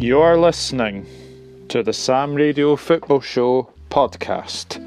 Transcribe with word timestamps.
You 0.00 0.18
are 0.22 0.38
listening 0.38 1.04
to 1.68 1.82
the 1.82 1.92
Sam 1.92 2.32
Radio 2.32 2.74
Football 2.74 3.20
Show 3.20 3.70
podcast. 3.90 4.82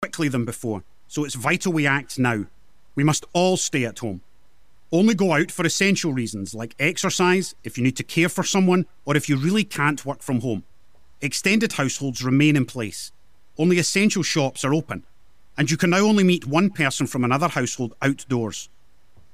quickly 0.00 0.28
than 0.28 0.44
before, 0.44 0.84
so 1.08 1.24
it's 1.24 1.34
vital 1.34 1.72
we 1.72 1.84
act 1.84 2.16
now. 2.16 2.44
We 2.94 3.02
must 3.02 3.24
all 3.32 3.56
stay 3.56 3.84
at 3.84 3.98
home. 3.98 4.20
Only 4.90 5.14
go 5.14 5.34
out 5.34 5.50
for 5.50 5.66
essential 5.66 6.12
reasons 6.14 6.54
like 6.54 6.74
exercise, 6.78 7.54
if 7.62 7.76
you 7.76 7.84
need 7.84 7.96
to 7.96 8.02
care 8.02 8.28
for 8.28 8.42
someone, 8.42 8.86
or 9.04 9.16
if 9.16 9.28
you 9.28 9.36
really 9.36 9.64
can't 9.64 10.04
work 10.06 10.22
from 10.22 10.40
home. 10.40 10.64
Extended 11.20 11.72
households 11.74 12.24
remain 12.24 12.56
in 12.56 12.64
place. 12.64 13.12
Only 13.58 13.78
essential 13.78 14.22
shops 14.22 14.64
are 14.64 14.72
open, 14.72 15.04
and 15.58 15.70
you 15.70 15.76
can 15.76 15.90
now 15.90 15.98
only 15.98 16.24
meet 16.24 16.46
one 16.46 16.70
person 16.70 17.06
from 17.06 17.24
another 17.24 17.48
household 17.48 17.94
outdoors. 18.00 18.70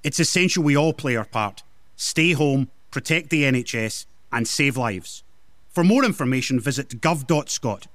It's 0.02 0.18
essential 0.18 0.64
we 0.64 0.76
all 0.76 0.92
play 0.92 1.14
our 1.14 1.24
part. 1.24 1.62
Stay 1.94 2.32
home, 2.32 2.68
protect 2.90 3.30
the 3.30 3.44
NHS, 3.44 4.06
and 4.32 4.48
save 4.48 4.76
lives. 4.76 5.22
For 5.70 5.84
more 5.84 6.04
information, 6.04 6.58
visit 6.58 7.00
gov.scot. 7.00 7.86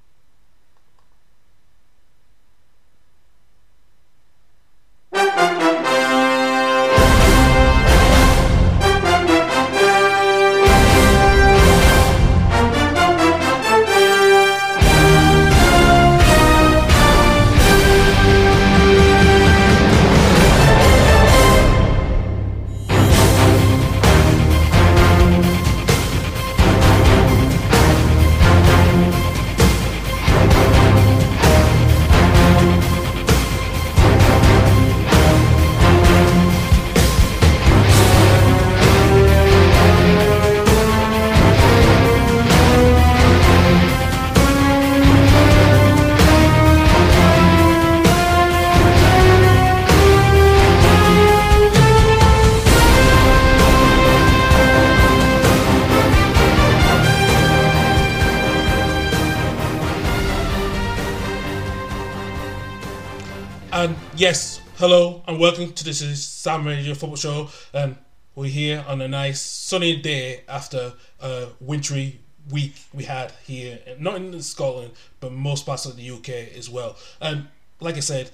yes, 64.20 64.60
hello 64.76 65.24
and 65.30 65.40
welcome 65.40 65.72
to 65.72 65.86
this 65.86 66.02
is 66.02 66.22
Sam 66.22 66.68
Radio 66.68 66.94
Football 66.94 67.16
Show. 67.16 67.50
Um, 67.74 67.98
we're 68.36 68.50
here 68.50 68.84
on 68.86 69.00
a 69.00 69.08
nice 69.08 69.40
sunny 69.40 69.96
day 69.96 70.44
after 70.50 70.92
a 71.22 71.48
wintry 71.62 72.20
week 72.52 72.74
we 72.94 73.06
had 73.06 73.32
here, 73.46 73.80
not 73.98 74.18
in 74.18 74.42
Scotland, 74.42 74.92
but 75.22 75.32
most 75.32 75.66
parts 75.66 75.86
of 75.86 75.96
the 75.96 76.12
UK 76.12 76.54
as 76.58 76.70
well. 76.70 76.98
And 77.22 77.48
like 77.80 77.96
I 77.96 78.02
said, 78.02 78.30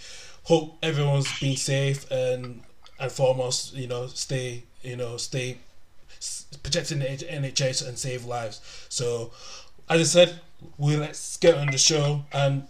hope 0.45 0.75
everyone's 0.81 1.39
been 1.39 1.55
safe 1.55 2.09
and 2.09 2.63
and 2.99 3.11
foremost, 3.11 3.75
you 3.75 3.85
know, 3.85 4.07
stay, 4.07 4.63
you 4.81 4.95
know, 4.95 5.17
stay 5.17 5.59
protecting 6.63 6.97
the 6.97 7.05
NHS 7.05 7.87
and 7.87 7.95
save 7.95 8.25
lives. 8.25 8.59
So, 8.89 9.33
as 9.87 10.01
I 10.01 10.03
said, 10.03 10.39
we 10.79 10.97
let's 10.97 11.37
get 11.37 11.53
on 11.53 11.67
the 11.67 11.77
show 11.77 12.25
and 12.33 12.67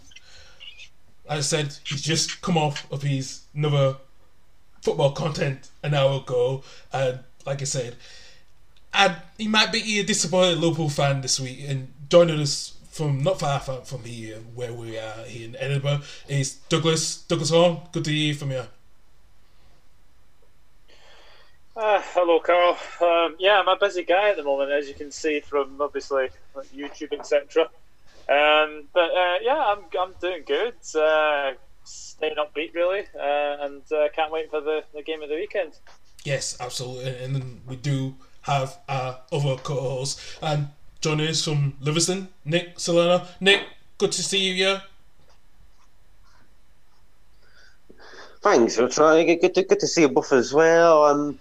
I 1.28 1.40
said, 1.40 1.76
he's 1.84 2.02
just 2.02 2.40
come 2.42 2.56
off 2.56 2.90
of 2.92 3.02
his 3.02 3.42
another 3.54 3.96
football 4.82 5.12
content 5.12 5.68
an 5.82 5.94
hour 5.94 6.20
ago, 6.20 6.62
and 6.92 7.20
like 7.44 7.60
I 7.60 7.64
said, 7.64 7.96
and 8.94 9.16
he 9.36 9.48
might 9.48 9.72
be 9.72 9.98
a 9.98 10.04
disappointed 10.04 10.58
Liverpool 10.58 10.88
fan 10.88 11.20
this 11.20 11.38
week. 11.38 11.64
And 11.66 11.92
joining 12.08 12.40
us 12.40 12.76
from 12.90 13.22
not 13.22 13.40
far 13.40 13.60
from, 13.60 14.04
here, 14.04 14.38
where 14.54 14.72
we 14.72 14.98
are 14.98 15.24
here 15.24 15.48
in 15.48 15.56
Edinburgh, 15.56 16.00
is 16.28 16.54
Douglas 16.68 17.22
Douglas 17.22 17.50
Horn. 17.50 17.78
Good 17.92 18.04
to 18.04 18.10
hear 18.10 18.34
from 18.34 18.52
you. 18.52 18.62
Uh, 21.76 22.00
hello, 22.14 22.40
Carl. 22.40 22.78
Um, 23.02 23.36
yeah, 23.38 23.60
I'm 23.60 23.68
a 23.68 23.76
busy 23.76 24.02
guy 24.02 24.30
at 24.30 24.36
the 24.36 24.42
moment, 24.42 24.70
as 24.70 24.88
you 24.88 24.94
can 24.94 25.12
see 25.12 25.40
from 25.40 25.78
obviously 25.78 26.30
YouTube, 26.74 27.12
etc. 27.12 27.68
Um, 28.28 28.88
but 28.92 29.10
uh, 29.10 29.38
yeah, 29.42 29.62
I'm 29.66 29.84
I'm 29.98 30.14
doing 30.20 30.42
good. 30.46 30.74
Uh, 30.94 31.52
staying 31.84 32.36
upbeat, 32.36 32.74
really, 32.74 33.04
uh, 33.14 33.64
and 33.64 33.82
uh, 33.92 34.08
can't 34.14 34.32
wait 34.32 34.50
for 34.50 34.60
the, 34.60 34.82
the 34.94 35.02
game 35.02 35.22
of 35.22 35.28
the 35.28 35.36
weekend. 35.36 35.72
Yes, 36.24 36.56
absolutely. 36.60 37.16
And 37.22 37.36
then 37.36 37.60
we 37.66 37.76
do 37.76 38.16
have 38.42 38.78
our 38.88 39.20
other 39.30 39.56
co-host 39.56 40.20
and 40.42 40.68
joining 41.00 41.28
us 41.28 41.44
from 41.44 41.74
Livingston, 41.80 42.28
Nick 42.44 42.76
Solana. 42.76 43.26
Nick, 43.40 43.62
good 43.98 44.12
to 44.12 44.22
see 44.22 44.38
you 44.38 44.54
here. 44.54 44.82
Thanks 48.42 48.76
for 48.76 48.88
trying. 48.88 49.26
Good 49.38 49.54
to, 49.54 49.62
good 49.62 49.80
to 49.80 49.86
see 49.86 50.02
you 50.02 50.08
both 50.08 50.32
as 50.32 50.52
well. 50.52 51.04
Um, 51.04 51.38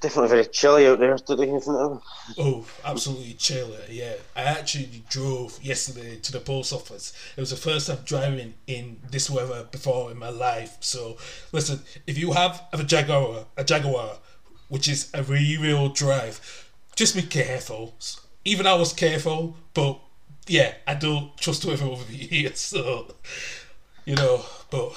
definitely 0.00 0.28
very 0.28 0.44
chilly 0.46 0.86
out 0.86 0.98
there 0.98 1.16
today, 1.18 1.50
isn't 1.50 1.74
it? 1.74 2.00
Oh, 2.38 2.66
absolutely 2.84 3.34
chilly, 3.34 3.78
Yeah, 3.88 4.14
I 4.34 4.42
actually 4.42 5.04
drove 5.08 5.62
yesterday 5.62 6.16
to 6.16 6.32
the 6.32 6.40
post 6.40 6.72
office. 6.72 7.12
It 7.36 7.40
was 7.40 7.50
the 7.50 7.56
first 7.56 7.86
time 7.86 7.98
driving 8.04 8.54
in 8.66 8.98
this 9.10 9.30
weather 9.30 9.64
before 9.70 10.10
in 10.10 10.18
my 10.18 10.30
life. 10.30 10.76
So, 10.80 11.16
listen, 11.52 11.80
if 12.06 12.18
you 12.18 12.32
have 12.32 12.62
a 12.72 12.82
Jaguar, 12.82 13.46
a 13.56 13.64
Jaguar, 13.64 14.18
which 14.68 14.88
is 14.88 15.10
a 15.14 15.22
rear-wheel 15.22 15.90
drive, 15.90 16.70
just 16.96 17.14
be 17.14 17.22
careful. 17.22 17.94
Even 18.44 18.66
I 18.66 18.74
was 18.74 18.92
careful, 18.92 19.56
but 19.74 20.00
yeah, 20.46 20.74
I 20.86 20.94
don't 20.94 21.36
trust 21.36 21.64
weather 21.64 21.84
over 21.84 22.04
here. 22.12 22.52
So, 22.54 23.14
you 24.04 24.14
know, 24.16 24.44
but 24.70 24.92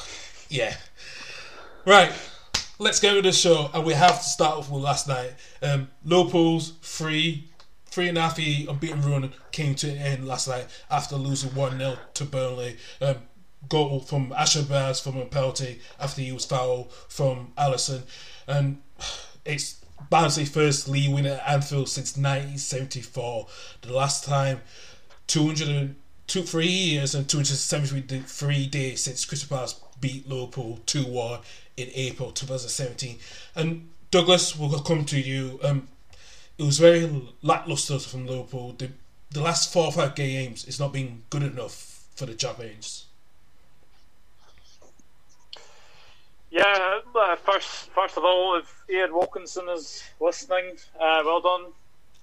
yeah, 0.50 0.76
right 1.86 2.12
let's 2.84 3.00
go 3.00 3.16
with 3.16 3.24
the 3.24 3.32
show, 3.32 3.70
and 3.74 3.86
we 3.86 3.94
have 3.94 4.18
to 4.22 4.30
start 4.30 4.58
off 4.58 4.70
with 4.70 4.84
last 4.84 5.08
night. 5.08 5.32
Um, 5.62 5.88
Liverpool's 6.04 6.74
three, 6.82 7.48
three 7.86 8.10
and 8.10 8.18
a 8.18 8.22
half 8.22 8.38
year 8.38 8.70
unbeaten 8.70 9.02
run 9.02 9.34
came 9.54 9.74
to 9.76 9.90
an 9.90 9.98
end 9.98 10.28
last 10.28 10.50
night 10.50 10.68
after 10.92 11.16
losing 11.16 11.56
one 11.56 11.78
0 11.78 11.98
to 12.16 12.26
Burnley. 12.26 12.78
Um, 13.02 13.16
goal 13.70 14.02
from 14.02 14.34
Asher 14.34 14.64
from 14.64 15.18
a 15.18 15.26
penalty 15.26 15.80
after 15.98 16.22
he 16.22 16.34
was 16.34 16.44
fouled 16.44 16.92
from 17.08 17.54
Alisson, 17.58 18.02
and 18.48 18.82
it's 19.46 19.84
Barnsley's 20.10 20.50
first 20.50 20.90
league 20.90 21.14
win 21.14 21.26
at 21.26 21.42
Anfield 21.48 21.88
since 21.88 22.18
1974. 22.18 23.48
The 23.82 23.94
last 23.94 24.26
time 24.26 24.60
200 25.28 25.96
two, 26.28 26.44
three 26.44 26.68
years 26.68 27.16
and 27.16 27.28
273 27.30 28.68
days 28.68 29.04
since 29.04 29.26
Crystal 29.26 29.56
Palace 29.56 29.80
beat 30.00 30.28
Liverpool 30.28 30.80
2 30.86 31.06
1 31.06 31.40
in 31.78 31.90
April 31.94 32.32
2017. 32.32 33.18
And 33.56 33.90
Douglas, 34.12 34.58
we'll 34.58 34.80
come 34.80 35.06
to 35.06 35.20
you. 35.20 35.60
Um, 35.64 35.88
it 36.58 36.64
was 36.64 36.80
very 36.80 37.10
lackluster 37.42 38.00
from 38.00 38.28
Liverpool. 38.28 38.76
The, 38.78 38.90
the 39.32 39.42
last 39.42 39.74
four 39.74 39.86
or 39.86 39.92
five 39.92 40.16
games 40.16 40.66
is 40.66 40.80
not 40.80 40.94
being 40.94 41.24
good 41.30 41.44
enough 41.44 42.06
for 42.16 42.26
the 42.26 42.36
champions. 42.36 43.06
Yeah, 46.52 47.00
uh, 47.16 47.36
first 47.38 47.90
first 47.90 48.16
of 48.16 48.24
all, 48.24 48.60
if 48.60 48.84
Ian 48.88 49.12
Wilkinson 49.12 49.68
is 49.70 50.04
listening, 50.20 50.78
uh, 51.00 51.24
well 51.26 51.42
done. 51.42 51.72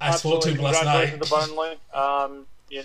I 0.01 0.13
spoke 0.13 0.43
to 0.43 0.51
him 0.51 0.63
last 0.63 0.85
night. 0.85 1.21
To 1.21 1.29
Burnley. 1.29 1.77
Um, 1.93 2.47
yeah, 2.71 2.83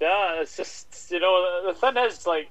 yeah, 0.00 0.40
it's 0.40 0.56
just 0.56 1.12
you 1.12 1.20
know 1.20 1.62
the 1.64 1.74
thing 1.74 1.96
is 1.96 2.26
like 2.26 2.50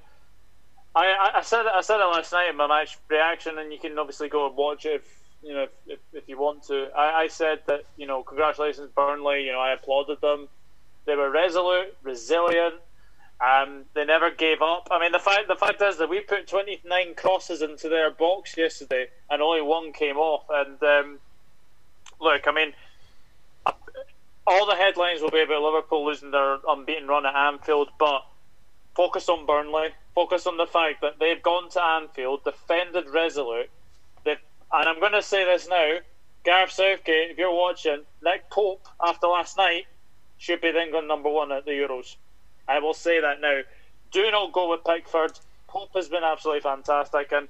I, 0.94 1.30
I, 1.36 1.42
said 1.42 1.66
I 1.66 1.80
said 1.80 2.00
it 2.00 2.04
last 2.04 2.32
night 2.32 2.50
in 2.50 2.56
my 2.56 2.68
match 2.68 2.98
reaction, 3.08 3.58
and 3.58 3.72
you 3.72 3.78
can 3.78 3.98
obviously 3.98 4.28
go 4.28 4.46
and 4.46 4.56
watch 4.56 4.86
it 4.86 5.02
if 5.02 5.20
you 5.42 5.52
know 5.52 5.62
if, 5.64 5.70
if, 5.86 5.98
if 6.12 6.28
you 6.28 6.38
want 6.38 6.64
to. 6.64 6.88
I, 6.96 7.22
I 7.22 7.28
said 7.28 7.60
that 7.66 7.84
you 7.96 8.06
know 8.06 8.22
congratulations 8.22 8.90
Burnley. 8.94 9.44
You 9.44 9.52
know 9.52 9.60
I 9.60 9.72
applauded 9.72 10.20
them. 10.20 10.48
They 11.06 11.16
were 11.16 11.30
resolute, 11.30 11.96
resilient. 12.02 12.76
Um, 13.40 13.84
they 13.94 14.04
never 14.04 14.30
gave 14.30 14.62
up. 14.62 14.88
I 14.90 15.00
mean, 15.00 15.12
the 15.12 15.18
fact 15.18 15.48
the 15.48 15.56
fact 15.56 15.82
is 15.82 15.98
that 15.98 16.08
we 16.08 16.20
put 16.20 16.46
29 16.46 17.14
crosses 17.16 17.60
into 17.60 17.88
their 17.88 18.10
box 18.10 18.56
yesterday, 18.56 19.08
and 19.28 19.42
only 19.42 19.62
one 19.62 19.92
came 19.92 20.16
off. 20.16 20.44
And 20.48 20.80
um, 20.82 21.18
look, 22.20 22.46
I 22.46 22.52
mean, 22.52 22.72
all 24.46 24.66
the 24.66 24.76
headlines 24.76 25.20
will 25.20 25.30
be 25.30 25.42
about 25.42 25.62
Liverpool 25.62 26.06
losing 26.06 26.30
their 26.30 26.58
unbeaten 26.68 27.08
run 27.08 27.26
at 27.26 27.34
Anfield, 27.34 27.90
but 27.98 28.24
focus 28.94 29.28
on 29.28 29.46
Burnley. 29.46 29.88
Focus 30.14 30.46
on 30.46 30.56
the 30.56 30.66
fact 30.66 31.00
that 31.02 31.18
they've 31.18 31.42
gone 31.42 31.68
to 31.70 31.82
Anfield, 31.82 32.44
defended 32.44 33.08
resolute. 33.08 33.68
And 34.74 34.88
I'm 34.88 34.98
going 34.98 35.12
to 35.12 35.22
say 35.22 35.44
this 35.44 35.68
now, 35.68 35.98
Gareth 36.44 36.72
Southgate, 36.72 37.30
if 37.30 37.38
you're 37.38 37.54
watching, 37.54 38.02
Nick 38.24 38.50
Pope 38.50 38.86
after 39.00 39.28
last 39.28 39.56
night 39.56 39.84
should 40.38 40.60
be 40.60 40.72
going 40.72 41.06
number 41.06 41.28
one 41.28 41.52
at 41.52 41.64
the 41.64 41.70
Euros. 41.70 42.16
I 42.66 42.80
will 42.80 42.94
say 42.94 43.20
that 43.20 43.40
now. 43.40 43.60
Do 44.10 44.28
not 44.32 44.52
go 44.52 44.70
with 44.70 44.84
Pickford. 44.84 45.38
Pope 45.68 45.90
has 45.94 46.08
been 46.08 46.24
absolutely 46.24 46.60
fantastic, 46.60 47.30
and 47.30 47.48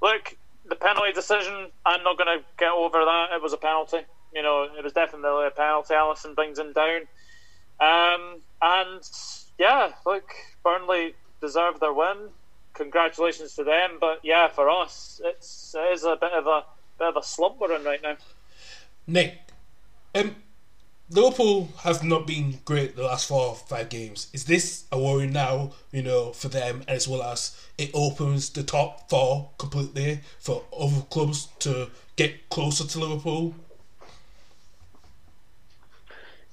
look, 0.00 0.36
the 0.68 0.74
penalty 0.74 1.12
decision. 1.12 1.68
I'm 1.86 2.02
not 2.02 2.18
going 2.18 2.38
to 2.38 2.44
get 2.58 2.72
over 2.72 2.98
that. 3.04 3.28
It 3.32 3.42
was 3.42 3.52
a 3.52 3.56
penalty. 3.56 3.98
You 4.34 4.42
know, 4.42 4.68
it 4.76 4.82
was 4.82 4.92
definitely 4.92 5.46
a 5.46 5.50
penalty. 5.50 5.94
Alisson 5.94 6.34
brings 6.34 6.58
him 6.58 6.72
down, 6.72 7.02
um, 7.80 8.40
and 8.60 9.08
yeah, 9.58 9.92
look, 10.04 10.32
Burnley 10.62 11.14
deserve 11.40 11.80
their 11.80 11.92
win. 11.92 12.28
Congratulations 12.74 13.54
to 13.56 13.64
them. 13.64 13.98
But 14.00 14.20
yeah, 14.22 14.48
for 14.48 14.70
us, 14.70 15.20
it's 15.24 15.74
it 15.76 15.92
is 15.92 16.04
a 16.04 16.16
bit 16.16 16.32
of 16.32 16.46
a 16.46 16.64
bit 16.98 17.08
of 17.08 17.16
a 17.16 17.22
slump 17.22 17.60
we're 17.60 17.74
in 17.74 17.84
right 17.84 18.02
now. 18.02 18.16
Nick, 19.06 19.38
um, 20.14 20.36
Liverpool 21.10 21.70
have 21.78 22.04
not 22.04 22.26
been 22.26 22.60
great 22.64 22.94
the 22.94 23.02
last 23.02 23.26
four 23.26 23.48
or 23.48 23.54
five 23.56 23.88
games. 23.88 24.28
Is 24.32 24.44
this 24.44 24.84
a 24.92 24.98
worry 24.98 25.26
now, 25.26 25.72
you 25.90 26.02
know, 26.02 26.32
for 26.32 26.48
them 26.48 26.84
as 26.86 27.08
well 27.08 27.22
as 27.22 27.60
it 27.76 27.90
opens 27.94 28.50
the 28.50 28.62
top 28.62 29.10
four 29.10 29.50
completely 29.58 30.20
for 30.38 30.62
other 30.78 31.02
clubs 31.10 31.48
to 31.60 31.90
get 32.14 32.48
closer 32.48 32.86
to 32.86 33.00
Liverpool? 33.00 33.54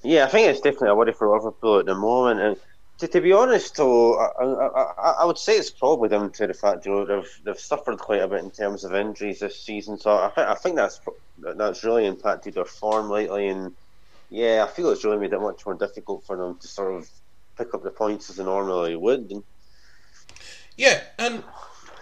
Yeah, 0.02 0.24
I 0.24 0.28
think 0.28 0.48
it's 0.48 0.60
definitely 0.60 0.88
a 0.88 0.94
worry 0.96 1.12
for 1.12 1.32
Liverpool 1.32 1.78
at 1.78 1.86
the 1.86 1.94
moment. 1.94 2.40
And 2.40 2.56
to, 2.98 3.08
to 3.08 3.20
be 3.20 3.32
honest, 3.32 3.76
though, 3.76 4.18
I, 4.18 4.44
I, 4.44 5.10
I, 5.22 5.24
would 5.24 5.38
say 5.38 5.56
it's 5.56 5.70
probably 5.70 6.08
down 6.08 6.30
to 6.32 6.46
the 6.46 6.54
fact 6.54 6.84
you 6.84 6.92
know 6.92 7.04
they've 7.04 7.40
they've 7.44 7.58
suffered 7.58 7.98
quite 7.98 8.22
a 8.22 8.28
bit 8.28 8.42
in 8.42 8.50
terms 8.50 8.84
of 8.84 8.94
injuries 8.94 9.40
this 9.40 9.60
season. 9.60 9.98
So 9.98 10.10
I 10.16 10.28
think 10.30 10.48
I 10.48 10.54
think 10.54 10.76
that's 10.76 11.00
that's 11.38 11.84
really 11.84 12.06
impacted 12.06 12.54
their 12.54 12.64
form 12.64 13.08
lately 13.08 13.48
and 13.48 13.74
yeah, 14.30 14.66
I 14.66 14.70
feel 14.70 14.90
it's 14.90 15.04
really 15.04 15.18
made 15.18 15.32
it 15.32 15.40
much 15.40 15.64
more 15.64 15.74
difficult 15.74 16.24
for 16.24 16.36
them 16.36 16.58
to 16.58 16.68
sort 16.68 16.94
of 16.94 17.08
pick 17.56 17.72
up 17.72 17.82
the 17.82 17.90
points 17.90 18.28
as 18.28 18.36
they 18.36 18.44
normally 18.44 18.94
would. 18.96 19.42
Yeah, 20.76 21.02
and 21.18 21.42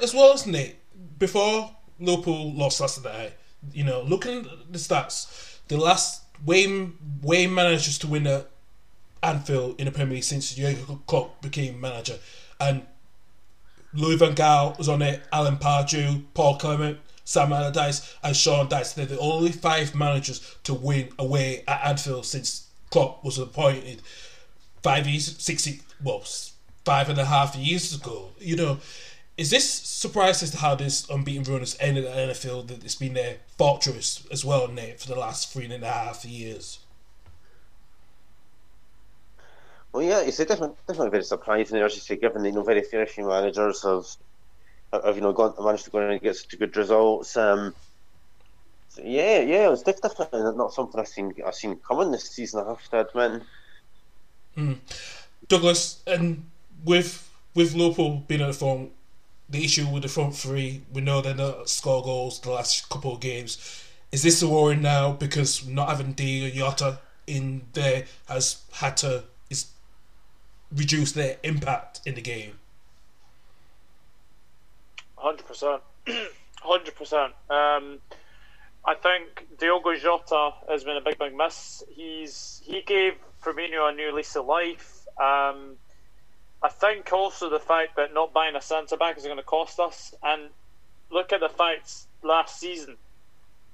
as 0.03 0.13
well 0.13 0.33
as 0.33 0.47
Nate, 0.47 0.77
before 1.19 1.75
Liverpool 2.01 2.53
lost 2.55 2.81
last 2.81 3.05
night, 3.05 3.35
you 3.73 3.85
know, 3.85 4.03
looking 4.03 4.41
at 4.41 4.73
the 4.73 4.79
stats, 4.79 5.59
the 5.69 5.77
last 5.77 6.23
way 6.45 6.91
way 7.23 7.47
managers 7.47 7.99
to 7.99 8.07
win 8.07 8.27
at 8.27 8.51
Anfield 9.23 9.81
in 9.81 9.87
the 9.87 9.93
Premier 9.93 10.15
League 10.15 10.25
since 10.25 10.55
Jurgen 10.55 11.01
Klopp 11.07 11.43
became 11.43 11.81
manager, 11.81 12.19
and 12.61 12.83
Louis 13.93 14.17
van 14.17 14.35
Gaal 14.35 14.77
was 14.79 14.89
on 14.89 15.03
it, 15.03 15.23
Alan 15.33 15.57
Pardew, 15.57 16.25
Paul 16.35 16.59
Clement, 16.59 16.99
Sam 17.25 17.53
Allardyce, 17.53 18.15
and 18.23 18.37
Sean 18.37 18.69
Dyche. 18.69 18.95
They're 18.95 19.07
the 19.07 19.19
only 19.19 19.53
five 19.53 19.95
managers 19.95 20.57
to 20.65 20.75
win 20.75 21.09
away 21.19 21.65
at 21.67 21.85
Anfield 21.85 22.27
since 22.27 22.69
Klopp 22.91 23.25
was 23.25 23.39
appointed 23.39 24.03
five 24.83 25.07
years, 25.09 25.35
six, 25.39 25.69
well, 26.03 26.25
five 26.85 27.09
and 27.09 27.19
a 27.19 27.25
half 27.25 27.57
years 27.57 27.95
ago. 27.95 28.31
You 28.39 28.57
know, 28.57 28.79
is 29.37 29.51
this 29.51 29.69
surprised 29.69 30.43
as 30.43 30.53
to 30.53 30.59
how 30.59 30.77
this 30.77 31.09
unbeaten 31.11 31.43
run 31.51 31.61
has 31.61 31.77
ended 31.81 32.05
at 32.05 32.17
Anfield? 32.17 32.69
That 32.69 32.85
it's 32.85 32.95
been 32.95 33.15
their 33.15 33.39
fortress 33.59 34.27
as 34.31 34.45
well, 34.45 34.69
Nate, 34.69 35.01
for 35.01 35.09
the 35.09 35.19
last 35.19 35.53
three 35.53 35.65
and 35.65 35.83
a 35.83 35.91
half 35.91 36.25
years. 36.25 36.79
Well, 39.97 40.05
yeah, 40.05 40.21
it's 40.21 40.37
definitely, 40.37 40.77
definitely 40.87 41.09
very 41.09 41.25
surprising, 41.25 41.79
as 41.79 41.95
you 41.95 42.03
say, 42.03 42.17
given 42.17 42.43
that 42.43 42.51
you 42.51 42.55
know 42.55 42.63
very 42.63 42.83
few 42.83 43.27
managers 43.27 43.83
have 43.83 44.05
have 44.93 45.17
you 45.17 45.23
know 45.23 45.33
gone 45.33 45.55
managed 45.59 45.87
to 45.87 45.91
go 45.91 46.01
in 46.01 46.11
and 46.11 46.21
get 46.21 46.37
such 46.37 46.59
good 46.59 46.77
results. 46.77 47.35
Um, 47.35 47.75
so 48.91 49.01
yeah, 49.03 49.41
yeah, 49.41 49.73
it's 49.73 49.85
definitely 49.85 50.55
not 50.55 50.75
something 50.75 51.01
I've 51.01 51.09
seen 51.09 51.33
I've 51.47 51.55
seen 51.55 51.77
coming 51.77 52.11
this 52.11 52.29
season. 52.29 52.63
I 52.63 52.69
have 52.69 52.91
to 52.91 53.09
admit. 53.09 53.43
Mm. 54.55 54.77
Douglas, 55.49 56.03
and 56.07 56.45
with 56.85 57.31
with 57.55 57.75
Liverpool 57.75 58.23
being 58.29 58.43
at 58.43 58.49
the 58.49 58.53
front, 58.53 58.93
the 59.49 59.65
issue 59.65 59.89
with 59.89 60.03
the 60.03 60.11
front 60.11 60.37
three, 60.37 60.83
we 60.93 61.01
know 61.01 61.23
they 61.23 61.33
don't 61.33 61.67
score 61.67 62.03
goals 62.03 62.39
the 62.43 62.51
last 62.51 62.91
couple 62.91 63.15
of 63.15 63.21
games. 63.21 63.83
Is 64.13 64.23
this 64.23 64.43
a 64.43 64.49
worry 64.49 64.77
now 64.77 65.13
because 65.13 65.67
not 65.67 65.89
having 65.89 66.13
Di 66.13 66.51
Jota 66.51 66.99
in 67.27 67.63
there 67.73 68.05
has 68.29 68.63
had 68.73 68.99
to 68.99 69.25
reduce 70.77 71.13
their 71.13 71.37
impact 71.43 72.01
in 72.05 72.15
the 72.15 72.21
game? 72.21 72.59
Hundred 75.17 75.47
percent, 75.47 75.83
hundred 76.61 76.95
percent. 76.95 77.33
Um, 77.51 77.99
I 78.85 78.95
think 78.95 79.47
Diogo 79.59 79.97
Jota 79.97 80.53
has 80.69 80.85
been 80.85 80.97
a 80.97 81.01
big, 81.01 81.19
big 81.19 81.35
miss. 81.35 81.83
He's 81.91 82.63
he 82.65 82.83
gave 82.83 83.15
Firmino 83.43 83.91
a 83.91 83.95
new 83.95 84.15
lease 84.15 84.37
of 84.37 84.47
life. 84.47 85.07
Um, 85.19 85.77
I 86.63 86.69
think 86.69 87.13
also 87.13 87.51
the 87.51 87.61
fact 87.61 87.97
that 87.97 88.15
not 88.15 88.33
buying 88.33 88.57
a 88.57 88.61
centre 88.61 88.97
back 88.97 89.17
is 89.17 89.25
going 89.25 89.37
to 89.37 89.43
cost 89.43 89.81
us. 89.81 90.15
And 90.23 90.51
look 91.11 91.33
at 91.33 91.41
the 91.41 91.49
facts 91.49 92.07
last 92.23 92.59
season. 92.59 92.97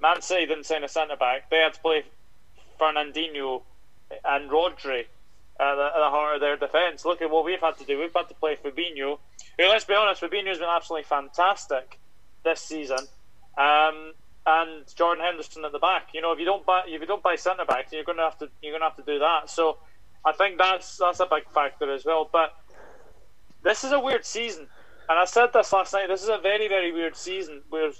Man 0.00 0.20
City 0.20 0.46
didn't 0.46 0.64
sign 0.64 0.84
a 0.84 0.88
centre 0.88 1.16
back. 1.16 1.50
They 1.50 1.58
had 1.58 1.74
to 1.74 1.80
play 1.80 2.04
Fernandinho 2.80 3.62
and 4.24 4.50
Rodri 4.50 5.06
the, 5.74 6.10
heart 6.10 6.36
of 6.36 6.40
their 6.40 6.56
defence. 6.56 7.04
Look 7.04 7.22
at 7.22 7.30
what 7.30 7.44
we've 7.44 7.60
had 7.60 7.78
to 7.78 7.84
do. 7.84 7.98
We've 7.98 8.12
had 8.12 8.28
to 8.28 8.34
play 8.34 8.56
Fabinho 8.56 9.18
who, 9.58 9.68
let's 9.68 9.84
be 9.84 9.94
honest, 9.94 10.22
Fabinho's 10.22 10.58
been 10.58 10.68
absolutely 10.68 11.04
fantastic 11.04 11.98
this 12.44 12.60
season. 12.60 12.98
Um, 13.58 14.12
and 14.44 14.94
Jordan 14.96 15.24
Henderson 15.24 15.64
at 15.64 15.72
the 15.72 15.78
back. 15.78 16.08
You 16.14 16.20
know, 16.20 16.32
if 16.32 16.38
you 16.38 16.44
don't 16.44 16.66
buy 16.66 16.82
if 16.86 17.00
you 17.00 17.06
don't 17.06 17.22
buy 17.22 17.36
centre 17.36 17.64
backs, 17.64 17.92
you're 17.92 18.04
gonna 18.04 18.22
have 18.22 18.38
to 18.38 18.48
you're 18.60 18.72
gonna 18.72 18.90
have 18.90 18.96
to 18.96 19.02
do 19.02 19.20
that. 19.20 19.48
So 19.48 19.78
I 20.24 20.32
think 20.32 20.58
that's 20.58 20.96
that's 20.96 21.20
a 21.20 21.26
big 21.26 21.48
factor 21.50 21.92
as 21.92 22.04
well. 22.04 22.28
But 22.30 22.56
this 23.62 23.84
is 23.84 23.92
a 23.92 24.00
weird 24.00 24.24
season, 24.24 24.66
and 25.08 25.18
I 25.18 25.26
said 25.26 25.52
this 25.52 25.72
last 25.72 25.92
night. 25.92 26.08
This 26.08 26.22
is 26.22 26.28
a 26.28 26.38
very 26.38 26.66
very 26.66 26.90
weird 26.92 27.14
season 27.14 27.62
where 27.68 27.92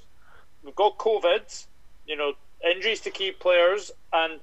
we've 0.65 0.75
got 0.75 0.99
COVID, 0.99 1.67
you 2.09 2.17
know, 2.17 2.33
injuries 2.69 3.03
to 3.03 3.11
key 3.11 3.31
players, 3.31 3.93
and 4.13 4.41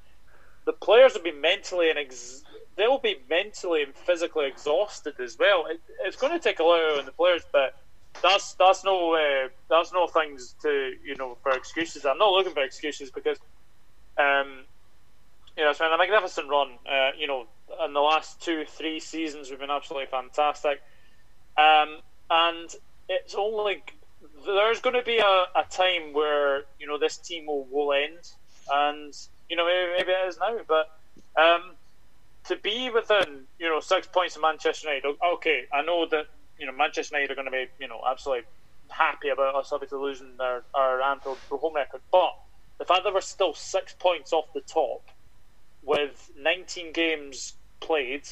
the 0.65 0.73
players 0.73 1.13
have 1.15 1.23
been 1.23 1.41
mentally 1.41 1.89
and 1.89 1.99
ex- 1.99 2.43
they'll 2.79 2.97
be 2.97 3.17
mentally 3.29 3.83
and 3.83 3.93
physically 3.93 4.47
exhausted 4.47 5.19
as 5.19 5.37
well. 5.37 5.65
It, 5.67 5.81
it's 6.05 6.15
going 6.15 6.31
to 6.31 6.39
take 6.39 6.59
a 6.59 6.63
lot 6.63 6.79
on 6.97 7.05
the 7.05 7.11
players, 7.11 7.43
but 7.51 7.75
that's 8.23 8.53
that's 8.53 8.83
no 8.83 9.13
uh, 9.13 9.49
that's 9.69 9.91
no 9.93 10.07
things 10.07 10.55
to 10.63 10.93
you 11.03 11.15
know 11.17 11.37
for 11.43 11.51
excuses. 11.51 12.05
I'm 12.05 12.17
not 12.17 12.31
looking 12.31 12.53
for 12.53 12.63
excuses 12.63 13.11
because 13.11 13.37
um, 14.17 14.63
you 15.57 15.63
know 15.63 15.69
it's 15.69 15.79
been 15.79 15.91
a 15.91 15.97
magnificent 15.97 16.49
run. 16.49 16.69
Uh, 16.89 17.11
you 17.17 17.27
know, 17.27 17.45
in 17.85 17.93
the 17.93 17.99
last 17.99 18.41
two 18.41 18.63
three 18.65 18.99
seasons 18.99 19.49
we've 19.49 19.59
been 19.59 19.69
absolutely 19.69 20.07
fantastic, 20.07 20.81
um, 21.57 21.97
and 22.31 22.73
it's 23.09 23.35
only 23.35 23.83
there's 24.45 24.79
going 24.79 24.95
to 24.95 25.03
be 25.03 25.17
a, 25.17 25.43
a 25.55 25.65
time 25.69 26.13
where 26.13 26.63
you 26.79 26.87
know 26.87 26.97
this 26.97 27.17
team 27.17 27.45
will, 27.45 27.65
will 27.65 27.91
end, 27.91 28.31
and 28.71 29.13
you 29.49 29.57
know 29.57 29.65
maybe, 29.65 29.91
maybe 29.97 30.11
it 30.11 30.29
is 30.29 30.39
now, 30.39 30.57
but. 30.65 30.95
Um, 31.37 31.75
to 32.49 32.55
be 32.57 32.89
within 32.89 33.45
you 33.59 33.69
know 33.69 33.79
six 33.79 34.07
points 34.07 34.35
of 34.35 34.41
Manchester 34.41 34.89
United. 34.89 35.15
Okay, 35.35 35.65
I 35.71 35.83
know 35.83 36.07
that 36.07 36.25
you 36.59 36.65
know 36.65 36.71
Manchester 36.73 37.15
United 37.15 37.31
are 37.31 37.35
going 37.35 37.45
to 37.45 37.51
be 37.51 37.67
you 37.79 37.87
know 37.87 38.01
absolutely 38.09 38.45
happy 38.89 39.29
about 39.29 39.55
us 39.55 39.71
obviously 39.71 39.99
losing 39.99 40.35
their 40.37 40.63
our 40.73 41.01
Anfield 41.01 41.37
home 41.49 41.75
record, 41.75 42.01
but 42.11 42.35
the 42.79 42.85
fact 42.85 43.03
that 43.03 43.13
we're 43.13 43.21
still 43.21 43.53
six 43.53 43.93
points 43.93 44.33
off 44.33 44.51
the 44.53 44.61
top 44.61 45.07
with 45.83 46.31
19 46.39 46.91
games 46.91 47.53
played 47.81 48.27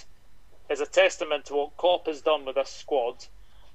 is 0.70 0.82
a 0.82 0.86
testament 0.86 1.46
to 1.46 1.54
what 1.54 1.78
Klopp 1.78 2.08
has 2.08 2.22
done 2.22 2.44
with 2.44 2.56
this 2.56 2.72
squad, 2.72 3.26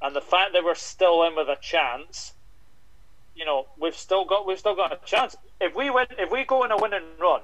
and 0.02 0.14
the 0.14 0.20
fact 0.20 0.52
that 0.54 0.64
we're 0.64 0.74
still 0.74 1.22
in 1.22 1.36
with 1.36 1.48
a 1.48 1.56
chance. 1.60 2.32
You 3.34 3.46
know, 3.46 3.66
we've 3.78 3.96
still 3.96 4.24
got 4.24 4.44
we've 4.44 4.58
still 4.58 4.74
got 4.74 4.92
a 4.92 4.98
chance. 5.06 5.36
If 5.60 5.76
we 5.76 5.88
win, 5.88 6.06
if 6.18 6.32
we 6.32 6.44
go 6.44 6.64
in 6.64 6.72
a 6.72 6.76
winning 6.76 7.16
run, 7.20 7.42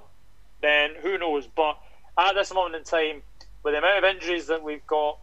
then 0.61 0.90
who 1.00 1.17
knows? 1.17 1.47
But 1.47 1.78
at 2.18 2.34
this 2.34 2.52
moment 2.52 2.75
in 2.75 2.84
time, 2.84 3.22
with 3.62 3.75
the 3.75 3.78
amount 3.78 4.04
of 4.04 4.04
injuries 4.04 4.46
that 4.48 4.62
we've 4.62 4.87
got, 4.87 5.18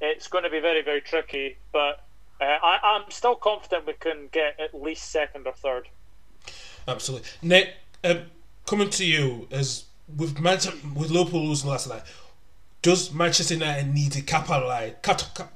it's 0.00 0.28
going 0.28 0.44
to 0.44 0.50
be 0.50 0.60
very, 0.60 0.82
very 0.82 1.00
tricky. 1.00 1.56
But 1.72 2.04
uh, 2.40 2.44
I, 2.44 2.96
am 2.96 3.10
still 3.10 3.36
confident 3.36 3.86
we 3.86 3.92
can 3.94 4.28
get 4.32 4.58
at 4.58 4.74
least 4.74 5.10
second 5.10 5.46
or 5.46 5.52
third. 5.52 5.88
Absolutely, 6.88 7.28
Nick. 7.42 7.74
Um, 8.04 8.22
coming 8.66 8.90
to 8.90 9.04
you 9.04 9.46
as 9.50 9.84
with 10.16 10.40
Manchester, 10.40 10.76
with 10.94 11.10
Liverpool 11.10 11.46
losing 11.46 11.70
last 11.70 11.88
night, 11.88 12.02
does 12.80 13.12
Manchester 13.12 13.54
United 13.54 13.92
need 13.94 14.12
to 14.12 14.22
capitalize 14.22 14.94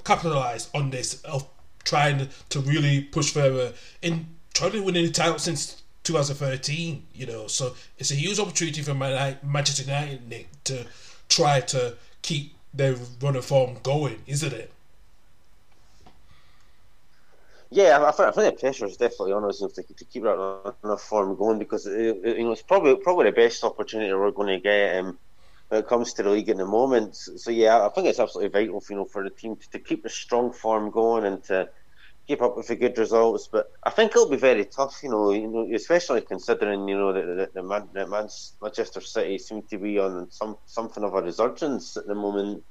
capitalize 0.05 0.69
on 0.73 0.91
this 0.91 1.21
of 1.23 1.47
trying 1.83 2.29
to 2.49 2.59
really 2.61 3.01
push 3.01 3.31
further 3.31 3.73
in 4.01 4.27
trying 4.53 4.71
to 4.71 4.81
win 4.81 4.95
any 4.95 5.11
title 5.11 5.39
since 5.39 5.81
2013. 6.07 7.03
You 7.13 7.25
know, 7.25 7.47
so 7.47 7.75
it's 7.97 8.11
a 8.11 8.15
huge 8.15 8.39
opportunity 8.39 8.81
for 8.81 8.93
Manchester 8.93 9.83
United 9.83 10.27
Nick 10.27 10.47
to 10.65 10.85
try 11.29 11.59
to 11.59 11.95
keep 12.21 12.53
their 12.73 12.95
run 13.21 13.35
of 13.35 13.45
form 13.45 13.77
going, 13.83 14.21
isn't 14.25 14.53
it? 14.53 14.71
Yeah, 17.69 18.05
I 18.05 18.11
think, 18.11 18.29
I 18.29 18.31
think 18.31 18.55
the 18.55 18.59
pressure 18.61 18.85
is 18.85 18.95
definitely 18.95 19.33
on 19.33 19.43
us 19.43 19.59
to, 19.59 19.67
to 19.67 20.05
keep 20.05 20.23
that 20.23 20.73
enough 20.85 21.01
form 21.01 21.35
going 21.35 21.59
because 21.59 21.85
it, 21.85 22.17
it, 22.23 22.37
you 22.37 22.45
know 22.45 22.53
it's 22.53 22.61
probably 22.61 22.95
probably 22.95 23.25
the 23.25 23.33
best 23.33 23.63
opportunity 23.65 24.13
we're 24.13 24.31
going 24.31 24.47
to 24.47 24.59
get 24.59 24.95
um, 24.99 25.17
when 25.67 25.81
it 25.81 25.87
comes 25.87 26.13
to 26.13 26.23
the 26.23 26.29
league 26.29 26.47
in 26.47 26.57
the 26.57 26.65
moment. 26.65 27.15
So 27.17 27.51
yeah, 27.51 27.85
I 27.85 27.89
think 27.89 28.07
it's 28.07 28.19
absolutely 28.19 28.57
vital, 28.57 28.81
you 28.89 28.95
know, 28.95 29.05
for 29.05 29.21
the 29.21 29.29
team 29.29 29.57
to, 29.57 29.69
to 29.71 29.79
keep 29.79 30.03
the 30.03 30.09
strong 30.09 30.53
form 30.53 30.91
going 30.91 31.25
and 31.25 31.43
to 31.45 31.67
keep 32.27 32.41
up 32.41 32.57
with 32.57 32.67
the 32.67 32.75
good 32.75 32.97
results. 32.97 33.47
But 33.47 33.71
I 33.83 33.89
think 33.89 34.11
it'll 34.11 34.29
be 34.29 34.37
very 34.37 34.65
tough, 34.65 34.99
you 35.01 35.09
know, 35.09 35.31
you 35.31 35.47
know, 35.47 35.69
especially 35.73 36.21
considering 36.21 36.87
you 36.87 36.97
know 36.97 37.13
that 37.13 37.53
the, 37.53 37.63
Man, 37.63 37.87
the 37.93 38.05
Manchester 38.61 39.01
City 39.01 39.37
seem 39.37 39.61
to 39.63 39.77
be 39.77 39.97
on 39.99 40.29
some 40.31 40.57
something 40.65 41.03
of 41.03 41.13
a 41.13 41.21
resurgence 41.21 41.97
at 41.97 42.07
the 42.07 42.15
moment. 42.15 42.63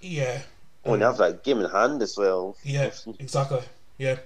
Yeah. 0.00 0.42
Oh, 0.84 0.94
and 0.94 1.02
have 1.02 1.18
that 1.18 1.42
game 1.42 1.60
in 1.60 1.70
hand 1.70 2.02
as 2.02 2.16
well. 2.16 2.56
Yeah, 2.62 2.90
exactly. 3.18 3.60
Yeah. 3.98 4.18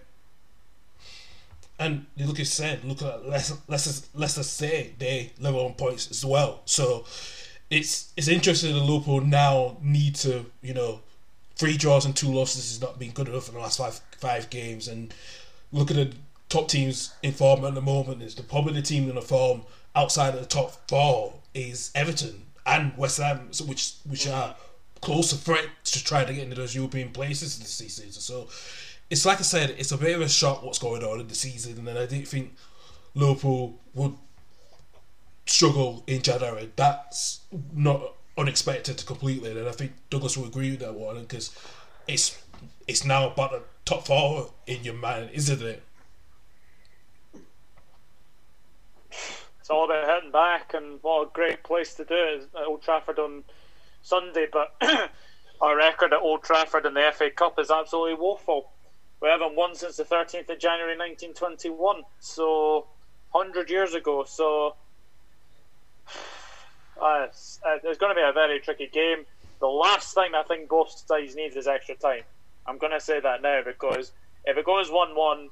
And 1.79 2.07
you 2.15 2.27
look 2.27 2.39
at 2.39 2.47
said, 2.47 2.85
look 2.85 3.03
at 3.03 3.27
Leicester, 3.27 3.57
Leicester, 3.67 4.07
Leicester 4.15 4.43
City, 4.43 4.95
they 4.99 5.33
level 5.41 5.65
on 5.65 5.75
points 5.75 6.11
as 6.11 6.25
well. 6.25 6.63
So 6.65 7.05
it's 7.71 8.13
it's 8.17 8.29
interesting 8.29 8.75
that 8.75 8.81
Liverpool 8.81 9.23
now 9.23 9.79
need 9.81 10.15
to, 10.17 10.47
you 10.61 10.75
know, 10.75 11.01
three 11.57 11.77
draws 11.77 12.05
and 12.05 12.17
two 12.17 12.33
losses 12.33 12.71
has 12.71 12.81
not 12.81 12.99
been 12.99 13.11
good 13.11 13.29
enough 13.29 13.49
in 13.49 13.55
the 13.55 13.61
last 13.61 13.79
five 13.79 14.01
five 14.19 14.51
games. 14.51 14.89
And 14.89 15.15
look 15.73 15.91
at 15.91 15.97
the 15.97 16.13
top 16.49 16.69
teams 16.69 17.15
in 17.23 17.33
form 17.33 17.65
at 17.65 17.75
the 17.75 17.81
moment 17.81 18.23
is 18.23 18.35
the 18.35 18.43
probably 18.43 18.75
the 18.75 18.83
team 18.83 19.09
in 19.09 19.15
the 19.15 19.23
form 19.23 19.63
outside 19.95 20.35
of 20.35 20.41
the 20.41 20.47
top 20.47 20.89
four 20.89 21.35
is 21.55 21.91
Everton 21.95 22.43
and 22.67 22.97
West 22.97 23.19
Ham, 23.19 23.51
which 23.67 23.95
which 24.09 24.27
are 24.29 24.55
close 25.01 25.33
threat 25.33 25.67
to 25.85 26.05
try 26.05 26.25
to 26.25 26.33
get 26.33 26.45
into 26.45 26.57
those 26.57 26.75
European 26.75 27.11
places 27.11 27.59
this 27.59 27.71
season. 27.71 28.11
So 28.13 28.49
it's 29.11 29.27
like 29.27 29.41
I 29.41 29.43
said, 29.43 29.75
it's 29.79 29.93
a 29.93 29.99
bit 29.99 30.15
of 30.15 30.23
a 30.23 30.29
shock 30.29 30.63
what's 30.63 30.79
going 30.79 31.03
on 31.03 31.21
in 31.21 31.29
the 31.29 31.35
season, 31.35 31.77
and 31.79 31.87
then 31.87 31.97
I 31.97 32.07
didn't 32.07 32.29
think 32.29 32.55
Liverpool 33.15 33.79
would 33.95 34.15
struggle 35.47 36.03
in 36.07 36.23
January. 36.23 36.71
That's 36.77 37.41
not 37.75 38.15
unexpected 38.37 38.99
to 38.99 39.05
completely, 39.05 39.51
and 39.51 39.69
I 39.69 39.73
think 39.73 39.93
Douglas 40.11 40.37
will 40.37 40.47
agree 40.47 40.71
with 40.71 40.81
that 40.81 40.95
one 40.95 41.21
because 41.21 41.57
it's 42.09 42.43
it's 42.89 43.05
now 43.05 43.31
about 43.31 43.53
the 43.53 43.63
top 43.85 44.07
four 44.07 44.51
in 44.67 44.85
your 44.85 44.95
mind, 44.95 45.31
isn't 45.33 45.63
it? 45.63 45.83
It's 49.61 49.71
all 49.71 49.85
about 49.85 50.09
hitting 50.09 50.33
back, 50.33 50.75
and 50.75 50.99
what 51.03 51.29
a 51.29 51.31
great 51.33 51.63
place 51.63 51.95
to 51.95 52.05
do 52.05 52.15
it 52.15 52.49
at 52.57 52.67
Old 52.67 52.83
Trafford 52.83 53.19
on 53.19 53.45
Sunday, 54.03 54.47
but 54.53 54.75
our 55.61 55.77
record 55.77 56.13
at 56.13 56.21
Old 56.21 56.43
Trafford 56.43 56.87
in 56.87 56.95
the 56.95 57.13
FA 57.15 57.31
Cup 57.31 57.59
is 57.59 57.71
absolutely 57.71 58.15
woeful. 58.15 58.73
We 59.21 59.29
haven't 59.29 59.55
won 59.55 59.77
since 59.77 59.97
the 59.97 60.05
13th 60.05 60.51
of 60.51 60.59
January 60.59 60.99
1921, 60.99 62.03
so 62.19 62.89
100 63.31 63.71
years 63.71 63.95
ago. 63.95 64.25
So 64.25 64.75
uh, 67.01 67.27
it's, 67.27 67.59
going 67.99 68.11
to 68.11 68.15
be 68.15 68.23
a 68.23 68.33
very 68.33 68.61
tricky 68.61 68.89
game. 68.89 69.25
The 69.61 69.67
last 69.67 70.15
thing 70.15 70.35
I 70.35 70.43
think 70.43 70.69
both 70.69 70.91
sides 70.91 71.37
need 71.37 71.57
is 71.57 71.67
extra 71.67 71.95
time. 71.95 72.23
I'm 72.67 72.79
going 72.79 72.93
to 72.93 73.01
say 73.01 73.21
that 73.21 73.43
now 73.43 73.63
because 73.65 74.13
if 74.45 74.57
it 74.57 74.65
goes 74.65 74.91
1 74.91 75.15
1, 75.15 75.49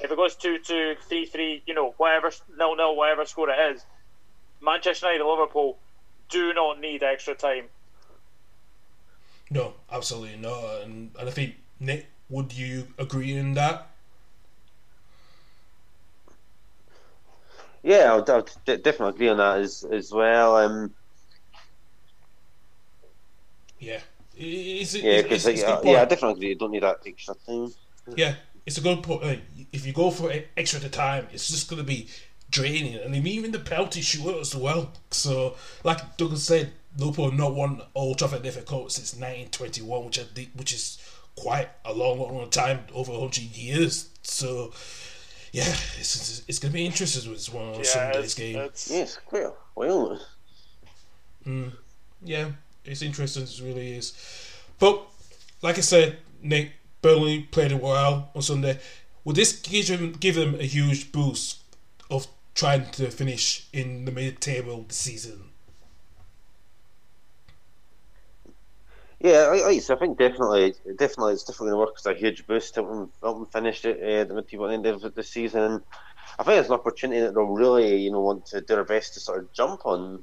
if 0.00 0.10
it 0.10 0.16
goes 0.16 0.36
2 0.36 0.58
2, 0.58 0.96
3 1.00 1.26
3, 1.26 1.62
you 1.66 1.74
know, 1.74 1.94
whatever, 1.96 2.30
0 2.30 2.76
0, 2.76 2.92
whatever 2.92 3.24
score 3.24 3.50
it 3.50 3.74
is, 3.74 3.84
Manchester 4.62 5.06
United 5.12 5.28
Liverpool 5.28 5.78
do 6.28 6.52
not 6.54 6.80
need 6.80 7.02
extra 7.02 7.34
time. 7.34 7.64
No, 9.50 9.74
absolutely 9.90 10.36
not. 10.36 10.82
And, 10.82 11.10
and 11.18 11.28
I 11.28 11.32
think 11.32 11.54
Nick, 11.78 12.06
would 12.28 12.52
you 12.52 12.88
agree 12.98 13.32
in 13.32 13.54
that? 13.54 13.88
Yeah, 17.82 18.12
I 18.12 18.16
would, 18.16 18.30
I 18.30 18.36
would 18.36 18.82
definitely 18.82 19.08
agree 19.08 19.28
on 19.28 19.36
that 19.38 19.58
as 19.58 19.84
as 19.84 20.12
well. 20.12 20.56
Um, 20.56 20.94
yeah, 23.78 24.00
is 24.36 24.94
it, 24.94 25.04
yeah, 25.04 25.22
because 25.22 25.46
yeah, 25.46 25.80
yeah, 25.84 26.02
I 26.02 26.04
definitely 26.04 26.32
agree. 26.32 26.48
You 26.48 26.54
don't 26.56 26.70
need 26.72 26.82
that 26.82 27.00
extra 27.06 27.34
time. 27.46 27.72
Yeah, 28.14 28.34
it's 28.64 28.78
a 28.78 28.80
good 28.80 29.02
point. 29.02 29.40
If 29.72 29.86
you 29.86 29.92
go 29.92 30.10
for 30.10 30.32
extra 30.56 30.80
time, 30.88 31.28
it's 31.32 31.48
just 31.48 31.68
going 31.68 31.78
to 31.78 31.86
be 31.86 32.08
draining, 32.50 32.96
and 32.96 33.14
even 33.14 33.52
the 33.52 33.58
penalty 33.58 34.00
shootout 34.00 34.40
as 34.40 34.54
well. 34.54 34.92
So, 35.10 35.56
like 35.84 36.16
Douglas 36.16 36.44
said, 36.44 36.72
Liverpool 36.98 37.32
not 37.32 37.54
won 37.54 37.82
Old 37.94 38.18
Trafford 38.18 38.46
FA 38.46 38.62
Cup 38.62 38.90
since 38.90 39.14
1921, 39.14 40.04
which 40.04 40.18
I 40.18 40.22
think, 40.22 40.50
which 40.54 40.72
is 40.72 40.98
quite 41.34 41.68
a 41.84 41.92
long, 41.92 42.18
long 42.18 42.48
time, 42.50 42.80
over 42.94 43.12
100 43.12 43.38
years. 43.38 44.08
So, 44.22 44.72
yeah, 45.56 45.74
it's, 45.98 46.42
it's, 46.46 46.58
going 46.58 46.70
to 46.70 46.76
be 46.76 46.84
interesting 46.84 47.30
with 47.30 47.46
one 47.46 47.70
of 47.70 47.78
yeah, 47.78 47.82
Sunday's 47.84 48.34
game. 48.34 48.58
It's... 48.58 48.90
Yes, 48.90 49.16
clear. 49.26 49.52
Well, 49.74 50.20
mm, 51.46 51.72
yeah, 52.22 52.50
it's 52.84 53.00
interesting. 53.00 53.44
It 53.44 53.60
really 53.64 53.96
is. 53.96 54.12
But 54.78 55.02
like 55.62 55.78
I 55.78 55.80
said, 55.80 56.18
Nick 56.42 56.72
Burnley 57.00 57.44
played 57.44 57.72
it 57.72 57.80
well 57.80 58.30
on 58.34 58.42
Sunday. 58.42 58.78
Would 59.24 59.36
this 59.36 59.58
give 59.60 59.86
them 59.86 60.12
give 60.12 60.34
them 60.34 60.56
a 60.56 60.64
huge 60.64 61.10
boost 61.10 61.62
of 62.10 62.26
trying 62.54 62.90
to 62.90 63.10
finish 63.10 63.66
in 63.72 64.04
the 64.04 64.12
mid-table 64.12 64.84
this 64.86 64.98
season? 64.98 65.52
Yeah, 69.20 69.48
I, 69.50 69.70
I 69.70 69.78
think 69.78 70.18
definitely, 70.18 70.74
definitely, 70.96 71.32
it's 71.32 71.44
definitely 71.44 71.70
going 71.70 71.72
to 71.72 71.76
work 71.78 71.94
as 71.98 72.06
a 72.06 72.14
huge 72.14 72.46
boost 72.46 72.74
to 72.74 72.82
them, 72.82 73.10
them 73.22 73.46
finish 73.46 73.84
it 73.84 73.96
uh, 73.96 74.24
the 74.34 74.42
the 74.42 74.66
end 74.66 74.86
of 74.86 75.14
the 75.14 75.22
season. 75.22 75.82
I 76.38 76.42
think 76.42 76.60
it's 76.60 76.68
an 76.68 76.74
opportunity 76.74 77.20
that 77.22 77.34
they'll 77.34 77.44
really, 77.44 77.96
you 77.96 78.10
know, 78.10 78.20
want 78.20 78.46
to 78.46 78.60
do 78.60 78.74
their 78.74 78.84
best 78.84 79.14
to 79.14 79.20
sort 79.20 79.38
of 79.38 79.52
jump 79.52 79.86
on. 79.86 80.22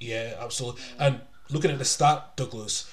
Yeah, 0.00 0.34
absolutely. 0.40 0.82
And 0.98 1.20
looking 1.50 1.70
at 1.70 1.78
the 1.78 1.84
start, 1.84 2.36
Douglas, 2.36 2.90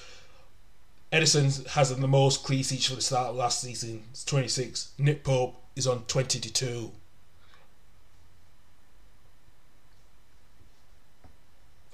Ederson 1.11 1.65
has 1.69 1.95
the 1.95 2.07
most 2.07 2.43
clean 2.43 2.63
sheets 2.63 2.85
for 2.85 2.95
the 2.95 3.01
start 3.01 3.33
last 3.33 3.61
season. 3.61 4.03
It's 4.11 4.23
26. 4.23 4.91
Nick 4.99 5.23
Pope 5.23 5.55
is 5.75 5.87
on 5.87 6.03
22. 6.03 6.91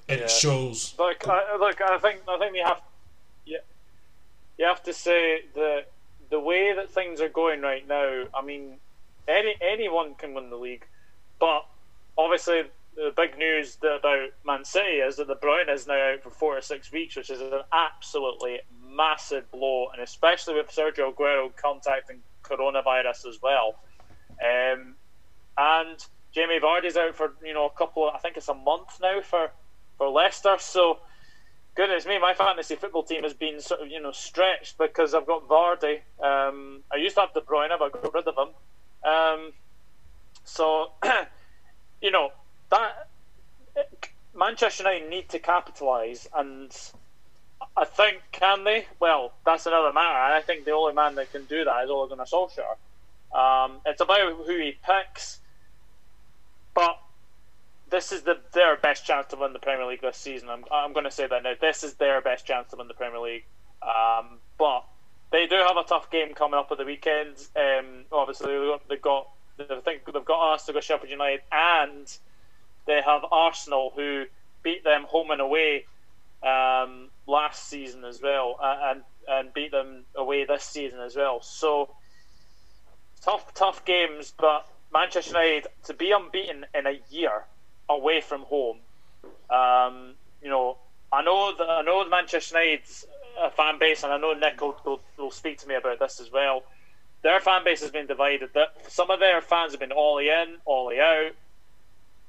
And 0.08 0.20
yeah. 0.20 0.24
it 0.24 0.30
shows. 0.30 0.94
Look, 0.98 1.26
I, 1.26 1.56
look, 1.58 1.80
I 1.80 1.98
think 1.98 2.20
I 2.28 2.38
think 2.38 2.54
you 2.56 2.64
have, 2.64 2.80
yeah, 3.44 3.58
you 4.58 4.66
have 4.66 4.82
to 4.84 4.92
say 4.92 5.42
that 5.54 5.86
the 6.30 6.40
way 6.40 6.74
that 6.74 6.90
things 6.90 7.20
are 7.20 7.28
going 7.28 7.60
right 7.60 7.86
now. 7.86 8.24
I 8.34 8.42
mean, 8.42 8.76
any 9.28 9.54
anyone 9.60 10.14
can 10.14 10.34
win 10.34 10.50
the 10.50 10.56
league, 10.56 10.86
but 11.38 11.66
obviously 12.16 12.62
the 12.96 13.12
big 13.14 13.36
news 13.38 13.76
about 13.82 14.30
Man 14.44 14.64
City 14.64 14.98
is 14.98 15.16
that 15.16 15.28
De 15.28 15.34
Bruyne 15.34 15.72
is 15.72 15.86
now 15.86 16.12
out 16.12 16.22
for 16.22 16.30
four 16.30 16.56
to 16.56 16.62
six 16.62 16.90
weeks, 16.90 17.14
which 17.14 17.30
is 17.30 17.40
an 17.40 17.60
absolutely 17.72 18.60
massive 18.82 19.50
blow, 19.50 19.88
and 19.92 20.02
especially 20.02 20.54
with 20.54 20.70
Sergio 20.70 21.12
Aguero 21.12 21.54
contacting 21.56 22.20
coronavirus 22.42 23.26
as 23.26 23.42
well. 23.42 23.76
Um, 24.40 24.94
and 25.58 26.04
Jamie 26.32 26.60
Vardy's 26.60 26.96
out 26.96 27.14
for 27.14 27.34
you 27.44 27.54
know 27.54 27.66
a 27.66 27.70
couple. 27.70 28.08
Of, 28.08 28.14
I 28.14 28.18
think 28.18 28.36
it's 28.36 28.48
a 28.48 28.54
month 28.54 28.98
now 29.00 29.20
for 29.20 29.50
for 29.98 30.08
Leicester. 30.08 30.56
So, 30.58 30.98
goodness 31.74 32.06
me, 32.06 32.18
my 32.18 32.34
fantasy 32.34 32.76
football 32.76 33.02
team 33.02 33.22
has 33.22 33.34
been 33.34 33.60
sort 33.60 33.80
of 33.80 33.88
you 33.88 34.00
know 34.00 34.12
stretched 34.12 34.78
because 34.78 35.14
I've 35.14 35.26
got 35.26 35.48
Vardy. 35.48 36.00
Um, 36.22 36.82
I 36.92 36.96
used 36.96 37.14
to 37.16 37.22
have 37.22 37.34
De 37.34 37.40
Bruyne, 37.40 37.76
but 37.78 37.94
I 37.94 38.00
got 38.00 38.14
rid 38.14 38.28
of 38.28 38.36
him. 38.36 39.10
Um, 39.10 39.52
so, 40.44 40.92
you 42.00 42.10
know 42.10 42.30
that 42.70 43.08
Manchester 44.34 44.84
United 44.84 45.10
need 45.10 45.28
to 45.30 45.38
capitalise, 45.38 46.28
and 46.36 46.70
I 47.76 47.84
think 47.84 48.22
can 48.32 48.64
they? 48.64 48.86
Well, 49.00 49.32
that's 49.44 49.66
another 49.66 49.92
matter. 49.92 50.34
I 50.34 50.42
think 50.42 50.64
the 50.64 50.72
only 50.72 50.94
man 50.94 51.14
that 51.16 51.32
can 51.32 51.44
do 51.44 51.64
that 51.64 51.84
is 51.84 51.90
Ole 51.90 52.08
Gunnar 52.08 52.24
Solskjaer. 52.24 52.76
Um, 53.34 53.78
it's 53.84 54.00
about 54.00 54.32
who 54.32 54.58
he 54.58 54.76
picks, 54.84 55.40
but 56.74 56.98
this 57.90 58.12
is 58.12 58.22
the 58.22 58.38
their 58.52 58.76
best 58.76 59.04
chance 59.06 59.28
to 59.28 59.36
win 59.36 59.52
the 59.52 59.58
Premier 59.58 59.86
League 59.86 60.00
this 60.00 60.16
season. 60.16 60.48
I'm, 60.48 60.64
I'm 60.72 60.92
going 60.92 61.04
to 61.04 61.10
say 61.10 61.26
that 61.26 61.42
now. 61.42 61.52
This 61.60 61.84
is 61.84 61.94
their 61.94 62.20
best 62.20 62.46
chance 62.46 62.70
to 62.70 62.76
win 62.76 62.88
the 62.88 62.94
Premier 62.94 63.20
League. 63.20 63.44
Um, 63.82 64.38
but 64.58 64.84
they 65.30 65.46
do 65.46 65.56
have 65.56 65.76
a 65.76 65.84
tough 65.84 66.10
game 66.10 66.34
coming 66.34 66.58
up 66.58 66.70
at 66.70 66.78
the 66.78 66.84
weekend. 66.84 67.36
Um, 67.54 68.04
obviously, 68.10 68.76
they've 68.88 69.00
got 69.00 69.28
I 69.58 69.80
think 69.84 70.02
they've 70.04 70.24
got 70.24 70.54
us, 70.54 70.68
Sheffield 70.80 71.10
United, 71.10 71.42
and 71.50 72.16
they 72.86 73.00
have 73.04 73.22
Arsenal 73.30 73.92
who 73.94 74.24
beat 74.62 74.84
them 74.84 75.04
home 75.04 75.30
and 75.30 75.40
away 75.40 75.86
um, 76.42 77.08
last 77.26 77.68
season 77.68 78.04
as 78.04 78.20
well, 78.20 78.58
and 78.62 79.02
and 79.28 79.52
beat 79.54 79.70
them 79.70 80.04
away 80.14 80.44
this 80.44 80.64
season 80.64 81.00
as 81.00 81.16
well. 81.16 81.40
So 81.42 81.94
tough, 83.22 83.54
tough 83.54 83.84
games, 83.84 84.32
but 84.38 84.66
Manchester 84.92 85.30
United 85.30 85.66
to 85.84 85.94
be 85.94 86.12
unbeaten 86.12 86.66
in 86.74 86.86
a 86.86 87.00
year 87.10 87.44
away 87.88 88.20
from 88.20 88.42
home. 88.42 88.78
Um, 89.50 90.14
you 90.42 90.48
know, 90.48 90.78
I 91.12 91.22
know 91.22 91.54
that 91.56 91.68
I 91.68 91.82
know 91.82 92.06
Manchester 92.08 92.60
United's 92.60 93.06
uh, 93.40 93.50
fan 93.50 93.78
base, 93.78 94.02
and 94.02 94.12
I 94.12 94.18
know 94.18 94.32
Nick 94.34 94.60
will, 94.60 94.76
will, 94.84 95.00
will 95.16 95.30
speak 95.30 95.58
to 95.58 95.68
me 95.68 95.74
about 95.74 95.98
this 95.98 96.20
as 96.20 96.30
well. 96.30 96.64
Their 97.22 97.40
fan 97.40 97.64
base 97.64 97.80
has 97.80 97.90
been 97.90 98.06
divided. 98.06 98.50
That 98.54 98.68
some 98.88 99.10
of 99.10 99.20
their 99.20 99.40
fans 99.40 99.72
have 99.72 99.80
been 99.80 99.92
all 99.92 100.18
in, 100.18 100.56
all 100.64 100.92
out. 100.92 101.32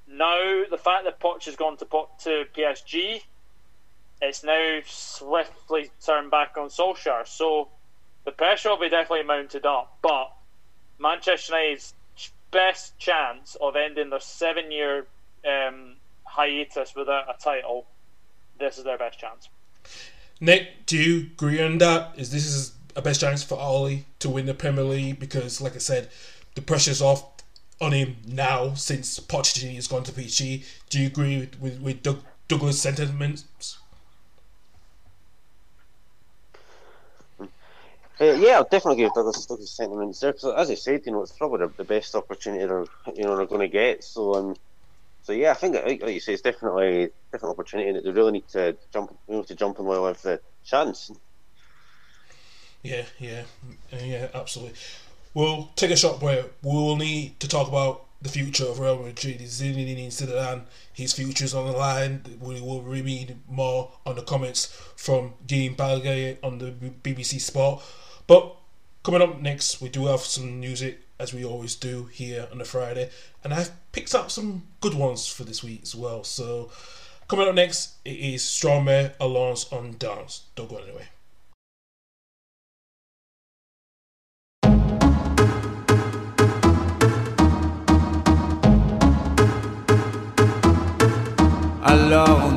Now 0.07 0.63
the 0.69 0.77
fact 0.77 1.03
that 1.03 1.19
Poch 1.19 1.45
has 1.45 1.55
gone 1.55 1.77
to 1.77 1.85
to 1.85 2.45
PSG, 2.55 3.21
it's 4.21 4.43
now 4.43 4.79
swiftly 4.85 5.91
turned 6.03 6.31
back 6.31 6.57
on 6.57 6.69
Solskjaer. 6.69 7.27
So 7.27 7.69
the 8.25 8.31
pressure 8.31 8.69
will 8.69 8.79
be 8.79 8.89
definitely 8.89 9.25
mounted 9.25 9.65
up. 9.65 9.97
But 10.01 10.31
Manchester 10.99 11.59
United's 11.59 11.93
best 12.51 12.97
chance 12.97 13.57
of 13.59 13.75
ending 13.75 14.09
their 14.09 14.19
seven-year 14.19 15.05
um, 15.47 15.95
hiatus 16.25 16.95
without 16.95 17.25
a 17.29 17.41
title, 17.41 17.85
this 18.59 18.77
is 18.77 18.83
their 18.83 18.97
best 18.97 19.19
chance. 19.19 19.49
Nick, 20.39 20.85
do 20.85 20.97
you 20.97 21.19
agree 21.33 21.61
on 21.61 21.77
that? 21.79 22.13
Is 22.17 22.31
this 22.31 22.45
is 22.45 22.73
a 22.95 23.01
best 23.01 23.21
chance 23.21 23.43
for 23.43 23.59
Ole 23.59 23.99
to 24.19 24.29
win 24.29 24.45
the 24.45 24.53
Premier 24.53 24.83
League? 24.83 25.19
Because, 25.19 25.61
like 25.61 25.75
I 25.75 25.79
said, 25.79 26.09
the 26.55 26.61
pressure's 26.61 27.01
off 27.01 27.23
on 27.79 27.91
him 27.91 28.17
now 28.25 28.73
since 28.73 29.19
Pochettino 29.19 29.75
has 29.75 29.87
gone 29.87 30.03
to 30.03 30.11
PSG. 30.11 30.65
Do 30.89 30.99
you 30.99 31.07
agree 31.07 31.39
with, 31.39 31.59
with, 31.59 31.81
with 31.81 32.03
Doug, 32.03 32.21
Douglas' 32.47 32.81
sentiments? 32.81 33.77
Uh, 38.19 38.25
yeah, 38.33 38.55
I'll 38.55 38.63
definitely 38.63 39.03
give 39.03 39.13
Douglas, 39.13 39.45
Douglas 39.45 39.69
sentiments 39.69 40.19
there. 40.19 40.33
Cause 40.33 40.53
as 40.55 40.71
I 40.71 40.73
said, 40.73 41.03
you 41.05 41.11
know, 41.11 41.21
it's 41.21 41.31
probably 41.31 41.67
the, 41.67 41.73
the 41.77 41.83
best 41.83 42.15
opportunity 42.15 42.65
they're, 42.65 42.85
you 43.13 43.23
know, 43.23 43.37
they're 43.37 43.45
going 43.45 43.61
to 43.61 43.67
get. 43.67 44.03
So, 44.03 44.33
um, 44.33 44.55
so 45.27 45.33
yeah, 45.33 45.51
I 45.51 45.55
think 45.55 45.75
like, 45.75 46.01
you 46.07 46.21
say, 46.21 46.31
it's 46.31 46.41
definitely 46.41 47.09
different 47.33 47.51
opportunity 47.51 47.91
that 47.91 48.05
they 48.05 48.11
really 48.11 48.31
need 48.31 48.47
to 48.47 48.77
jump, 48.93 49.13
know, 49.27 49.43
to 49.43 49.55
jump 49.55 49.77
in 49.77 49.83
while 49.83 50.05
have 50.05 50.21
the 50.21 50.39
chance. 50.63 51.11
Yeah, 52.81 53.03
yeah, 53.19 53.43
yeah, 53.91 54.29
absolutely. 54.33 54.75
We'll 55.33 55.69
take 55.75 55.91
a 55.91 55.97
shot 55.97 56.21
where 56.21 56.45
we'll 56.63 56.95
need 56.95 57.41
to 57.41 57.49
talk 57.49 57.67
about 57.67 58.05
the 58.21 58.29
future 58.29 58.67
of 58.67 58.79
Real 58.79 59.03
Madrid. 59.03 59.41
Zinedine 59.41 60.07
Zidane, 60.07 60.61
his 60.93 61.11
future's 61.11 61.53
on 61.53 61.65
the 61.65 61.77
line. 61.77 62.21
We 62.39 62.61
will 62.61 62.81
read 62.81 63.35
more 63.49 63.91
on 64.05 64.15
the 64.15 64.21
comments 64.21 64.67
from 64.95 65.33
Dean 65.45 65.75
Balague 65.75 66.37
on 66.41 66.59
the 66.59 66.71
BBC 66.71 67.41
Sport. 67.41 67.83
But 68.27 68.55
coming 69.03 69.21
up 69.21 69.41
next, 69.41 69.81
we 69.81 69.89
do 69.89 70.05
have 70.05 70.21
some 70.21 70.61
music 70.61 71.01
as 71.19 71.33
we 71.33 71.43
always 71.43 71.75
do 71.75 72.05
here 72.05 72.47
on 72.51 72.61
a 72.61 72.65
Friday, 72.65 73.09
and 73.43 73.53
I've 73.53 73.71
picked 73.91 74.13
up 74.13 74.29
some 74.31 74.63
good 74.81 74.93
ones 74.93 75.27
for 75.27 75.43
this 75.43 75.63
week 75.63 75.81
as 75.83 75.95
well. 75.95 76.23
So 76.23 76.69
coming 77.27 77.47
up 77.47 77.55
next, 77.55 77.95
it 78.05 78.17
is 78.17 78.43
Stromae 78.43 79.13
Alors 79.19 79.71
on 79.71 79.95
Danse. 79.97 80.43
Don't 80.55 80.69
go 80.69 80.77
anywhere. 80.77 81.09
Alors 91.83 92.56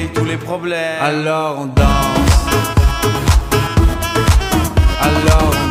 les 0.31 0.37
problèmes 0.37 1.01
Alors 1.01 1.59
on 1.59 1.65
danse 1.65 2.21
alors 5.01 5.49
on 5.49 5.51
danse. 5.51 5.70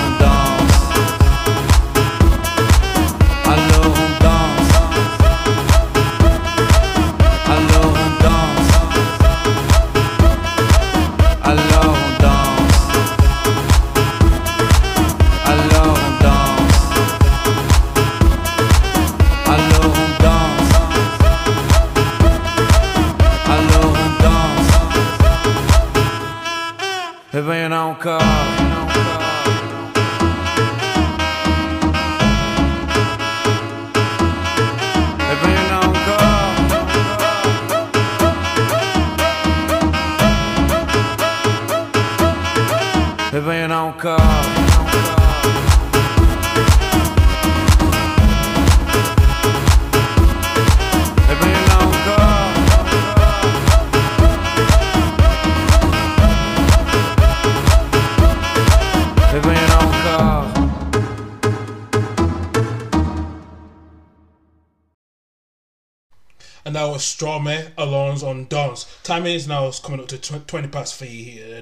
on 68.31 68.47
Dons. 68.47 68.85
Time 69.03 69.25
is 69.25 69.47
now 69.47 69.69
coming 69.71 69.99
up 69.99 70.07
to 70.07 70.17
tw- 70.17 70.47
20 70.47 70.67
past 70.69 70.95
three 70.95 71.07
here. 71.23 71.61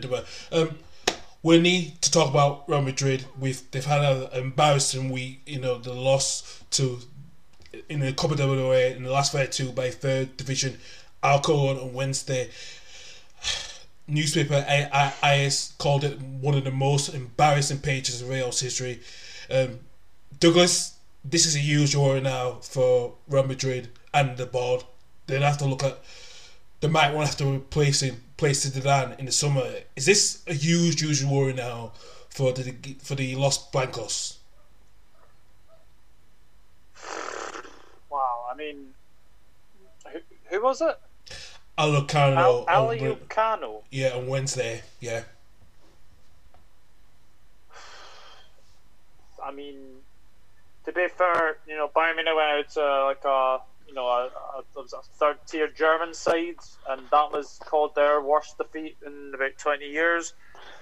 Um, 0.52 0.78
we 1.44 1.60
need 1.60 2.02
to 2.02 2.12
talk 2.12 2.30
about 2.30 2.68
Real 2.70 2.82
Madrid. 2.82 3.26
We've 3.38 3.62
they've 3.72 3.86
had 3.86 4.04
an 4.04 4.30
embarrassing 4.34 5.10
week. 5.10 5.42
You 5.46 5.60
know 5.60 5.78
the 5.78 5.94
loss 5.94 6.64
to 6.72 7.00
in 7.88 8.00
the 8.00 8.14
Copa 8.14 8.36
del 8.36 8.70
Rey 8.70 8.94
in 8.94 9.04
the 9.04 9.12
last 9.12 9.32
32 9.32 9.72
by 9.72 9.90
third 9.90 10.38
division 10.38 10.78
Alcorcon 11.24 11.78
on 11.82 11.94
Wednesday. 11.94 12.50
Newspaper 14.08 14.66
AS 14.68 15.74
called 15.78 16.04
it 16.04 16.20
one 16.20 16.56
of 16.56 16.64
the 16.64 16.72
most 16.72 17.10
embarrassing 17.10 17.80
pages 17.80 18.22
of 18.22 18.30
Real's 18.30 18.60
history. 18.60 19.02
Um, 19.52 19.80
Douglas, 20.40 20.98
this 21.24 21.46
is 21.46 21.56
a 21.56 21.60
huge 21.60 21.96
worry 21.96 22.20
now 22.20 22.54
for 22.62 23.14
Real 23.28 23.46
Madrid 23.46 23.90
and 24.14 24.36
the 24.36 24.48
board. 24.48 24.84
They'll 25.28 25.44
have 25.44 25.60
to 25.60 25.66
look 25.66 25.84
at. 25.84 26.00
They 26.82 26.88
might 26.88 27.14
want 27.14 27.32
to 27.32 27.32
have 27.32 27.38
to 27.38 27.56
replace 27.56 28.02
him, 28.02 28.24
place 28.38 28.66
Zidane 28.66 29.20
in 29.20 29.26
the 29.26 29.32
summer. 29.32 29.64
Is 29.96 30.06
this 30.06 30.44
a 30.48 30.54
huge, 30.54 31.02
huge 31.02 31.24
worry 31.24 31.54
now 31.54 31.92
for 32.30 32.54
the 32.54 32.74
for 33.04 33.16
the 33.16 33.36
Los 33.36 33.70
Blancos? 33.70 34.38
Wow, 38.10 38.48
I 38.52 38.56
mean, 38.56 38.94
who, 40.12 40.20
who 40.46 40.64
was 40.64 40.82
it? 40.82 40.98
Alcoyano. 41.78 42.66
Al- 42.68 42.90
Alcoyano. 42.90 43.84
Yeah, 43.92 44.10
on 44.16 44.28
Wednesday. 44.28 44.84
Yeah. 45.00 45.24
I 49.44 49.52
mean, 49.52 49.78
to 50.86 50.92
be 50.92 51.08
fair, 51.08 51.58
you 51.68 51.76
know, 51.76 51.88
Bayern 51.88 52.16
Munich 52.16 52.36
went 52.36 52.50
out 52.50 52.70
to 52.72 53.06
like 53.06 53.26
a 53.26 53.60
you 53.90 53.96
know 53.96 54.06
a, 54.08 54.30
a, 54.58 54.82
a 54.82 55.02
third 55.18 55.38
tier 55.48 55.68
German 55.68 56.14
side, 56.14 56.60
and 56.88 57.02
that 57.12 57.32
was 57.32 57.60
called 57.66 57.96
their 57.96 58.22
worst 58.22 58.58
defeat 58.58 58.98
in 59.06 59.32
about 59.34 59.58
twenty 59.58 59.88
years. 59.88 60.34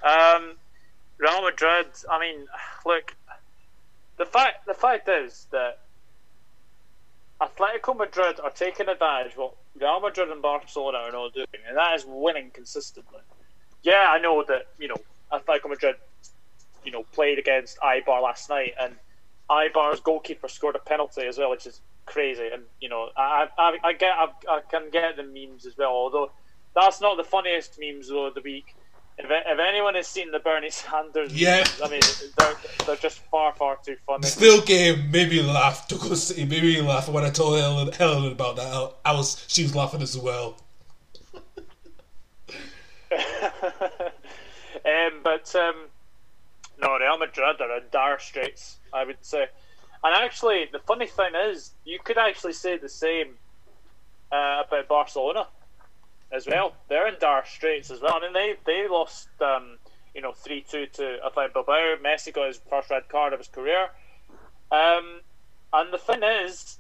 Um, 0.04 0.54
Real 1.18 1.42
Madrid. 1.42 1.88
I 2.12 2.20
mean, 2.20 2.46
look, 2.86 3.16
the 4.18 4.26
fact 4.26 4.68
the 4.68 4.74
fact 4.74 5.08
is 5.10 5.48
that 5.52 5.80
Atletico 7.42 7.98
Madrid 7.98 8.40
are 8.44 8.52
taking 8.52 8.90
advantage 8.90 9.34
of 9.34 9.38
what 9.38 9.54
Real 9.80 10.00
Madrid 10.02 10.30
and 10.30 10.42
Barcelona 10.42 10.98
are 11.00 11.12
not 11.12 11.34
doing, 11.34 11.48
and 11.68 11.78
that 11.78 11.96
is 11.96 12.06
winning 12.06 12.52
consistently. 12.52 13.22
Yeah, 13.84 14.08
I 14.10 14.20
know 14.20 14.44
that 14.48 14.68
you 14.78 14.90
know 14.90 14.98
Atletico 15.32 15.70
Madrid, 15.70 15.96
you 16.84 16.92
know, 16.92 17.04
played 17.14 17.40
against 17.40 17.80
Eibar 17.80 18.22
last 18.22 18.50
night, 18.50 18.74
and 18.80 18.96
Eibar's 19.50 20.02
goalkeeper 20.02 20.48
scored 20.48 20.76
a 20.76 20.80
penalty 20.80 21.26
as 21.26 21.38
well, 21.38 21.52
which 21.52 21.66
is 21.66 21.80
crazy. 22.08 22.50
And 22.52 22.64
you 22.82 22.90
know, 22.90 23.10
I 23.16 23.48
I, 23.58 23.78
I 23.84 23.94
get 23.94 24.14
I, 24.18 24.28
I 24.50 24.62
can 24.70 24.90
get 24.90 25.16
the 25.16 25.24
memes 25.24 25.68
as 25.68 25.78
well, 25.78 25.92
although 25.92 26.32
that's 26.74 27.00
not 27.00 27.18
the 27.18 27.24
funniest 27.24 27.78
memes 27.80 28.10
though 28.10 28.26
of 28.26 28.34
the 28.34 28.42
week. 28.42 28.76
If, 29.20 29.26
if 29.30 29.60
anyone 29.60 29.96
has 29.96 30.08
seen 30.08 30.30
the 30.32 30.38
Bernie 30.40 30.70
Sanders, 30.70 31.34
yeah, 31.34 31.58
memes, 31.58 31.82
I 31.84 31.90
mean, 31.90 32.02
they're, 32.38 32.56
they're 32.86 32.96
just 32.98 33.20
far, 33.32 33.54
far 33.54 33.78
too 33.84 33.98
funny. 34.06 34.28
Still 34.28 34.62
game 34.62 35.10
made 35.10 35.30
me 35.30 35.42
laugh. 35.42 35.88
Douglas 35.88 36.28
City 36.28 36.46
made 36.46 36.62
me 36.64 36.82
laugh 36.82 37.10
when 37.10 37.24
I 37.24 37.32
told 37.32 37.60
Helen, 37.60 37.92
Helen 37.94 38.32
about 38.32 38.58
that. 38.58 38.68
I, 38.68 38.90
I 39.06 39.14
was, 39.14 39.44
she 39.48 39.64
was 39.64 39.76
laughing 39.76 40.04
as 40.04 40.16
well. 40.18 40.58
um, 43.12 43.20
but 45.24 45.56
um, 45.56 45.76
no, 46.80 46.98
Real 47.00 47.18
Madrid 47.18 47.60
are 47.60 47.78
in 47.78 47.84
dire 47.92 48.20
straits, 48.20 48.78
I 48.94 49.04
would 49.04 49.18
say. 49.22 49.48
And 50.04 50.14
actually, 50.16 50.68
the 50.72 50.80
funny 50.80 51.08
thing 51.08 51.34
is, 51.50 51.72
you 51.86 52.00
could 52.04 52.18
actually 52.18 52.54
say 52.54 52.78
the 52.78 52.90
same 52.90 53.36
uh, 54.32 54.64
about 54.68 54.88
Barcelona 54.88 55.48
as 56.32 56.46
well. 56.48 56.74
They're 56.90 57.08
in 57.08 57.16
dire 57.20 57.44
straits 57.46 57.90
as 57.90 58.02
well. 58.02 58.16
I 58.16 58.22
mean, 58.22 58.34
they 58.34 58.56
they 58.66 58.88
lost, 58.88 59.30
um, 59.42 59.78
you 60.14 60.22
know, 60.22 60.34
three 60.34 60.62
two 60.70 60.86
to 60.94 61.18
Athletic 61.26 61.54
Bilbao. 61.54 61.96
Messi 62.04 62.34
got 62.34 62.48
his 62.48 62.60
first 62.70 62.90
red 62.90 63.08
card 63.10 63.34
of 63.34 63.40
his 63.40 63.48
career. 63.48 63.90
Um, 64.72 65.22
and 65.74 65.94
the 65.94 65.98
thing 65.98 66.24
is, 66.24 66.78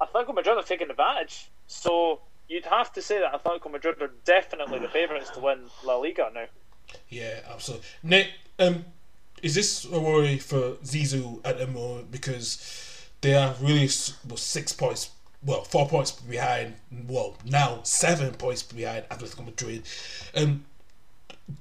Atletico 0.00 0.34
Madrid 0.34 0.56
are 0.56 0.62
taking 0.62 0.90
advantage. 0.90 1.50
So 1.66 2.20
you'd 2.48 2.66
have 2.66 2.92
to 2.92 3.02
say 3.02 3.20
that 3.20 3.32
Atletico 3.32 3.70
Madrid 3.70 4.00
are 4.02 4.10
definitely 4.24 4.78
the 4.78 4.88
favourites 4.88 5.30
to 5.30 5.40
win 5.40 5.60
La 5.84 5.96
Liga 5.96 6.30
now. 6.34 6.46
Yeah, 7.08 7.40
absolutely. 7.48 7.86
Nick, 8.02 8.30
um, 8.58 8.84
is 9.42 9.54
this 9.54 9.84
a 9.84 10.00
worry 10.00 10.38
for 10.38 10.72
Zizou 10.84 11.40
at 11.44 11.58
the 11.58 11.66
moment 11.66 12.10
because 12.10 13.06
they 13.20 13.34
are 13.34 13.54
really 13.60 13.88
well, 14.28 14.36
six 14.36 14.72
points, 14.72 15.10
well, 15.44 15.64
four 15.64 15.88
points 15.88 16.12
behind, 16.12 16.74
well, 17.06 17.36
now 17.44 17.80
seven 17.82 18.32
points 18.34 18.62
behind 18.62 19.04
Atletico 19.10 19.44
Madrid. 19.44 19.82
Um, 20.34 20.64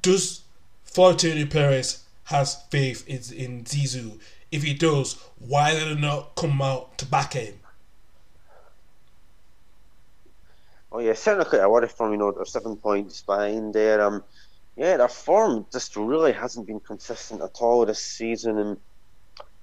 does 0.02 0.42
Florentino 0.84 1.46
Perez 1.46 2.04
has 2.26 2.64
faith 2.70 3.08
in, 3.08 3.18
in 3.38 3.64
Zizou? 3.66 4.20
If 4.52 4.64
he 4.64 4.74
does, 4.74 5.22
why 5.40 5.74
did 5.74 5.88
he 5.88 5.96
not 5.96 6.36
come 6.36 6.62
out 6.62 6.98
to 7.00 7.06
back 7.06 7.34
him? 7.34 7.56
Oh 10.92 11.00
yeah, 11.00 11.14
certainly 11.14 11.50
quite 11.50 11.62
a 11.62 11.70
worry 11.70 11.90
from 11.90 12.12
you 12.12 12.18
know 12.18 12.32
they're 12.32 12.46
seven 12.46 12.78
points 12.78 13.22
behind 13.22 13.74
there. 13.74 14.02
Um, 14.02 14.24
yeah, 14.76 14.98
their 14.98 15.08
form 15.08 15.66
just 15.72 15.96
really 15.96 16.34
hasn't 16.34 16.68
been 16.68 16.80
consistent 16.80 17.42
at 17.42 17.58
all 17.62 17.86
this 17.86 18.04
season, 18.04 18.58
and 18.58 18.78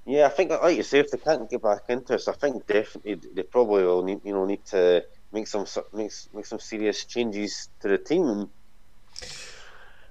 yeah, 0.07 0.27
I 0.27 0.31
think 0.31 0.51
like 0.51 0.77
you 0.77 0.83
say, 0.83 1.01
if 1.01 1.11
they 1.11 1.19
can't 1.19 1.49
get 1.49 1.63
back 1.63 1.83
into 1.89 2.15
it, 2.15 2.23
I 2.27 2.33
think 2.33 2.67
definitely 2.67 3.21
they 3.35 3.43
probably 3.43 3.85
will 3.85 4.03
need 4.03 4.21
you 4.25 4.33
know 4.33 4.47
need 4.47 4.65
to 4.67 5.05
make 5.33 5.47
some 5.47 5.67
make 5.93 6.13
make 6.35 6.47
some 6.47 6.59
serious 6.59 7.05
changes 7.05 7.69
to 7.81 7.89
the 7.89 7.99
team. 7.99 8.27
And, 8.27 8.49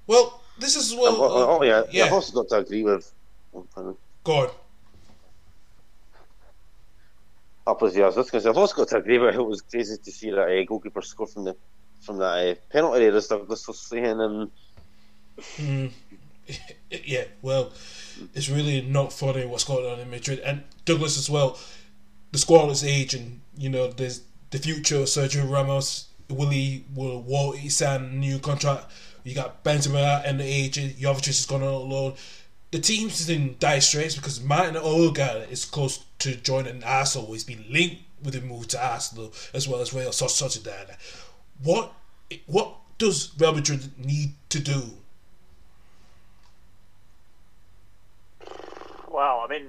well, 0.07 0.41
this 0.59 0.75
is 0.75 0.93
well. 0.93 1.15
oh, 1.17 1.59
oh 1.59 1.63
yeah, 1.63 1.83
yeah, 1.91 2.05
I've 2.05 2.13
also 2.13 2.43
got 2.43 2.49
to 2.49 2.57
agree 2.57 2.83
with. 2.83 3.11
Go 4.23 4.33
on. 4.33 4.49
Uppers, 7.67 7.95
yeah, 7.95 8.03
I 8.03 8.07
was 8.07 8.15
just 8.15 8.31
going 8.31 8.39
to 8.41 8.43
say, 8.43 8.49
I've 8.49 8.57
also 8.57 8.75
got 8.75 8.87
to 8.89 8.97
agree 8.97 9.19
with 9.19 9.35
it. 9.35 9.39
It 9.39 9.43
was 9.43 9.61
crazy 9.61 9.97
to 9.97 10.11
see 10.11 10.31
that 10.31 10.47
uh, 10.47 10.63
goalkeeper 10.65 11.01
score 11.01 11.27
from 11.27 11.43
the 11.45 11.55
from 12.01 12.17
that 12.17 12.23
uh, 12.23 12.55
penalty 12.71 13.03
area, 13.03 13.15
as 13.15 13.27
Douglas 13.27 13.67
was 13.67 13.79
saying, 13.79 14.19
and 14.19 14.49
Mm, 15.57 15.91
yeah, 17.05 17.25
well, 17.41 17.71
it's 18.33 18.49
really 18.49 18.81
not 18.81 19.13
funny 19.13 19.45
what's 19.45 19.63
going 19.63 19.89
on 19.89 19.99
in 19.99 20.09
Madrid. 20.09 20.39
And 20.39 20.63
Douglas 20.85 21.17
as 21.17 21.29
well, 21.29 21.57
the 22.31 22.37
squad 22.37 22.69
is 22.69 22.83
aging. 22.83 23.41
You 23.57 23.69
know, 23.69 23.87
there's 23.87 24.21
the 24.51 24.59
future 24.59 24.99
Sergio 25.03 25.49
Ramos. 25.49 26.07
Willie 26.29 26.85
will 26.95 27.21
Walt 27.21 27.57
sign 27.69 28.19
new 28.19 28.39
contract. 28.39 28.89
You 29.23 29.35
got 29.35 29.63
Benzema 29.63 30.21
and 30.25 30.39
the 30.39 30.45
age. 30.45 30.77
Jovic 30.77 31.27
is 31.27 31.45
going 31.45 31.63
on 31.63 31.89
loan. 31.89 32.13
The 32.71 32.79
team's 32.79 33.29
in 33.29 33.57
dire 33.59 33.81
straits 33.81 34.15
because 34.15 34.41
Martin 34.41 34.77
Odegaard 34.77 35.51
is 35.51 35.65
close 35.65 36.05
to 36.19 36.35
joining 36.37 36.83
Arsenal. 36.83 37.33
He's 37.33 37.43
been 37.43 37.65
linked 37.69 38.03
with 38.23 38.35
a 38.35 38.41
move 38.41 38.69
to 38.69 38.83
Arsenal 38.83 39.33
as 39.53 39.67
well 39.67 39.81
as 39.81 39.93
Real 39.93 40.11
Sociedad. 40.11 40.95
What 41.61 41.93
what 42.45 42.75
does 42.97 43.31
Real 43.37 43.53
Madrid 43.53 43.91
need 43.97 44.35
to 44.49 44.59
do 44.59 45.00
Well, 49.11 49.43
I 49.45 49.47
mean, 49.49 49.65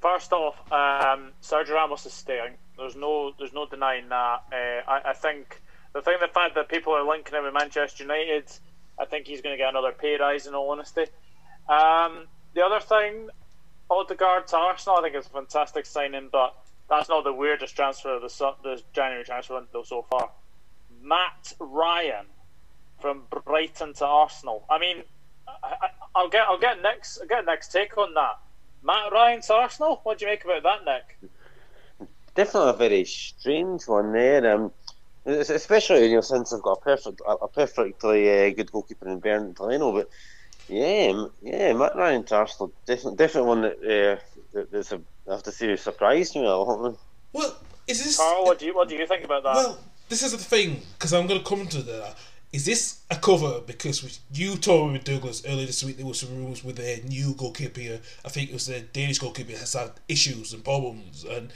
first 0.00 0.32
off, 0.32 0.56
um, 0.70 1.32
Sergio 1.42 1.74
Ramos 1.74 2.04
is 2.06 2.12
staying. 2.12 2.54
There's 2.76 2.96
no, 2.96 3.32
there's 3.38 3.52
no 3.52 3.66
denying 3.66 4.08
that. 4.08 4.42
Uh, 4.52 4.90
I, 4.90 5.10
I, 5.10 5.12
think 5.14 5.62
the 5.92 6.02
thing, 6.02 6.16
the 6.20 6.28
fact 6.28 6.54
that 6.56 6.68
people 6.68 6.92
are 6.92 7.06
linking 7.06 7.34
him 7.34 7.44
with 7.44 7.54
Manchester 7.54 8.04
United, 8.04 8.50
I 8.98 9.06
think 9.06 9.26
he's 9.26 9.40
going 9.40 9.54
to 9.54 9.56
get 9.56 9.70
another 9.70 9.92
pay 9.92 10.16
rise. 10.18 10.46
In 10.46 10.54
all 10.54 10.70
honesty, 10.70 11.06
um, 11.68 12.26
the 12.54 12.62
other 12.62 12.80
thing, 12.80 13.28
Odegaard 13.90 14.46
to 14.48 14.56
Arsenal, 14.56 14.98
I 14.98 15.02
think 15.02 15.14
it's 15.14 15.26
a 15.26 15.30
fantastic 15.30 15.86
signing, 15.86 16.28
but 16.30 16.54
that's 16.88 17.08
not 17.08 17.24
the 17.24 17.32
weirdest 17.32 17.74
transfer 17.74 18.16
of 18.16 18.22
the, 18.22 18.54
the 18.62 18.82
January 18.92 19.24
transfer 19.24 19.54
window 19.54 19.82
so 19.82 20.02
far. 20.10 20.30
Matt 21.02 21.54
Ryan 21.58 22.26
from 23.00 23.22
Brighton 23.44 23.94
to 23.94 24.06
Arsenal. 24.06 24.64
I 24.70 24.78
mean, 24.78 25.04
I, 25.48 26.22
will 26.22 26.28
get 26.28 26.46
I'll 26.46 26.58
get 26.58 26.82
next 26.82 27.20
I'll 27.20 27.26
get 27.26 27.46
next 27.46 27.72
take 27.72 27.96
on 27.98 28.14
that. 28.14 28.38
Matt 28.82 29.12
Ryan's 29.12 29.50
Arsenal. 29.50 30.00
What 30.02 30.18
do 30.18 30.26
you 30.26 30.30
make 30.30 30.44
about 30.44 30.62
that, 30.62 30.84
Nick? 30.84 31.30
Definitely 32.34 32.70
a 32.70 32.72
very 32.74 33.04
strange 33.04 33.86
one 33.86 34.12
there. 34.12 34.54
Um, 34.54 34.72
especially 35.26 36.06
you 36.08 36.16
know 36.16 36.20
since 36.20 36.52
I've 36.52 36.62
got 36.62 36.78
a 36.78 36.80
perfect 36.80 37.22
a 37.26 37.48
perfectly 37.48 38.30
uh, 38.30 38.50
good 38.50 38.70
goalkeeper 38.70 39.08
in 39.08 39.20
Bernd 39.20 39.58
Leno, 39.58 39.92
but 39.92 40.10
yeah, 40.68 41.26
yeah, 41.42 41.72
Matt 41.72 41.96
Ryan's 41.96 42.32
Arsenal 42.32 42.72
definitely 42.86 43.16
definitely 43.16 43.48
one 43.48 43.62
that 43.62 44.20
uh, 44.54 44.62
that's 44.70 44.92
a 44.92 45.00
I 45.28 45.32
have 45.32 45.42
to 45.44 45.52
say 45.52 45.74
surprised 45.76 46.34
me 46.34 46.44
a 46.44 46.54
lot. 46.54 46.96
Well, 47.32 47.56
is 47.86 48.04
this 48.04 48.16
Carl? 48.16 48.44
What 48.44 48.58
do 48.58 48.66
you 48.66 48.74
what 48.74 48.88
do 48.88 48.96
you 48.96 49.06
think 49.06 49.24
about 49.24 49.42
that? 49.44 49.54
Well, 49.54 49.78
this 50.08 50.22
is 50.22 50.32
the 50.32 50.38
thing 50.38 50.82
because 50.98 51.12
I'm 51.12 51.26
going 51.26 51.40
to 51.40 51.46
come 51.46 51.66
to 51.68 51.82
that 51.82 52.16
is 52.54 52.64
this 52.64 53.00
a 53.10 53.16
cover? 53.16 53.60
Because 53.60 54.20
you 54.32 54.56
told 54.56 54.86
me 54.86 54.92
with 54.94 55.04
Douglas 55.04 55.44
earlier 55.44 55.66
this 55.66 55.82
week 55.84 55.96
there 55.96 56.06
was 56.06 56.20
some 56.20 56.36
rumours 56.36 56.62
with 56.62 56.76
their 56.76 57.02
new 57.02 57.34
goalkeeper. 57.34 58.00
I 58.24 58.28
think 58.28 58.50
it 58.50 58.54
was 58.54 58.66
the 58.66 58.80
Danish 58.80 59.18
goalkeeper 59.18 59.52
has 59.52 59.74
had 59.74 59.90
issues 60.08 60.52
and 60.54 60.62
problems, 60.64 61.24
and 61.24 61.52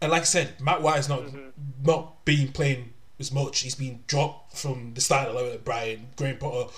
And 0.00 0.12
like 0.12 0.22
I 0.22 0.24
said, 0.26 0.60
Matt 0.60 0.82
White 0.82 0.98
is 0.98 1.08
not 1.08 1.22
mm-hmm. 1.22 1.48
not 1.82 2.24
being 2.24 2.52
playing 2.52 2.92
as 3.18 3.32
much. 3.32 3.60
He's 3.60 3.74
been 3.76 4.04
dropped 4.06 4.56
from 4.56 4.92
the 4.94 5.00
starting 5.00 5.34
eleven 5.34 5.52
at 5.52 5.64
Brighton. 5.64 6.08
Graham 6.16 6.38
Potter, 6.38 6.70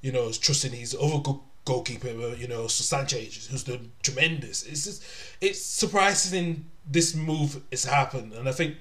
you 0.00 0.12
know, 0.12 0.28
is 0.28 0.38
trusting 0.38 0.72
his 0.72 0.94
other 0.94 1.18
good 1.18 1.40
goalkeeper, 1.66 2.08
you 2.34 2.48
know, 2.48 2.66
so 2.68 2.82
Sanchez, 2.82 3.48
who's 3.48 3.64
done 3.64 3.92
tremendous. 4.02 4.64
It's 4.64 4.84
just, 4.84 5.04
it's 5.40 5.60
surprising 5.60 6.64
this 6.90 7.14
move 7.14 7.60
has 7.70 7.84
happened, 7.84 8.32
and 8.32 8.48
I 8.48 8.52
think 8.52 8.76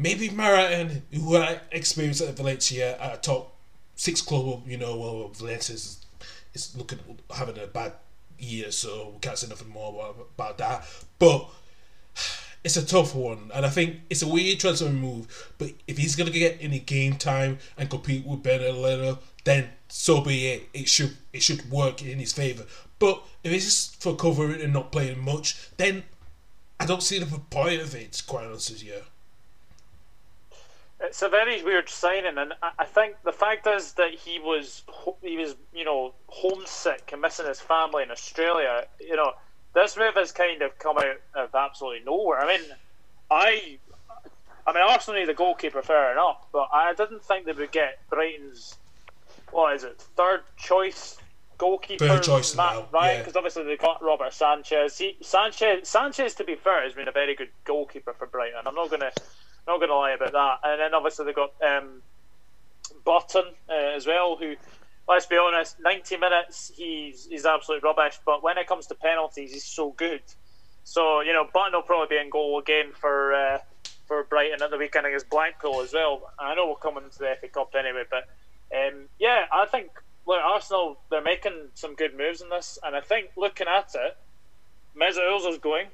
maybe 0.00 0.28
Maratin, 0.28 1.02
who 1.12 1.34
had 1.34 1.60
experienced 1.72 2.22
at 2.22 2.36
Valencia 2.36 2.98
at 3.00 3.14
a 3.14 3.16
top 3.18 3.54
six 3.94 4.20
club, 4.22 4.62
you 4.66 4.76
know, 4.76 4.96
well, 4.96 5.28
Valencia 5.28 5.74
is, 5.74 6.04
is 6.54 6.74
looking 6.76 6.98
having 7.34 7.58
a 7.58 7.66
bad 7.66 7.92
year, 8.38 8.70
so 8.70 9.10
we 9.14 9.20
can't 9.20 9.38
say 9.38 9.48
nothing 9.48 9.68
more 9.68 9.94
about, 9.94 10.26
about 10.36 10.58
that. 10.58 10.86
But 11.18 11.48
it's 12.64 12.76
a 12.76 12.84
tough 12.84 13.14
one, 13.14 13.50
and 13.54 13.64
I 13.64 13.68
think 13.68 14.00
it's 14.08 14.22
a 14.22 14.28
weird 14.28 14.60
transfer 14.60 14.90
move. 14.90 15.52
But 15.58 15.72
if 15.86 15.98
he's 15.98 16.16
gonna 16.16 16.30
get 16.30 16.58
any 16.60 16.78
game 16.78 17.16
time 17.16 17.58
and 17.76 17.90
compete 17.90 18.26
with 18.26 18.42
Ben 18.42 18.60
Leno, 18.60 19.18
then 19.44 19.68
so 19.88 20.20
be 20.20 20.46
it. 20.48 20.68
It 20.72 20.88
should 20.88 21.16
it 21.32 21.42
should 21.42 21.70
work 21.70 22.02
in 22.02 22.18
his 22.18 22.32
favour. 22.32 22.64
But 22.98 23.22
if 23.42 23.52
it's 23.52 23.64
just 23.64 24.02
for 24.02 24.14
covering 24.14 24.60
and 24.60 24.72
not 24.72 24.92
playing 24.92 25.24
much, 25.24 25.70
then 25.76 26.04
I 26.78 26.86
don't 26.86 27.02
see 27.02 27.18
the 27.18 27.38
point 27.38 27.80
of 27.80 27.94
it. 27.94 28.22
Quite 28.26 28.46
honest 28.46 28.70
with 28.70 28.84
you. 28.84 29.02
It's 31.02 31.22
a 31.22 31.28
very 31.28 31.62
weird 31.62 31.88
signing, 31.88 32.36
and 32.36 32.52
I 32.78 32.84
think 32.84 33.16
the 33.24 33.32
fact 33.32 33.66
is 33.66 33.94
that 33.94 34.12
he 34.12 34.38
was 34.38 34.82
he 35.22 35.36
was 35.38 35.56
you 35.72 35.84
know 35.84 36.14
homesick 36.26 37.10
and 37.12 37.22
missing 37.22 37.46
his 37.46 37.60
family 37.60 38.02
in 38.02 38.10
Australia. 38.10 38.84
You 39.00 39.16
know 39.16 39.32
this 39.74 39.96
move 39.96 40.14
has 40.14 40.32
kind 40.32 40.62
of 40.62 40.78
come 40.78 40.98
out 40.98 41.20
of 41.34 41.54
absolutely 41.54 42.04
nowhere. 42.04 42.40
I 42.40 42.56
mean, 42.56 42.66
I, 43.30 43.78
I 44.66 44.72
mean, 44.72 44.82
Arsenal 44.82 45.20
need 45.20 45.28
a 45.28 45.34
goalkeeper, 45.34 45.82
fair 45.82 46.12
enough, 46.12 46.46
but 46.52 46.68
I 46.72 46.92
didn't 46.94 47.24
think 47.24 47.46
they 47.46 47.52
would 47.52 47.72
get 47.72 47.98
Brighton's, 48.08 48.76
what 49.52 49.74
is 49.76 49.84
it, 49.84 50.00
third 50.16 50.42
choice 50.56 51.18
goalkeeper, 51.58 52.08
third 52.08 52.22
choice 52.22 52.56
Matt 52.56 52.74
now, 52.74 52.86
right? 52.92 53.18
Because 53.18 53.34
yeah. 53.34 53.38
obviously 53.38 53.64
they 53.64 53.76
got 53.76 54.02
Robert 54.02 54.32
Sanchez. 54.32 54.98
He, 54.98 55.16
Sanchez, 55.20 55.88
Sanchez, 55.88 56.34
to 56.36 56.44
be 56.44 56.56
fair, 56.56 56.82
has 56.82 56.94
been 56.94 57.08
a 57.08 57.12
very 57.12 57.36
good 57.36 57.50
goalkeeper 57.64 58.14
for 58.14 58.26
Brighton. 58.26 58.62
I'm 58.66 58.74
not 58.74 58.90
gonna, 58.90 59.12
not 59.66 59.80
gonna 59.80 59.94
lie 59.94 60.12
about 60.12 60.32
that. 60.32 60.58
And 60.64 60.80
then 60.80 60.94
obviously 60.94 61.26
they've 61.26 61.34
got 61.34 61.52
um, 61.62 62.02
uh, 63.06 63.42
as 63.96 64.06
well, 64.06 64.36
who 64.36 64.56
let's 65.08 65.26
be 65.26 65.36
honest, 65.36 65.76
90 65.80 66.16
minutes, 66.16 66.72
he's 66.76 67.26
he's 67.26 67.44
absolutely 67.44 67.86
rubbish. 67.86 68.18
But 68.24 68.42
when 68.42 68.58
it 68.58 68.66
comes 68.66 68.86
to 68.86 68.94
penalties, 68.94 69.52
he's 69.52 69.64
so 69.64 69.90
good. 69.90 70.22
So 70.84 71.20
you 71.20 71.32
know, 71.32 71.46
Button 71.52 71.72
will 71.72 71.82
probably 71.82 72.16
be 72.16 72.20
in 72.20 72.30
goal 72.30 72.58
again 72.58 72.92
for 72.98 73.34
uh, 73.34 73.58
for 74.06 74.24
Brighton 74.24 74.62
at 74.62 74.70
the 74.70 74.78
weekend 74.78 75.06
against 75.06 75.28
Blackpool 75.28 75.80
as 75.80 75.92
well. 75.92 76.32
I 76.38 76.54
know 76.54 76.68
we're 76.68 76.76
coming 76.76 77.08
to 77.10 77.18
the 77.18 77.34
FA 77.40 77.48
Cup 77.48 77.74
anyway, 77.78 78.04
but 78.10 78.28
um, 78.76 79.06
yeah, 79.18 79.44
I 79.52 79.66
think 79.66 79.90
look, 80.26 80.40
Arsenal 80.42 81.00
they're 81.10 81.22
making 81.22 81.68
some 81.74 81.94
good 81.94 82.16
moves 82.16 82.40
in 82.40 82.48
this, 82.48 82.78
and 82.82 82.94
I 82.96 83.00
think 83.00 83.30
looking 83.36 83.66
at 83.66 83.90
it, 83.94 84.16
Mesut 84.96 85.28
Ozil's 85.28 85.58
going. 85.58 85.86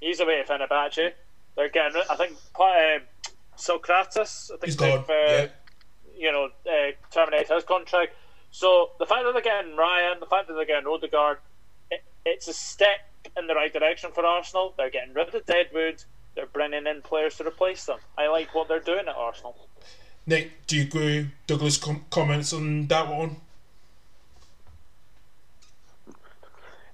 He's 0.00 0.20
away 0.20 0.42
to 0.42 0.52
Fenerbahce. 0.52 1.12
They're 1.56 1.68
getting, 1.70 2.02
I 2.10 2.16
think, 2.16 2.36
uh, 2.58 2.98
Sokratis. 3.56 4.50
I 4.52 4.56
think 4.56 4.64
he's 4.64 4.76
gone. 4.76 4.98
Uh, 5.00 5.04
yeah. 5.08 5.46
You 6.16 6.32
know, 6.32 6.48
uh, 6.66 6.92
terminate 7.10 7.48
his 7.48 7.64
contract. 7.64 8.14
So 8.50 8.90
the 8.98 9.06
fact 9.06 9.24
that 9.24 9.32
they're 9.32 9.42
getting 9.42 9.76
Ryan, 9.76 10.20
the 10.20 10.26
fact 10.26 10.48
that 10.48 10.54
they're 10.54 10.66
getting 10.66 10.86
Odegaard, 10.86 11.38
it, 11.90 12.02
it's 12.24 12.48
a 12.48 12.54
step 12.54 13.00
in 13.36 13.46
the 13.46 13.54
right 13.54 13.72
direction 13.72 14.10
for 14.12 14.24
Arsenal. 14.24 14.74
They're 14.76 14.90
getting 14.90 15.14
rid 15.14 15.26
of 15.28 15.32
the 15.32 15.40
Deadwood. 15.40 16.02
They're 16.34 16.46
bringing 16.46 16.86
in 16.86 17.02
players 17.02 17.36
to 17.36 17.46
replace 17.46 17.84
them. 17.84 17.98
I 18.16 18.28
like 18.28 18.54
what 18.54 18.68
they're 18.68 18.80
doing 18.80 19.08
at 19.08 19.16
Arsenal. 19.16 19.56
Nick, 20.26 20.66
do 20.66 20.76
you 20.76 20.82
agree? 20.82 21.30
Douglas 21.46 21.78
com- 21.78 22.04
comments 22.10 22.52
on 22.52 22.86
that 22.88 23.08
one? 23.08 23.36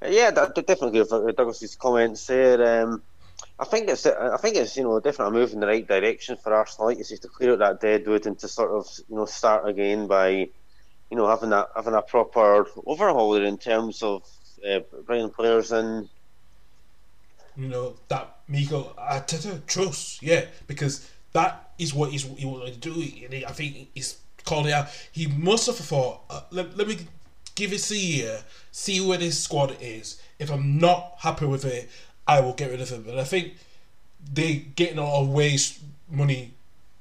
Yeah, 0.07 0.31
definitely 0.33 1.01
agree 1.01 1.01
with 1.01 1.37
Douglas's 1.37 1.77
comments 1.77 2.27
there. 2.27 2.83
Um, 2.83 3.03
I 3.58 3.64
think 3.64 3.88
it's 3.88 4.06
I 4.06 4.36
think 4.38 4.56
it's 4.56 4.76
you 4.76 4.84
know 4.84 4.98
definitely 5.00 5.36
a 5.36 5.40
move 5.40 5.52
in 5.52 5.60
the 5.60 5.66
right 5.66 5.86
direction 5.86 6.36
for 6.36 6.52
Arsenal. 6.52 6.88
Like 6.88 6.98
you 6.98 7.04
say, 7.04 7.16
to 7.16 7.28
clear 7.28 7.52
out 7.52 7.58
that 7.60 7.80
deadwood 7.80 8.26
and 8.26 8.38
to 8.40 8.48
sort 8.48 8.70
of 8.72 8.88
you 9.08 9.16
know 9.16 9.26
start 9.26 9.68
again 9.68 10.06
by 10.06 10.48
you 11.12 11.18
know, 11.18 11.28
having 11.28 11.52
a 11.52 11.66
having 11.76 11.92
a 11.92 12.00
proper 12.00 12.66
overhaul 12.86 13.34
in 13.36 13.58
terms 13.58 14.02
of 14.02 14.26
uh, 14.66 14.80
bringing 15.04 15.28
players 15.28 15.70
in. 15.70 16.08
You 17.54 17.68
know 17.68 17.96
that 18.08 18.38
Mikel 18.48 18.94
Arteta 18.98 19.66
trust, 19.66 20.22
yeah, 20.22 20.46
because 20.66 21.06
that 21.34 21.72
is 21.78 21.92
what 21.92 22.12
he's 22.12 22.22
he 22.22 22.46
wanted 22.46 22.80
to 22.80 22.90
do. 22.90 23.26
And 23.26 23.44
I 23.44 23.52
think 23.52 23.90
he's 23.94 24.16
called 24.46 24.68
it 24.68 24.72
out. 24.72 24.88
He 25.12 25.26
must 25.26 25.66
have 25.66 25.76
thought, 25.76 26.22
uh, 26.30 26.40
let, 26.50 26.78
let 26.78 26.88
me 26.88 26.96
give 27.54 27.74
it 27.74 27.90
a 27.90 27.96
year, 27.96 28.42
see 28.70 29.06
where 29.06 29.18
this 29.18 29.38
squad 29.38 29.76
is. 29.82 30.18
If 30.38 30.50
I'm 30.50 30.78
not 30.78 31.16
happy 31.18 31.44
with 31.44 31.66
it, 31.66 31.90
I 32.26 32.40
will 32.40 32.52
get 32.52 32.70
rid 32.70 32.80
of 32.80 32.88
him. 32.88 33.08
And 33.08 33.20
I 33.20 33.24
think 33.24 33.54
they 34.32 34.56
getting 34.56 34.98
a 34.98 35.04
lot 35.04 35.22
of 35.22 35.28
waste 35.28 35.80
money 36.08 36.54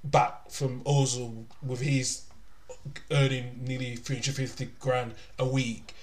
back 0.03 0.49
from 0.49 0.81
Ozil 0.83 1.45
with 1.61 1.81
his 1.81 2.23
earning 3.11 3.59
nearly 3.63 3.95
350 3.95 4.69
grand 4.79 5.13
a 5.37 5.45
week. 5.45 5.93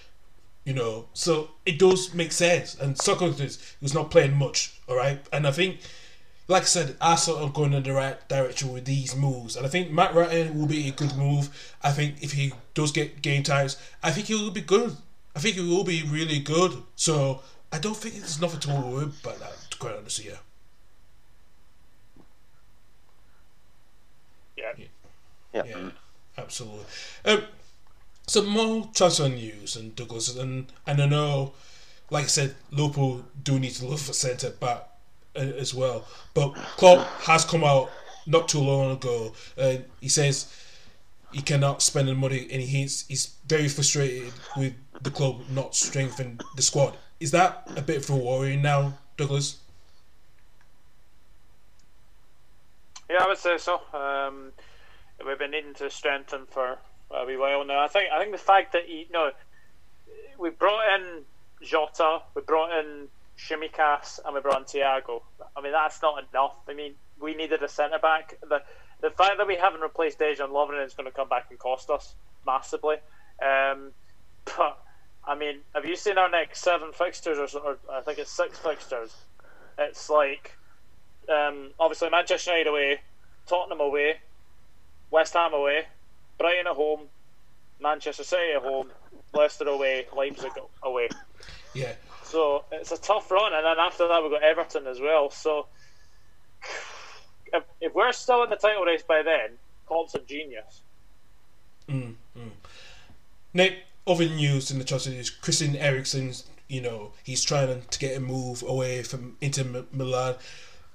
You 0.64 0.74
know, 0.74 1.06
so 1.14 1.50
it 1.64 1.78
does 1.78 2.12
make 2.12 2.30
sense. 2.30 2.74
And 2.74 2.94
Sokratis 2.96 3.74
was 3.80 3.94
not 3.94 4.10
playing 4.10 4.36
much, 4.36 4.78
all 4.86 4.96
right. 4.96 5.18
And 5.32 5.46
I 5.46 5.50
think, 5.50 5.78
like 6.46 6.62
I 6.62 6.66
said, 6.66 6.96
Arsenal 7.00 7.44
are 7.44 7.50
going 7.50 7.72
in 7.72 7.82
the 7.82 7.92
right 7.94 8.28
direction 8.28 8.72
with 8.72 8.84
these 8.84 9.16
moves. 9.16 9.56
And 9.56 9.64
I 9.64 9.70
think 9.70 9.90
Matt 9.90 10.14
Ryan 10.14 10.58
will 10.58 10.66
be 10.66 10.86
a 10.88 10.92
good 10.92 11.16
move. 11.16 11.74
I 11.82 11.90
think 11.90 12.22
if 12.22 12.32
he 12.32 12.52
does 12.74 12.92
get 12.92 13.22
game 13.22 13.42
times, 13.42 13.78
I 14.02 14.10
think 14.10 14.26
he 14.26 14.34
will 14.34 14.50
be 14.50 14.60
good. 14.60 14.94
I 15.34 15.40
think 15.40 15.56
he 15.56 15.66
will 15.66 15.84
be 15.84 16.02
really 16.02 16.38
good. 16.38 16.82
So 16.96 17.40
I 17.72 17.78
don't 17.78 17.96
think 17.96 18.14
there's 18.16 18.40
nothing 18.40 18.60
to 18.60 18.68
worry 18.70 19.04
about 19.04 19.40
that. 19.40 19.56
To 19.70 19.78
quite 19.78 19.96
honestly, 19.96 20.26
yeah. 20.30 20.36
Yeah. 24.56 24.72
Yeah. 25.52 25.62
yeah 25.64 25.90
absolutely. 26.36 26.84
Um, 27.24 27.42
some 28.26 28.46
more 28.46 28.88
transfer 28.94 29.28
news 29.28 29.76
and 29.76 29.94
Douglas, 29.96 30.36
and 30.36 30.66
and 30.86 31.02
I 31.02 31.06
know, 31.06 31.52
like 32.10 32.24
I 32.24 32.28
said, 32.28 32.54
Liverpool 32.70 33.24
do 33.42 33.58
need 33.58 33.72
to 33.72 33.86
look 33.86 33.98
for 33.98 34.12
centre 34.12 34.50
back 34.50 34.88
uh, 35.36 35.40
as 35.40 35.74
well. 35.74 36.06
But 36.34 36.54
Klopp 36.76 37.06
has 37.22 37.44
come 37.44 37.64
out 37.64 37.90
not 38.26 38.48
too 38.48 38.60
long 38.60 38.92
ago. 38.92 39.32
and 39.56 39.84
he 40.00 40.08
says 40.08 40.52
he 41.32 41.42
cannot 41.42 41.82
spend 41.82 42.08
the 42.08 42.14
money, 42.14 42.48
and 42.50 42.62
he's 42.62 43.06
he's 43.08 43.34
very 43.46 43.68
frustrated 43.68 44.32
with 44.56 44.74
the 45.02 45.10
club 45.10 45.42
not 45.50 45.74
strengthening 45.74 46.40
the 46.56 46.62
squad. 46.62 46.96
Is 47.20 47.32
that 47.32 47.68
a 47.76 47.82
bit 47.82 47.96
of 47.96 48.10
a 48.10 48.16
worry 48.16 48.56
now, 48.56 48.98
Douglas? 49.16 49.58
Yeah, 53.10 53.24
I 53.24 53.26
would 53.26 53.38
say 53.38 53.58
so. 53.58 53.80
Um, 53.92 54.52
we've 55.26 55.38
been 55.38 55.50
needing 55.50 55.74
to 55.74 55.90
strengthen 55.90 56.46
for 56.46 56.78
a 57.10 57.24
wee 57.26 57.36
while 57.36 57.64
now. 57.64 57.80
I 57.80 57.88
think 57.88 58.10
I 58.12 58.20
think 58.20 58.32
the 58.32 58.38
fact 58.38 58.72
that 58.72 58.88
you 58.88 59.06
know 59.12 59.30
we 60.38 60.50
brought 60.50 60.94
in 60.94 61.22
Jota, 61.62 62.20
we 62.34 62.42
brought 62.42 62.78
in 62.78 63.08
Tsimikas, 63.36 64.20
and 64.24 64.34
we 64.34 64.40
brought 64.40 64.58
in 64.58 64.64
Thiago. 64.64 65.22
I 65.56 65.60
mean 65.60 65.72
that's 65.72 66.00
not 66.02 66.22
enough. 66.30 66.54
I 66.68 66.74
mean 66.74 66.94
we 67.20 67.34
needed 67.34 67.62
a 67.62 67.68
centre 67.68 67.98
back. 67.98 68.38
The 68.48 68.62
the 69.00 69.10
fact 69.10 69.38
that 69.38 69.46
we 69.46 69.56
haven't 69.56 69.80
replaced 69.80 70.18
Dejan 70.18 70.50
Lovren 70.50 70.84
is 70.84 70.94
going 70.94 71.06
to 71.06 71.12
come 71.12 71.28
back 71.28 71.46
and 71.50 71.58
cost 71.58 71.88
us 71.90 72.14
massively. 72.46 72.96
Um, 73.40 73.92
but 74.44 74.78
I 75.28 75.34
mean, 75.34 75.58
have 75.74 75.84
you 75.84 75.94
seen 75.94 76.16
our 76.16 76.30
next 76.30 76.60
seven 76.60 76.92
fixtures, 76.92 77.54
or, 77.54 77.60
or 77.60 77.78
I 77.92 78.00
think 78.00 78.18
it's 78.18 78.30
six 78.30 78.58
fixtures? 78.58 79.14
It's 79.78 80.08
like 80.08 80.56
um, 81.28 81.70
obviously 81.78 82.08
Manchester 82.08 82.52
United 82.52 82.70
away, 82.70 83.00
Tottenham 83.46 83.80
away, 83.80 84.16
West 85.10 85.34
Ham 85.34 85.52
away, 85.52 85.86
Brighton 86.38 86.66
at 86.66 86.72
home, 86.72 87.02
Manchester 87.80 88.24
City 88.24 88.52
at 88.56 88.62
home, 88.62 88.88
Leicester 89.34 89.68
away, 89.68 90.06
Leipzig 90.16 90.52
away. 90.82 91.08
Yeah. 91.74 91.92
So 92.24 92.64
it's 92.72 92.92
a 92.92 92.98
tough 92.98 93.30
run, 93.30 93.52
and 93.52 93.64
then 93.64 93.78
after 93.78 94.08
that 94.08 94.22
we've 94.22 94.32
got 94.32 94.42
Everton 94.42 94.86
as 94.86 94.98
well. 94.98 95.30
So 95.30 95.66
if, 97.52 97.64
if 97.80 97.94
we're 97.94 98.12
still 98.12 98.44
in 98.44 98.50
the 98.50 98.56
title 98.56 98.84
race 98.84 99.02
by 99.02 99.22
then, 99.22 99.50
Klopp's 99.86 100.14
a 100.14 100.20
genius. 100.20 100.80
Mm, 101.88 102.14
mm. 102.36 102.50
Nick, 103.54 103.78
other 104.08 104.24
news 104.24 104.70
in 104.70 104.78
the 104.78 104.84
transfer 104.84 105.10
is 105.10 105.30
Christian 105.30 105.76
Eriksen's. 105.76 106.44
You 106.68 106.82
know, 106.82 107.12
he's 107.24 107.44
trying 107.44 107.82
to 107.82 107.98
get 107.98 108.16
a 108.16 108.20
move 108.20 108.62
away 108.62 109.02
from 109.02 109.36
Inter 109.40 109.84
Milan. 109.92 110.34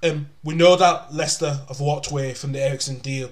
Um, 0.04 0.30
we 0.44 0.54
know 0.54 0.76
that 0.76 1.14
Leicester 1.14 1.62
have 1.68 1.80
walked 1.80 2.12
away 2.12 2.34
from 2.34 2.52
the 2.52 2.62
Eriksen 2.62 3.00
deal 3.00 3.32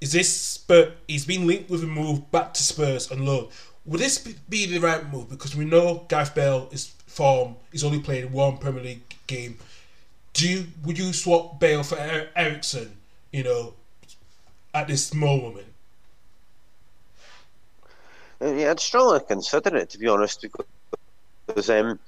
is 0.00 0.12
this 0.12 0.58
but 0.58 0.96
he's 1.06 1.24
been 1.24 1.46
linked 1.46 1.70
with 1.70 1.82
a 1.82 1.86
move 1.86 2.30
back 2.30 2.54
to 2.54 2.62
Spurs 2.62 3.10
on 3.10 3.24
loan. 3.24 3.48
Would 3.86 4.00
this 4.00 4.18
be 4.18 4.66
the 4.66 4.78
right 4.78 5.10
move? 5.10 5.30
Because 5.30 5.56
we 5.56 5.64
know 5.64 6.04
Gareth 6.08 6.34
Bale 6.34 6.68
is 6.72 6.92
form. 7.06 7.56
He's 7.72 7.84
only 7.84 8.00
played 8.00 8.30
one 8.30 8.58
Premier 8.58 8.82
League 8.82 9.16
game. 9.26 9.58
do 10.34 10.48
you 10.48 10.66
would 10.84 10.98
you 10.98 11.12
swap 11.12 11.58
Bale 11.58 11.82
for 11.82 11.96
er- 11.96 12.28
Eriksen? 12.36 12.96
You 13.32 13.44
know, 13.44 13.74
at 14.74 14.88
this 14.88 15.14
moment. 15.14 15.66
I'd 18.40 18.80
strongly 18.80 19.20
consider 19.26 19.76
it 19.76 19.90
to 19.90 19.98
be 19.98 20.08
honest, 20.08 20.44
because 21.46 21.70
um, 21.70 21.98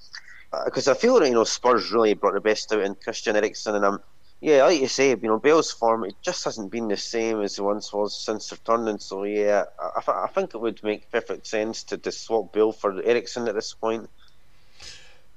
because 0.64 0.88
I 0.88 0.94
feel 0.94 1.18
that 1.20 1.28
you 1.28 1.34
know 1.34 1.44
Spurs 1.44 1.92
really 1.92 2.14
brought 2.14 2.34
the 2.34 2.40
best 2.40 2.72
out 2.72 2.82
in 2.82 2.94
Christian 2.94 3.36
Eriksen, 3.36 3.74
and 3.74 3.84
I'm 3.84 4.00
yeah, 4.40 4.64
like 4.64 4.80
you 4.80 4.88
say, 4.88 5.10
you 5.10 5.16
know, 5.22 5.38
Bale's 5.38 5.70
form 5.70 6.04
it 6.04 6.14
just 6.22 6.44
hasn't 6.44 6.70
been 6.70 6.88
the 6.88 6.96
same 6.96 7.42
as 7.42 7.58
it 7.58 7.62
once 7.62 7.92
was 7.92 8.18
since 8.18 8.50
returning. 8.50 8.98
So 8.98 9.24
yeah, 9.24 9.64
I, 9.78 10.24
I 10.24 10.28
think 10.28 10.54
it 10.54 10.58
would 10.58 10.82
make 10.82 11.10
perfect 11.12 11.46
sense 11.46 11.82
to, 11.84 11.98
to 11.98 12.10
swap 12.10 12.52
Bale 12.52 12.72
for 12.72 13.02
Eriksen 13.02 13.48
at 13.48 13.54
this 13.54 13.74
point. 13.74 14.08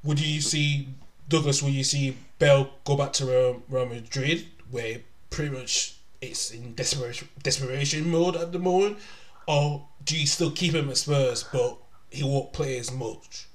Would 0.03 0.21
you 0.21 0.39
see 0.39 0.87
Douglas? 1.27 1.61
Would 1.61 1.73
you 1.73 1.83
see 1.83 2.15
Bale 2.39 2.69
go 2.85 2.95
back 2.95 3.11
to 3.13 3.25
Real, 3.25 3.63
Real 3.69 3.87
Madrid, 3.87 4.47
where 4.71 4.99
pretty 5.29 5.51
much 5.51 5.95
it's 6.21 6.51
in 6.51 6.73
desperation 6.73 7.27
desperation 7.41 8.09
mode 8.09 8.37
at 8.37 8.53
the 8.53 8.59
moment, 8.59 8.99
or 9.47 9.87
do 10.03 10.17
you 10.17 10.27
still 10.27 10.51
keep 10.51 10.73
him 10.73 10.89
at 10.89 10.97
Spurs, 10.97 11.43
but 11.43 11.77
he 12.09 12.23
won't 12.23 12.53
play 12.53 12.77
as 12.77 12.91
much? 12.91 13.47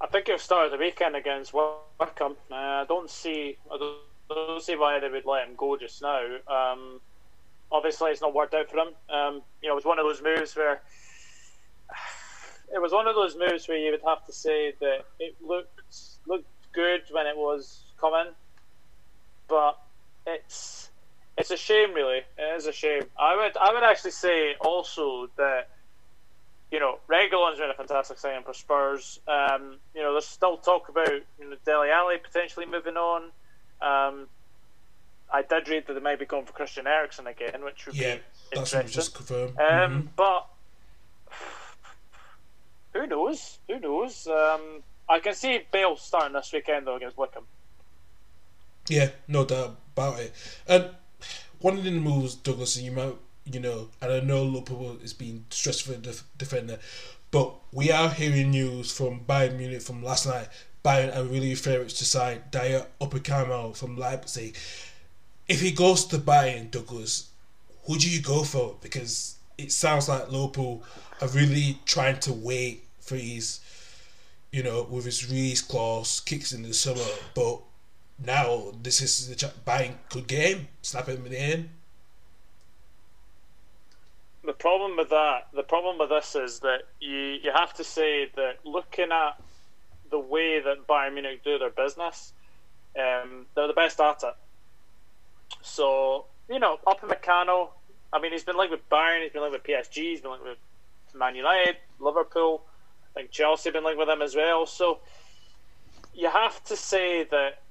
I 0.00 0.06
think 0.06 0.28
he'll 0.28 0.38
start 0.38 0.70
the 0.70 0.78
weekend 0.78 1.14
against 1.14 1.52
Wycombe. 1.52 2.36
Uh, 2.50 2.54
I 2.54 2.84
don't 2.88 3.10
see, 3.10 3.58
I 3.72 3.76
don't, 3.76 4.62
see 4.62 4.76
why 4.76 4.98
they 4.98 5.08
would 5.08 5.26
let 5.26 5.46
him 5.46 5.54
go 5.56 5.76
just 5.76 6.00
now. 6.00 6.24
Um, 6.48 7.00
obviously, 7.70 8.10
it's 8.10 8.22
not 8.22 8.34
worked 8.34 8.54
out 8.54 8.70
for 8.70 8.78
him. 8.78 8.88
Um, 9.10 9.42
you 9.62 9.68
know, 9.68 9.72
it 9.72 9.74
was 9.74 9.84
one 9.84 9.98
of 9.98 10.06
those 10.06 10.22
moves 10.22 10.56
where 10.56 10.80
it 12.74 12.80
was 12.80 12.92
one 12.92 13.06
of 13.06 13.14
those 13.14 13.36
moves 13.36 13.68
where 13.68 13.76
you 13.76 13.90
would 13.90 14.02
have 14.06 14.24
to 14.26 14.32
say 14.32 14.72
that 14.80 15.04
it 15.18 15.36
looked 15.42 15.80
looked 16.26 16.48
good 16.72 17.02
when 17.10 17.26
it 17.26 17.36
was 17.36 17.82
coming, 18.00 18.32
but 19.48 19.78
it's 20.26 20.79
it's 21.40 21.50
a 21.50 21.56
shame, 21.56 21.94
really. 21.94 22.18
It 22.38 22.56
is 22.56 22.66
a 22.66 22.72
shame. 22.72 23.04
I 23.18 23.36
would 23.36 23.56
I 23.56 23.72
would 23.72 23.82
actually 23.82 24.12
say 24.12 24.54
also 24.60 25.28
that 25.36 25.68
you 26.70 26.78
know, 26.78 26.98
Reguilón's 27.08 27.58
been 27.58 27.70
a 27.70 27.74
fantastic 27.74 28.18
signing 28.18 28.44
for 28.44 28.54
Spurs. 28.54 29.18
Um, 29.26 29.78
you 29.94 30.02
know, 30.02 30.12
there's 30.12 30.26
still 30.26 30.56
talk 30.56 30.88
about 30.88 31.08
you 31.08 31.50
know, 31.50 31.56
Dele 31.64 31.90
Alli 31.90 32.18
potentially 32.18 32.66
moving 32.66 32.96
on. 32.96 33.24
Um, 33.82 34.28
I 35.32 35.42
did 35.42 35.68
read 35.68 35.86
that 35.86 35.94
they 35.94 36.00
might 36.00 36.18
be 36.18 36.26
going 36.26 36.44
for 36.44 36.52
Christian 36.52 36.86
Eriksen 36.86 37.26
again, 37.26 37.64
which 37.64 37.86
would 37.86 37.96
yeah, 37.96 38.16
be 38.16 38.20
that's 38.52 38.74
what 38.74 38.86
just 38.86 39.14
confirmed. 39.14 39.58
Um, 39.58 39.66
mm-hmm. 39.66 40.06
But 40.16 40.46
who 42.92 43.06
knows? 43.06 43.58
Who 43.68 43.80
knows? 43.80 44.26
Um, 44.26 44.82
I 45.08 45.18
can 45.18 45.34
see 45.34 45.62
Bale 45.72 45.96
starting 45.96 46.34
this 46.34 46.52
weekend 46.52 46.86
though 46.86 46.96
against 46.96 47.16
Wycombe. 47.16 47.46
Yeah, 48.88 49.10
no 49.28 49.44
doubt 49.44 49.76
about 49.96 50.20
it. 50.20 50.32
And 50.66 50.90
one 51.60 51.78
of 51.78 51.84
the 51.84 51.90
moves, 51.90 52.34
Douglas, 52.34 52.80
you 52.80 52.92
might 52.92 53.14
you 53.44 53.60
know, 53.60 53.88
and 54.00 54.12
I 54.12 54.20
know 54.20 54.44
Liverpool 54.44 54.98
is 55.02 55.12
being 55.12 55.44
stressed 55.50 55.82
for 55.82 55.92
the 55.92 56.20
defender, 56.38 56.78
but 57.30 57.54
we 57.72 57.90
are 57.90 58.10
hearing 58.10 58.50
news 58.50 58.92
from 58.92 59.20
Bayern 59.20 59.56
Munich 59.56 59.82
from 59.82 60.02
last 60.02 60.26
night. 60.26 60.48
Bayern 60.84 61.14
are 61.16 61.24
really 61.24 61.54
favourites 61.54 61.94
to 61.94 62.04
sign 62.04 62.42
Dayot 62.50 62.86
Upamecano 63.00 63.76
from 63.76 63.96
Leipzig. 63.96 64.56
If 65.48 65.60
he 65.60 65.72
goes 65.72 66.04
to 66.06 66.18
Bayern, 66.18 66.70
Douglas, 66.70 67.30
who 67.84 67.98
do 67.98 68.08
you 68.08 68.22
go 68.22 68.44
for? 68.44 68.76
Because 68.80 69.36
it 69.58 69.72
sounds 69.72 70.08
like 70.08 70.30
Liverpool 70.30 70.82
are 71.20 71.28
really 71.28 71.78
trying 71.84 72.18
to 72.20 72.32
wait 72.32 72.84
for 73.00 73.16
his, 73.16 73.60
you 74.52 74.62
know, 74.62 74.86
with 74.88 75.04
his 75.04 75.28
release 75.28 75.60
clause 75.60 76.20
kicks 76.20 76.52
in 76.52 76.62
the 76.62 76.72
summer. 76.72 77.00
But 77.34 77.60
now 78.24 78.72
this 78.82 79.00
is 79.00 79.28
the 79.28 79.34
Bayern 79.66 79.94
could 80.08 80.26
get 80.26 80.56
him, 80.56 80.68
slap 80.82 81.08
him 81.08 81.24
in 81.26 81.32
the 81.32 81.40
end 81.40 81.70
the 84.44 84.52
problem 84.52 84.96
with 84.96 85.10
that, 85.10 85.48
the 85.54 85.62
problem 85.62 85.98
with 85.98 86.08
this 86.08 86.34
is 86.34 86.60
that 86.60 86.82
you 86.98 87.38
you 87.42 87.52
have 87.54 87.74
to 87.74 87.84
say 87.84 88.28
that 88.36 88.58
looking 88.64 89.12
at 89.12 89.40
the 90.10 90.18
way 90.18 90.60
that 90.60 90.86
Bayern 90.86 91.14
Munich 91.14 91.44
do 91.44 91.58
their 91.58 91.70
business, 91.70 92.32
um, 92.98 93.46
they're 93.54 93.68
the 93.68 93.74
best 93.74 94.00
at 94.00 94.22
it. 94.22 94.34
So 95.62 96.26
you 96.48 96.58
know, 96.58 96.78
Upamecano. 96.86 97.68
I 98.12 98.20
mean, 98.20 98.32
he's 98.32 98.42
been 98.42 98.56
linked 98.56 98.72
with 98.72 98.88
Bayern, 98.88 99.22
he's 99.22 99.32
been 99.32 99.42
linked 99.42 99.56
with 99.56 99.62
PSG, 99.62 99.94
he's 99.94 100.20
been 100.20 100.32
linked 100.32 100.44
with 100.44 100.58
Man 101.14 101.36
United, 101.36 101.76
Liverpool. 102.00 102.62
I 103.14 103.20
think 103.20 103.30
Chelsea 103.30 103.68
have 103.68 103.74
been 103.74 103.84
linked 103.84 103.98
with 103.98 104.08
him 104.08 104.20
as 104.20 104.34
well. 104.34 104.66
So 104.66 104.98
you 106.14 106.28
have 106.30 106.62
to 106.64 106.76
say 106.76 107.24
that. 107.24 107.62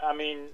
I 0.00 0.14
mean, 0.14 0.46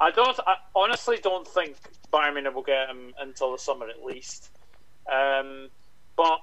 I 0.00 0.10
don't. 0.10 0.38
I 0.46 0.56
honestly 0.74 1.18
don't 1.22 1.46
think 1.46 1.76
Bayern 2.12 2.34
Munich 2.34 2.54
will 2.54 2.62
get 2.62 2.88
him 2.88 3.14
until 3.18 3.52
the 3.52 3.58
summer 3.58 3.88
at 3.88 4.04
least. 4.04 4.50
Um, 5.10 5.68
but 6.16 6.40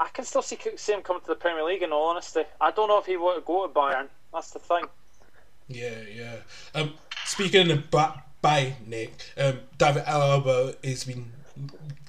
I 0.00 0.08
can 0.12 0.24
still 0.24 0.42
see, 0.42 0.58
see 0.76 0.92
him 0.92 1.02
coming 1.02 1.22
to 1.22 1.28
the 1.28 1.34
Premier 1.34 1.64
League. 1.64 1.82
In 1.82 1.92
all 1.92 2.10
honesty, 2.10 2.42
I 2.60 2.70
don't 2.70 2.88
know 2.88 2.98
if 2.98 3.06
he 3.06 3.16
would 3.16 3.44
go 3.44 3.66
to 3.66 3.72
Bayern. 3.72 4.08
That's 4.32 4.50
the 4.50 4.58
thing. 4.58 4.84
Yeah, 5.68 6.00
yeah. 6.14 6.36
Um, 6.74 6.94
speaking 7.24 7.70
of 7.70 7.90
ba- 7.90 8.22
by 8.40 8.74
Nick, 8.86 9.12
um, 9.36 9.60
David 9.76 10.04
Alaba 10.04 10.82
has 10.84 11.04
been 11.04 11.32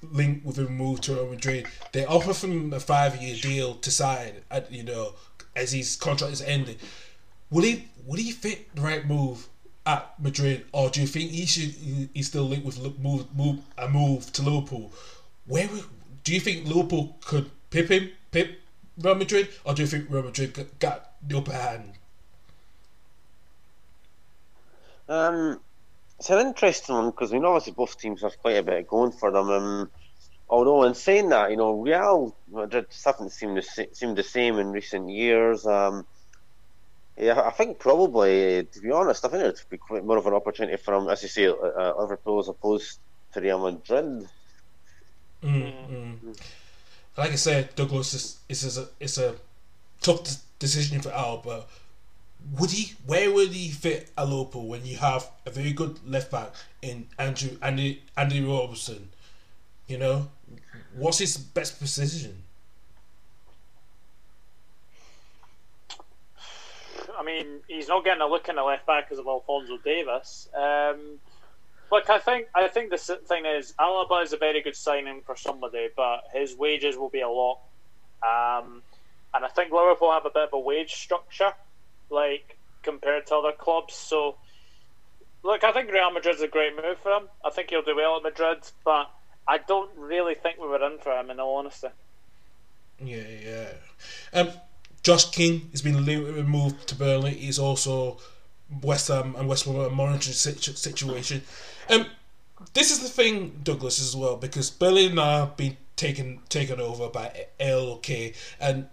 linked 0.02 0.46
with 0.46 0.58
a 0.60 0.70
move 0.70 1.02
to 1.02 1.14
Real 1.14 1.30
Madrid. 1.30 1.68
They 1.92 2.06
offer 2.06 2.34
him 2.46 2.72
a 2.74 2.80
five-year 2.80 3.36
deal 3.42 3.76
to 3.76 3.92
sign. 3.92 4.34
At, 4.50 4.72
you 4.72 4.84
know, 4.84 5.16
as 5.56 5.72
his 5.72 5.96
contract 5.96 6.34
is 6.34 6.42
ending. 6.42 6.78
Will 7.52 7.64
he? 7.64 7.88
Will 8.06 8.18
he 8.18 8.32
fit 8.32 8.74
the 8.76 8.82
right 8.82 9.06
move 9.06 9.48
at 9.86 10.20
Madrid, 10.20 10.66
or 10.72 10.90
do 10.90 11.02
you 11.02 11.08
think 11.08 11.32
he 11.32 11.46
should 11.46 12.10
he's 12.14 12.28
still 12.28 12.44
linked 12.44 12.66
with 12.66 12.80
move, 13.00 13.26
move 13.36 13.60
a 13.78 13.88
move 13.88 14.32
to 14.34 14.42
Liverpool? 14.42 14.92
Where 15.48 15.68
do 16.24 16.34
you 16.34 16.40
think 16.40 16.68
Liverpool 16.68 17.18
could 17.22 17.50
pip 17.70 17.90
him, 17.90 18.12
pip 18.32 18.60
Real 19.02 19.16
Madrid, 19.16 19.48
or 19.64 19.74
do 19.74 19.82
you 19.82 19.88
think 19.88 20.10
Real 20.10 20.24
Madrid 20.24 20.54
got 20.80 21.12
the 21.28 21.38
upper 21.38 21.54
hand? 21.54 21.94
Um, 25.08 25.60
it's 26.20 26.30
an 26.30 26.46
interesting 26.46 26.96
one 26.96 27.10
because 27.10 27.32
we 27.32 27.40
know 27.40 27.56
obviously 27.56 27.74
both 27.74 27.98
teams 27.98 28.22
have 28.22 28.38
quite 28.40 28.58
a 28.58 28.64
bit 28.64 28.88
going 28.88 29.12
for 29.12 29.32
them. 29.32 29.50
Um, 29.50 29.92
although 30.50 30.84
in 30.84 30.94
saying 30.94 31.30
that, 31.30 31.50
you 31.50 31.58
know, 31.58 31.82
Real 31.82 32.36
Madrid 32.52 32.86
haven't 33.04 33.32
seemed 33.32 33.58
the, 33.58 33.88
seemed 33.94 34.18
the 34.18 34.24
same 34.24 34.60
in 34.60 34.72
recent 34.72 35.10
years. 35.10 35.66
Um, 35.66 36.06
yeah, 37.20 37.42
I 37.42 37.52
think 37.52 37.80
probably, 37.80 38.64
to 38.64 38.80
be 38.80 38.92
honest, 38.92 39.26
I 39.26 39.28
think 39.28 39.44
it'd 39.44 39.70
be 39.70 40.02
more 40.02 40.18
of 40.18 40.26
an 40.26 40.34
opportunity 40.34 40.78
for 40.78 40.94
him, 40.94 41.10
as 41.10 41.22
you 41.22 41.30
say, 41.30 41.48
uh, 41.48 41.54
uh 41.54 41.94
Liverpool 42.00 42.40
as 42.40 42.48
opposed 42.48 43.00
to 43.34 43.42
Real 43.42 43.60
Madrid. 43.60 44.28
Mm-hmm. 45.44 46.32
Like 47.18 47.32
I 47.32 47.36
said, 47.36 47.76
Douglas, 47.76 48.14
is 48.14 48.40
it's 48.48 48.78
a 48.78 48.88
it's 49.00 49.18
a 49.18 49.36
tough 50.02 50.22
decision 50.60 51.02
for 51.02 51.12
Al, 51.12 51.38
but 51.44 51.70
would 52.58 52.72
he? 52.72 52.94
Where 53.06 53.32
would 53.34 53.50
he 53.50 53.70
fit 53.70 54.10
a 54.18 54.26
Liverpool 54.26 54.68
when 54.68 54.86
you 54.86 54.98
have 54.98 55.30
a 55.46 55.50
very 55.50 55.74
good 55.74 56.00
left 56.08 56.32
back 56.32 56.54
in 56.82 57.08
Andrew 57.18 57.58
Andy 57.62 58.04
Andy 58.16 58.42
Robertson? 58.42 59.10
You 59.88 59.98
know, 59.98 60.30
what's 60.96 61.18
his 61.18 61.38
best 61.38 61.80
position? 61.80 62.44
I 67.20 67.24
mean, 67.24 67.60
he's 67.68 67.90
not 67.90 68.06
getting 68.06 68.22
a 68.22 68.28
look 68.28 68.48
in 68.48 68.56
the 68.56 68.64
left 68.64 68.88
back 68.88 69.10
because 69.10 69.20
of 69.20 69.28
Alphonso 69.28 69.78
Davies. 69.78 70.48
Um, 70.56 71.20
look, 71.92 72.10
I 72.10 72.18
think 72.18 72.48
I 72.56 72.70
think 72.70 72.92
the 72.92 72.98
thing 72.98 73.46
is 73.46 73.74
Alaba 73.78 74.24
is 74.24 74.32
a 74.32 74.38
very 74.38 74.62
good 74.62 74.76
signing 74.76 75.22
for 75.26 75.36
somebody, 75.36 75.90
but 75.96 76.22
his 76.34 76.56
wages 76.56 76.98
will 76.98 77.10
be 77.10 77.20
a 77.20 77.28
lot. 77.28 77.60
Um, 78.24 78.82
and 79.34 79.44
I 79.44 79.50
think 79.50 79.74
Liverpool 79.74 80.12
have 80.12 80.26
a 80.26 80.30
bit 80.30 80.44
of 80.44 80.54
a 80.54 80.60
wage 80.60 80.94
structure, 80.94 81.52
like 82.10 82.58
compared 82.84 83.28
to 83.28 83.36
other 83.36 83.52
clubs. 83.52 83.96
So, 83.96 84.38
look, 85.44 85.66
I 85.66 85.74
think 85.74 85.92
Real 85.92 86.12
Madrid's 86.12 86.42
a 86.42 86.48
great 86.48 86.74
move 86.76 87.00
for 87.00 87.12
him. 87.12 87.24
I 87.44 87.50
think 87.50 87.70
he'll 87.70 87.82
do 87.82 87.98
well 87.98 88.18
at 88.18 88.24
Madrid, 88.24 88.60
but 88.86 89.12
I 89.46 89.58
don't 89.58 89.92
really 89.98 90.36
think 90.36 90.58
we 90.58 90.68
were 90.68 90.86
in 90.86 91.00
for 91.00 91.12
him, 91.12 91.30
in 91.30 91.40
all 91.42 91.58
honesty. 91.58 91.90
Yeah, 93.04 93.24
yeah. 93.44 93.70
Um, 94.34 94.52
Josh 95.04 95.30
King 95.32 95.70
has 95.72 95.82
been 95.82 96.04
moved 96.48 96.88
to 96.88 96.96
Burnley. 96.96 97.36
He's 97.36 97.60
also 97.60 98.18
West 98.82 99.08
Ham 99.08 99.36
and 99.38 99.48
West 99.48 99.66
Ham 99.66 99.94
monitoring 99.94 100.34
situation. 100.34 101.42
Um, 101.90 102.06
this 102.74 102.92
is 102.92 103.00
the 103.00 103.08
thing, 103.08 103.62
Douglas, 103.64 104.00
as 104.02 104.16
well, 104.16 104.36
because 104.36 104.70
Burnley 104.70 105.10
now 105.10 105.48
been 105.58 105.78
taken 105.96 106.42
taken 106.50 106.80
over 106.80 107.10
by 107.10 107.48
ALK, 107.60 108.36
and 108.60 108.88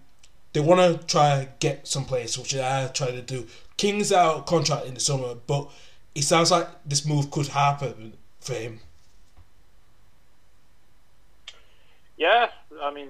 they 0.52 0.60
want 0.60 0.80
to 0.80 1.06
try 1.06 1.48
get 1.58 1.86
some 1.86 2.04
players, 2.04 2.38
which 2.38 2.54
I 2.54 2.86
try 2.88 3.10
to 3.10 3.22
do. 3.22 3.46
King's 3.76 4.12
out 4.12 4.46
contract 4.46 4.86
in 4.86 4.94
the 4.94 5.00
summer, 5.00 5.34
but 5.34 5.70
it 6.14 6.22
sounds 6.22 6.50
like 6.50 6.68
this 6.84 7.04
move 7.04 7.30
could 7.30 7.48
happen 7.48 8.14
for 8.40 8.54
him. 8.54 8.80
Yeah, 12.16 12.48
I 12.80 12.94
mean, 12.94 13.08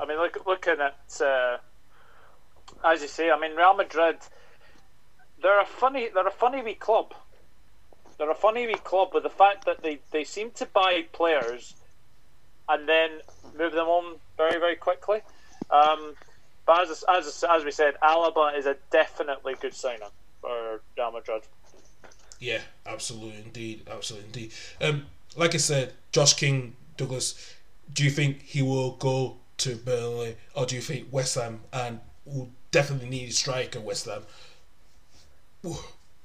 I 0.00 0.06
mean, 0.06 0.16
look, 0.16 0.44
looking 0.46 0.78
at. 0.80 1.20
Uh 1.20 1.58
as 2.84 3.02
you 3.02 3.08
say, 3.08 3.30
I 3.30 3.38
mean, 3.38 3.56
Real 3.56 3.74
Madrid, 3.74 4.16
they're 5.42 5.60
a 5.60 5.66
funny, 5.66 6.08
they're 6.12 6.26
a 6.26 6.30
funny 6.32 6.62
wee 6.62 6.74
club. 6.74 7.14
They're 8.18 8.30
a 8.30 8.34
funny 8.34 8.66
wee 8.66 8.74
club 8.74 9.10
with 9.14 9.22
the 9.22 9.30
fact 9.30 9.64
that 9.64 9.82
they, 9.82 10.00
they 10.10 10.24
seem 10.24 10.50
to 10.52 10.66
buy 10.66 11.06
players 11.12 11.74
and 12.68 12.88
then 12.88 13.10
move 13.58 13.72
them 13.72 13.88
on 13.88 14.16
very 14.36 14.58
very 14.60 14.76
quickly. 14.76 15.20
Um, 15.70 16.14
but 16.66 16.88
as, 16.88 17.04
as 17.08 17.44
as 17.48 17.64
we 17.64 17.70
said, 17.70 17.94
Alaba 18.02 18.56
is 18.56 18.66
a 18.66 18.76
definitely 18.90 19.54
good 19.60 19.74
signing 19.74 20.08
for 20.40 20.80
Real 20.96 21.12
Madrid. 21.12 21.42
Yeah, 22.38 22.60
absolutely 22.86 23.42
indeed, 23.42 23.88
absolutely 23.90 24.26
indeed. 24.26 24.52
Um, 24.80 25.06
like 25.36 25.54
I 25.54 25.58
said, 25.58 25.94
Josh 26.12 26.34
King, 26.34 26.76
Douglas, 26.96 27.54
do 27.92 28.04
you 28.04 28.10
think 28.10 28.42
he 28.42 28.62
will 28.62 28.92
go 28.92 29.36
to 29.58 29.76
Burnley, 29.76 30.36
or 30.54 30.64
do 30.64 30.74
you 30.74 30.80
think 30.80 31.08
West 31.10 31.34
Ham 31.34 31.60
and 31.72 32.00
definitely 32.70 33.08
need 33.08 33.28
a 33.28 33.32
striker 33.32 33.80
West 33.80 34.06
Ham? 34.06 34.22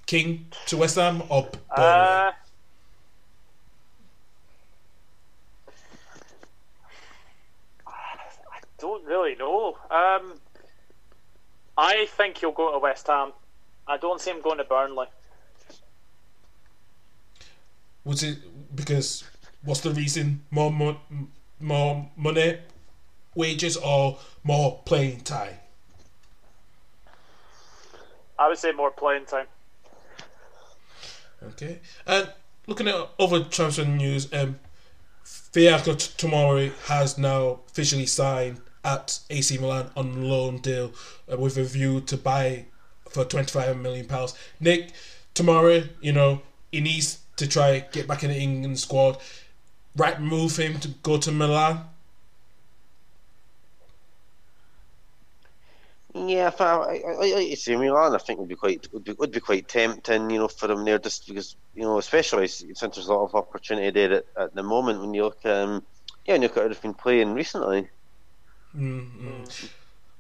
King 0.06 0.48
to 0.68 0.78
West 0.78 0.96
Ham 0.96 1.24
or 1.30 1.50
Burnley? 1.76 1.84
Uh, 1.86 2.32
I 7.88 8.60
don't 8.80 9.06
really 9.06 9.36
know. 9.36 9.78
Um, 9.90 10.34
I 11.78 12.06
think 12.12 12.38
he'll 12.38 12.52
go 12.52 12.72
to 12.72 12.80
West 12.80 13.08
Ham. 13.08 13.34
I 13.88 13.98
don't 13.98 14.22
see 14.22 14.32
him 14.32 14.42
going 14.42 14.58
to 14.58 14.64
Burnley. 14.64 15.08
Was 18.04 18.24
it 18.24 18.38
because 18.76 19.24
what's 19.64 19.82
the 19.82 19.92
reason? 19.92 20.44
More 20.52 20.72
mo- 20.72 21.00
more 21.60 22.10
money, 22.16 22.60
wages, 23.34 23.78
or 23.78 24.20
more 24.44 24.82
playing 24.86 25.22
time? 25.22 25.56
I 28.38 28.48
would 28.48 28.58
say 28.58 28.72
more 28.72 28.92
playing 28.92 29.26
time. 29.26 29.48
Okay, 31.44 31.80
and 32.08 32.30
looking 32.68 32.88
at 32.88 33.10
other 33.20 33.44
transfer 33.44 33.86
news, 33.86 34.32
um, 34.34 34.60
Fikayo 35.24 35.96
Tomori 36.18 36.74
has 36.88 37.18
now 37.18 37.60
officially 37.70 38.06
signed 38.06 38.62
at 38.84 39.20
AC 39.30 39.58
Milan 39.58 39.90
on 39.96 40.30
loan 40.30 40.60
deal 40.60 40.92
uh, 41.32 41.38
with 41.38 41.58
a 41.58 41.64
view 41.64 42.02
to 42.02 42.18
buy 42.18 42.66
for 43.10 43.26
twenty 43.26 43.52
five 43.52 43.78
million 43.78 44.06
pounds. 44.08 44.34
Nick 44.60 44.92
Tomori, 45.34 45.90
you 46.02 46.12
know, 46.12 46.42
he 46.72 46.82
needs 46.82 47.20
to 47.38 47.48
try 47.48 47.80
get 47.92 48.08
back 48.08 48.24
in 48.24 48.30
the 48.30 48.38
England 48.38 48.80
squad. 48.80 49.18
Right 49.96 50.20
move 50.20 50.58
him 50.58 50.80
to 50.80 50.90
go 51.04 51.18
to 51.18 51.32
Milan. 51.32 51.86
Yeah, 56.18 56.50
I, 56.58 56.64
I, 56.64 57.02
I, 57.08 57.34
like 57.36 57.50
you 57.50 57.58
say, 57.58 57.76
Milan. 57.76 58.16
I 58.16 58.20
think 58.20 58.40
would 58.40 58.48
be 58.48 58.56
quite 58.56 58.88
would 58.94 59.04
be, 59.04 59.12
would 59.12 59.34
be 59.34 59.42
quite 59.42 59.68
tempting, 59.68 60.30
you 60.30 60.40
know, 60.40 60.48
for 60.48 60.72
him 60.72 60.86
there, 60.86 60.98
just 60.98 61.28
because 61.28 61.58
you 61.76 61.82
know, 61.82 61.98
especially 61.98 62.48
since 62.48 62.78
there's 62.78 63.08
a 63.08 63.14
lot 63.14 63.26
of 63.26 63.36
opportunity 63.36 63.90
there 63.90 64.14
at, 64.14 64.26
at 64.38 64.56
the 64.56 64.64
moment 64.64 65.02
when 65.02 65.14
you 65.14 65.24
look, 65.24 65.46
um, 65.46 65.84
yeah, 66.26 66.36
and 66.36 66.44
look 66.44 66.56
at 66.56 66.70
they've 66.70 66.82
been 66.82 66.94
playing 66.94 67.34
recently. 67.34 67.90
Mm-hmm. 68.74 69.44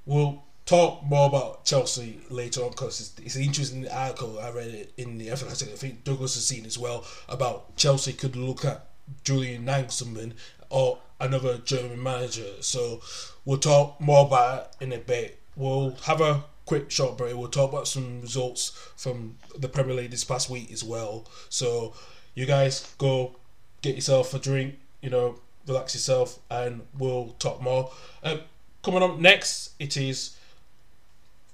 We'll 0.05 0.43
talk 0.65 1.05
more 1.05 1.27
about 1.29 1.63
Chelsea 1.63 2.19
later 2.29 2.63
on 2.63 2.71
because 2.71 2.99
it's, 2.99 3.25
it's, 3.25 3.35
an 3.37 3.43
interesting 3.43 3.87
article 3.87 4.37
I 4.37 4.51
read 4.51 4.67
it 4.67 4.93
in 4.97 5.17
the 5.17 5.31
Athletic. 5.31 5.69
I 5.69 5.77
think 5.77 6.03
Douglas 6.03 6.35
has 6.35 6.45
seen 6.45 6.65
as 6.65 6.77
well 6.77 7.05
about 7.29 7.77
Chelsea 7.77 8.11
could 8.11 8.35
look 8.35 8.65
at 8.65 8.85
Julian 9.23 9.65
Nagelsmann 9.65 10.33
or 10.69 10.97
another 11.21 11.57
German 11.59 12.03
manager. 12.03 12.61
So 12.61 12.99
we'll 13.45 13.59
talk 13.59 14.01
more 14.01 14.25
about 14.25 14.73
it 14.81 14.83
in 14.83 14.91
a 14.91 14.97
bit. 14.97 15.39
We'll 15.55 15.91
have 16.03 16.21
a 16.21 16.43
quick 16.65 16.91
short 16.91 17.17
break. 17.17 17.35
We'll 17.35 17.47
talk 17.47 17.71
about 17.71 17.87
some 17.87 18.21
results 18.21 18.69
from 18.95 19.37
the 19.57 19.69
Premier 19.69 19.95
League 19.95 20.11
this 20.11 20.23
past 20.23 20.49
week 20.49 20.71
as 20.71 20.83
well. 20.83 21.25
So 21.49 21.93
you 22.33 22.45
guys 22.45 22.93
go 22.97 23.35
get 23.81 23.95
yourself 23.95 24.33
a 24.33 24.39
drink, 24.39 24.75
you 25.01 25.09
know, 25.09 25.39
relax 25.67 25.95
yourself, 25.95 26.39
and 26.49 26.81
we'll 26.97 27.35
talk 27.39 27.61
more. 27.61 27.91
Um, 28.23 28.41
coming 28.83 29.03
up 29.03 29.17
next, 29.19 29.71
it 29.79 29.97
is 29.97 30.37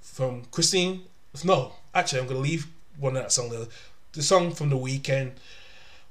from 0.00 0.44
Christine. 0.50 1.02
No, 1.44 1.72
actually, 1.94 2.20
I'm 2.20 2.26
going 2.26 2.42
to 2.42 2.48
leave 2.48 2.66
one 2.98 3.16
of 3.16 3.22
that 3.22 3.32
song. 3.32 3.50
The 4.12 4.22
song 4.22 4.52
from 4.52 4.70
the 4.70 4.76
weekend. 4.76 5.32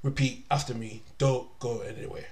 Repeat 0.04 0.46
after 0.50 0.74
me. 0.74 1.04
Don't 1.20 1.48
go 1.60 1.82
anywhere. 1.82 2.26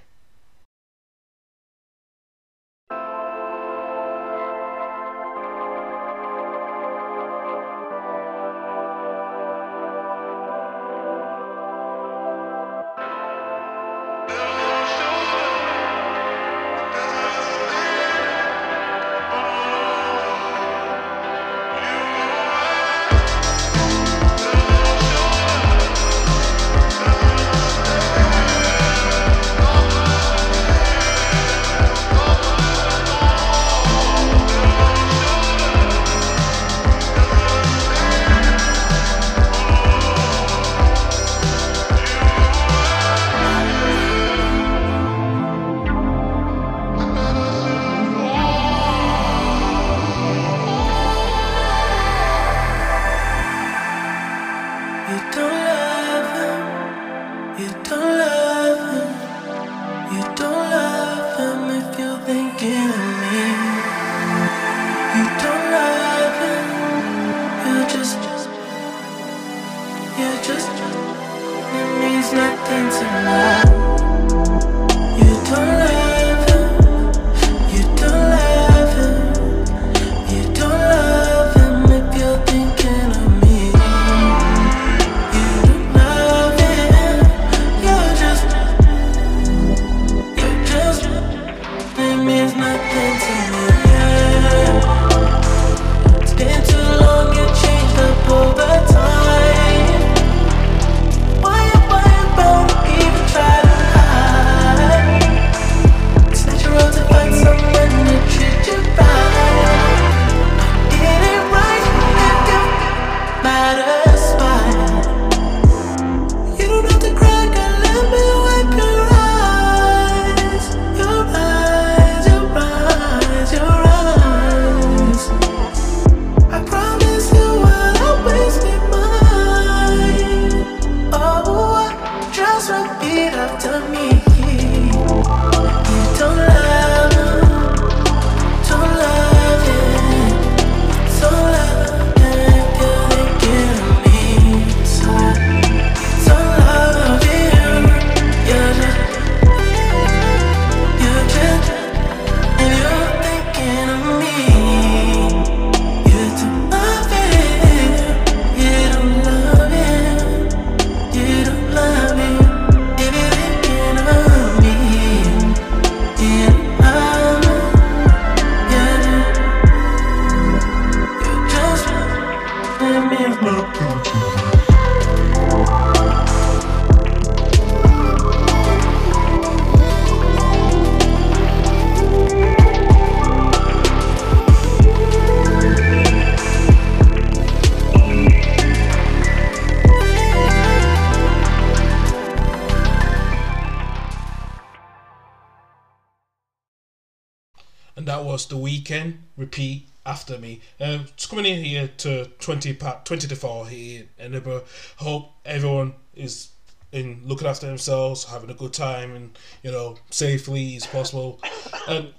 20, 202.50 202.72
pa- 202.74 203.00
20 203.04 203.28
to 203.28 203.36
4 203.36 203.68
here 203.68 204.00
in 204.18 204.26
Edinburgh. 204.26 204.64
Hope 204.96 205.30
everyone 205.44 205.94
is 206.16 206.48
in 206.90 207.22
looking 207.24 207.46
after 207.46 207.68
themselves, 207.68 208.24
having 208.24 208.50
a 208.50 208.54
good 208.54 208.72
time, 208.72 209.14
and 209.14 209.38
you 209.62 209.70
know, 209.70 209.96
safely 210.10 210.74
as 210.74 210.84
possible. 210.84 211.40
And 211.86 212.12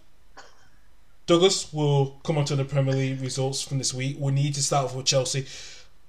Douglas 1.25 1.73
will 1.73 2.21
come 2.23 2.37
on 2.37 2.45
to 2.45 2.55
the 2.55 2.63
Premier 2.63 2.93
League 2.93 3.21
results 3.21 3.61
from 3.61 3.77
this 3.77 3.93
week. 3.93 4.15
We 4.21 4.31
need 4.31 4.53
to 4.53 4.63
start 4.63 4.85
off 4.85 4.95
with 4.95 5.05
Chelsea. 5.05 5.41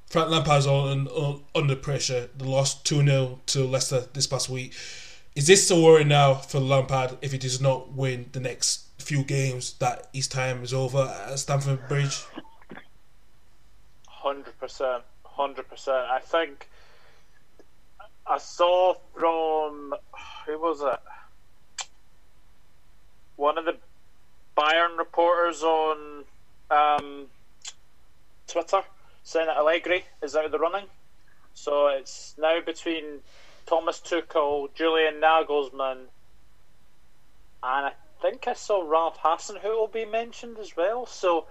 Frank 0.07 0.31
Lampard's 0.31 0.69
on, 0.69 1.09
on 1.09 1.43
under 1.57 1.75
pressure. 1.75 2.29
The 2.39 2.49
last 2.49 2.87
2 2.87 3.05
0 3.05 3.41
to 3.47 3.65
Leicester 3.65 4.05
this 4.13 4.29
past 4.29 4.49
week. 4.49 4.73
Is 5.35 5.49
this 5.49 5.69
a 5.69 5.81
worry 5.81 6.05
now 6.05 6.35
for 6.35 6.61
Lampard 6.61 7.19
if 7.23 7.33
he 7.33 7.39
does 7.39 7.61
not 7.61 7.91
win 7.91 8.27
the 8.31 8.39
next 8.39 8.85
few 8.99 9.25
games 9.25 9.73
that 9.81 10.11
his 10.13 10.29
time 10.29 10.63
is 10.63 10.73
over 10.73 11.13
at 11.29 11.41
Stamford 11.41 11.89
Bridge? 11.89 12.23
Hundred 14.33 14.59
percent, 14.59 15.03
hundred 15.27 15.69
percent. 15.69 16.07
I 16.11 16.19
think 16.19 16.67
I 18.27 18.39
saw 18.39 18.95
from 19.15 19.93
who 20.47 20.59
was 20.59 20.81
it? 20.81 21.87
One 23.37 23.59
of 23.59 23.67
the 23.67 23.77
Bayern 24.57 24.97
reporters 24.97 25.63
on 25.63 26.25
um, 26.71 27.27
Twitter 28.47 28.81
saying 29.23 29.49
that 29.49 29.59
Allegri 29.59 30.07
is 30.23 30.35
out 30.35 30.47
of 30.47 30.51
the 30.51 30.59
running. 30.59 30.87
So 31.53 31.89
it's 31.89 32.35
now 32.39 32.59
between 32.65 33.21
Thomas 33.67 34.01
Tuchel, 34.01 34.75
Julian 34.75 35.21
Nagelsmann, 35.21 36.07
and 37.63 37.87
I 37.87 37.93
think 38.23 38.49
I 38.49 38.55
saw 38.55 38.81
Ralph 38.81 39.19
Hasenhüttl 39.19 39.77
will 39.77 39.89
be 39.89 40.07
mentioned 40.07 40.57
as 40.59 40.75
well. 40.75 41.05
So, 41.05 41.49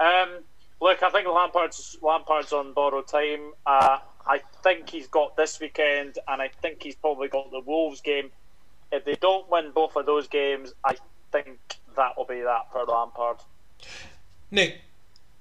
um, 0.00 0.40
look, 0.80 1.02
I 1.02 1.10
think 1.10 1.26
Lampard's 1.26 1.96
Lampard's 2.02 2.52
on 2.52 2.72
borrowed 2.72 3.08
time. 3.08 3.52
Uh, 3.64 3.98
I 4.26 4.40
think 4.62 4.90
he's 4.90 5.06
got 5.06 5.36
this 5.36 5.60
weekend, 5.60 6.18
and 6.28 6.42
I 6.42 6.48
think 6.48 6.82
he's 6.82 6.96
probably 6.96 7.28
got 7.28 7.50
the 7.50 7.60
Wolves 7.60 8.00
game. 8.00 8.30
If 8.92 9.04
they 9.04 9.14
don't 9.14 9.48
win 9.50 9.70
both 9.72 9.96
of 9.96 10.06
those 10.06 10.28
games, 10.28 10.74
I 10.84 10.96
think 11.32 11.58
that 11.96 12.16
will 12.16 12.24
be 12.24 12.40
that 12.40 12.70
for 12.72 12.84
Lampard. 12.84 13.38
Nick, 14.50 14.80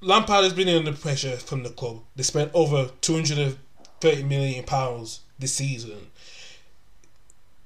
Lampard 0.01 0.43
has 0.43 0.53
been 0.53 0.69
under 0.69 0.93
pressure 0.93 1.37
from 1.37 1.63
the 1.63 1.69
club. 1.69 2.01
They 2.15 2.23
spent 2.23 2.51
over 2.53 2.89
two 3.01 3.13
hundred 3.13 3.37
and 3.39 3.57
thirty 3.99 4.23
million 4.23 4.63
pounds 4.63 5.21
this 5.39 5.53
season. 5.53 6.11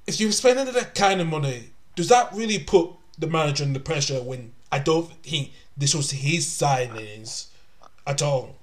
If 0.08 0.20
you're 0.20 0.32
spending 0.32 0.66
that 0.74 0.96
kind 0.96 1.22
of 1.22 1.28
money, 1.28 1.70
does 1.96 2.10
that 2.10 2.34
really 2.34 2.60
put 2.60 2.92
the 3.18 3.28
manager 3.28 3.64
under 3.64 3.80
pressure 3.80 4.24
when 4.24 4.54
I 4.72 4.80
don't 4.80 5.12
think 5.24 5.52
this 5.78 5.94
was 5.94 6.12
his 6.12 6.46
signings 6.46 7.49
at 8.06 8.22
all? 8.22 8.56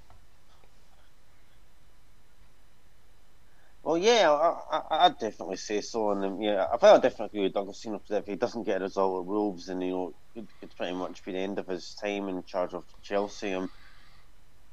Well, 3.87 3.97
yeah, 3.97 4.29
I, 4.29 4.77
I, 4.77 5.05
I'd 5.05 5.17
definitely 5.17 5.55
say 5.55 5.79
so. 5.79 6.11
And 6.11 6.43
yeah, 6.43 6.65
I 6.65 6.71
think 6.71 6.83
I 6.83 6.99
definitely 6.99 7.25
agree 7.25 7.43
with 7.43 7.53
Douglas. 7.53 7.85
You 7.85 7.91
know, 7.91 8.01
if 8.09 8.25
he 8.25 8.35
doesn't 8.35 8.65
get 8.65 8.81
a 8.81 8.83
result 8.83 9.21
at 9.21 9.25
Wolves, 9.25 9.69
and 9.69 9.81
you 9.81 9.91
know, 9.91 10.13
it 10.35 10.45
could 10.59 10.75
pretty 10.75 10.93
much 10.93 11.23
be 11.23 11.31
the 11.31 11.37
end 11.37 11.57
of 11.57 11.67
his 11.67 11.93
time 11.93 12.27
in 12.27 12.43
charge 12.43 12.73
of 12.73 12.83
Chelsea. 13.01 13.53
Um, 13.53 13.69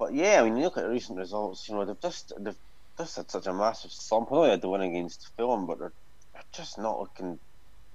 but 0.00 0.14
yeah, 0.14 0.40
I 0.40 0.44
mean, 0.44 0.56
you 0.56 0.64
look 0.64 0.78
at 0.78 0.82
the 0.82 0.90
recent 0.90 1.16
results. 1.16 1.68
You 1.68 1.76
know, 1.76 1.84
they've 1.84 2.00
just 2.00 2.32
they've 2.40 2.56
just 2.98 3.14
had 3.14 3.30
such 3.30 3.46
a 3.46 3.52
massive 3.52 3.92
slump. 3.92 4.32
I 4.32 4.34
know 4.34 4.42
they 4.42 4.50
had 4.50 4.62
the 4.62 4.68
win 4.68 4.80
against 4.80 5.28
Fulham, 5.36 5.66
but 5.66 5.78
they're, 5.78 5.92
they're 6.32 6.42
just 6.52 6.78
not 6.78 6.98
looking. 6.98 7.38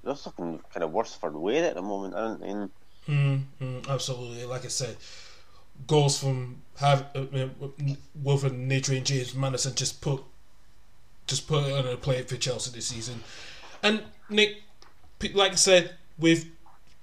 They're 0.04 0.14
just 0.14 0.26
looking 0.26 0.62
kind 0.74 0.86
of 0.86 0.92
worse 0.94 1.16
for 1.16 1.30
the 1.30 1.38
wear 1.38 1.66
at 1.66 1.76
the 1.76 1.82
moment, 1.82 2.16
aren't 2.16 2.40
they? 2.40 2.48
And, 2.48 2.70
mm, 3.08 3.90
absolutely. 3.90 4.46
Like 4.46 4.64
I 4.64 4.70
said, 4.70 4.96
goals 5.88 6.20
from 6.20 6.62
have 6.78 7.08
uh, 7.16 7.26
Wilfred 8.16 8.54
Nature 8.54 8.94
and 8.94 9.06
James 9.06 9.36
Maddison 9.36 9.76
just 9.76 10.02
put 10.02 10.24
just 11.28 11.48
put 11.48 11.64
on 11.72 11.86
a 11.86 11.98
plate 11.98 12.30
for 12.30 12.38
Chelsea 12.38 12.72
this 12.72 12.88
season. 12.88 13.22
And 13.84 14.04
Nick, 14.30 14.62
like 15.34 15.52
I 15.52 15.56
said, 15.56 15.96
with 16.18 16.48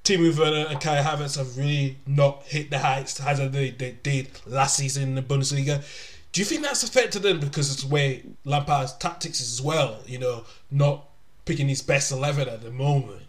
Timo 0.03 0.37
Werner 0.37 0.67
and 0.69 0.81
Kai 0.81 1.03
Havertz 1.03 1.37
have 1.37 1.57
really 1.57 1.99
not 2.07 2.43
hit 2.45 2.71
the 2.71 2.79
heights 2.79 3.21
as 3.21 3.39
they, 3.51 3.71
they 3.71 3.93
did 4.03 4.29
last 4.47 4.77
season 4.77 5.03
in 5.03 5.15
the 5.15 5.23
Bundesliga. 5.23 5.85
Do 6.33 6.41
you 6.41 6.45
think 6.45 6.63
that's 6.63 6.83
affected 6.83 7.23
them 7.23 7.41
because 7.41 7.73
it's 7.73 7.83
the 7.83 7.89
way 7.89 8.25
Lampard's 8.45 8.93
tactics 8.95 9.41
as 9.41 9.61
well? 9.63 10.03
You 10.07 10.19
know, 10.19 10.45
not 10.71 11.09
picking 11.45 11.69
his 11.69 11.83
best 11.83 12.13
eleven 12.13 12.49
at 12.49 12.63
the 12.63 12.71
moment. 12.71 13.23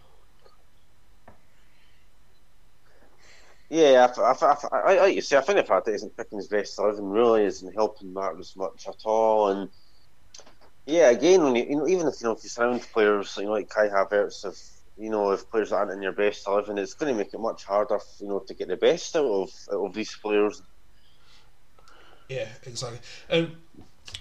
Yeah, 3.70 4.08
I, 4.16 4.22
I, 4.22 4.32
I, 4.32 4.78
I, 4.78 5.00
like 5.00 5.14
you 5.14 5.20
say, 5.20 5.36
I 5.36 5.42
think 5.42 5.58
the 5.58 5.64
fact 5.64 5.84
that 5.84 5.90
he 5.90 5.96
isn't 5.96 6.16
picking 6.16 6.38
his 6.38 6.48
best 6.48 6.78
eleven 6.78 7.04
really 7.04 7.44
isn't 7.44 7.74
helping 7.74 8.14
matters 8.14 8.54
much 8.56 8.88
at 8.88 8.96
all. 9.04 9.48
And 9.48 9.68
yeah, 10.86 11.10
again, 11.10 11.42
when 11.42 11.54
you, 11.54 11.64
you 11.64 11.76
know, 11.76 11.86
even 11.86 12.06
if 12.06 12.14
you 12.20 12.28
know 12.28 12.32
if 12.32 12.42
you 12.42 12.48
surround 12.48 12.80
players 12.80 13.36
you 13.36 13.44
know, 13.44 13.52
like 13.52 13.68
Kai 13.68 13.88
Havertz, 13.88 14.46
if 14.46 14.58
you 14.96 15.10
know 15.10 15.32
if 15.32 15.50
players 15.50 15.70
aren't 15.70 15.90
in 15.90 16.00
your 16.00 16.12
best 16.12 16.46
eleven, 16.46 16.78
it's 16.78 16.94
going 16.94 17.12
to 17.12 17.18
make 17.18 17.34
it 17.34 17.40
much 17.40 17.64
harder, 17.64 17.98
you 18.20 18.28
know, 18.28 18.38
to 18.38 18.54
get 18.54 18.68
the 18.68 18.76
best 18.76 19.14
out 19.16 19.26
of 19.26 19.50
out 19.70 19.84
of 19.84 19.92
these 19.92 20.16
players. 20.16 20.62
Yeah, 22.30 22.48
exactly. 22.64 23.00
And 23.28 23.54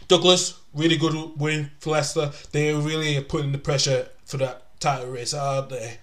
Douglas, 0.09 0.59
really 0.73 0.97
good 0.97 1.39
win 1.39 1.71
for 1.79 1.91
Leicester. 1.91 2.31
They 2.51 2.73
are 2.73 2.79
really 2.79 3.21
putting 3.23 3.53
the 3.53 3.57
pressure 3.57 4.09
for 4.25 4.37
that 4.37 4.79
title 4.81 5.07
race, 5.11 5.33
aren't 5.33 5.69
they? 5.69 5.99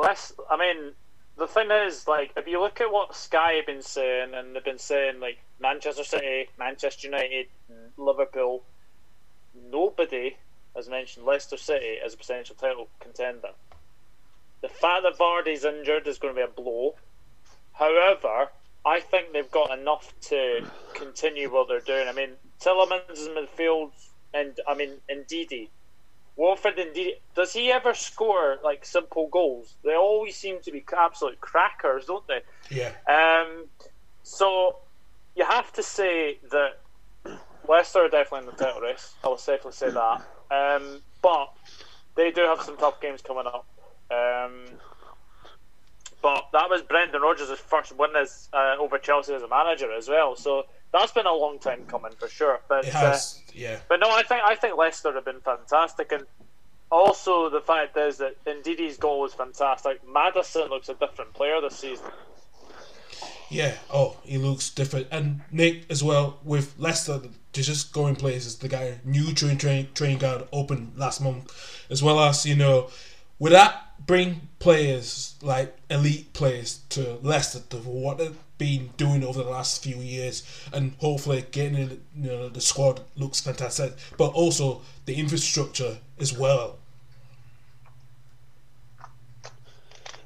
Less, 0.00 0.32
I 0.50 0.56
mean, 0.56 0.92
the 1.36 1.46
thing 1.46 1.70
is, 1.70 2.08
like, 2.08 2.32
if 2.36 2.46
you 2.46 2.60
look 2.60 2.80
at 2.80 2.90
what 2.90 3.14
Sky 3.14 3.54
have 3.54 3.66
been 3.66 3.82
saying, 3.82 4.32
and 4.34 4.54
they've 4.54 4.64
been 4.64 4.78
saying, 4.78 5.20
like, 5.20 5.38
Manchester 5.60 6.04
City, 6.04 6.48
Manchester 6.58 7.08
United, 7.08 7.46
Liverpool, 7.96 8.62
nobody 9.70 10.36
has 10.74 10.88
mentioned 10.88 11.26
Leicester 11.26 11.56
City 11.56 11.96
as 12.04 12.14
a 12.14 12.16
potential 12.16 12.56
title 12.58 12.88
contender. 13.00 13.50
The 14.62 14.68
fact 14.68 15.02
that 15.02 15.18
Vardy's 15.18 15.64
injured 15.64 16.06
is 16.06 16.18
going 16.18 16.34
to 16.34 16.38
be 16.38 16.44
a 16.44 16.48
blow. 16.48 16.94
However, 17.72 18.48
I 18.84 19.00
think 19.00 19.32
they've 19.32 19.50
got 19.50 19.76
enough 19.78 20.14
to 20.28 20.64
continue 20.94 21.52
what 21.52 21.68
they're 21.68 21.80
doing. 21.80 22.08
I 22.08 22.12
mean, 22.12 22.30
Tielemans 22.60 23.26
in 23.26 23.34
midfield, 23.34 23.90
and 24.32 24.58
I 24.66 24.74
mean, 24.74 24.92
Ndidi 25.10 25.68
Watford 26.36 26.78
indeed. 26.78 27.16
Does 27.34 27.52
he 27.52 27.70
ever 27.70 27.94
score 27.94 28.58
like 28.64 28.84
simple 28.84 29.28
goals? 29.28 29.74
They 29.84 29.94
always 29.94 30.36
seem 30.36 30.60
to 30.62 30.72
be 30.72 30.84
absolute 30.96 31.40
crackers, 31.40 32.06
don't 32.06 32.26
they? 32.26 32.40
Yeah. 32.70 32.92
Um. 33.08 33.66
So 34.22 34.76
you 35.36 35.44
have 35.44 35.72
to 35.74 35.82
say 35.82 36.38
that 36.50 36.80
Leicester 37.68 38.00
are 38.00 38.08
definitely 38.08 38.48
in 38.48 38.56
the 38.56 38.64
title 38.64 38.80
race. 38.80 39.14
I 39.24 39.28
will 39.28 39.38
safely 39.38 39.72
say 39.72 39.90
that. 39.90 40.22
Um. 40.50 41.02
But 41.22 41.52
they 42.14 42.30
do 42.30 42.42
have 42.42 42.62
some 42.62 42.76
tough 42.76 43.00
games 43.00 43.22
coming 43.22 43.46
up. 43.46 43.66
Um. 44.10 44.64
But 46.22 46.48
that 46.52 46.68
was 46.68 46.82
Brendan 46.82 47.22
Rodgers' 47.22 47.58
first 47.58 47.96
win 47.96 48.10
as 48.14 48.48
uh, 48.52 48.76
over 48.78 48.98
Chelsea 48.98 49.32
as 49.32 49.42
a 49.42 49.48
manager 49.48 49.90
as 49.90 50.06
well. 50.06 50.36
So 50.36 50.66
that's 50.92 51.12
been 51.12 51.26
a 51.26 51.32
long 51.32 51.58
time 51.58 51.84
coming 51.86 52.12
for 52.18 52.28
sure. 52.28 52.60
But 52.68 52.86
it 52.86 52.92
has, 52.92 53.40
uh, 53.48 53.52
yeah. 53.54 53.78
But 53.88 54.00
no, 54.00 54.10
I 54.10 54.22
think 54.22 54.42
I 54.44 54.54
think 54.54 54.76
Leicester 54.76 55.12
have 55.12 55.24
been 55.24 55.40
fantastic, 55.40 56.12
and 56.12 56.24
also 56.90 57.48
the 57.50 57.60
fact 57.60 57.96
is 57.96 58.18
that 58.18 58.42
Ndidi's 58.44 58.96
goal 58.96 59.20
was 59.20 59.34
fantastic. 59.34 60.00
Maddison 60.08 60.68
looks 60.68 60.88
a 60.88 60.94
different 60.94 61.32
player 61.34 61.60
this 61.60 61.78
season. 61.78 62.10
Yeah. 63.48 63.74
Oh, 63.92 64.16
he 64.22 64.38
looks 64.38 64.70
different, 64.70 65.08
and 65.10 65.42
Nick 65.50 65.84
as 65.90 66.02
well 66.02 66.38
with 66.44 66.74
Leicester. 66.78 67.20
To 67.54 67.62
just 67.62 67.92
going 67.92 68.14
places. 68.14 68.58
The 68.58 68.68
guy 68.68 69.00
new 69.04 69.34
train 69.34 69.58
train 69.58 69.88
training 69.92 70.18
ground 70.18 70.44
opened 70.52 70.92
last 70.96 71.20
month, 71.20 71.52
as 71.90 72.00
well 72.00 72.20
as 72.20 72.46
you 72.46 72.54
know, 72.54 72.90
with 73.40 73.50
that 73.50 73.89
bring 74.06 74.48
players 74.58 75.34
like 75.42 75.76
elite 75.88 76.32
players 76.32 76.80
to 76.90 77.18
Leicester 77.22 77.60
to 77.70 77.76
what 77.78 78.18
they've 78.18 78.38
been 78.58 78.90
doing 78.96 79.24
over 79.24 79.42
the 79.42 79.48
last 79.48 79.82
few 79.82 79.96
years, 79.96 80.42
and 80.72 80.92
hopefully 80.98 81.44
getting 81.50 81.76
in, 81.78 82.00
you 82.16 82.28
know 82.28 82.48
the 82.48 82.60
squad 82.60 83.00
looks 83.16 83.40
fantastic, 83.40 83.94
but 84.16 84.28
also 84.32 84.82
the 85.06 85.14
infrastructure 85.14 85.98
as 86.18 86.36
well. 86.36 86.76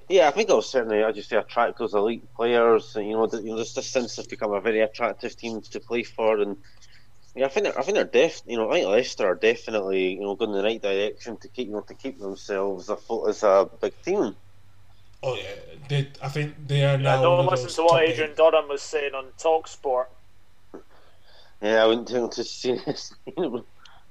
Yeah, 0.08 0.28
I 0.28 0.32
think 0.32 0.50
it'll 0.50 0.60
certainly, 0.60 1.02
as 1.02 1.16
you 1.16 1.22
say, 1.22 1.36
attract 1.36 1.78
those 1.78 1.94
elite 1.94 2.22
players. 2.34 2.94
And, 2.94 3.08
you 3.08 3.14
know, 3.14 3.26
you 3.32 3.50
know, 3.50 3.56
just 3.56 3.74
the 3.74 3.82
sense 3.82 4.16
has 4.16 4.26
become 4.26 4.52
a 4.52 4.60
very 4.60 4.80
attractive 4.80 5.34
team 5.34 5.62
to 5.62 5.80
play 5.80 6.02
for, 6.02 6.40
and 6.40 6.58
yeah, 7.34 7.46
I 7.46 7.48
think 7.48 7.64
they're, 7.64 7.78
I 7.78 7.82
think 7.82 7.96
they're 7.96 8.04
def. 8.04 8.42
You 8.46 8.56
know, 8.56 8.70
I 8.70 8.74
think 8.74 8.88
Leicester 8.88 9.26
are 9.26 9.34
definitely 9.34 10.14
you 10.14 10.20
know 10.20 10.34
going 10.36 10.50
in 10.50 10.56
the 10.56 10.62
right 10.62 10.80
direction 10.80 11.36
to 11.38 11.48
keep 11.48 11.68
you 11.68 11.74
know 11.74 11.80
to 11.82 11.94
keep 11.94 12.18
themselves 12.18 12.88
afloat 12.88 13.28
as 13.28 13.42
a 13.42 13.68
big 13.80 14.00
team. 14.02 14.36
Oh 15.22 15.34
yeah, 15.36 15.54
they, 15.88 16.10
I 16.22 16.28
think 16.28 16.54
they 16.66 16.84
are 16.84 16.98
now. 16.98 17.16
Yeah, 17.16 17.22
don't 17.22 17.46
listen 17.46 17.68
to 17.70 17.82
what 17.82 18.02
Adrian 18.02 18.30
eight. 18.30 18.36
Durham 18.36 18.68
was 18.68 18.82
saying 18.82 19.14
on 19.14 19.26
Talksport. 19.38 20.06
Yeah, 21.62 21.82
I 21.82 21.86
wouldn't 21.86 22.08
tell 22.08 22.28
to 22.28 22.44
see 22.44 22.78
this. 22.84 23.14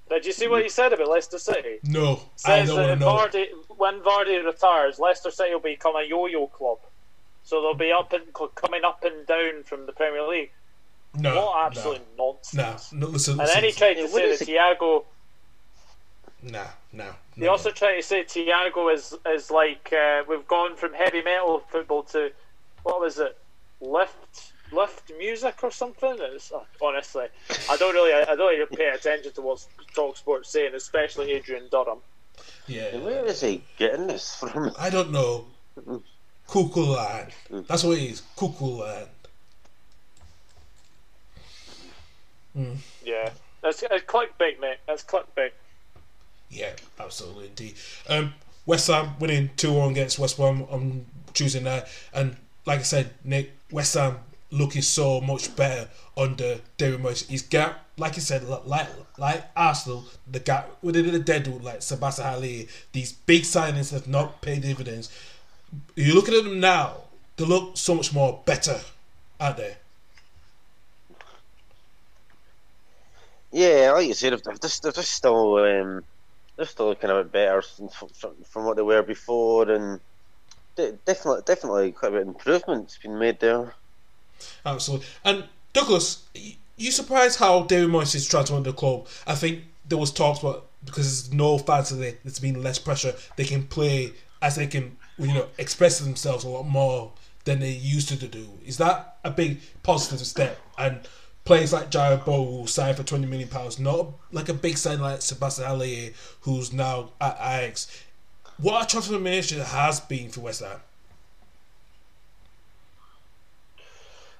Did 0.09 0.25
you 0.25 0.31
see 0.31 0.47
what 0.47 0.63
he 0.63 0.69
said 0.69 0.91
about 0.93 1.09
Leicester 1.09 1.39
City? 1.39 1.79
No, 1.83 2.21
I 2.45 2.65
Says 2.65 2.67
don't 2.67 2.77
that 2.77 2.99
want 2.99 3.35
if 3.35 3.39
know. 3.39 3.39
Vardy, 3.39 3.77
when 3.77 4.01
Vardy 4.01 4.43
retires, 4.45 4.99
Leicester 4.99 5.31
City 5.31 5.53
will 5.53 5.61
become 5.61 5.95
a 5.95 6.03
yo-yo 6.03 6.47
club. 6.47 6.79
So 7.43 7.61
they'll 7.61 7.73
be 7.73 7.91
up 7.91 8.13
and 8.13 8.23
coming 8.55 8.83
up 8.83 9.03
and 9.03 9.25
down 9.25 9.63
from 9.63 9.85
the 9.85 9.91
Premier 9.91 10.27
League. 10.27 10.51
No, 11.15 11.35
What 11.45 11.67
absolute 11.67 12.01
no, 12.17 12.39
nonsense! 12.53 12.91
no, 12.93 12.99
no, 12.99 13.07
listen, 13.07 13.31
And 13.33 13.39
listen, 13.41 13.55
then 13.61 13.63
he 13.63 13.71
tried 13.71 13.93
to 13.95 13.99
Yeah, 14.01 14.05
what 14.07 14.13
say 14.13 14.29
is 14.29 14.39
that 14.39 14.49
it- 14.49 14.79
Thiago. 14.79 15.03
Nah, 16.41 16.65
nah. 16.91 17.13
He 17.35 17.47
also 17.47 17.71
tried 17.71 17.95
to 17.97 18.01
say 18.03 18.23
Thiago 18.23 18.93
is 18.93 19.15
is 19.27 19.49
like 19.51 19.93
uh, 19.93 20.23
we've 20.27 20.47
gone 20.47 20.75
from 20.75 20.93
heavy 20.93 21.21
metal 21.21 21.59
football 21.69 22.03
to 22.03 22.31
what 22.83 22.99
was 22.99 23.17
it, 23.19 23.37
lift 23.79 24.51
lift 24.71 25.11
music 25.17 25.63
or 25.63 25.71
something. 25.71 26.15
It's, 26.19 26.51
uh, 26.51 26.59
honestly, 26.81 27.27
I 27.69 27.77
don't 27.77 27.93
really 27.93 28.11
I 28.13 28.35
don't 28.35 28.39
really 28.39 28.65
pay 28.75 28.89
attention 28.89 29.31
to 29.33 29.41
what 29.41 29.65
Talk 29.95 30.17
Sports 30.17 30.49
saying, 30.49 30.73
especially 30.75 31.31
Adrian 31.31 31.67
Durham. 31.71 31.99
yeah. 32.67 32.97
Where 32.97 33.23
is 33.25 33.39
he 33.41 33.63
getting 33.77 34.07
this 34.07 34.35
from? 34.35 34.73
I 34.77 34.89
don't 34.89 35.11
know. 35.11 35.45
Cuckoo 36.47 36.81
Land. 36.81 37.31
That's 37.67 37.83
what 37.85 37.97
it 37.97 38.03
is. 38.03 38.21
Cuckoo 38.35 38.81
Land. 38.83 39.07
Yeah, 43.03 43.29
that's 43.61 43.83
it's 43.83 44.05
clickbait, 44.05 44.59
mate. 44.59 44.77
That's 44.87 45.03
clickbait. 45.03 45.51
Yeah, 46.49 46.71
absolutely 46.99 47.47
indeed. 47.47 47.75
Um, 48.07 48.33
West 48.65 48.87
Ham 48.87 49.15
winning 49.19 49.49
2 49.57 49.73
1 49.73 49.91
against 49.91 50.19
West 50.19 50.37
Brom 50.37 50.63
on 50.69 51.05
Tuesday 51.33 51.61
night. 51.61 51.85
And 52.13 52.35
like 52.65 52.79
I 52.79 52.83
said, 52.83 53.11
Nick, 53.23 53.51
West 53.71 53.95
Ham 53.95 54.19
looking 54.51 54.83
so 54.83 55.19
much 55.19 55.55
better 55.55 55.89
under 56.15 56.59
David 56.77 57.01
Moyes. 57.01 57.27
His 57.27 57.41
gap, 57.41 57.85
like 57.97 58.15
you 58.15 58.21
said, 58.21 58.43
like 58.43 58.87
like 59.17 59.43
Arsenal, 59.55 60.05
the 60.29 60.39
gap 60.39 60.69
within 60.81 61.11
the 61.11 61.19
deadwood, 61.19 61.63
like 61.63 61.81
Sebastian 61.81 62.25
Haller, 62.25 62.63
these 62.91 63.11
big 63.11 63.43
signings 63.43 63.91
have 63.91 64.07
not 64.07 64.41
paid 64.41 64.61
dividends. 64.61 65.11
You're 65.95 66.15
looking 66.15 66.35
at 66.35 66.43
them 66.43 66.59
now, 66.59 66.97
they 67.37 67.45
look 67.45 67.77
so 67.77 67.95
much 67.95 68.13
more 68.13 68.41
better, 68.45 68.79
aren't 69.39 69.57
they? 69.57 69.75
Yeah, 73.53 73.91
like 73.93 74.07
you 74.07 74.15
said, 74.15 74.33
they're 74.43 74.55
just, 74.55 74.83
just 74.83 75.11
still 75.11 75.57
um, 75.57 76.03
they're 76.57 76.65
still 76.65 76.87
looking 76.87 77.11
a 77.11 77.23
bit 77.23 77.31
better 77.31 77.61
from, 77.61 78.65
what 78.65 78.75
they 78.75 78.81
were 78.81 79.03
before, 79.03 79.69
and 79.69 79.99
de- 80.75 80.93
definitely 81.05 81.43
definitely 81.45 81.91
quite 81.91 82.09
a 82.09 82.11
bit 82.13 82.21
of 82.23 82.27
improvement's 82.29 82.97
been 82.97 83.19
made 83.19 83.39
there. 83.39 83.75
Absolutely. 84.65 85.05
And 85.23 85.45
Douglas, 85.71 86.23
you 86.77 86.91
surprised 86.91 87.37
how 87.37 87.63
David 87.63 87.89
Moyes 87.89 88.15
is 88.15 88.27
trying 88.27 88.45
to 88.45 88.53
run 88.53 88.63
the 88.63 88.73
club? 88.73 89.07
I 89.27 89.35
think 89.35 89.65
there 89.87 89.99
was 89.99 90.11
talks 90.11 90.39
about 90.39 90.65
because 90.83 91.29
there's 91.29 91.33
no 91.33 91.59
fans 91.59 91.89
today, 91.89 92.17
there's 92.23 92.39
been 92.39 92.63
less 92.63 92.79
pressure. 92.79 93.13
They 93.35 93.45
can 93.45 93.63
play 93.67 94.13
as 94.41 94.55
they 94.55 94.65
can, 94.65 94.97
you 95.19 95.33
know, 95.33 95.47
express 95.59 95.99
themselves 95.99 96.43
a 96.43 96.49
lot 96.49 96.63
more 96.63 97.11
than 97.45 97.59
they 97.59 97.71
used 97.71 98.09
to 98.09 98.15
do. 98.15 98.47
Is 98.65 98.77
that 98.77 99.17
a 99.23 99.29
big 99.29 99.59
positive 99.83 100.25
step? 100.25 100.59
And 100.77 101.07
players 101.45 101.73
like 101.73 101.89
Jared 101.89 102.25
Bow 102.25 102.61
who 102.61 102.67
signed 102.67 102.97
for 102.97 103.03
twenty 103.03 103.25
million 103.25 103.49
pounds, 103.49 103.79
not 103.79 104.07
like 104.31 104.49
a 104.49 104.53
big 104.53 104.77
sign 104.77 104.99
like 105.01 105.21
Sebastian 105.21 105.65
Haller, 105.65 106.11
who's 106.41 106.71
now 106.73 107.11
at 107.19 107.35
Ajax. 107.39 108.03
What 108.57 108.83
a 108.83 108.87
transformation 108.87 109.59
has 109.59 109.99
been 109.99 110.29
for 110.29 110.41
West 110.41 110.61
Ham. 110.61 110.79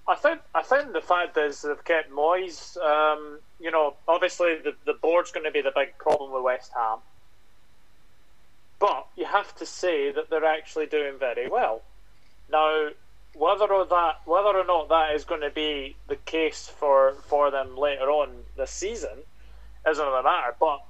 I 0.08 0.16
think 0.16 0.41
I 0.54 0.62
think 0.62 0.93
the 0.93 1.01
fact 1.01 1.38
is 1.38 1.62
they've 1.62 1.84
kept 1.84 2.12
Moyes. 2.12 2.78
Um, 2.78 3.39
you 3.60 3.72
know, 3.72 3.95
obviously 4.08 4.58
the 4.58 4.76
the 4.86 4.93
board's 4.93 5.32
going 5.32 5.45
to 5.45 5.51
be 5.51 5.62
the 5.62 5.72
big 5.74 5.97
problem 5.97 6.32
with 6.32 6.43
West 6.43 6.72
Ham, 6.76 6.99
but 8.80 9.08
you 9.16 9.26
have 9.26 9.56
to 9.56 9.66
say 9.66 10.12
that 10.12 10.30
they're 10.30 10.45
actually 10.45 10.88
doing 10.88 11.18
very 11.18 11.49
well. 11.49 11.82
Now, 12.51 12.89
whether 13.36 13.65
or 13.65 13.86
that 13.86 14.21
whether 14.25 14.57
or 14.57 14.65
not 14.65 14.89
that 14.89 15.15
is 15.15 15.25
going 15.25 15.41
to 15.41 15.49
be 15.49 15.95
the 16.07 16.15
case 16.15 16.71
for 16.79 17.13
for 17.27 17.51
them 17.51 17.77
later 17.77 18.09
on 18.09 18.29
this 18.57 18.71
season 18.71 19.17
is 19.88 19.97
another 19.97 20.23
matter. 20.23 20.55
But 20.59 20.84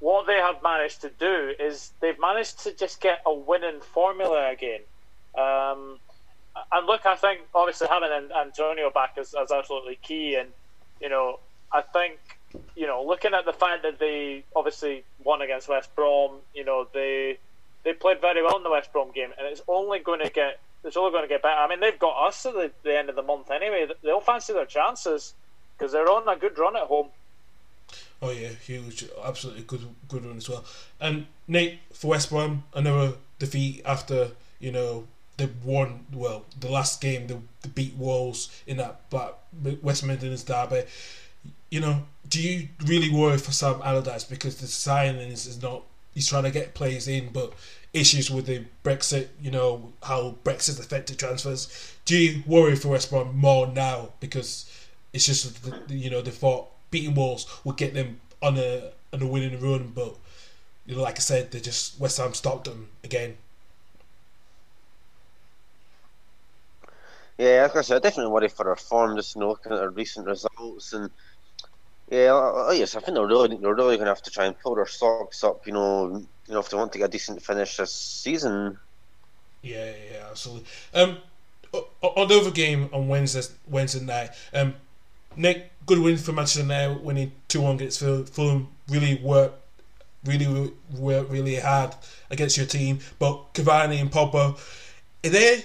what 0.00 0.26
they 0.26 0.36
have 0.36 0.62
managed 0.62 1.02
to 1.02 1.10
do 1.10 1.54
is 1.60 1.92
they've 2.00 2.18
managed 2.18 2.60
to 2.64 2.74
just 2.74 3.00
get 3.00 3.20
a 3.24 3.32
winning 3.32 3.80
formula 3.80 4.50
again. 4.50 4.80
Um, 5.38 5.98
and 6.72 6.86
look, 6.86 7.06
I 7.06 7.16
think 7.16 7.40
obviously 7.54 7.88
having 7.88 8.10
Antonio 8.34 8.90
back 8.90 9.16
is, 9.16 9.28
is 9.28 9.52
absolutely 9.52 9.98
key. 10.02 10.34
And 10.34 10.48
you 11.00 11.08
know, 11.08 11.38
I 11.72 11.82
think 11.82 12.18
you 12.74 12.86
know, 12.86 13.04
looking 13.06 13.34
at 13.34 13.44
the 13.44 13.52
fact 13.52 13.82
that 13.82 13.98
they 13.98 14.44
obviously 14.54 15.04
won 15.22 15.42
against 15.42 15.68
West 15.68 15.94
Brom, 15.94 16.32
you 16.54 16.64
know, 16.64 16.86
they 16.92 17.38
they 17.84 17.92
played 17.92 18.20
very 18.20 18.42
well 18.42 18.56
in 18.56 18.62
the 18.62 18.70
West 18.70 18.92
Brom 18.92 19.10
game, 19.12 19.30
and 19.38 19.46
it's 19.46 19.62
only 19.68 19.98
going 19.98 20.20
to 20.20 20.30
get 20.30 20.58
it's 20.84 20.96
only 20.96 21.10
going 21.12 21.24
to 21.24 21.28
get 21.28 21.42
better. 21.42 21.60
I 21.60 21.68
mean, 21.68 21.80
they've 21.80 21.98
got 21.98 22.26
us 22.26 22.44
at 22.46 22.54
the, 22.54 22.70
the 22.82 22.98
end 22.98 23.08
of 23.08 23.16
the 23.16 23.22
month 23.22 23.50
anyway. 23.50 23.86
They'll 24.02 24.20
fancy 24.20 24.52
their 24.52 24.66
chances 24.66 25.34
because 25.76 25.92
they're 25.92 26.10
on 26.10 26.28
a 26.28 26.36
good 26.36 26.58
run 26.58 26.76
at 26.76 26.84
home. 26.84 27.08
Oh 28.20 28.30
yeah, 28.30 28.50
huge, 28.50 29.04
absolutely 29.24 29.64
good, 29.64 29.84
good 30.08 30.24
one 30.24 30.36
as 30.36 30.48
well. 30.48 30.64
And 31.00 31.26
Nate 31.48 31.80
for 31.92 32.08
West 32.08 32.30
Brom, 32.30 32.62
another 32.72 33.14
defeat 33.40 33.82
after 33.84 34.30
you 34.60 34.70
know 34.70 35.08
they 35.36 35.48
won. 35.64 36.06
Well, 36.12 36.44
the 36.58 36.70
last 36.70 37.00
game 37.00 37.26
they, 37.26 37.36
they 37.62 37.68
beat 37.74 37.96
Wolves 37.96 38.62
in 38.66 38.76
that 38.76 39.10
Black 39.10 39.34
West 39.82 40.04
Midlands 40.04 40.44
derby. 40.44 40.84
You 41.70 41.80
know, 41.80 42.02
do 42.28 42.40
you 42.40 42.68
really 42.86 43.10
worry 43.10 43.38
for 43.38 43.50
Sam 43.50 43.80
Allardyce 43.82 44.24
because 44.24 44.56
the 44.58 44.66
signings 44.66 45.48
is 45.48 45.60
not? 45.60 45.82
He's 46.14 46.28
trying 46.28 46.44
to 46.44 46.50
get 46.50 46.74
players 46.74 47.08
in, 47.08 47.30
but 47.32 47.54
issues 47.92 48.30
with 48.30 48.46
the 48.46 48.64
Brexit. 48.84 49.28
You 49.40 49.50
know 49.50 49.92
how 50.02 50.36
Brexit 50.44 50.78
affected 50.80 51.18
transfers. 51.18 51.94
Do 52.04 52.16
you 52.16 52.42
worry 52.46 52.76
for 52.76 52.88
West 52.88 53.10
Brom 53.10 53.36
more 53.36 53.66
now 53.66 54.10
because 54.20 54.68
it's 55.12 55.26
just 55.26 55.58
you 55.88 56.10
know 56.10 56.22
they 56.22 56.30
thought 56.30 56.68
beating 56.90 57.14
Wolves 57.14 57.46
would 57.64 57.76
get 57.76 57.94
them 57.94 58.20
on 58.42 58.56
a 58.58 58.92
on 59.12 59.22
a 59.22 59.26
winning 59.26 59.60
run, 59.60 59.92
but 59.94 60.16
you 60.86 60.96
know, 60.96 61.02
like 61.02 61.16
I 61.16 61.20
said, 61.20 61.50
they 61.50 61.60
just 61.60 61.98
West 62.00 62.18
Ham 62.18 62.34
stopped 62.34 62.64
them 62.64 62.88
again. 63.04 63.36
Yeah, 67.38 67.62
like 67.62 67.76
I 67.76 67.80
said, 67.82 67.96
I 67.96 68.00
definitely 68.00 68.32
worry 68.32 68.48
for 68.48 68.64
their 68.64 68.76
form, 68.76 69.16
just 69.16 69.34
you 69.34 69.40
know, 69.40 69.48
looking 69.48 69.72
at 69.72 69.78
their 69.78 69.90
recent 69.90 70.26
results, 70.26 70.92
and 70.92 71.10
yeah, 72.12 72.72
yes, 72.72 72.94
I 72.94 73.00
think 73.00 73.14
they're 73.14 73.26
really 73.26 73.56
they're 73.56 73.74
really 73.74 73.96
going 73.96 74.06
to 74.06 74.10
have 74.10 74.22
to 74.22 74.30
try 74.30 74.44
and 74.44 74.58
pull 74.58 74.74
their 74.74 74.86
socks 74.86 75.42
up, 75.42 75.66
you 75.66 75.72
know, 75.72 76.22
you 76.46 76.52
know, 76.52 76.60
if 76.60 76.68
they 76.68 76.76
want 76.76 76.92
to 76.92 76.98
get 76.98 77.06
a 77.06 77.08
decent 77.08 77.42
finish 77.42 77.78
this 77.78 77.90
season. 77.90 78.78
Yeah, 79.62 79.90
yeah, 80.12 80.26
absolutely. 80.30 80.66
Um, 80.92 81.16
on 82.02 82.28
the 82.28 82.38
other 82.38 82.50
game 82.50 82.90
on 82.92 83.08
Wednesday 83.08 83.40
Wednesday 83.66 84.04
night, 84.04 84.30
um, 84.52 84.74
Nick, 85.36 85.72
good 85.86 86.00
win 86.00 86.18
for 86.18 86.32
Manchester 86.32 86.60
United, 86.60 87.02
winning 87.02 87.32
two 87.48 87.62
one 87.62 87.76
against 87.76 88.00
Ful- 88.00 88.24
Fulham. 88.24 88.68
Really 88.90 89.14
worked, 89.22 89.58
really 90.26 90.70
worked 90.94 91.30
really 91.30 91.56
hard 91.56 91.94
against 92.30 92.58
your 92.58 92.66
team. 92.66 92.98
But 93.18 93.54
Cavani 93.54 93.98
and 94.02 94.10
Pogba, 94.12 94.58
Is, 95.24 95.64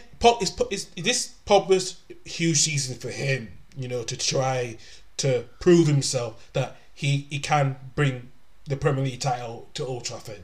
is, 0.71 0.87
is 0.95 1.03
this 1.03 1.33
Pogba's 1.45 1.97
huge 2.23 2.59
season 2.59 2.97
for 2.97 3.09
him? 3.09 3.49
You 3.75 3.89
know, 3.89 4.03
to 4.03 4.15
try 4.15 4.77
to 5.17 5.45
prove 5.59 5.87
himself 5.87 6.49
that 6.53 6.77
he 6.93 7.27
he 7.29 7.39
can 7.39 7.77
bring 7.95 8.31
the 8.65 8.75
Premier 8.75 9.03
League 9.03 9.19
title 9.19 9.69
to 9.73 9.85
Old 9.85 10.05
Trafford. 10.05 10.43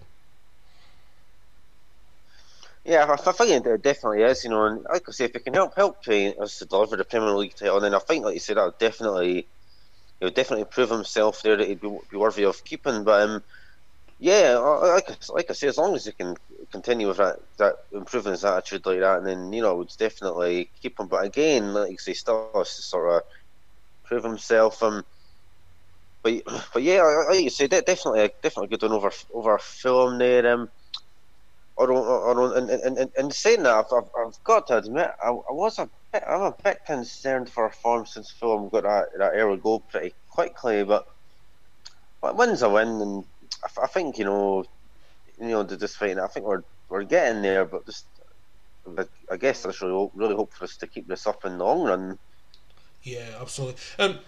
Yeah, 2.86 3.06
I, 3.06 3.14
I 3.14 3.32
think 3.32 3.66
it 3.66 3.82
definitely 3.82 4.24
is, 4.24 4.44
you 4.44 4.50
know, 4.50 4.66
and 4.66 4.84
like 4.84 5.08
I 5.08 5.12
say, 5.12 5.26
if 5.26 5.36
it 5.36 5.46
can 5.46 5.54
help 5.54 5.76
help 5.76 6.06
us 6.08 6.60
to 6.60 6.66
deliver 6.66 6.98
the 6.98 7.06
Premier 7.06 7.32
League 7.32 7.56
title, 7.56 7.80
then 7.80 7.96
I 7.96 8.00
think, 8.00 8.26
like 8.26 8.34
you 8.34 8.40
said, 8.40 8.58
that'll 8.58 8.72
definitely, 8.72 9.48
he'll 10.20 10.30
definitely 10.30 10.66
prove 10.66 10.90
himself 10.90 11.42
there 11.42 11.56
that 11.56 11.68
he'd 11.68 11.82
be, 11.82 11.98
be 12.12 12.18
worthy 12.18 12.44
of 12.44 12.64
keeping. 12.66 13.04
But 13.04 13.30
um, 13.30 13.44
yeah, 14.20 14.58
like 14.58 15.30
like 15.30 15.50
I 15.50 15.54
say, 15.54 15.68
as 15.68 15.78
long 15.78 15.96
as 15.96 16.06
he 16.06 16.12
can 16.12 16.36
continue 16.72 17.08
with 17.08 17.18
that, 17.18 17.40
that 17.58 17.76
improving 17.94 18.34
his 18.34 18.44
attitude 18.44 18.86
like 18.86 19.00
that, 19.00 19.20
and 19.20 19.28
then 19.28 19.54
you 19.54 19.62
know, 19.62 19.76
would 19.76 19.94
definitely 19.98 20.70
keep 20.82 21.00
him. 21.00 21.08
But 21.08 21.26
again, 21.26 21.74
like 21.74 21.92
you 21.92 21.98
say, 21.98 22.14
still 22.14 22.66
sort 22.66 23.16
of 23.16 23.24
prove 24.06 24.24
himself. 24.24 24.82
Um, 24.84 25.04
but 26.24 26.42
but 26.74 26.84
yeah, 26.84 27.02
like 27.30 27.44
you 27.44 27.50
say, 27.50 27.68
de- 27.68 27.82
definitely 27.82 28.32
definitely 28.42 28.76
good 28.76 28.84
one 28.84 28.94
over 28.98 29.12
over 29.34 29.58
Fulham 29.60 30.20
there. 30.20 30.54
Um, 30.54 30.70
Although, 31.76 32.06
although 32.28 32.54
in, 32.56 32.70
and, 32.70 32.98
and, 32.98 33.12
in 33.18 33.32
saying 33.32 33.64
that, 33.64 33.74
I've, 33.74 33.86
I've, 33.92 34.10
I've 34.28 34.44
got 34.44 34.68
to 34.68 34.78
admit, 34.78 35.10
I, 35.24 35.30
I 35.30 35.52
was 35.52 35.80
a 35.80 35.90
bit, 36.12 36.24
I'm 36.28 36.42
a 36.42 36.56
bit 36.64 36.78
concerned 36.86 37.50
for 37.50 37.70
form 37.72 38.06
since 38.06 38.30
Fulham 38.30 38.70
got 38.70 38.84
that, 38.84 39.06
that 39.18 39.32
early 39.34 39.58
goal 39.58 39.80
pretty 39.90 40.14
quickly. 40.30 40.84
But, 40.84 41.04
but 42.22 42.38
win's 42.38 42.62
a 42.62 42.70
win, 42.70 42.88
and 42.88 43.24
I, 43.64 43.86
I 43.86 43.88
think 43.88 44.20
you 44.20 44.26
know, 44.26 44.64
you 45.40 45.48
know, 45.48 45.64
the 45.64 45.76
despite 45.76 46.20
I 46.20 46.28
think 46.28 46.46
we're 46.46 46.62
we're 46.90 47.06
getting 47.06 47.42
there. 47.42 47.66
But 47.66 47.88
just, 47.88 48.06
I 49.32 49.38
guess 49.38 49.66
I 49.66 49.72
should 49.72 50.10
really 50.14 50.36
hope 50.36 50.54
for 50.54 50.66
us 50.66 50.78
to 50.78 50.88
keep 50.88 51.08
this 51.08 51.26
up 51.26 51.44
in 51.44 51.58
the 51.58 51.66
long 51.66 51.84
run. 51.84 52.20
Yeah, 53.04 53.38
absolutely. 53.40 53.82
Um, 54.00 54.20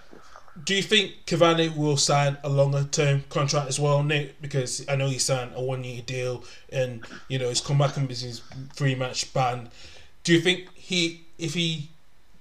do 0.63 0.75
you 0.75 0.81
think 0.83 1.25
Cavani 1.25 1.75
will 1.75 1.97
sign 1.97 2.37
a 2.43 2.49
longer 2.49 2.83
term 2.83 3.23
contract 3.29 3.67
as 3.67 3.79
well, 3.79 4.03
Nick? 4.03 4.41
Because 4.41 4.85
I 4.87 4.95
know 4.95 5.07
he 5.07 5.17
signed 5.19 5.51
a 5.55 5.61
one 5.61 5.83
year 5.83 6.01
deal 6.01 6.43
and 6.71 7.05
you 7.27 7.39
know 7.39 7.49
he's 7.49 7.61
come 7.61 7.77
back 7.77 7.97
and 7.97 8.09
his 8.09 8.41
three 8.73 8.95
match 8.95 9.33
ban. 9.33 9.69
Do 10.23 10.33
you 10.33 10.41
think 10.41 10.73
he 10.73 11.25
if 11.37 11.53
he 11.53 11.89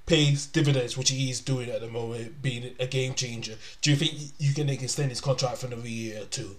pays 0.07 0.47
dividends, 0.47 0.97
which 0.97 1.11
he 1.11 1.31
is 1.31 1.41
doing 1.41 1.71
at 1.71 1.81
the 1.81 1.89
moment, 1.89 2.43
being 2.43 2.75
a 2.79 2.87
game 2.87 3.15
changer, 3.15 3.57
do 3.83 3.91
you 3.91 3.97
think 3.97 4.13
you 4.39 4.53
can 4.53 4.69
extend 4.69 5.11
his 5.11 5.21
contract 5.21 5.59
for 5.59 5.67
another 5.67 5.89
year 5.89 6.23
or 6.23 6.27
two? 6.27 6.57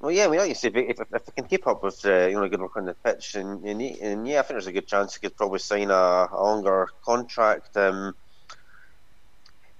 Well, 0.00 0.10
yeah, 0.10 0.28
we 0.28 0.38
like 0.38 0.48
you 0.48 0.54
said, 0.54 0.76
if, 0.76 1.00
if, 1.00 1.06
if 1.12 1.24
they 1.24 1.32
can 1.36 1.44
keep 1.46 1.66
up 1.66 1.82
with 1.82 2.04
uh, 2.04 2.26
you 2.26 2.34
know 2.34 2.48
good 2.48 2.60
work 2.60 2.76
on 2.76 2.84
the 2.84 2.94
pitch, 2.94 3.34
and, 3.34 3.64
and, 3.64 3.80
and 3.80 4.28
yeah, 4.28 4.40
I 4.40 4.42
think 4.42 4.54
there's 4.54 4.66
a 4.66 4.72
good 4.72 4.86
chance 4.86 5.14
he 5.14 5.20
could 5.20 5.36
probably 5.36 5.58
sign 5.58 5.90
a, 5.90 6.28
a 6.30 6.42
longer 6.42 6.88
contract. 7.04 7.76
Um, 7.76 8.14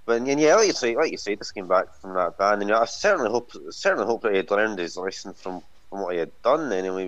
but 0.05 0.21
and 0.21 0.39
yeah, 0.39 0.55
like 0.55 0.67
you 0.67 0.73
say, 0.73 0.95
like 0.95 1.11
you 1.11 1.17
say, 1.17 1.35
just 1.35 1.53
came 1.53 1.67
back 1.67 1.93
from 1.95 2.15
that 2.15 2.37
ban, 2.37 2.61
and 2.61 2.71
I 2.71 2.85
certainly 2.85 3.29
hope, 3.29 3.51
certainly 3.69 4.07
hope 4.07 4.23
that 4.23 4.31
he 4.31 4.37
had 4.37 4.49
learned 4.49 4.79
his 4.79 4.97
lesson 4.97 5.33
from, 5.33 5.61
from 5.89 6.01
what 6.01 6.13
he 6.13 6.19
had 6.19 6.31
done. 6.41 6.71
Anyway, 6.71 7.05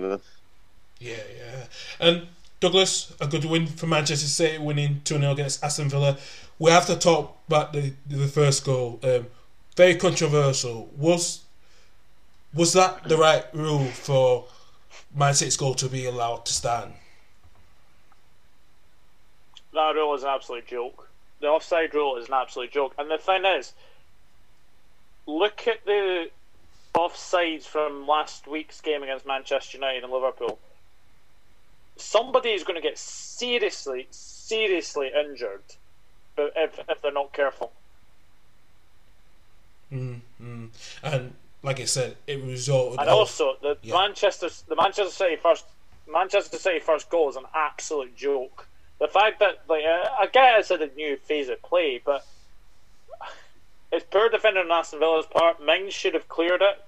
yeah, 1.00 1.16
yeah, 1.36 1.64
and 1.98 2.28
Douglas, 2.60 3.12
a 3.20 3.26
good 3.26 3.46
win 3.46 3.66
for 3.66 3.86
Manchester 3.86 4.26
City, 4.26 4.58
winning 4.58 5.00
two 5.04 5.18
0 5.18 5.32
against 5.32 5.64
Aston 5.64 5.88
Villa. 5.88 6.18
We 6.58 6.70
have 6.70 6.86
to 6.86 6.96
talk 6.96 7.38
about 7.48 7.72
the 7.72 7.94
the 8.06 8.28
first 8.28 8.64
goal. 8.64 9.00
Um, 9.02 9.26
very 9.76 9.96
controversial. 9.96 10.90
Was 10.96 11.40
was 12.52 12.72
that 12.72 13.04
the 13.04 13.16
right 13.16 13.44
rule 13.52 13.86
for 13.86 14.46
Man 15.14 15.34
City's 15.34 15.56
goal 15.56 15.74
to 15.74 15.88
be 15.88 16.06
allowed 16.06 16.46
to 16.46 16.52
stand? 16.52 16.92
That 19.72 19.94
rule 19.94 20.14
is 20.14 20.22
an 20.22 20.30
absolute 20.30 20.66
joke. 20.66 21.08
The 21.40 21.46
offside 21.46 21.94
rule 21.94 22.16
is 22.16 22.28
an 22.28 22.34
absolute 22.34 22.72
joke. 22.72 22.94
And 22.98 23.10
the 23.10 23.18
thing 23.18 23.44
is, 23.44 23.72
look 25.26 25.66
at 25.68 25.84
the 25.84 26.30
offsides 26.94 27.64
from 27.64 28.06
last 28.06 28.46
week's 28.46 28.80
game 28.80 29.02
against 29.02 29.26
Manchester 29.26 29.78
United 29.78 30.02
and 30.02 30.12
Liverpool. 30.12 30.58
Somebody 31.96 32.50
is 32.50 32.64
going 32.64 32.80
to 32.80 32.86
get 32.86 32.98
seriously, 32.98 34.08
seriously 34.10 35.10
injured 35.14 35.62
if, 36.36 36.80
if 36.88 37.02
they're 37.02 37.12
not 37.12 37.32
careful. 37.32 37.72
Mm, 39.92 40.20
mm. 40.42 40.68
And 41.02 41.34
like 41.62 41.80
I 41.80 41.84
said, 41.84 42.16
it 42.26 42.42
resulted. 42.42 43.00
And 43.00 43.08
also, 43.08 43.56
the 43.60 43.76
yeah. 43.82 43.94
Manchester, 43.94 44.48
the 44.68 44.76
Manchester 44.76 45.12
City 45.12 45.36
first, 45.36 45.64
Manchester 46.10 46.58
City 46.58 46.80
first 46.80 47.10
goal 47.10 47.28
is 47.28 47.36
an 47.36 47.44
absolute 47.54 48.16
joke. 48.16 48.66
The 48.98 49.08
fact 49.08 49.40
that, 49.40 49.62
like, 49.68 49.84
I 49.84 50.28
get 50.32 50.60
it's 50.60 50.70
a 50.70 50.90
new 50.96 51.16
phase 51.16 51.48
of 51.48 51.62
play, 51.62 52.00
but 52.04 52.26
it's 53.92 54.04
poor 54.10 54.28
defender 54.28 54.60
on 54.60 54.70
Aston 54.70 55.00
Villa's 55.00 55.26
part. 55.26 55.62
Mings 55.64 55.94
should 55.94 56.14
have 56.14 56.28
cleared 56.28 56.62
it. 56.62 56.84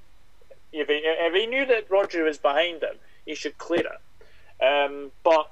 If 0.73 0.89
he, 0.89 1.01
if 1.05 1.35
he 1.35 1.47
knew 1.47 1.66
that 1.66 1.89
Rodri 1.89 2.25
was 2.25 2.39
behind 2.39 2.83
him, 2.83 2.97
he 3.27 3.35
should 3.35 3.59
clear 3.59 3.85
it. 3.87 4.64
Um, 4.64 5.11
but 5.23 5.51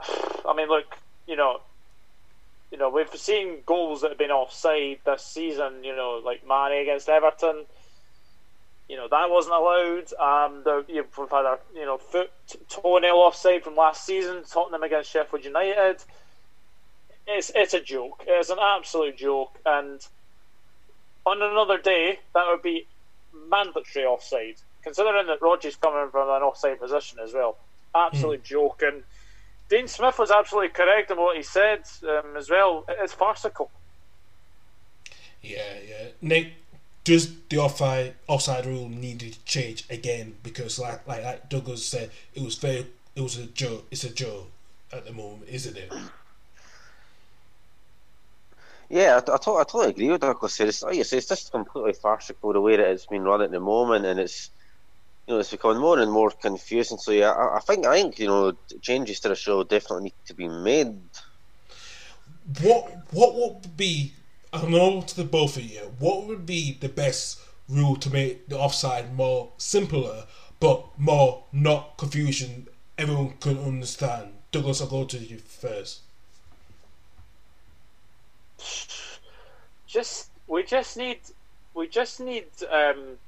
I 0.46 0.54
mean, 0.54 0.68
look, 0.68 0.94
you 1.26 1.36
know, 1.36 1.60
you 2.70 2.78
know, 2.78 2.90
we've 2.90 3.14
seen 3.14 3.58
goals 3.64 4.02
that 4.02 4.10
have 4.10 4.18
been 4.18 4.30
offside 4.30 4.98
this 5.06 5.24
season. 5.24 5.84
You 5.84 5.94
know, 5.94 6.20
like 6.24 6.46
Mane 6.46 6.82
against 6.82 7.08
Everton 7.08 7.64
you 8.88 8.96
know 8.96 9.08
that 9.10 9.30
wasn't 9.30 9.54
allowed. 9.54 10.12
Um, 10.20 10.62
the, 10.64 10.84
you've 10.88 11.06
had 11.30 11.44
a 11.44 11.58
you 11.74 11.84
know 11.84 11.98
foot 11.98 12.30
toenail 12.68 13.16
offside 13.16 13.64
from 13.64 13.76
last 13.76 14.04
season, 14.04 14.42
Tottenham 14.48 14.82
against 14.82 15.10
Sheffield 15.10 15.44
United. 15.44 16.02
It's 17.26 17.50
it's 17.54 17.74
a 17.74 17.80
joke. 17.80 18.24
It's 18.26 18.50
an 18.50 18.58
absolute 18.60 19.16
joke. 19.16 19.58
And 19.66 20.00
on 21.24 21.42
another 21.42 21.78
day, 21.78 22.20
that 22.34 22.46
would 22.48 22.62
be 22.62 22.86
mandatory 23.50 24.06
offside, 24.06 24.56
considering 24.82 25.26
that 25.26 25.42
Rodri's 25.42 25.76
coming 25.76 26.10
from 26.10 26.28
an 26.28 26.42
offside 26.42 26.80
position 26.80 27.18
as 27.22 27.34
well. 27.34 27.58
Absolute 27.94 28.42
mm. 28.42 28.46
joke. 28.46 28.82
And 28.82 29.02
Dean 29.68 29.88
Smith 29.88 30.18
was 30.18 30.30
absolutely 30.30 30.68
correct 30.68 31.10
in 31.10 31.18
what 31.18 31.36
he 31.36 31.42
said 31.42 31.82
um, 32.04 32.36
as 32.36 32.48
well. 32.48 32.84
It's 32.88 33.12
farcical. 33.12 33.70
Yeah, 35.42 35.58
yeah. 35.86 36.08
Nick, 36.22 36.52
does 37.06 37.32
the 37.50 37.58
offside 37.58 38.14
offside 38.26 38.66
rule 38.66 38.88
need 38.88 39.20
to 39.20 39.30
change 39.44 39.84
again? 39.88 40.34
Because 40.42 40.76
like 40.80 41.06
like, 41.06 41.22
like 41.22 41.48
Douglas 41.48 41.86
said, 41.86 42.10
it 42.34 42.42
was 42.42 42.56
very 42.56 42.84
it 43.14 43.20
was 43.20 43.38
a 43.38 43.46
joke. 43.46 43.86
It's 43.92 44.02
a 44.02 44.10
joke 44.10 44.50
at 44.92 45.06
the 45.06 45.12
moment, 45.12 45.48
isn't 45.48 45.76
it? 45.76 45.92
Yeah, 48.88 49.20
I, 49.24 49.30
I, 49.30 49.34
I 49.34 49.38
totally 49.38 49.90
agree 49.90 50.10
with 50.10 50.20
Douglas. 50.20 50.58
It's 50.58 50.82
like 50.82 50.96
you 50.96 51.04
say, 51.04 51.18
it's 51.18 51.28
just 51.28 51.52
completely 51.52 51.92
farcical 51.92 52.52
the 52.52 52.60
way 52.60 52.76
that 52.76 52.88
it's 52.88 53.06
been 53.06 53.22
run 53.22 53.40
at 53.40 53.52
the 53.52 53.60
moment, 53.60 54.04
and 54.04 54.18
it's 54.18 54.50
you 55.28 55.34
know 55.34 55.40
it's 55.40 55.52
becoming 55.52 55.80
more 55.80 56.00
and 56.00 56.10
more 56.10 56.32
confusing. 56.32 56.98
So 56.98 57.12
yeah, 57.12 57.30
I, 57.30 57.58
I 57.58 57.60
think 57.60 57.86
I 57.86 58.02
think 58.02 58.18
you 58.18 58.26
know 58.26 58.52
changes 58.82 59.20
to 59.20 59.28
the 59.28 59.36
show 59.36 59.62
definitely 59.62 60.04
need 60.04 60.26
to 60.26 60.34
be 60.34 60.48
made. 60.48 60.98
What 62.62 62.90
what 63.12 63.34
would 63.36 63.76
be 63.76 64.12
I 64.52 64.66
know 64.66 65.02
to 65.02 65.16
the 65.16 65.24
both 65.24 65.56
of 65.56 65.64
you, 65.64 65.92
what 65.98 66.26
would 66.26 66.46
be 66.46 66.76
the 66.80 66.88
best 66.88 67.40
rule 67.68 67.96
to 67.96 68.10
make 68.10 68.48
the 68.48 68.58
offside 68.58 69.14
more 69.14 69.52
simpler, 69.58 70.26
but 70.60 70.86
more 70.98 71.44
not 71.52 71.96
confusion? 71.98 72.68
Everyone 72.96 73.34
can 73.40 73.58
understand. 73.58 74.34
Douglas, 74.52 74.80
I'll 74.80 74.88
go 74.88 75.04
to 75.04 75.18
you 75.18 75.38
first. 75.38 76.00
Just 79.86 80.30
we 80.46 80.62
just 80.62 80.96
need 80.96 81.20
we 81.74 81.88
just 81.88 82.20
need 82.20 82.46
um, 82.70 83.18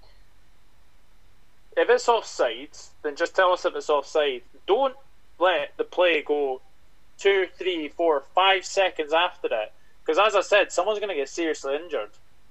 if 1.77 1.91
it's 1.91 2.09
offside, 2.09 2.71
then 3.03 3.17
just 3.17 3.35
tell 3.35 3.53
us 3.53 3.65
if 3.65 3.75
it's 3.75 3.91
offside. 3.91 4.43
Don't 4.67 4.97
let 5.39 5.77
the 5.77 5.85
play 5.85 6.23
go 6.23 6.61
two, 7.19 7.47
three, 7.59 7.89
four, 7.89 8.23
five 8.35 8.65
seconds 8.65 9.13
after 9.13 9.49
it 9.51 9.73
because 10.09 10.27
as 10.27 10.35
I 10.35 10.41
said, 10.41 10.73
someone's 10.73 11.01
going 11.01 11.11
to 11.11 11.15
get 11.15 11.29
seriously 11.29 11.77
injured, 11.77 12.09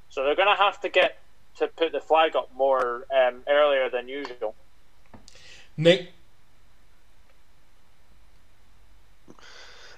so 0.09 0.23
they're 0.23 0.35
going 0.35 0.55
to 0.55 0.61
have 0.61 0.79
to 0.81 0.89
get 0.89 1.17
to 1.57 1.67
put 1.67 1.91
the 1.91 1.99
flag 1.99 2.35
up 2.35 2.51
more 2.55 3.07
um, 3.11 3.41
earlier 3.49 3.89
than 3.89 4.07
usual. 4.07 4.53
Nick. 5.75 6.11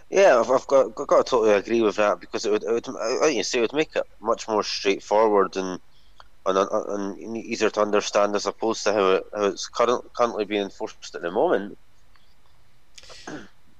Yeah, 0.09 0.39
I've, 0.39 0.49
I've 0.49 0.67
got, 0.67 0.95
got, 0.95 1.07
got 1.07 1.25
to 1.25 1.29
totally 1.29 1.53
agree 1.53 1.81
with 1.81 1.97
that 1.97 2.21
because 2.21 2.45
it 2.45 2.51
would, 2.51 2.63
it 2.63 2.71
would, 2.71 2.87
like 2.87 3.35
you 3.35 3.43
say, 3.43 3.57
it 3.57 3.61
would 3.63 3.73
make 3.73 3.93
it 3.93 4.03
much 4.21 4.47
more 4.47 4.63
straightforward 4.63 5.57
and 5.57 5.81
and, 6.45 6.57
and 6.57 7.37
easier 7.37 7.69
to 7.69 7.81
understand 7.81 8.35
as 8.35 8.47
opposed 8.47 8.85
to 8.85 8.93
how, 8.93 9.11
it, 9.11 9.23
how 9.35 9.45
it's 9.45 9.67
current, 9.67 10.03
currently 10.13 10.45
being 10.45 10.63
enforced 10.63 11.13
at 11.13 11.21
the 11.21 11.29
moment. 11.29 11.77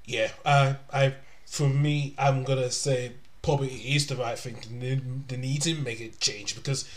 Yeah, 0.04 0.30
uh, 0.44 0.74
I 0.92 1.14
for 1.46 1.68
me, 1.68 2.14
I'm 2.16 2.44
gonna 2.44 2.70
say 2.70 3.14
probably 3.42 3.68
is 3.68 4.06
the 4.06 4.16
right 4.16 4.38
thing. 4.38 4.56
They 5.28 5.36
need 5.36 5.62
to 5.62 5.74
make 5.74 6.00
a 6.00 6.08
change 6.08 6.54
because 6.54 6.88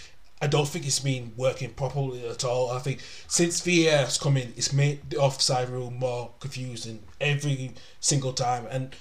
I 0.42 0.48
don't 0.48 0.68
think 0.68 0.86
it's 0.86 1.00
been 1.00 1.32
working 1.38 1.70
properly 1.70 2.28
at 2.28 2.44
all. 2.44 2.72
I 2.72 2.80
think 2.80 3.00
since 3.28 3.62
VAR 3.62 4.00
has 4.00 4.18
come 4.18 4.36
in, 4.36 4.54
it's 4.58 4.74
made 4.74 5.10
the 5.10 5.18
offside 5.18 5.70
rule 5.70 5.90
more 5.90 6.32
confusing 6.42 7.04
every 7.22 7.72
single 8.02 8.34
time, 8.34 8.68
and 8.70 8.94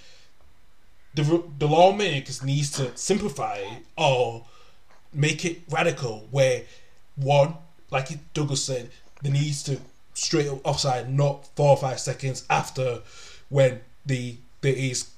the 1.14 1.42
the 1.58 1.66
lawmakers 1.66 2.44
needs 2.44 2.70
to 2.72 2.96
simplify 2.96 3.56
it 3.56 3.84
or 3.96 4.44
make 5.12 5.44
it 5.44 5.62
radical. 5.68 6.28
Where 6.30 6.62
one, 7.16 7.54
like 7.90 8.08
Douglas 8.34 8.64
said, 8.64 8.90
there 9.22 9.32
needs 9.32 9.64
to 9.64 9.80
straight 10.14 10.48
up 10.48 10.60
offside, 10.64 11.12
not 11.12 11.48
four 11.56 11.70
or 11.70 11.76
five 11.76 11.98
seconds 11.98 12.44
after 12.48 13.00
when 13.48 13.80
the 14.06 14.36
there 14.60 14.74
is, 14.74 15.10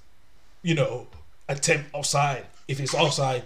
you 0.63 0.75
know, 0.75 1.07
attempt 1.49 1.87
offside. 1.93 2.47
If 2.69 2.81
it's 2.81 2.95
offside, 2.95 3.45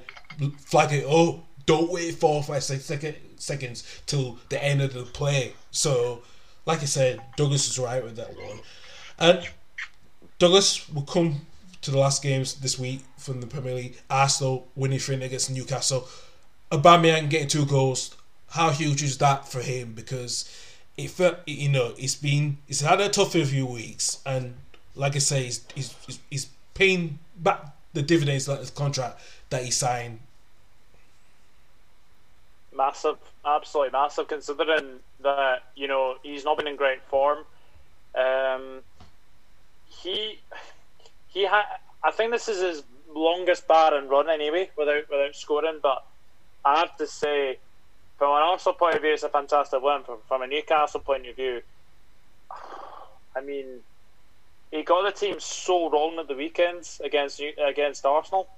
flag 0.58 0.92
it 0.92 1.06
up. 1.06 1.44
Don't 1.66 1.90
wait 1.90 2.14
four 2.14 2.36
or 2.36 2.42
five 2.42 2.62
second, 2.62 3.16
seconds 3.36 4.02
till 4.06 4.38
the 4.48 4.62
end 4.62 4.80
of 4.80 4.94
the 4.94 5.02
play. 5.02 5.52
So, 5.70 6.22
like 6.64 6.82
I 6.82 6.86
said, 6.86 7.20
Douglas 7.36 7.68
is 7.68 7.78
right 7.78 8.02
with 8.02 8.16
that 8.16 8.34
one. 8.36 8.60
And 9.18 9.48
Douglas 10.38 10.88
will 10.88 11.02
come 11.02 11.42
to 11.82 11.90
the 11.90 11.98
last 11.98 12.22
games 12.22 12.54
this 12.54 12.78
week 12.78 13.00
from 13.16 13.40
the 13.40 13.46
Premier 13.46 13.74
League. 13.74 14.00
Arsenal 14.08 14.68
winning 14.76 14.98
3 14.98 15.22
against 15.22 15.50
Newcastle. 15.50 16.08
Aubameyang 16.70 17.28
getting 17.28 17.48
two 17.48 17.66
goals. 17.66 18.14
How 18.50 18.70
huge 18.70 19.02
is 19.02 19.18
that 19.18 19.48
for 19.48 19.60
him? 19.60 19.92
Because 19.94 20.50
it 20.96 21.10
felt, 21.10 21.36
you 21.46 21.68
know, 21.68 21.94
it's 21.98 22.14
been, 22.14 22.58
he's 22.66 22.80
had 22.80 23.00
a 23.00 23.08
tough 23.08 23.32
few 23.32 23.66
weeks. 23.66 24.20
And 24.24 24.54
like 24.94 25.16
I 25.16 25.18
say, 25.18 25.44
he's, 25.44 25.64
he's, 25.74 26.20
he's 26.30 26.48
paying 26.74 27.18
back 27.36 27.74
the 27.92 28.02
dividends 28.02 28.48
like 28.48 28.60
his 28.60 28.70
contract 28.70 29.20
that 29.50 29.64
he 29.64 29.70
signed. 29.70 30.20
Massive, 32.74 33.18
absolutely 33.44 33.92
massive, 33.92 34.28
considering 34.28 35.00
that 35.22 35.64
you 35.74 35.88
know 35.88 36.16
he's 36.22 36.44
not 36.44 36.56
been 36.58 36.68
in 36.68 36.76
great 36.76 37.02
form. 37.08 37.38
Um, 38.14 38.80
he 39.86 40.38
he 41.28 41.44
had. 41.44 41.64
I 42.02 42.12
think 42.12 42.30
this 42.30 42.48
is 42.48 42.60
his 42.60 42.82
longest 43.12 43.66
bar 43.66 43.94
and 43.94 44.08
run 44.08 44.28
anyway 44.28 44.70
without 44.76 45.10
without 45.10 45.34
scoring. 45.34 45.80
But 45.82 46.04
I 46.64 46.78
have 46.78 46.96
to 46.98 47.06
say, 47.06 47.58
from 48.18 48.30
an 48.36 48.42
Arsenal 48.42 48.74
point 48.74 48.94
of 48.94 49.02
view, 49.02 49.12
it's 49.12 49.22
a 49.22 49.28
fantastic 49.28 49.82
win. 49.82 50.02
From, 50.04 50.18
from 50.28 50.42
a 50.42 50.46
Newcastle 50.46 51.00
point 51.00 51.26
of 51.26 51.34
view, 51.34 51.62
I 53.36 53.40
mean, 53.40 53.80
he 54.70 54.82
got 54.82 55.02
the 55.02 55.12
team 55.12 55.40
so 55.40 55.90
wrong 55.90 56.18
at 56.18 56.28
the 56.28 56.34
weekends 56.34 57.00
against 57.04 57.42
against 57.64 58.04
Arsenal. 58.04 58.48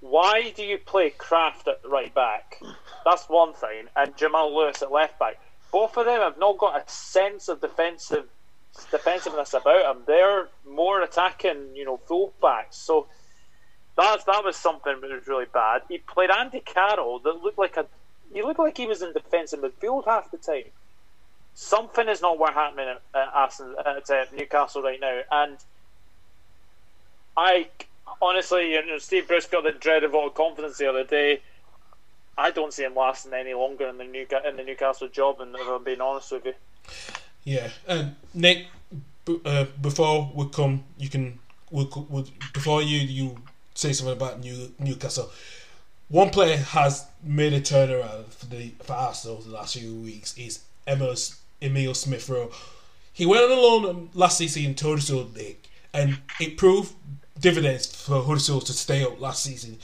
Why 0.00 0.50
do 0.50 0.64
you 0.64 0.78
play 0.78 1.10
Krafth 1.10 1.68
at 1.68 1.80
right 1.88 2.12
back? 2.12 2.60
That's 3.04 3.28
one 3.28 3.52
thing, 3.54 3.86
and 3.94 4.16
Jamal 4.16 4.54
Lewis 4.54 4.82
at 4.82 4.90
left 4.90 5.18
back. 5.18 5.40
Both 5.70 5.96
of 5.96 6.06
them 6.06 6.20
have 6.20 6.38
not 6.38 6.58
got 6.58 6.76
a 6.76 6.90
sense 6.90 7.48
of 7.48 7.60
defensive 7.60 8.28
defensiveness 8.90 9.54
about 9.54 9.94
them. 9.94 10.02
They're 10.06 10.48
more 10.68 11.02
attacking, 11.02 11.76
you 11.76 11.84
know, 11.84 11.98
full 11.98 12.32
backs. 12.40 12.76
So 12.76 13.06
that 13.96 14.24
that 14.26 14.44
was 14.44 14.56
something 14.56 15.00
that 15.00 15.10
was 15.10 15.26
really 15.26 15.46
bad. 15.52 15.82
He 15.88 15.98
played 15.98 16.30
Andy 16.30 16.60
Carroll 16.60 17.20
that 17.20 17.42
looked 17.42 17.58
like 17.58 17.76
a 17.76 17.86
he 18.32 18.42
looked 18.42 18.58
like 18.58 18.76
he 18.76 18.86
was 18.86 19.02
in 19.02 19.12
defensive 19.12 19.60
midfield 19.60 20.06
half 20.06 20.30
the 20.30 20.38
time. 20.38 20.64
Something 21.54 22.08
is 22.08 22.22
not 22.22 22.38
what 22.38 22.54
happening 22.54 22.88
at, 22.88 23.00
at, 23.14 24.10
at 24.10 24.36
Newcastle 24.36 24.82
right 24.82 25.00
now, 25.00 25.20
and 25.30 25.58
I 27.36 27.68
honestly, 28.20 28.72
you 28.72 28.86
know, 28.86 28.98
Steve 28.98 29.28
Bruce 29.28 29.46
got 29.46 29.64
the 29.64 29.72
dread 29.72 30.04
of 30.04 30.14
all 30.14 30.30
confidence 30.30 30.78
the 30.78 30.88
other 30.88 31.04
day. 31.04 31.40
I 32.36 32.50
don't 32.50 32.72
see 32.72 32.84
him 32.84 32.94
lasting 32.94 33.34
any 33.34 33.54
longer 33.54 33.88
in 33.88 33.98
the 33.98 34.04
new 34.04 34.26
in 34.46 34.56
the 34.56 34.64
Newcastle 34.64 35.08
job, 35.08 35.40
and 35.40 35.54
if 35.54 35.68
I'm 35.68 35.84
being 35.84 36.00
honest 36.00 36.32
with 36.32 36.46
you. 36.46 36.54
Yeah, 37.44 37.68
and 37.86 38.16
Nick, 38.32 38.66
uh, 39.44 39.66
before 39.80 40.30
we 40.34 40.48
come, 40.48 40.84
you 40.96 41.08
can 41.08 41.38
we'll, 41.70 42.06
we'll, 42.08 42.26
before 42.54 42.82
you 42.82 42.98
you 42.98 43.36
say 43.74 43.92
something 43.92 44.16
about 44.16 44.40
New, 44.40 44.72
Newcastle. 44.78 45.30
One 46.08 46.30
player 46.30 46.56
has 46.58 47.06
made 47.22 47.52
a 47.52 47.60
turnaround 47.60 48.26
for 48.26 48.46
the 48.46 48.72
for 48.82 48.94
Arsenal 48.94 49.38
the 49.38 49.50
last 49.50 49.78
few 49.78 49.94
weeks 49.94 50.36
is 50.38 50.60
Emil, 50.86 51.14
Emil 51.62 51.94
Smith 51.94 52.28
Rowe. 52.28 52.50
He 53.12 53.26
went 53.26 53.50
on 53.50 53.50
loan 53.50 54.10
last 54.14 54.38
season 54.38 54.64
in 54.64 54.74
Huddersfield 54.74 55.34
League, 55.34 55.68
and 55.92 56.18
it 56.40 56.56
proved 56.56 56.94
dividends 57.38 57.86
for 57.86 58.22
Huddersfield 58.22 58.66
to 58.66 58.72
stay 58.72 59.04
up 59.04 59.20
last 59.20 59.42
season. 59.42 59.78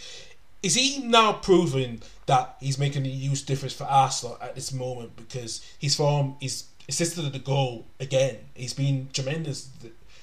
Is 0.63 0.75
he 0.75 1.03
now 1.05 1.35
proving 1.35 2.03
that 2.27 2.57
he's 2.61 2.79
making 2.79 3.07
a 3.07 3.11
huge 3.11 3.45
difference 3.45 3.75
for 3.75 3.85
Arsenal 3.85 4.39
at 4.41 4.55
this 4.55 4.73
moment 4.73 5.17
because 5.17 5.65
his 5.79 5.95
form 5.95 6.37
is 6.41 6.65
assisted 6.89 7.25
at 7.27 7.33
the 7.33 7.39
goal 7.39 7.87
again? 8.01 8.39
He's 8.55 8.75
been 8.75 9.09
tremendous, 9.13 9.69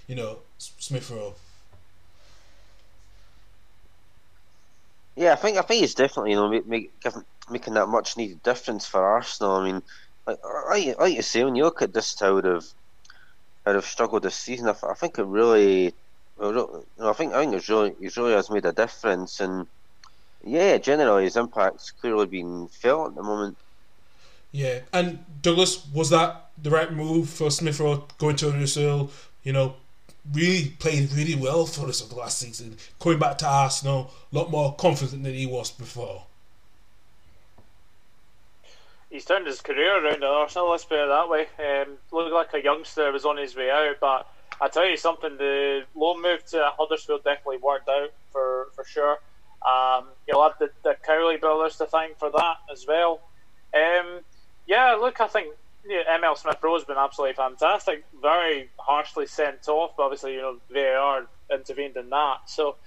you 0.07 0.15
know, 0.15 0.39
Smith 0.57 1.09
Rowe. 1.09 1.35
Yeah, 5.15 5.31
I 5.31 5.35
think 5.35 5.57
I 5.57 5.61
think 5.61 5.81
he's 5.81 5.95
definitely 5.95 6.31
you 6.31 6.35
know 6.35 6.49
make, 6.49 6.67
make, 6.67 6.91
making 7.49 7.75
that 7.75 7.87
much 7.87 8.17
needed 8.17 8.43
difference 8.43 8.85
for 8.85 9.01
Arsenal. 9.01 9.55
I 9.55 9.71
mean, 9.71 9.81
like, 10.27 10.39
like, 10.43 10.99
like 10.99 11.15
you 11.15 11.21
say, 11.21 11.43
when 11.43 11.55
you 11.55 11.63
look 11.63 11.81
at 11.81 11.93
this 11.93 12.19
how 12.19 12.35
have 12.41 12.65
how 13.65 13.73
have 13.73 13.85
struggled 13.85 14.23
this 14.23 14.35
season, 14.35 14.67
I, 14.67 14.75
I 14.87 14.93
think 14.93 15.17
it 15.19 15.23
really, 15.23 15.85
you 15.85 15.93
know, 16.39 16.83
I 16.99 17.13
think 17.13 17.33
I 17.33 17.41
think 17.41 17.55
it's 17.55 17.69
really 17.69 17.95
it 18.01 18.17
really 18.17 18.33
has 18.33 18.49
made 18.49 18.65
a 18.65 18.71
difference, 18.71 19.39
and 19.39 19.67
yeah, 20.43 20.77
generally 20.77 21.23
his 21.23 21.37
impact's 21.37 21.91
clearly 21.91 22.27
been 22.27 22.67
felt 22.67 23.09
at 23.09 23.15
the 23.15 23.23
moment. 23.23 23.57
Yeah, 24.51 24.79
and 24.93 25.19
Douglas, 25.41 25.85
was 25.93 26.09
that 26.11 26.49
the 26.61 26.69
right 26.69 26.91
move 26.91 27.29
for 27.29 27.51
Smith 27.51 27.79
Rowe 27.79 28.07
going 28.17 28.37
to 28.37 28.51
Brazil? 28.51 29.11
You 29.43 29.53
know, 29.53 29.75
really 30.33 30.73
played 30.79 31.11
really 31.11 31.35
well 31.35 31.65
for 31.65 31.87
us 31.87 32.01
the 32.01 32.15
last 32.15 32.39
season. 32.39 32.77
Coming 32.99 33.19
back 33.19 33.37
to 33.39 33.47
Arsenal, 33.47 34.11
a 34.31 34.35
lot 34.35 34.49
more 34.49 34.73
confident 34.75 35.23
than 35.23 35.33
he 35.33 35.45
was 35.45 35.71
before. 35.71 36.23
He's 39.09 39.25
turned 39.25 39.47
his 39.47 39.61
career 39.61 40.03
around 40.03 40.23
at 40.23 40.23
Arsenal, 40.23 40.71
let's 40.71 40.85
put 40.85 41.03
it 41.03 41.07
that 41.07 41.29
way. 41.29 41.47
Um, 41.59 41.97
looked 42.11 42.33
like 42.33 42.53
a 42.53 42.63
youngster 42.63 43.11
was 43.11 43.25
on 43.25 43.37
his 43.37 43.55
way 43.55 43.69
out, 43.69 43.97
but 44.01 44.27
I 44.59 44.67
tell 44.67 44.87
you 44.87 44.97
something, 44.97 45.37
the 45.37 45.83
loan 45.95 46.21
move 46.21 46.45
to 46.47 46.71
Huddersfield 46.77 47.23
definitely 47.23 47.57
worked 47.57 47.89
out 47.89 48.11
for, 48.31 48.69
for 48.75 48.83
sure. 48.85 49.19
Um, 49.65 50.05
you'll 50.27 50.43
have 50.43 50.57
the, 50.59 50.69
the 50.83 50.95
Cowley 51.05 51.37
brothers 51.37 51.77
to 51.77 51.85
thank 51.85 52.17
for 52.17 52.29
that 52.29 52.57
as 52.71 52.85
well. 52.87 53.21
Um, 53.73 54.21
yeah, 54.67 54.93
look, 54.93 55.19
I 55.21 55.27
think 55.27 55.53
yeah, 55.87 56.15
Emil 56.15 56.35
Smith 56.35 56.57
Rowe 56.61 56.75
has 56.75 56.83
been 56.83 56.97
absolutely 56.97 57.35
fantastic. 57.35 58.05
Very 58.21 58.69
harshly 58.77 59.27
sent 59.27 59.67
off, 59.67 59.91
but 59.97 60.03
obviously, 60.03 60.33
you 60.33 60.41
know, 60.41 60.57
VAR 60.71 61.27
intervened 61.51 61.97
in 61.97 62.09
that. 62.09 62.37
So, 62.47 62.77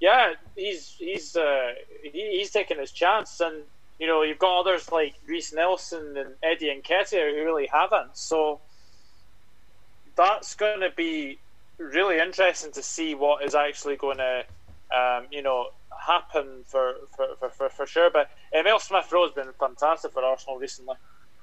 yeah, 0.00 0.34
he's 0.56 0.94
he's 0.98 1.36
uh, 1.36 1.72
he, 2.02 2.38
he's 2.38 2.50
taking 2.50 2.78
his 2.78 2.92
chance, 2.92 3.40
and 3.40 3.62
you 3.98 4.06
know, 4.06 4.22
you've 4.22 4.38
got 4.38 4.60
others 4.60 4.90
like 4.92 5.14
Reiss 5.26 5.52
Nelson 5.52 6.16
and 6.16 6.34
Eddie 6.42 6.70
and 6.70 6.82
Nketiah 6.82 7.34
who 7.34 7.44
really 7.44 7.66
haven't. 7.66 8.16
So, 8.16 8.60
that's 10.16 10.54
going 10.54 10.80
to 10.80 10.90
be 10.96 11.38
really 11.78 12.18
interesting 12.18 12.72
to 12.72 12.82
see 12.82 13.14
what 13.14 13.44
is 13.44 13.54
actually 13.54 13.96
going 13.96 14.18
to, 14.18 14.44
um, 14.96 15.26
you 15.30 15.42
know, 15.42 15.68
happen 15.98 16.64
for 16.66 16.94
for, 17.16 17.26
for, 17.38 17.50
for, 17.50 17.68
for 17.68 17.86
sure. 17.86 18.10
But 18.10 18.30
Emil 18.52 18.78
Smith 18.78 19.10
Rowe 19.12 19.26
has 19.26 19.32
been 19.32 19.52
fantastic 19.58 20.12
for 20.12 20.22
Arsenal 20.22 20.58
recently. 20.58 20.96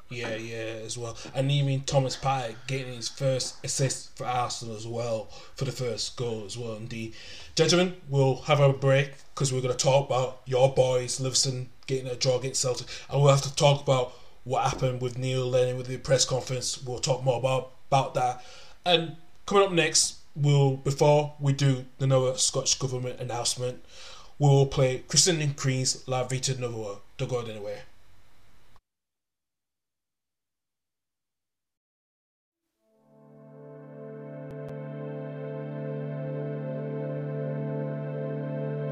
Yeah, 0.10 0.36
yeah, 0.36 0.84
as 0.86 1.00
well. 1.00 1.18
And 1.34 1.52
even 1.52 1.82
Thomas 1.82 2.16
Partey 2.16 2.56
getting 2.68 2.94
his 2.94 3.10
first 3.10 3.64
assist 3.66 4.16
for 4.16 4.26
Arsenal 4.26 4.76
as 4.76 4.86
well 4.86 5.30
for 5.56 5.66
the 5.66 5.72
first 5.72 6.16
goal 6.16 6.44
as 6.46 6.56
well. 6.58 6.76
Indeed, 6.76 7.16
gentlemen, 7.56 7.96
we'll 8.08 8.42
have 8.42 8.60
a 8.60 8.72
break 8.72 9.14
because 9.34 9.52
we're 9.52 9.62
going 9.62 9.76
to 9.76 9.84
talk 9.84 10.08
about 10.08 10.42
your 10.46 10.72
boys, 10.72 11.20
Livingston 11.20 11.70
getting 11.86 12.08
a 12.08 12.16
draw 12.16 12.38
against 12.38 12.62
Celtic, 12.62 12.88
and 13.10 13.22
we'll 13.22 13.32
have 13.32 13.42
to 13.44 13.56
talk 13.56 13.82
about 13.82 14.14
what 14.44 14.70
happened 14.70 15.02
with 15.02 15.18
Neil 15.18 15.46
Lennon 15.50 15.78
with 15.78 15.88
the 15.88 15.98
press 15.98 16.24
conference. 16.24 16.82
We'll 16.84 17.00
talk 17.00 17.24
more 17.24 17.38
about 17.38 17.72
about 17.90 18.14
that. 18.14 18.44
And 18.86 19.16
coming 19.46 19.66
up 19.66 19.72
next, 19.72 20.18
we'll 20.36 20.78
before 20.78 21.36
we 21.40 21.54
do 21.54 21.86
the 21.98 22.08
Nova 22.08 22.38
Scottish 22.38 22.76
Government 22.76 23.20
announcement, 23.20 23.84
we 24.40 24.48
will 24.48 24.68
play 24.68 25.00
Christian 25.08 25.42
and 25.42 25.56
Crean's 25.56 26.08
La 26.08 26.24
Vita 26.24 26.60
Nova. 26.60 27.00
Don't 27.18 27.30
go 27.30 27.40
anywhere. 27.42 27.84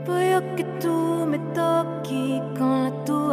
Voglio 0.05 0.41
tu 0.79 1.12
me 1.33 1.39
toque 1.55 2.43
con 2.55 2.83
la 2.83 3.05
tu 3.05 3.31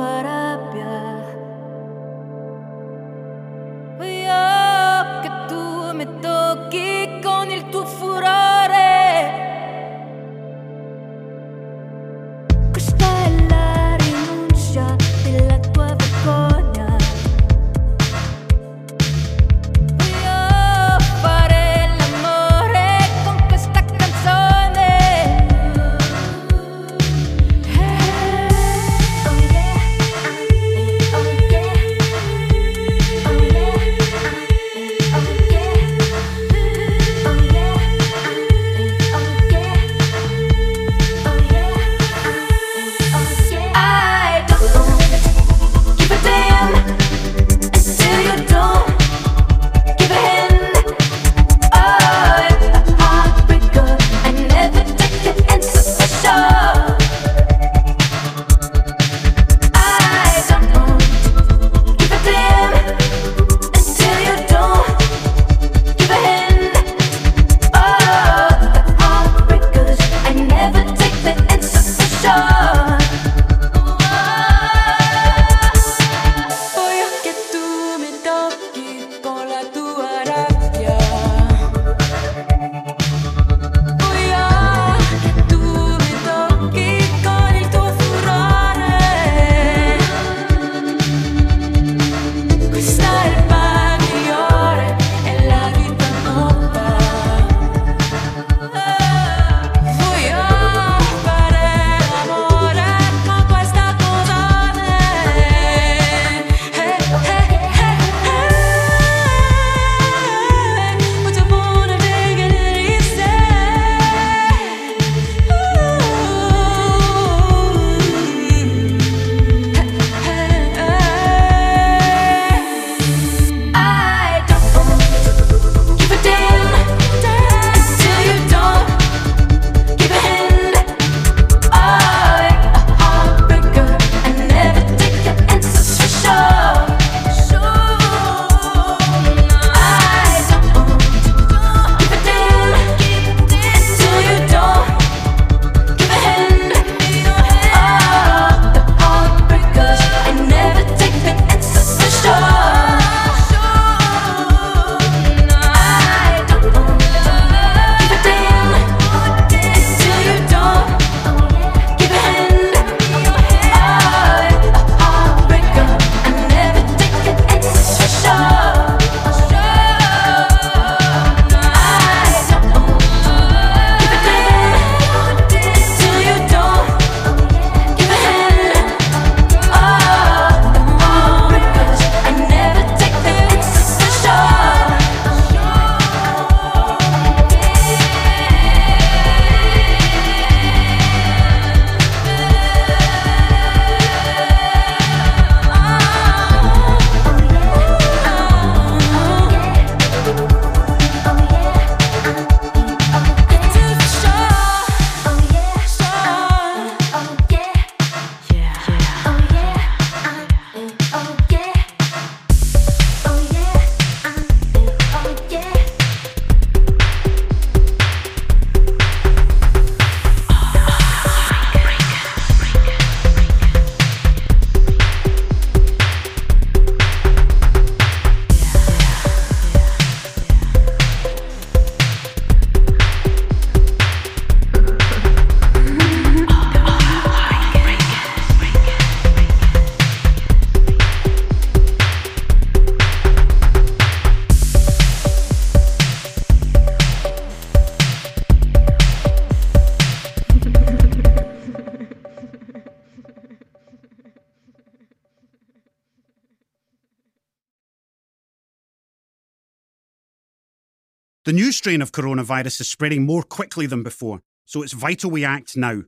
strain 261.80 262.02
of 262.02 262.12
coronavirus 262.12 262.82
is 262.82 262.90
spreading 262.90 263.24
more 263.24 263.42
quickly 263.42 263.86
than 263.86 264.02
before, 264.02 264.42
so 264.66 264.82
it's 264.82 264.92
vital 264.92 265.30
we 265.30 265.46
act 265.46 265.78
now. 265.78 266.02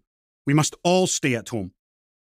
We 0.46 0.52
must 0.52 0.76
all 0.84 1.06
stay 1.06 1.34
at 1.34 1.48
home. 1.48 1.72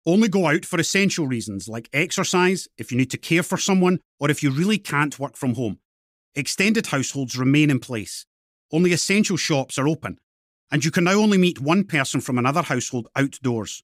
Only 0.06 0.28
go 0.28 0.46
out 0.46 0.64
for 0.64 0.80
essential 0.80 1.26
reasons 1.26 1.68
like 1.68 1.90
exercise, 1.92 2.66
if 2.78 2.90
you 2.90 2.96
need 2.96 3.10
to 3.10 3.18
care 3.18 3.42
for 3.42 3.58
someone, 3.58 4.00
or 4.18 4.30
if 4.30 4.42
you 4.42 4.50
really 4.50 4.78
can't 4.78 5.18
work 5.18 5.36
from 5.36 5.54
home. 5.54 5.80
Extended 6.34 6.86
households 6.86 7.36
remain 7.36 7.68
in 7.68 7.78
place. 7.78 8.24
Only 8.72 8.94
essential 8.94 9.36
shops 9.36 9.76
are 9.76 9.86
open, 9.86 10.16
and 10.70 10.82
you 10.82 10.90
can 10.90 11.04
now 11.04 11.20
only 11.20 11.36
meet 11.36 11.60
one 11.60 11.84
person 11.84 12.22
from 12.22 12.38
another 12.38 12.62
household 12.62 13.06
outdoors. 13.14 13.82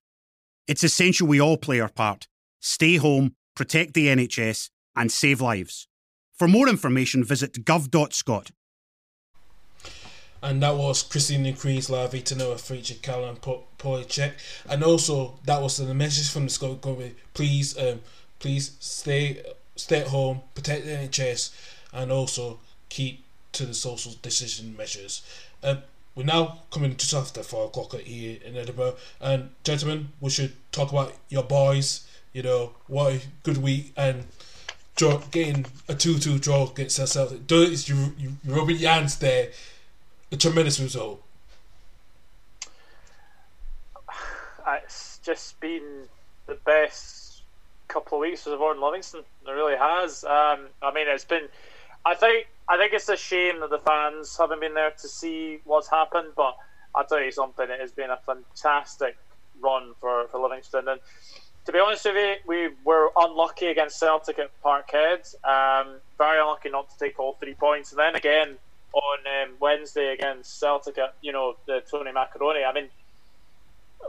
It's 0.66 0.82
essential 0.82 1.28
we 1.28 1.42
all 1.42 1.58
play 1.58 1.78
our 1.78 1.90
part. 1.90 2.26
Stay 2.60 2.96
home, 2.96 3.34
protect 3.54 3.92
the 3.92 4.06
NHS, 4.06 4.70
and 4.96 5.12
save 5.12 5.42
lives. 5.42 5.88
For 6.38 6.48
more 6.48 6.70
information, 6.70 7.22
visit 7.22 7.66
gov.scot. 7.66 8.50
and 10.42 10.62
that 10.62 10.76
was 10.76 11.02
Christina 11.02 11.52
Crees, 11.52 11.88
La 11.88 12.06
vita 12.08 12.34
nuova 12.34 12.58
featured 12.58 13.02
Po- 13.02 13.64
Polachek. 13.78 14.32
And 14.68 14.82
also, 14.82 15.38
that 15.44 15.62
was 15.62 15.76
the 15.76 15.94
message 15.94 16.30
from 16.30 16.44
the 16.44 16.50
Scottish 16.50 16.80
government. 16.80 17.16
Please, 17.32 17.78
um, 17.78 18.00
please 18.40 18.76
stay 18.80 19.42
stay 19.76 20.00
at 20.00 20.08
home, 20.08 20.42
protect 20.54 20.84
the 20.84 20.90
NHS, 20.90 21.50
and 21.92 22.10
also 22.12 22.58
keep 22.88 23.24
to 23.52 23.66
the 23.66 23.74
social 23.74 24.12
decision 24.20 24.76
measures. 24.76 25.22
Um, 25.62 25.78
we're 26.14 26.24
now 26.24 26.58
coming 26.70 26.96
just 26.96 27.14
after 27.14 27.42
4 27.42 27.66
o'clock 27.66 27.94
here 28.00 28.38
in 28.44 28.56
Edinburgh. 28.56 28.96
And, 29.20 29.50
gentlemen, 29.64 30.08
we 30.20 30.28
should 30.28 30.52
talk 30.72 30.90
about 30.90 31.14
your 31.30 31.42
boys. 31.42 32.06
You 32.32 32.42
know, 32.42 32.72
what 32.86 33.14
a 33.14 33.20
good 33.44 33.58
week. 33.58 33.92
And 33.96 34.24
draw, 34.96 35.18
getting 35.30 35.66
a 35.88 35.94
2 35.94 36.18
2 36.18 36.38
draw 36.38 36.70
against 36.70 36.96
Celtic. 36.96 37.46
Does 37.46 37.88
you, 37.88 38.14
you, 38.18 38.32
Robert 38.44 38.76
Jans 38.76 39.16
there 39.16 39.50
a 40.32 40.36
tremendous 40.36 40.80
result. 40.80 41.22
It's 44.66 45.18
just 45.22 45.60
been 45.60 46.04
the 46.46 46.54
best 46.64 47.42
couple 47.88 48.18
of 48.18 48.22
weeks 48.22 48.44
for 48.44 48.56
Vaughan 48.56 48.80
Livingston. 48.80 49.20
It 49.46 49.50
really 49.50 49.76
has. 49.76 50.24
Um, 50.24 50.68
I 50.82 50.92
mean, 50.94 51.06
it's 51.08 51.24
been. 51.24 51.48
I 52.04 52.14
think. 52.14 52.48
I 52.68 52.78
think 52.78 52.92
it's 52.92 53.08
a 53.08 53.16
shame 53.16 53.60
that 53.60 53.70
the 53.70 53.78
fans 53.78 54.36
haven't 54.36 54.60
been 54.60 54.74
there 54.74 54.92
to 54.92 55.08
see 55.08 55.60
what's 55.64 55.88
happened. 55.88 56.28
But 56.36 56.56
I'll 56.94 57.04
tell 57.04 57.20
you 57.20 57.32
something. 57.32 57.68
It 57.68 57.80
has 57.80 57.92
been 57.92 58.10
a 58.10 58.18
fantastic 58.24 59.16
run 59.60 59.94
for, 60.00 60.26
for 60.28 60.40
Livingston. 60.40 60.88
And 60.88 61.00
to 61.66 61.72
be 61.72 61.78
honest 61.78 62.04
with 62.04 62.16
you, 62.16 62.34
we 62.46 62.70
were 62.84 63.10
unlucky 63.16 63.66
against 63.66 63.98
Celtic 63.98 64.38
at 64.38 64.50
Parkhead. 64.64 65.34
Um, 65.44 65.96
very 66.16 66.40
unlucky 66.40 66.70
not 66.70 66.88
to 66.90 66.98
take 66.98 67.18
all 67.18 67.34
three 67.34 67.54
points. 67.54 67.90
And 67.90 67.98
then 67.98 68.14
again 68.14 68.56
on 68.92 69.18
um, 69.26 69.54
Wednesday 69.60 70.12
against 70.12 70.58
Celtic 70.58 70.98
at 70.98 71.14
you 71.20 71.32
know 71.32 71.56
the 71.66 71.82
Tony 71.90 72.12
Macaroni. 72.12 72.64
I 72.64 72.72
mean, 72.72 72.88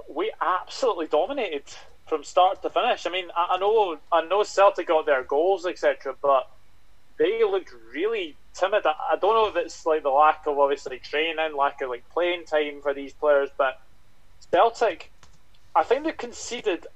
we 0.09 0.31
absolutely 0.41 1.07
dominated 1.07 1.63
from 2.07 2.23
start 2.23 2.61
to 2.61 2.69
finish. 2.69 3.05
I 3.05 3.09
mean, 3.09 3.27
I, 3.35 3.55
I 3.55 3.57
know 3.57 3.97
I 4.11 4.25
know 4.25 4.43
Celtic 4.43 4.87
got 4.87 5.05
their 5.05 5.23
goals 5.23 5.65
etc., 5.65 6.15
but 6.21 6.49
they 7.17 7.43
looked 7.43 7.73
really 7.93 8.35
timid. 8.53 8.85
I, 8.85 8.93
I 9.13 9.15
don't 9.17 9.33
know 9.33 9.47
if 9.47 9.65
it's 9.65 9.85
like 9.85 10.03
the 10.03 10.09
lack 10.09 10.45
of 10.47 10.57
obviously 10.57 10.99
training, 10.99 11.37
lack 11.57 11.81
of 11.81 11.89
like 11.89 12.07
playing 12.09 12.45
time 12.45 12.81
for 12.81 12.93
these 12.93 13.13
players, 13.13 13.49
but 13.57 13.81
Celtic, 14.51 15.11
I 15.75 15.83
think 15.83 16.03
they 16.03 16.11
conceded. 16.11 16.87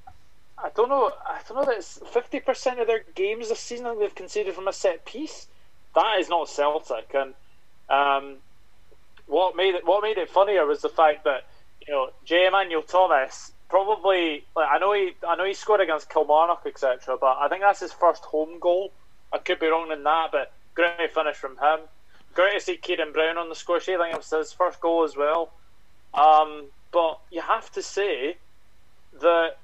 I 0.58 0.70
don't 0.76 0.90
know. 0.90 1.12
I 1.26 1.40
don't 1.48 1.58
know 1.58 1.66
that 1.66 1.78
it's 1.78 2.00
fifty 2.12 2.40
percent 2.40 2.80
of 2.80 2.88
their 2.88 3.04
games 3.16 3.50
this 3.50 3.60
season 3.60 4.00
they've 4.00 4.14
conceded 4.14 4.56
from 4.56 4.68
a 4.68 4.74
set 4.74 5.06
piece. 5.06 5.48
That 5.96 6.20
is 6.20 6.30
not 6.30 6.50
Celtic, 6.50 7.12
and 7.14 7.34
um, 7.90 8.38
what 9.28 9.56
made 9.56 9.76
it 9.76 9.86
what 9.86 10.02
made 10.04 10.18
it 10.18 10.30
funnier 10.30 10.66
was 10.66 10.82
the 10.82 10.90
fact 10.90 11.24
that 11.26 11.46
you 11.86 11.94
know 11.94 12.10
Jay 12.26 12.48
Emmanuel-Thomas 12.48 13.52
probably 13.70 14.46
like 14.56 14.68
I 14.72 14.78
know 14.80 14.94
he 14.94 15.14
I 15.28 15.36
know 15.36 15.46
he 15.46 15.54
scored 15.54 15.82
against 15.82 16.10
Kilmarnock 16.10 16.64
etc. 16.66 17.18
But 17.20 17.38
I 17.40 17.48
think 17.50 17.62
that's 17.62 17.80
his 17.80 17.94
first 17.94 18.24
home 18.24 18.60
goal. 18.60 18.92
I 19.34 19.38
could 19.38 19.60
be 19.60 19.68
wrong 19.68 19.92
in 19.92 20.04
that, 20.04 20.30
but 20.32 20.54
great 20.74 21.14
finish 21.14 21.36
from 21.36 21.58
him. 21.58 21.80
Great 22.34 22.54
to 22.54 22.60
see 22.62 22.78
Ciaron 22.78 23.14
Brown 23.14 23.38
on 23.38 23.50
the 23.50 23.56
score 23.56 23.80
sheet. 23.80 23.96
I 23.96 24.04
think 24.04 24.14
it 24.14 24.18
was 24.18 24.30
his 24.30 24.54
first 24.54 24.80
goal 24.80 25.04
as 25.04 25.16
well. 25.18 25.52
Um, 26.14 26.68
but 26.92 27.20
you 27.32 27.42
have 27.42 27.70
to 27.74 27.82
say 27.82 28.38
that 29.22 29.58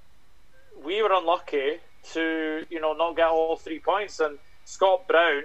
we 0.84 1.02
were 1.02 1.14
unlucky 1.14 1.78
to 2.12 2.66
you 2.70 2.82
know 2.82 2.94
not 2.94 3.16
get 3.16 3.28
all 3.28 3.56
three 3.56 3.80
points 3.80 4.20
and 4.20 4.38
Scott 4.66 5.08
Brown 5.08 5.44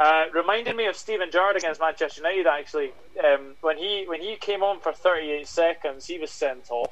uh, 0.00 0.24
reminded 0.32 0.74
me 0.74 0.86
of 0.86 0.96
Steven 0.96 1.30
Gerrard 1.30 1.56
against 1.56 1.78
Manchester 1.78 2.22
United. 2.22 2.46
Actually, 2.46 2.92
um, 3.22 3.54
when 3.60 3.76
he 3.76 4.04
when 4.08 4.22
he 4.22 4.34
came 4.36 4.62
on 4.62 4.80
for 4.80 4.92
38 4.92 5.46
seconds, 5.46 6.06
he 6.06 6.18
was 6.18 6.30
sent 6.30 6.70
off. 6.70 6.90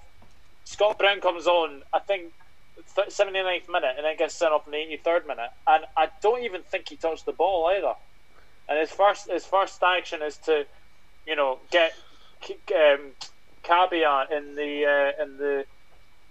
Scott 0.64 0.98
Brown 0.98 1.22
comes 1.22 1.46
on, 1.46 1.82
I 1.94 2.00
think, 2.00 2.30
79th 2.94 3.70
minute, 3.70 3.94
and 3.96 4.04
then 4.04 4.18
gets 4.18 4.34
sent 4.34 4.52
off 4.52 4.66
in 4.66 4.72
the 4.72 4.98
83rd 4.98 5.26
minute. 5.26 5.50
And 5.66 5.86
I 5.96 6.10
don't 6.20 6.44
even 6.44 6.62
think 6.62 6.90
he 6.90 6.96
touched 6.96 7.24
the 7.24 7.32
ball 7.32 7.66
either. 7.74 7.94
And 8.68 8.78
his 8.78 8.90
first 8.90 9.30
his 9.30 9.46
first 9.46 9.82
action 9.82 10.20
is 10.20 10.36
to, 10.44 10.66
you 11.26 11.34
know, 11.34 11.60
get 11.70 11.94
um, 12.46 13.12
in 14.30 14.54
the 14.54 15.14
uh, 15.18 15.22
in 15.22 15.38
the 15.38 15.64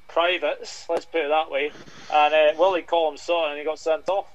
privates. 0.07 0.85
Let's 0.87 1.05
put 1.05 1.21
it 1.21 1.29
that 1.29 1.49
way. 1.49 1.71
And 2.13 2.33
uh, 2.35 2.53
Willie 2.59 2.83
Collum 2.83 3.17
saw 3.17 3.47
it, 3.47 3.49
and 3.49 3.57
he 3.57 3.65
got 3.65 3.79
sent 3.79 4.07
off. 4.09 4.27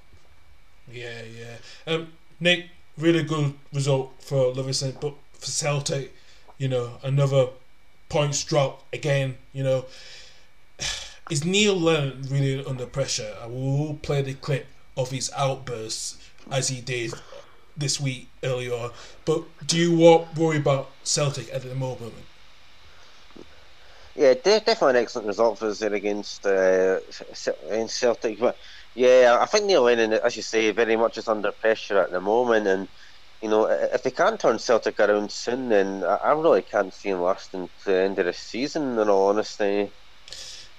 Yeah, 0.91 1.21
yeah. 1.23 1.93
Um, 1.93 2.11
Nick, 2.43 2.65
really 2.97 3.23
good 3.23 3.53
result 3.71 4.11
for 4.19 4.47
Livingston, 4.47 4.97
but 4.99 5.13
for 5.31 5.45
Celtic, 5.45 6.13
you 6.57 6.67
know, 6.67 6.97
another 7.01 7.47
points 8.09 8.43
drop 8.43 8.83
again. 8.91 9.37
You 9.53 9.63
know, 9.63 9.85
is 11.31 11.45
Neil 11.45 11.79
Lennon 11.79 12.23
really 12.29 12.63
under 12.65 12.85
pressure? 12.85 13.33
I 13.41 13.47
will 13.47 13.95
play 13.95 14.21
the 14.21 14.33
clip 14.33 14.67
of 14.97 15.09
his 15.09 15.31
outbursts 15.37 16.17
as 16.51 16.67
he 16.67 16.81
did 16.81 17.13
this 17.77 17.99
week 17.99 18.27
earlier. 18.43 18.89
But 19.23 19.43
do 19.65 19.77
you 19.77 19.97
worry 20.35 20.57
about 20.57 20.91
Celtic 21.03 21.51
at 21.53 21.61
the 21.63 21.73
moment? 21.73 22.13
Yeah, 24.15 24.33
definitely 24.33 24.89
an 24.91 24.95
excellent 24.97 25.27
result 25.27 25.59
for 25.59 25.69
us 25.69 25.79
there 25.79 25.93
against 25.93 26.45
uh, 26.45 26.99
against 27.71 27.97
Celtic. 27.97 28.37
But 28.37 28.57
yeah, 28.95 29.37
I 29.41 29.45
think 29.45 29.65
Neil 29.65 29.83
Lennon, 29.83 30.13
as 30.13 30.35
you 30.35 30.43
say, 30.43 30.71
very 30.71 30.95
much 30.95 31.17
is 31.17 31.27
under 31.27 31.51
pressure 31.51 31.97
at 31.97 32.11
the 32.11 32.21
moment, 32.21 32.67
and 32.67 32.87
you 33.41 33.49
know 33.49 33.65
if 33.65 34.03
they 34.03 34.11
can't 34.11 34.39
turn 34.39 34.59
Celtic 34.59 34.99
around 34.99 35.31
soon, 35.31 35.69
then 35.69 36.03
I 36.03 36.31
really 36.33 36.61
can't 36.61 36.93
see 36.93 37.09
him 37.09 37.21
lasting 37.21 37.69
to 37.83 37.85
the 37.85 37.97
end 37.97 38.19
of 38.19 38.25
the 38.25 38.33
season. 38.33 38.99
In 38.99 39.09
all 39.09 39.29
honesty. 39.29 39.89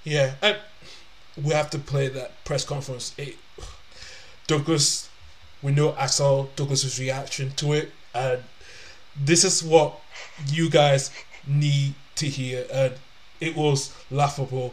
Yeah, 0.05 0.35
and 0.43 0.59
we 1.43 1.53
have 1.55 1.71
to 1.71 1.79
play 1.79 2.09
that 2.09 2.45
press 2.45 2.65
conference. 2.65 3.15
It, 3.19 3.37
Douglas, 4.47 5.09
we 5.63 5.73
know 5.73 5.95
I 5.99 6.07
saw 6.07 6.47
Douglas's 6.55 7.01
reaction 7.01 7.51
to 7.57 7.73
it, 7.73 7.91
and 8.15 8.45
this 9.17 9.43
is 9.43 9.65
what 9.65 9.99
you 10.47 10.71
guys 10.71 11.11
need 11.49 11.95
to 12.17 12.27
hear, 12.27 12.65
and 12.73 12.95
it 13.41 13.57
was 13.57 13.93
laughable. 14.11 14.73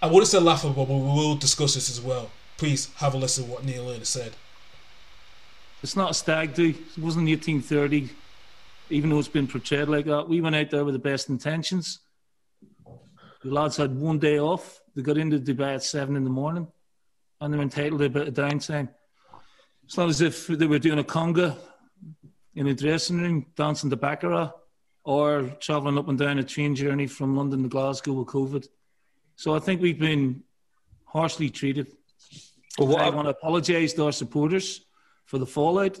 I 0.00 0.06
wouldn't 0.06 0.28
say 0.28 0.38
laughable, 0.38 0.86
but 0.86 0.94
we 0.94 1.00
will 1.00 1.34
discuss 1.34 1.74
this 1.74 1.90
as 1.90 2.00
well 2.00 2.30
please 2.60 2.90
have 2.96 3.14
a 3.14 3.16
listen 3.16 3.46
to 3.46 3.50
what 3.50 3.64
Neil 3.64 3.84
Lennon 3.84 4.04
said. 4.04 4.32
It's 5.82 5.96
not 5.96 6.10
a 6.10 6.14
stag 6.14 6.52
do. 6.52 6.68
It 6.68 6.98
wasn't 6.98 7.26
1830, 7.26 8.10
even 8.90 9.08
though 9.08 9.18
it's 9.18 9.28
been 9.28 9.46
portrayed 9.46 9.88
like 9.88 10.04
that. 10.04 10.28
We 10.28 10.42
went 10.42 10.54
out 10.54 10.68
there 10.68 10.84
with 10.84 10.92
the 10.92 10.98
best 10.98 11.30
intentions. 11.30 12.00
The 13.42 13.50
lads 13.50 13.78
had 13.78 13.98
one 13.98 14.18
day 14.18 14.38
off. 14.38 14.82
They 14.94 15.00
got 15.00 15.16
into 15.16 15.38
Dubai 15.38 15.76
at 15.76 15.82
seven 15.82 16.16
in 16.16 16.24
the 16.24 16.28
morning, 16.28 16.68
and 17.40 17.50
they 17.50 17.56
were 17.56 17.62
entitled 17.62 18.00
to 18.00 18.04
a 18.04 18.10
bit 18.10 18.28
of 18.28 18.34
downtime. 18.34 18.90
It's 19.84 19.96
not 19.96 20.10
as 20.10 20.20
if 20.20 20.46
they 20.46 20.66
were 20.66 20.78
doing 20.78 20.98
a 20.98 21.04
conga 21.04 21.56
in 22.54 22.66
a 22.66 22.74
dressing 22.74 23.22
room, 23.22 23.46
dancing 23.56 23.88
the 23.88 23.96
baccarat, 23.96 24.52
or 25.04 25.44
travelling 25.60 25.96
up 25.96 26.08
and 26.08 26.18
down 26.18 26.38
a 26.38 26.44
train 26.44 26.76
journey 26.76 27.06
from 27.06 27.38
London 27.38 27.62
to 27.62 27.70
Glasgow 27.70 28.12
with 28.12 28.28
COVID. 28.28 28.68
So 29.36 29.54
I 29.54 29.60
think 29.60 29.80
we've 29.80 29.98
been 29.98 30.42
harshly 31.06 31.48
treated. 31.48 31.86
But 32.80 32.86
what 32.86 33.02
I 33.02 33.10
want 33.10 33.26
to 33.26 33.32
apologise 33.32 33.92
to 33.92 34.06
our 34.06 34.12
supporters 34.12 34.86
for 35.26 35.36
the 35.36 35.44
fallout. 35.44 36.00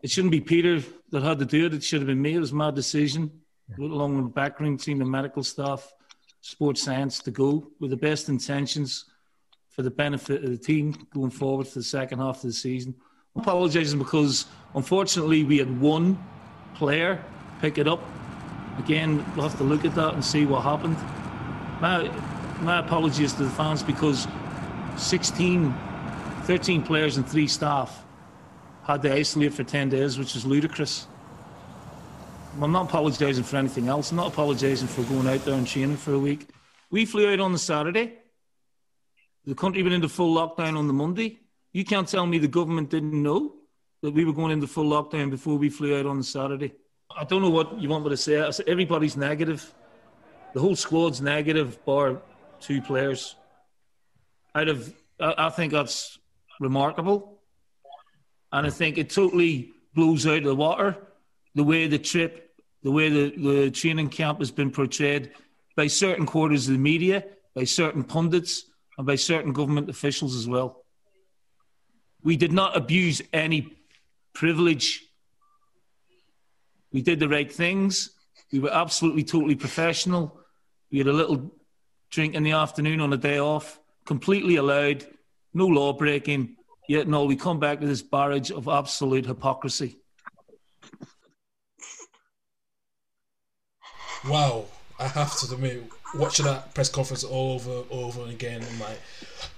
It 0.00 0.10
shouldn't 0.12 0.30
be 0.30 0.40
Peter 0.40 0.80
that 1.10 1.24
had 1.24 1.40
to 1.40 1.44
do 1.44 1.66
it. 1.66 1.74
It 1.74 1.82
should 1.82 1.98
have 1.98 2.06
been 2.06 2.22
me. 2.22 2.36
It 2.36 2.38
was 2.38 2.52
my 2.52 2.70
decision, 2.70 3.32
along 3.76 4.14
with 4.14 4.26
the 4.26 4.30
backroom 4.30 4.78
team, 4.78 4.98
the 4.98 5.04
medical 5.04 5.42
staff, 5.42 5.92
sports 6.40 6.84
science, 6.84 7.18
to 7.24 7.32
go 7.32 7.66
with 7.80 7.90
the 7.90 7.96
best 7.96 8.28
intentions 8.28 9.06
for 9.70 9.82
the 9.82 9.90
benefit 9.90 10.44
of 10.44 10.50
the 10.50 10.56
team 10.56 10.94
going 11.12 11.30
forward 11.30 11.66
for 11.66 11.80
the 11.80 11.84
second 11.84 12.20
half 12.20 12.36
of 12.36 12.42
the 12.42 12.52
season. 12.52 12.94
I'm 13.34 13.42
apologising 13.42 13.98
because 13.98 14.46
unfortunately 14.76 15.42
we 15.42 15.58
had 15.58 15.80
one 15.80 16.16
player 16.76 17.20
pick 17.60 17.76
it 17.76 17.88
up. 17.88 18.04
Again, 18.78 19.16
we'll 19.34 19.48
have 19.48 19.58
to 19.58 19.64
look 19.64 19.84
at 19.84 19.96
that 19.96 20.14
and 20.14 20.24
see 20.24 20.46
what 20.46 20.62
happened. 20.62 20.96
My, 21.80 22.08
my 22.60 22.78
apologies 22.78 23.32
to 23.32 23.42
the 23.42 23.50
fans 23.50 23.82
because 23.82 24.28
16, 24.96 25.74
13 26.48 26.82
players 26.82 27.18
and 27.18 27.28
three 27.28 27.46
staff 27.46 28.06
had 28.82 29.02
to 29.02 29.12
isolate 29.12 29.52
for 29.52 29.64
10 29.64 29.90
days, 29.90 30.18
which 30.18 30.34
is 30.34 30.46
ludicrous. 30.46 31.06
I'm 32.58 32.72
not 32.72 32.88
apologising 32.88 33.44
for 33.44 33.58
anything 33.58 33.88
else. 33.88 34.12
I'm 34.12 34.16
not 34.16 34.28
apologising 34.28 34.88
for 34.88 35.02
going 35.02 35.28
out 35.28 35.44
there 35.44 35.52
and 35.52 35.66
training 35.66 35.98
for 35.98 36.14
a 36.14 36.18
week. 36.18 36.48
We 36.90 37.04
flew 37.04 37.30
out 37.30 37.40
on 37.40 37.52
the 37.52 37.58
Saturday. 37.58 38.14
The 39.44 39.54
country 39.54 39.82
went 39.82 39.96
into 39.96 40.08
full 40.08 40.34
lockdown 40.34 40.78
on 40.78 40.86
the 40.86 40.94
Monday. 40.94 41.38
You 41.74 41.84
can't 41.84 42.08
tell 42.08 42.24
me 42.24 42.38
the 42.38 42.48
government 42.48 42.88
didn't 42.88 43.22
know 43.22 43.52
that 44.00 44.12
we 44.12 44.24
were 44.24 44.32
going 44.32 44.52
into 44.52 44.66
full 44.66 44.86
lockdown 44.86 45.28
before 45.28 45.58
we 45.58 45.68
flew 45.68 46.00
out 46.00 46.06
on 46.06 46.16
the 46.16 46.24
Saturday. 46.24 46.72
I 47.14 47.24
don't 47.24 47.42
know 47.42 47.50
what 47.50 47.78
you 47.78 47.90
want 47.90 48.04
me 48.04 48.10
to 48.10 48.16
say. 48.16 48.40
I 48.40 48.48
said 48.52 48.70
everybody's 48.70 49.18
negative. 49.18 49.70
The 50.54 50.60
whole 50.60 50.76
squad's 50.76 51.20
negative, 51.20 51.84
bar 51.84 52.22
two 52.58 52.80
players. 52.80 53.36
Out 54.54 54.68
of, 54.68 54.94
I 55.20 55.34
I 55.36 55.50
think 55.50 55.74
that's 55.74 56.17
remarkable, 56.60 57.40
and 58.52 58.66
I 58.66 58.70
think 58.70 58.98
it 58.98 59.10
totally 59.10 59.72
blows 59.94 60.26
out 60.26 60.38
of 60.38 60.44
the 60.44 60.54
water 60.54 60.96
the 61.54 61.64
way 61.64 61.86
the 61.86 61.98
trip, 61.98 62.54
the 62.82 62.90
way 62.90 63.08
the, 63.08 63.30
the 63.36 63.70
training 63.70 64.08
camp 64.08 64.38
has 64.38 64.50
been 64.50 64.70
portrayed 64.70 65.32
by 65.76 65.86
certain 65.86 66.26
quarters 66.26 66.68
of 66.68 66.74
the 66.74 66.78
media, 66.78 67.24
by 67.54 67.64
certain 67.64 68.04
pundits, 68.04 68.64
and 68.96 69.06
by 69.06 69.16
certain 69.16 69.52
government 69.52 69.88
officials 69.88 70.36
as 70.36 70.48
well. 70.48 70.84
We 72.22 72.36
did 72.36 72.52
not 72.52 72.76
abuse 72.76 73.22
any 73.32 73.76
privilege. 74.34 75.04
We 76.92 77.02
did 77.02 77.20
the 77.20 77.28
right 77.28 77.50
things. 77.50 78.10
We 78.52 78.60
were 78.60 78.72
absolutely, 78.72 79.24
totally 79.24 79.54
professional. 79.54 80.40
We 80.90 80.98
had 80.98 81.06
a 81.06 81.12
little 81.12 81.52
drink 82.10 82.34
in 82.34 82.42
the 82.42 82.52
afternoon 82.52 83.00
on 83.00 83.12
a 83.12 83.16
day 83.16 83.38
off, 83.38 83.78
completely 84.04 84.56
allowed, 84.56 85.06
no 85.54 85.66
law 85.66 85.92
breaking. 85.92 86.56
Yet, 86.88 87.06
no, 87.06 87.24
we 87.24 87.36
come 87.36 87.60
back 87.60 87.80
to 87.80 87.86
this 87.86 88.02
barrage 88.02 88.50
of 88.50 88.66
absolute 88.66 89.26
hypocrisy. 89.26 89.98
Wow, 94.26 94.64
I 94.98 95.06
have 95.06 95.36
to 95.38 95.54
admit, 95.54 95.84
watching 96.14 96.46
that 96.46 96.74
press 96.74 96.88
conference 96.88 97.24
over 97.28 97.70
and 97.70 97.86
over 97.90 98.26
again, 98.26 98.64
I'm 98.68 98.80
like, 98.80 99.00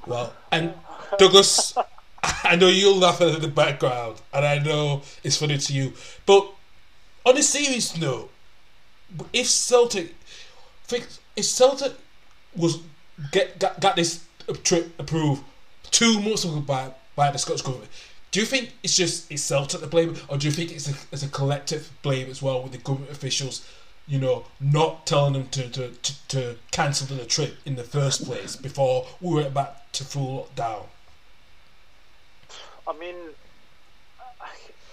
wow. 0.06 0.32
And 0.52 0.74
Douglas, 1.18 1.74
I 2.22 2.56
know 2.56 2.68
you'll 2.68 2.98
laugh 2.98 3.20
at 3.20 3.40
the 3.40 3.48
background, 3.48 4.20
and 4.34 4.44
I 4.44 4.58
know 4.58 5.02
it's 5.22 5.36
funny 5.36 5.56
to 5.56 5.72
you, 5.72 5.92
but 6.26 6.52
on 7.24 7.38
a 7.38 7.42
serious 7.42 7.96
note, 7.96 8.30
if 9.32 9.48
Celtic, 9.48 10.14
if 10.90 11.44
Celtic 11.44 11.92
was 12.54 12.80
get 13.32 13.58
got, 13.58 13.80
got 13.80 13.96
this 13.96 14.24
trip 14.62 14.92
approved 14.98 15.42
two 15.90 16.20
months 16.20 16.44
ago 16.44 16.60
by 16.60 16.92
by 17.16 17.30
the 17.30 17.38
Scottish 17.38 17.62
government. 17.62 17.90
Do 18.30 18.40
you 18.40 18.46
think 18.46 18.72
it's 18.82 18.96
just 18.96 19.30
itself 19.30 19.68
Celtic 19.68 19.80
to 19.80 19.86
blame, 19.88 20.14
or 20.28 20.38
do 20.38 20.46
you 20.46 20.52
think 20.52 20.70
it's 20.70 20.88
a, 20.88 20.94
it's 21.10 21.24
a 21.24 21.28
collective 21.28 21.90
blame 22.02 22.30
as 22.30 22.40
well 22.40 22.62
with 22.62 22.72
the 22.72 22.78
government 22.78 23.10
officials, 23.10 23.66
you 24.06 24.20
know, 24.20 24.44
not 24.60 25.04
telling 25.04 25.32
them 25.32 25.48
to, 25.48 25.68
to, 25.68 25.88
to, 25.88 26.28
to 26.28 26.56
cancel 26.70 27.16
the 27.16 27.24
trip 27.24 27.56
in 27.66 27.74
the 27.74 27.82
first 27.82 28.24
place 28.24 28.54
before 28.54 29.06
we 29.20 29.34
went 29.34 29.52
back 29.52 29.90
to 29.92 30.04
full 30.04 30.48
lockdown? 30.56 30.86
I 32.86 32.96
mean, 32.98 33.16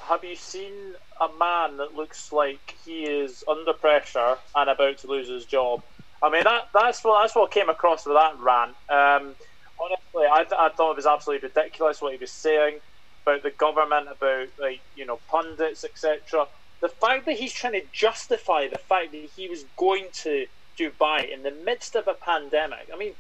have 0.08 0.24
you 0.24 0.36
seen 0.36 0.74
a 1.22 1.30
man 1.40 1.78
that 1.78 1.96
looks 1.96 2.32
like 2.32 2.76
he 2.86 3.04
is 3.04 3.44
under 3.48 3.74
pressure 3.74 4.38
and 4.56 4.70
about 4.70 4.98
to 5.00 5.08
lose 5.08 5.28
his 5.28 5.46
job? 5.46 5.84
I 6.24 6.32
mean, 6.32 6.44
that, 6.44 6.70
that's 6.74 7.04
what 7.04 7.22
that's 7.22 7.36
what 7.36 7.52
came 7.52 7.70
across 7.70 8.06
with 8.06 8.16
that 8.16 8.40
rant. 8.40 8.76
Um, 8.90 9.36
honestly, 9.80 10.26
I, 10.26 10.46
I 10.66 10.70
thought 10.70 10.92
it 10.92 10.98
was 10.98 11.06
absolutely 11.06 11.48
ridiculous 11.48 12.02
what 12.02 12.14
he 12.14 12.18
was 12.20 12.32
saying 12.32 12.80
about 13.24 13.44
the 13.44 13.52
government, 13.52 14.08
about 14.10 14.48
like 14.60 14.82
you 14.96 15.06
know 15.06 15.20
pundits, 15.30 15.84
etc. 15.84 16.48
The 16.82 16.90
fact 16.90 17.26
that 17.26 17.38
he's 17.38 17.54
trying 17.54 17.74
to 17.74 17.82
justify 17.92 18.68
the 18.68 18.78
fact 18.78 19.12
that 19.12 19.30
he 19.36 19.50
was 19.50 19.66
going 19.78 20.08
to 20.24 20.46
Dubai 20.80 21.32
in 21.34 21.44
the 21.44 21.52
midst 21.52 21.96
of 21.96 22.08
a 22.08 22.14
pandemic. 22.14 22.90
I 22.94 22.98
mean, 22.98 23.14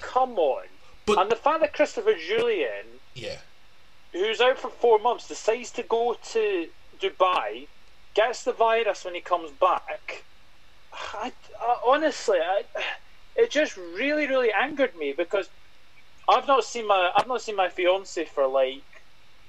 come 0.00 0.38
on. 0.38 0.64
But- 1.04 1.18
and 1.18 1.30
the 1.30 1.36
fact 1.36 1.60
that 1.60 1.72
Christopher 1.72 2.14
Jullien 2.14 2.84
Yeah. 3.14 3.38
who's 4.12 4.40
out 4.40 4.58
for 4.58 4.70
four 4.70 4.98
months 5.00 5.26
decides 5.26 5.72
to 5.72 5.82
go 5.82 6.16
to 6.32 6.68
Dubai, 7.00 7.66
gets 8.14 8.44
the 8.44 8.52
virus 8.52 9.04
when 9.04 9.14
he 9.14 9.20
comes 9.20 9.50
back. 9.50 10.24
I, 10.92 11.32
I, 11.60 11.76
honestly, 11.84 12.38
I, 12.38 12.62
it 13.36 13.50
just 13.50 13.76
really, 13.76 14.26
really 14.28 14.52
angered 14.52 14.94
me 14.94 15.12
because 15.16 15.48
I've 16.28 16.46
not 16.46 16.64
seen 16.64 16.86
my 16.86 17.12
I've 17.16 17.26
not 17.26 17.42
seen 17.42 17.56
my 17.56 17.68
fiance 17.68 18.24
for 18.26 18.46
like 18.46 18.82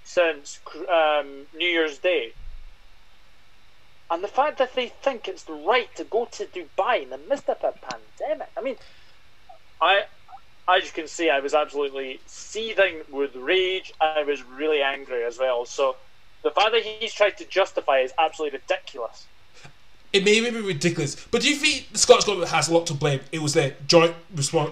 since 0.04 0.60
um, 0.90 1.46
New 1.56 1.68
Year's 1.68 1.98
Day. 2.00 2.34
And 4.12 4.24
the 4.24 4.28
fact 4.28 4.58
that 4.58 4.76
they 4.76 4.90
think 4.90 5.28
it's 5.28 5.48
right 5.50 5.94
to 5.96 6.04
go 6.04 6.26
to 6.26 6.46
Dubai 6.46 7.04
in 7.04 7.10
the 7.10 7.18
midst 7.18 7.50
of 7.50 7.58
a 7.64 7.72
pandemic. 7.72 8.50
I 8.58 8.62
mean, 8.62 8.76
I 9.82 10.04
as 10.68 10.86
you 10.86 10.92
can 10.92 11.08
see, 11.08 11.30
I 11.30 11.40
was 11.40 11.54
absolutely 11.54 12.20
seething 12.26 13.02
with 13.12 13.36
rage. 13.36 13.94
I 14.00 14.24
was 14.24 14.44
really 14.44 14.82
angry 14.82 15.24
as 15.24 15.38
well. 15.38 15.66
So 15.66 15.98
the 16.42 16.52
fact 16.52 16.72
that 16.72 16.84
he's 16.84 17.14
tried 17.14 17.38
to 17.38 17.46
justify 17.46 18.00
is 18.00 18.14
absolutely 18.18 18.60
ridiculous. 18.60 19.26
It 20.14 20.24
may 20.24 20.40
be 20.40 20.62
ridiculous, 20.62 21.16
but 21.32 21.42
do 21.42 21.50
you 21.50 21.56
think 21.56 21.92
the 21.92 21.98
Scottish 21.98 22.26
government 22.26 22.52
has 22.52 22.70
a 22.70 22.74
lot 22.74 22.86
to 22.88 22.94
blame? 22.94 23.22
It 23.32 23.42
was 23.42 23.54
their 23.56 23.76
joint 23.88 24.14
response 24.36 24.72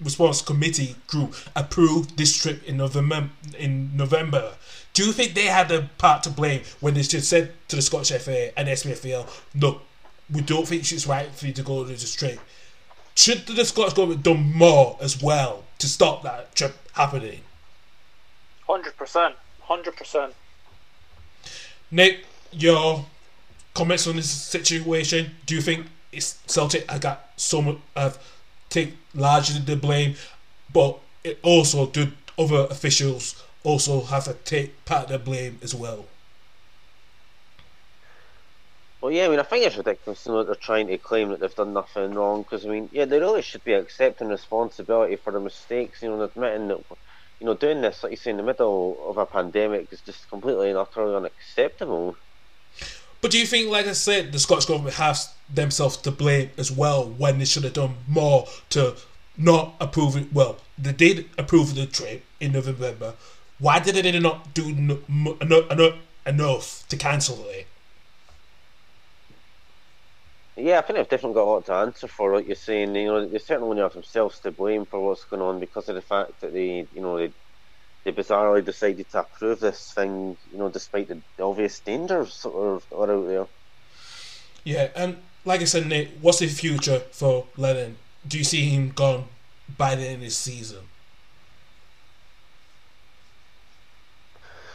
response 0.00 0.42
committee 0.42 0.96
group 1.06 1.34
approved 1.54 2.16
this 2.16 2.36
trip 2.36 2.62
in 2.64 2.76
November. 2.76 3.28
In 3.58 3.96
November, 3.96 4.52
do 4.92 5.04
you 5.04 5.12
think 5.12 5.34
they 5.34 5.46
had 5.46 5.70
a 5.70 5.88
part 5.98 6.22
to 6.24 6.30
blame 6.30 6.62
when 6.80 6.94
they 6.94 7.02
just 7.02 7.28
said 7.28 7.52
to 7.68 7.76
the 7.76 7.82
Scottish 7.82 8.10
FA 8.22 8.58
and 8.58 8.68
SPFL, 8.68 9.26
"Look, 9.54 9.82
we 10.30 10.40
don't 10.40 10.66
think 10.66 10.90
it's 10.90 11.06
right 11.06 11.34
for 11.34 11.46
you 11.46 11.52
to 11.52 11.62
go 11.62 11.84
to 11.84 11.90
this 11.90 12.14
trip." 12.14 12.40
Should 13.14 13.46
the 13.46 13.64
Scottish 13.64 13.94
government 13.94 14.22
done 14.22 14.52
more 14.56 14.96
as 15.00 15.22
well 15.22 15.64
to 15.78 15.88
stop 15.88 16.22
that 16.22 16.54
trip 16.54 16.74
happening? 16.92 17.40
Hundred 18.66 18.96
percent, 18.96 19.34
hundred 19.60 19.96
percent. 19.96 20.34
Nick, 21.90 22.24
your 22.52 23.04
comments 23.74 24.06
on 24.06 24.16
this 24.16 24.30
situation? 24.30 25.36
Do 25.46 25.54
you 25.54 25.60
think 25.60 25.86
it's 26.10 26.38
Celtic 26.46 26.90
have 26.90 27.00
got 27.00 27.30
so 27.36 27.62
much 27.62 27.78
have 27.96 28.18
take 28.72 28.94
largely 29.14 29.60
the 29.60 29.76
blame, 29.76 30.14
but 30.72 30.98
it 31.22 31.38
also 31.42 31.86
do 31.86 32.12
other 32.38 32.66
officials 32.70 33.44
also 33.64 34.02
have 34.02 34.24
to 34.24 34.34
take 34.34 34.84
part 34.84 35.04
of 35.04 35.10
the 35.10 35.18
blame 35.18 35.58
as 35.62 35.74
well? 35.74 36.06
Well, 39.00 39.10
yeah, 39.10 39.26
I 39.26 39.28
mean, 39.28 39.40
I 39.40 39.42
think 39.42 39.66
it's 39.66 39.76
ridiculous 39.76 40.24
you 40.26 40.32
know, 40.32 40.38
that 40.38 40.46
they're 40.46 40.54
trying 40.54 40.86
to 40.86 40.96
claim 40.96 41.30
that 41.30 41.40
they've 41.40 41.54
done 41.54 41.72
nothing 41.72 42.14
wrong 42.14 42.42
because, 42.42 42.64
I 42.64 42.68
mean, 42.68 42.88
yeah, 42.92 43.04
they 43.04 43.18
really 43.18 43.42
should 43.42 43.64
be 43.64 43.72
accepting 43.72 44.28
responsibility 44.28 45.16
for 45.16 45.32
their 45.32 45.40
mistakes, 45.40 46.02
you 46.02 46.08
know, 46.08 46.14
and 46.14 46.30
admitting 46.30 46.68
that, 46.68 46.84
you 47.40 47.46
know, 47.46 47.54
doing 47.54 47.80
this, 47.80 48.02
like 48.02 48.12
you 48.12 48.16
say, 48.16 48.30
in 48.30 48.36
the 48.36 48.44
middle 48.44 48.96
of 49.10 49.18
a 49.18 49.26
pandemic 49.26 49.92
is 49.92 50.00
just 50.02 50.28
completely 50.28 50.68
and 50.68 50.78
utterly 50.78 51.16
unacceptable. 51.16 52.16
But 53.22 53.30
do 53.30 53.38
you 53.38 53.46
think, 53.46 53.70
like 53.70 53.86
I 53.86 53.92
said, 53.92 54.32
the 54.32 54.38
Scottish 54.40 54.66
government 54.66 54.96
has 54.96 55.32
themselves 55.48 55.96
to 55.98 56.10
blame 56.10 56.50
as 56.58 56.72
well 56.72 57.08
when 57.08 57.38
they 57.38 57.44
should 57.44 57.62
have 57.62 57.72
done 57.72 57.94
more 58.08 58.48
to 58.70 58.96
not 59.38 59.74
approve 59.80 60.16
it? 60.16 60.32
Well, 60.32 60.58
they 60.76 60.92
did 60.92 61.30
approve 61.38 61.76
the 61.76 61.86
trip 61.86 62.24
in 62.40 62.52
November. 62.52 63.14
Why 63.60 63.78
did 63.78 63.94
they 63.94 64.18
not 64.18 64.52
do 64.52 64.98
enough 66.26 66.88
to 66.88 66.96
cancel 66.96 67.46
it? 67.48 67.68
Yeah, 70.56 70.78
I 70.78 70.82
think 70.82 70.96
they've 70.96 71.08
definitely 71.08 71.34
got 71.34 71.44
a 71.44 71.50
lot 71.50 71.66
to 71.66 71.72
answer 71.74 72.08
for, 72.08 72.34
like 72.34 72.46
you're 72.46 72.56
saying. 72.56 72.94
You 72.94 73.06
know, 73.06 73.26
they 73.26 73.38
certainly 73.38 73.78
have 73.78 73.92
themselves 73.92 74.40
to 74.40 74.50
blame 74.50 74.84
for 74.84 75.00
what's 75.00 75.24
going 75.24 75.40
on 75.40 75.60
because 75.60 75.88
of 75.88 75.94
the 75.94 76.02
fact 76.02 76.40
that 76.40 76.52
they, 76.52 76.88
you 76.92 77.00
know, 77.00 77.16
they, 77.16 77.32
they 78.04 78.12
bizarrely 78.12 78.64
decided 78.64 79.08
to 79.10 79.20
approve 79.20 79.60
this 79.60 79.92
thing, 79.92 80.36
you 80.52 80.58
know, 80.58 80.68
despite 80.68 81.08
the, 81.08 81.20
obvious 81.42 81.80
dangers 81.80 82.34
sort 82.34 82.82
of 82.82 82.98
are 82.98 83.12
out 83.12 83.26
there. 83.26 83.46
Yeah, 84.64 84.88
and 84.94 85.18
like 85.44 85.60
I 85.60 85.64
said, 85.64 85.86
Nate, 85.86 86.10
what's 86.20 86.38
the 86.38 86.46
future 86.48 87.00
for 87.10 87.46
Lennon? 87.56 87.96
Do 88.26 88.38
you 88.38 88.44
see 88.44 88.68
him 88.70 88.90
gone 88.90 89.24
by 89.76 89.94
the 89.94 90.04
end 90.04 90.16
of 90.16 90.20
this 90.22 90.36
season? 90.36 90.84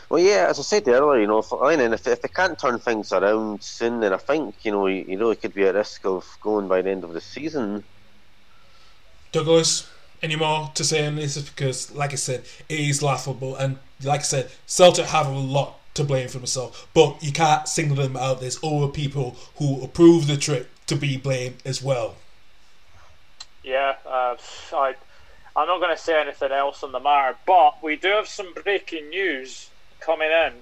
Well, 0.10 0.24
yeah, 0.24 0.48
as 0.50 0.58
I 0.58 0.62
said 0.62 0.88
earlier, 0.88 1.20
you 1.20 1.28
know, 1.28 1.42
for 1.42 1.66
Lennon, 1.66 1.94
if, 1.94 2.08
if 2.08 2.22
they 2.22 2.30
can't 2.30 2.58
turn 2.58 2.80
things 2.80 3.12
around 3.12 3.62
soon, 3.62 4.00
then 4.00 4.14
I 4.14 4.18
think, 4.18 4.56
you 4.64 4.72
know, 4.72 4.88
you, 4.88 5.04
you 5.06 5.20
really 5.20 5.36
could 5.36 5.54
be 5.54 5.66
at 5.66 5.76
risk 5.76 6.06
of 6.06 6.26
going 6.42 6.70
by 6.70 6.82
the 6.82 6.92
end 6.92 7.04
of 7.04 7.12
the 7.12 7.20
season. 7.20 7.84
Douglas, 9.34 9.90
any 10.22 10.36
more 10.36 10.72
to 10.76 10.84
say 10.84 11.06
on 11.06 11.16
this? 11.16 11.38
is 11.38 11.50
Because, 11.50 11.94
like 11.94 12.14
I 12.14 12.16
said, 12.16 12.46
it 12.70 12.80
is 12.80 13.02
laughable, 13.02 13.56
and 13.56 13.78
like 14.04 14.22
I 14.22 14.24
said, 14.24 14.52
Celtic 14.66 15.06
have 15.08 15.28
a 15.28 15.32
lot 15.32 15.80
to 15.96 16.04
blame 16.04 16.28
for 16.28 16.38
themselves, 16.38 16.86
but 16.94 17.22
you 17.24 17.32
can't 17.32 17.68
single 17.68 17.98
them 17.98 18.16
out. 18.16 18.40
There's 18.40 18.64
other 18.64 18.88
people 18.88 19.36
who 19.58 19.84
approve 19.84 20.28
the 20.28 20.38
trip 20.38 20.70
to 20.88 20.96
be 20.96 21.18
blamed 21.18 21.58
as 21.66 21.82
well. 21.82 22.16
Yeah, 23.64 23.96
uh, 24.06 24.38
I, 24.74 24.96
I'm 25.56 25.68
not 25.68 25.80
going 25.80 25.96
to 25.96 26.02
say 26.02 26.20
anything 26.22 26.52
else 26.52 26.84
on 26.84 26.92
the 26.92 27.00
matter, 27.00 27.36
but 27.46 27.84
we 27.84 27.96
do 27.96 28.10
have 28.10 28.28
some 28.28 28.54
breaking 28.54 29.10
news 29.10 29.70
coming 30.00 30.30
in. 30.30 30.54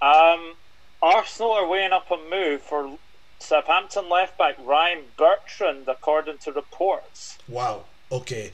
Um, 0.00 0.54
Arsenal 1.02 1.52
are 1.52 1.66
weighing 1.66 1.92
up 1.92 2.10
a 2.10 2.18
move 2.30 2.62
for 2.62 2.96
Southampton 3.40 4.08
left 4.08 4.38
back 4.38 4.56
Ryan 4.58 5.04
Bertrand, 5.16 5.88
according 5.88 6.38
to 6.38 6.52
reports. 6.52 7.38
Wow. 7.48 7.84
Okay. 8.12 8.52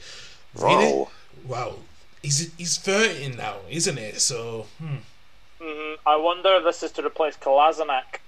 Really? 0.55 0.93
Wow. 0.93 1.09
Wow. 1.47 1.75
He's 2.21 2.53
he's 2.55 2.77
thirty 2.77 3.29
now, 3.29 3.57
isn't 3.69 3.97
it? 3.97 4.19
So 4.21 4.67
hmm. 4.79 4.97
hmm 5.61 5.93
I 6.05 6.15
wonder 6.15 6.55
if 6.55 6.63
this 6.63 6.83
is 6.83 6.91
to 6.93 7.05
replace 7.05 7.37
Kolasinac. 7.37 8.19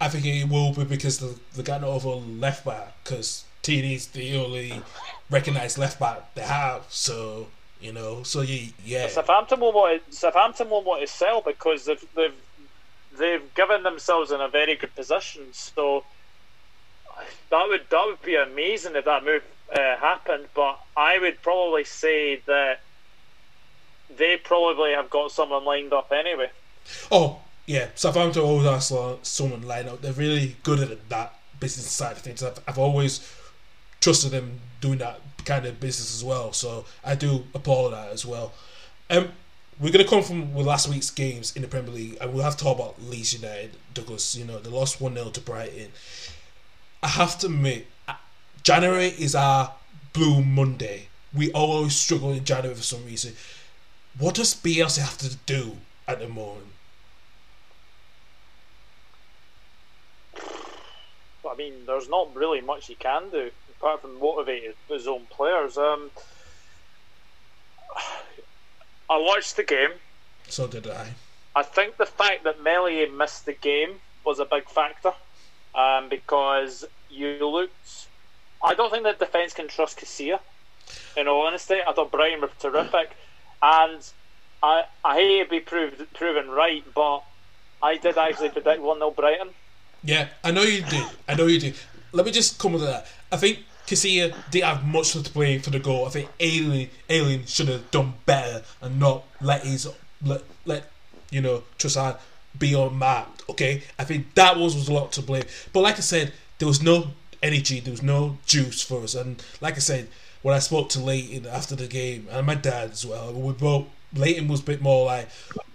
I 0.00 0.08
think 0.08 0.26
it 0.26 0.48
will 0.48 0.72
be 0.72 0.84
because 0.84 1.18
the 1.18 1.38
the 1.54 1.62
got 1.62 1.80
no 1.80 1.88
over 1.88 2.10
left 2.10 2.64
back 2.64 2.94
because 3.02 3.44
TD's 3.62 4.08
the 4.08 4.36
only 4.36 4.82
recognised 5.30 5.78
left 5.78 5.98
back 5.98 6.34
they 6.34 6.42
have. 6.42 6.84
So 6.90 7.48
you 7.80 7.92
know, 7.92 8.22
so 8.22 8.42
you 8.42 8.72
yeah. 8.84 9.08
Southampton 9.08 9.60
will 9.60 9.72
want 9.72 10.04
to, 10.06 10.12
Southampton 10.14 10.70
will 10.70 10.82
want 10.82 11.00
to 11.00 11.06
sell 11.06 11.40
because 11.40 11.86
they've 11.86 12.04
they've 12.14 12.34
they've 13.18 13.54
given 13.54 13.82
themselves 13.82 14.30
in 14.30 14.40
a 14.40 14.48
very 14.48 14.74
good 14.74 14.94
position. 14.94 15.42
So 15.52 16.04
that 17.50 17.68
would 17.68 17.82
that 17.90 18.06
would 18.06 18.22
be 18.22 18.36
amazing 18.36 18.96
if 18.96 19.04
that 19.04 19.24
move 19.24 19.42
uh, 19.74 19.96
happened. 19.96 20.46
But 20.54 20.80
I 20.96 21.18
would 21.18 21.42
probably 21.42 21.84
say 21.84 22.40
that 22.46 22.80
they 24.16 24.36
probably 24.36 24.92
have 24.92 25.10
got 25.10 25.32
someone 25.32 25.64
lined 25.64 25.92
up 25.92 26.12
anyway. 26.12 26.50
Oh 27.10 27.40
yeah, 27.66 27.88
Southampton 27.94 28.42
always 28.42 28.66
has 28.66 28.92
someone 29.22 29.62
lined 29.62 29.88
up. 29.88 30.02
They're 30.02 30.12
really 30.12 30.56
good 30.62 30.80
at 30.80 31.08
that 31.08 31.34
business 31.60 31.90
side 31.90 32.12
of 32.12 32.18
things. 32.18 32.42
I've, 32.42 32.60
I've 32.68 32.78
always 32.78 33.26
trusted 34.00 34.32
them 34.32 34.60
doing 34.80 34.98
that 34.98 35.20
kind 35.44 35.64
of 35.66 35.80
business 35.80 36.14
as 36.14 36.22
well. 36.22 36.52
So 36.52 36.84
I 37.02 37.14
do 37.14 37.44
applaud 37.54 37.90
that 37.90 38.12
as 38.12 38.26
well. 38.26 38.52
Um, 39.08 39.30
we're 39.80 39.90
gonna 39.90 40.04
come 40.04 40.22
from 40.22 40.54
last 40.54 40.88
week's 40.88 41.10
games 41.10 41.54
in 41.56 41.62
the 41.62 41.68
Premier 41.68 41.90
League, 41.90 42.18
and 42.20 42.32
we'll 42.32 42.44
have 42.44 42.56
to 42.56 42.64
talk 42.64 42.78
about 42.78 43.02
Leeds 43.02 43.34
United. 43.34 43.76
Douglas, 43.92 44.36
you 44.36 44.44
know, 44.44 44.58
they 44.58 44.70
lost 44.70 45.00
one 45.00 45.14
0 45.14 45.30
to 45.30 45.40
Brighton. 45.40 45.88
I 47.02 47.08
have 47.08 47.38
to 47.40 47.46
admit, 47.46 47.86
January 48.64 49.08
is 49.08 49.34
our 49.34 49.74
Blue 50.14 50.42
Monday. 50.42 51.08
We 51.34 51.52
always 51.52 51.94
struggle 51.94 52.32
in 52.32 52.44
January 52.44 52.74
for 52.74 52.82
some 52.82 53.04
reason. 53.04 53.34
What 54.18 54.34
does 54.36 54.54
Bielsa 54.54 55.00
have 55.00 55.18
to 55.18 55.36
do 55.44 55.76
at 56.08 56.18
the 56.20 56.28
moment? 56.28 56.66
I 60.36 61.54
mean, 61.58 61.74
there's 61.86 62.08
not 62.08 62.34
really 62.34 62.62
much 62.62 62.86
he 62.86 62.94
can 62.94 63.28
do 63.30 63.50
apart 63.84 64.00
from 64.00 64.18
motivate 64.18 64.74
his 64.88 65.06
own 65.06 65.26
players. 65.28 65.76
Um, 65.76 66.10
I 69.10 69.18
watched 69.18 69.56
the 69.56 69.62
game. 69.62 69.90
So 70.48 70.66
did 70.66 70.86
I. 70.86 71.08
I 71.54 71.62
think 71.62 71.98
the 71.98 72.06
fact 72.06 72.44
that 72.44 72.62
Meslier 72.62 73.10
missed 73.10 73.44
the 73.44 73.52
game 73.52 74.00
was 74.24 74.38
a 74.38 74.46
big 74.46 74.68
factor 74.70 75.12
um, 75.74 76.08
because 76.08 76.86
you 77.10 77.46
looked. 77.46 78.08
I 78.64 78.74
don't 78.74 78.90
think 78.90 79.04
that 79.04 79.18
defence 79.18 79.52
can 79.52 79.68
trust 79.68 79.98
Casilla. 79.98 80.40
In 81.16 81.28
all 81.28 81.46
honesty, 81.46 81.76
I 81.86 81.92
thought 81.92 82.10
Brighton 82.10 82.40
were 82.40 82.50
terrific, 82.58 83.10
and 83.62 84.00
I 84.62 84.84
I 85.04 85.14
hate 85.14 85.44
to 85.44 85.50
be 85.50 85.60
proved 85.60 86.12
proven 86.14 86.48
right, 86.48 86.84
but 86.94 87.22
I 87.82 87.98
did 87.98 88.16
actually 88.16 88.48
predict 88.48 88.80
one 88.80 88.98
0 88.98 89.10
Brighton. 89.10 89.50
Yeah, 90.02 90.28
I 90.42 90.50
know 90.50 90.62
you 90.62 90.82
did. 90.82 91.06
I 91.28 91.34
know 91.34 91.46
you 91.46 91.60
did. 91.60 91.76
Let 92.12 92.26
me 92.26 92.32
just 92.32 92.58
come 92.58 92.72
with 92.72 92.82
that. 92.82 93.06
I 93.30 93.36
think 93.36 93.60
Casilla 93.86 94.34
didn't 94.50 94.66
have 94.66 94.86
much 94.86 95.12
to 95.12 95.20
play 95.20 95.58
for 95.58 95.70
the 95.70 95.78
goal. 95.78 96.06
I 96.06 96.10
think 96.10 96.30
Ayling 96.40 96.88
Ayling 97.08 97.44
should 97.44 97.68
have 97.68 97.90
done 97.90 98.14
better 98.24 98.62
and 98.80 98.98
not 98.98 99.24
let 99.40 99.64
his 99.64 99.88
let 100.24 100.42
let 100.64 100.90
you 101.30 101.40
know 101.40 101.64
Trossard 101.78 102.18
be 102.58 102.74
on 102.74 102.92
unmarked. 102.92 103.42
Okay, 103.50 103.82
I 103.98 104.04
think 104.04 104.34
that 104.34 104.56
was 104.56 104.74
was 104.74 104.88
a 104.88 104.92
lot 104.92 105.12
to 105.12 105.22
blame. 105.22 105.44
But 105.72 105.80
like 105.80 105.96
I 105.96 106.00
said, 106.00 106.32
there 106.58 106.68
was 106.68 106.82
no 106.82 107.08
energy, 107.44 107.78
there 107.78 107.92
was 107.92 108.02
no 108.02 108.38
juice 108.46 108.82
for 108.82 109.02
us. 109.02 109.14
And 109.14 109.42
like 109.60 109.74
I 109.74 109.80
said, 109.80 110.08
when 110.42 110.54
I 110.54 110.58
spoke 110.58 110.88
to 110.90 111.00
Leighton 111.00 111.46
after 111.46 111.76
the 111.76 111.86
game 111.86 112.26
and 112.30 112.46
my 112.46 112.54
dad 112.54 112.90
as 112.90 113.06
well, 113.06 113.32
we 113.32 113.52
both 113.52 113.86
Leighton 114.14 114.48
was 114.48 114.60
a 114.60 114.64
bit 114.64 114.82
more 114.82 115.06
like, 115.06 115.28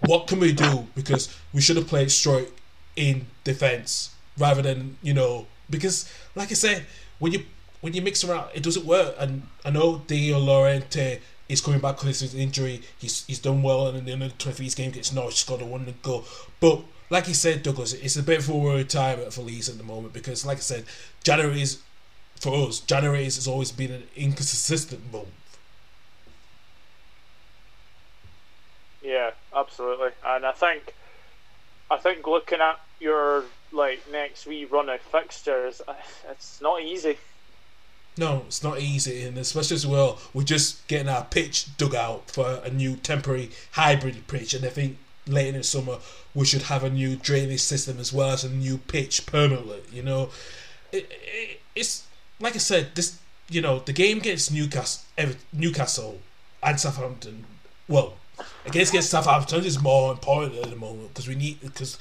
what 0.05 0.27
can 0.27 0.39
we 0.39 0.51
do? 0.51 0.87
Because 0.95 1.33
we 1.53 1.61
should 1.61 1.77
have 1.77 1.87
played 1.87 2.11
straight 2.11 2.49
in 2.95 3.27
defence 3.43 4.11
rather 4.37 4.61
than 4.61 4.97
you 5.01 5.13
know 5.13 5.45
because 5.69 6.11
like 6.35 6.51
I 6.51 6.55
said, 6.55 6.85
when 7.19 7.31
you 7.31 7.45
when 7.81 7.93
you 7.93 8.01
mix 8.01 8.23
around, 8.23 8.49
it 8.53 8.63
doesn't 8.63 8.85
work. 8.85 9.15
And 9.19 9.43
I 9.63 9.69
know 9.69 10.01
Diego 10.07 10.39
Llorente 10.39 11.19
is 11.47 11.61
coming 11.61 11.79
back 11.79 11.97
because 11.97 12.21
of 12.21 12.31
his 12.31 12.35
injury. 12.39 12.81
He's 12.97 13.25
he's 13.25 13.39
done 13.39 13.61
well, 13.61 13.87
and 13.87 14.07
in 14.07 14.19
the 14.19 14.29
23's 14.29 14.75
game 14.75 14.91
against 14.91 15.13
Norwich, 15.13 15.35
scored 15.35 15.61
a 15.61 15.65
one 15.65 15.85
to 15.85 15.93
go. 16.01 16.23
But 16.59 16.81
like 17.09 17.27
you 17.27 17.33
said, 17.33 17.63
Douglas, 17.63 17.93
it's 17.93 18.15
a 18.15 18.23
bit 18.23 18.39
of 18.39 18.49
a 18.49 18.55
worried 18.55 18.89
time 18.89 19.19
for 19.31 19.41
Leeds 19.41 19.69
at 19.69 19.77
the 19.77 19.83
moment 19.83 20.13
because, 20.13 20.45
like 20.45 20.57
I 20.57 20.61
said, 20.61 20.85
January 21.23 21.61
is 21.61 21.81
for 22.39 22.67
us. 22.67 22.79
January 22.79 23.23
has 23.23 23.47
always 23.47 23.71
been 23.71 23.91
an 23.91 24.03
inconsistent 24.15 25.11
month. 25.11 25.27
Yeah, 29.01 29.31
absolutely. 29.55 30.09
And 30.25 30.45
I 30.45 30.51
think, 30.51 30.93
I 31.89 31.97
think 31.97 32.27
looking 32.27 32.59
at 32.59 32.79
your 32.99 33.45
like 33.71 34.01
next 34.11 34.45
wee 34.45 34.65
run 34.65 34.89
of 34.89 35.01
fixtures, 35.01 35.81
uh, 35.87 35.93
it's 36.29 36.61
not 36.61 36.81
easy. 36.81 37.17
No, 38.17 38.43
it's 38.47 38.63
not 38.63 38.79
easy, 38.79 39.23
and 39.23 39.37
especially 39.37 39.75
as 39.75 39.87
well, 39.87 40.19
we're 40.33 40.43
just 40.43 40.85
getting 40.87 41.07
our 41.07 41.23
pitch 41.23 41.77
dug 41.77 41.95
out 41.95 42.29
for 42.29 42.59
a 42.65 42.69
new 42.69 42.97
temporary 42.97 43.51
hybrid 43.71 44.27
pitch, 44.27 44.53
and 44.53 44.65
I 44.65 44.69
think 44.69 44.97
later 45.29 45.49
in 45.49 45.55
the 45.55 45.63
summer 45.63 45.97
we 46.35 46.45
should 46.45 46.63
have 46.63 46.83
a 46.83 46.89
new 46.89 47.15
drainage 47.15 47.61
system 47.61 47.99
as 47.99 48.13
well 48.13 48.31
as 48.31 48.43
a 48.43 48.49
new 48.49 48.77
pitch 48.77 49.25
permanently. 49.25 49.81
You 49.91 50.03
know, 50.03 50.29
it, 50.91 51.07
it, 51.09 51.61
it's 51.75 52.05
like 52.39 52.55
I 52.55 52.59
said, 52.59 52.95
this 52.95 53.19
you 53.49 53.61
know 53.61 53.79
the 53.79 53.93
game 53.93 54.17
against 54.17 54.53
Newcastle, 54.53 55.03
Newcastle 55.53 56.19
and 56.61 56.79
Southampton. 56.79 57.45
Well, 57.87 58.13
against 58.65 58.91
against 58.93 59.09
Southampton 59.09 59.65
is 59.65 59.81
more 59.81 60.11
important 60.11 60.55
at 60.55 60.69
the 60.69 60.75
moment 60.75 61.09
because 61.09 61.27
we 61.27 61.35
need 61.35 61.59
because 61.61 61.97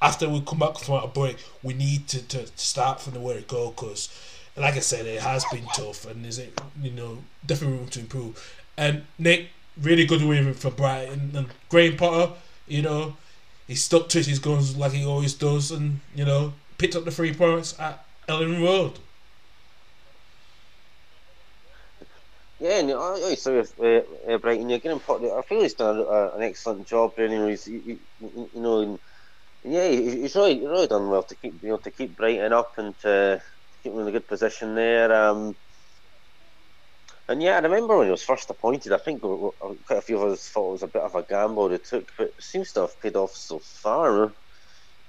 after 0.00 0.28
we 0.28 0.40
come 0.40 0.58
back 0.58 0.78
from 0.78 0.94
our 0.94 1.08
break, 1.08 1.36
we 1.62 1.74
need 1.74 2.08
to, 2.08 2.22
to, 2.28 2.44
to 2.44 2.58
start 2.58 3.00
from 3.00 3.14
the 3.14 3.20
where 3.20 3.38
it 3.38 3.48
go 3.48 3.70
because 3.70 4.08
like 4.56 4.74
I 4.74 4.80
said, 4.80 5.06
it 5.06 5.20
has 5.22 5.44
been 5.50 5.64
tough, 5.74 6.06
and 6.06 6.24
there's 6.24 6.38
you 6.38 6.90
know 6.90 7.18
definitely 7.46 7.78
room 7.78 7.88
to 7.88 8.00
improve. 8.00 8.64
And 8.76 9.04
Nick, 9.18 9.48
really 9.80 10.04
good 10.04 10.22
win 10.22 10.52
for 10.54 10.70
Brighton 10.70 11.32
and 11.34 11.48
Graham 11.68 11.96
Potter. 11.96 12.32
You 12.72 12.80
know, 12.80 13.16
he 13.68 13.74
stuck 13.74 14.08
to 14.08 14.22
his 14.22 14.38
guns 14.38 14.78
like 14.78 14.92
he 14.92 15.04
always 15.04 15.34
does, 15.34 15.70
and 15.70 16.00
you 16.14 16.24
know 16.24 16.54
picked 16.78 16.96
up 16.96 17.04
the 17.04 17.10
three 17.10 17.34
points 17.34 17.78
at 17.78 18.02
Elland 18.26 18.64
Road. 18.64 18.98
Yeah, 22.58 22.78
and 22.78 22.92
I 22.92 23.34
so 23.34 23.58
with 23.58 23.78
uh, 23.78 24.32
uh, 24.32 24.38
Brighton, 24.38 24.70
you're 24.70 24.78
getting 24.78 25.00
Potter. 25.00 25.36
I 25.36 25.42
feel 25.42 25.60
he's 25.60 25.74
done 25.74 25.98
a, 25.98 26.30
an 26.34 26.42
excellent 26.42 26.86
job. 26.86 27.12
Anyway, 27.18 27.50
he's, 27.50 27.68
you, 27.68 27.82
you, 27.84 27.98
you 28.54 28.62
know, 28.62 28.80
and, 28.80 28.98
yeah, 29.64 29.88
he's 29.88 30.34
really, 30.34 30.66
really 30.66 30.86
done 30.86 31.10
well 31.10 31.24
to 31.24 31.34
keep 31.34 31.62
you 31.62 31.68
know 31.68 31.76
to 31.76 31.90
keep 31.90 32.16
Brighton 32.16 32.54
up 32.54 32.78
and 32.78 32.98
to 33.00 33.42
keep 33.82 33.92
him 33.92 33.98
in 33.98 34.08
a 34.08 34.12
good 34.12 34.26
position 34.26 34.74
there. 34.74 35.12
Um, 35.12 35.54
and 37.28 37.42
yeah, 37.42 37.56
I 37.56 37.60
remember 37.60 37.96
when 37.96 38.06
he 38.06 38.10
was 38.10 38.22
first 38.22 38.50
appointed, 38.50 38.92
I 38.92 38.98
think 38.98 39.22
quite 39.22 39.98
a 39.98 40.00
few 40.00 40.18
of 40.18 40.32
us 40.32 40.48
thought 40.48 40.68
it 40.68 40.72
was 40.72 40.82
a 40.82 40.86
bit 40.88 41.02
of 41.02 41.14
a 41.14 41.22
gamble 41.22 41.68
they 41.68 41.78
took, 41.78 42.12
but 42.16 42.28
it 42.28 42.42
seems 42.42 42.72
to 42.72 42.82
have 42.82 43.00
paid 43.00 43.16
off 43.16 43.34
so 43.34 43.58
far. 43.58 44.32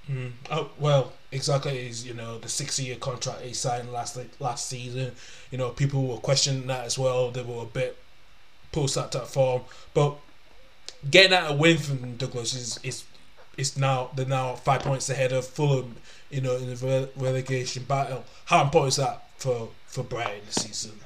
Mm. 0.09 0.33
Oh, 0.51 0.69
well, 0.77 1.13
exactly. 1.31 1.87
Is 1.87 2.05
you 2.05 2.13
know 2.13 2.37
the 2.37 2.49
six-year 2.49 2.97
contract 2.97 3.41
he 3.41 3.53
signed 3.53 3.91
last 3.91 4.17
last 4.39 4.67
season. 4.67 5.13
You 5.49 5.57
know 5.57 5.69
people 5.69 6.05
were 6.07 6.17
questioning 6.17 6.67
that 6.67 6.85
as 6.85 6.99
well. 6.99 7.31
They 7.31 7.41
were 7.41 7.63
a 7.63 7.65
bit 7.65 7.97
post 8.71 8.95
that 8.95 9.11
type 9.11 9.27
form, 9.27 9.61
but 9.93 10.17
getting 11.09 11.31
that 11.31 11.51
a 11.51 11.53
win 11.53 11.77
from 11.77 12.17
Douglas 12.17 12.53
is 12.53 12.79
is 12.83 13.05
is 13.57 13.77
now 13.77 14.09
they're 14.15 14.25
now 14.25 14.55
five 14.55 14.81
points 14.81 15.09
ahead 15.09 15.31
of 15.31 15.45
Fulham 15.47 15.95
you 16.33 16.41
know, 16.41 16.55
in 16.55 16.73
the 16.73 17.09
relegation 17.15 17.83
battle. 17.83 18.25
How 18.45 18.63
important 18.63 18.93
is 18.93 18.95
that 18.97 19.23
for 19.37 19.69
for 19.85 20.03
Brighton 20.03 20.41
this 20.47 20.55
season? 20.55 20.99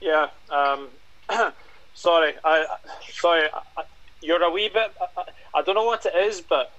Yeah. 0.00 0.28
Um, 0.50 0.88
sorry, 1.94 2.34
I 2.44 2.66
sorry. 3.12 3.48
I, 3.76 3.82
you're 4.20 4.42
a 4.42 4.50
wee 4.50 4.68
bit. 4.68 4.92
I, 5.16 5.22
I 5.54 5.62
don't 5.62 5.74
know 5.74 5.84
what 5.84 6.04
it 6.06 6.14
is, 6.14 6.40
but 6.40 6.72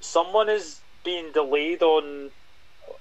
someone 0.00 0.48
is 0.48 0.80
being 1.04 1.32
delayed 1.32 1.82
on 1.82 2.30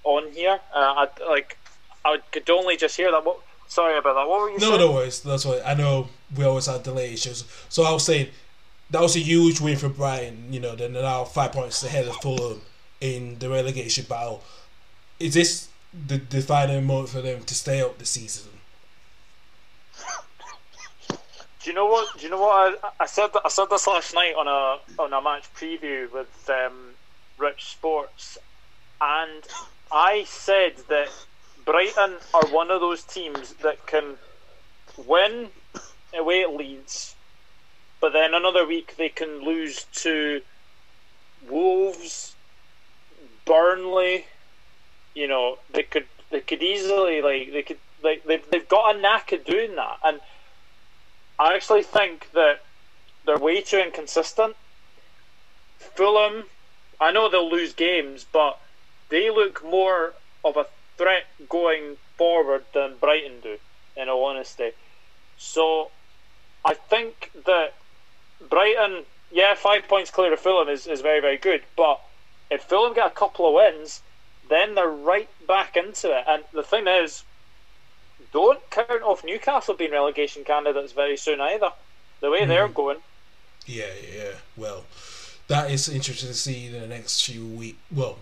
on 0.03 0.31
here. 0.31 0.59
Uh, 0.73 1.07
I 1.07 1.07
like. 1.27 1.57
I 2.03 2.17
could 2.31 2.49
only 2.49 2.77
just 2.77 2.95
hear 2.97 3.11
that. 3.11 3.25
What 3.25 3.39
Sorry 3.67 3.97
about 3.97 4.15
that. 4.15 4.27
What 4.29 4.41
were 4.41 4.49
you 4.49 4.59
no, 4.59 4.67
saying? 4.67 4.79
No, 4.79 4.91
worries. 4.91 5.21
That's 5.21 5.45
why 5.45 5.61
I 5.65 5.73
know 5.73 6.07
we 6.35 6.43
always 6.43 6.67
had 6.67 6.83
delay 6.83 7.13
issues. 7.13 7.43
So 7.69 7.83
I 7.83 7.91
was 7.91 8.05
saying 8.05 8.29
that 8.91 9.01
was 9.01 9.15
a 9.15 9.19
huge 9.19 9.59
win 9.59 9.77
for 9.77 9.89
Brighton. 9.89 10.53
You 10.53 10.59
know, 10.59 10.75
they're 10.75 10.89
now 10.89 11.23
five 11.23 11.51
points 11.51 11.83
ahead 11.83 12.07
of 12.07 12.15
Fulham 12.17 12.61
in 13.01 13.39
the 13.39 13.49
relegation 13.49 14.05
battle. 14.07 14.43
Is 15.19 15.33
this 15.33 15.69
the 16.07 16.17
defining 16.17 16.85
moment 16.85 17.09
for 17.09 17.21
them 17.21 17.43
to 17.43 17.55
stay 17.55 17.81
up 17.81 17.97
the 17.97 18.05
season? 18.05 18.51
Do 21.65 21.71
you 21.71 21.75
know 21.77 21.87
what? 21.87 22.15
Do 22.15 22.23
you 22.23 22.29
know 22.29 22.41
what? 22.41 22.79
I, 22.83 22.89
I 22.99 23.05
said 23.07 23.31
I 23.43 23.49
said 23.49 23.71
this 23.71 23.87
last 23.87 24.13
night 24.13 24.35
on 24.35 24.47
a 24.47 25.01
on 25.01 25.11
a 25.13 25.19
match 25.19 25.51
preview 25.55 26.11
with 26.13 26.47
um, 26.47 26.91
Rich 27.39 27.71
Sports, 27.71 28.37
and 29.01 29.41
I 29.91 30.25
said 30.27 30.73
that 30.89 31.07
Brighton 31.65 32.17
are 32.35 32.45
one 32.49 32.69
of 32.69 32.81
those 32.81 33.01
teams 33.01 33.53
that 33.63 33.83
can 33.87 34.17
win 35.07 35.47
away 36.15 36.43
at 36.43 36.53
Leeds, 36.53 37.15
but 37.99 38.13
then 38.13 38.35
another 38.35 38.67
week 38.67 38.95
they 38.97 39.09
can 39.09 39.43
lose 39.43 39.85
to 40.03 40.41
Wolves, 41.49 42.35
Burnley. 43.45 44.27
You 45.15 45.27
know, 45.27 45.57
they 45.73 45.81
could 45.81 46.05
they 46.29 46.41
could 46.41 46.61
easily 46.61 47.23
like 47.23 47.51
they 47.51 47.63
could 47.63 47.79
like 48.03 48.23
they've 48.23 48.47
they've 48.51 48.69
got 48.69 48.95
a 48.95 48.99
knack 48.99 49.31
of 49.31 49.43
doing 49.45 49.75
that, 49.77 49.97
and 50.03 50.21
I 51.37 51.53
actually 51.55 51.83
think 51.83 52.31
that 52.33 52.61
they're 53.25 53.37
way 53.37 53.61
too 53.61 53.79
inconsistent. 53.79 54.55
Fulham, 55.79 56.45
I 56.99 57.11
know 57.11 57.29
they'll 57.29 57.49
lose 57.49 57.73
games, 57.73 58.25
but 58.31 58.59
they 59.09 59.29
look 59.29 59.63
more 59.63 60.13
of 60.43 60.57
a 60.57 60.67
threat 60.97 61.25
going 61.49 61.97
forward 62.17 62.63
than 62.73 62.95
Brighton 62.99 63.39
do, 63.41 63.57
in 63.97 64.09
all 64.09 64.25
honesty. 64.25 64.71
So 65.37 65.91
I 66.63 66.73
think 66.73 67.31
that 67.45 67.73
Brighton, 68.49 69.03
yeah, 69.31 69.55
five 69.55 69.87
points 69.87 70.11
clear 70.11 70.33
of 70.33 70.39
Fulham 70.39 70.69
is, 70.69 70.87
is 70.87 71.01
very, 71.01 71.19
very 71.19 71.37
good, 71.37 71.63
but 71.75 71.99
if 72.49 72.63
Fulham 72.63 72.93
get 72.93 73.07
a 73.07 73.11
couple 73.11 73.47
of 73.47 73.53
wins, 73.53 74.01
then 74.49 74.75
they're 74.75 74.87
right 74.87 75.29
back 75.47 75.75
into 75.75 76.15
it. 76.17 76.23
And 76.27 76.43
the 76.53 76.63
thing 76.63 76.87
is, 76.87 77.23
don't 78.35 78.69
count 78.69 79.01
off 79.01 79.23
Newcastle 79.23 79.75
being 79.75 79.91
relegation 79.91 80.43
candidates 80.43 80.91
very 80.91 81.15
soon 81.15 81.39
either. 81.39 81.69
The 82.19 82.29
way 82.29 82.41
mm. 82.41 82.49
they're 82.49 82.67
going. 82.67 82.97
Yeah, 83.65 83.93
yeah. 84.13 84.31
Well, 84.57 84.83
that 85.47 85.71
is 85.71 85.87
interesting 85.87 86.29
to 86.29 86.35
see 86.35 86.67
in 86.67 86.73
the 86.73 86.87
next 86.87 87.25
few 87.25 87.45
weeks. 87.45 87.77
Well, 87.89 88.17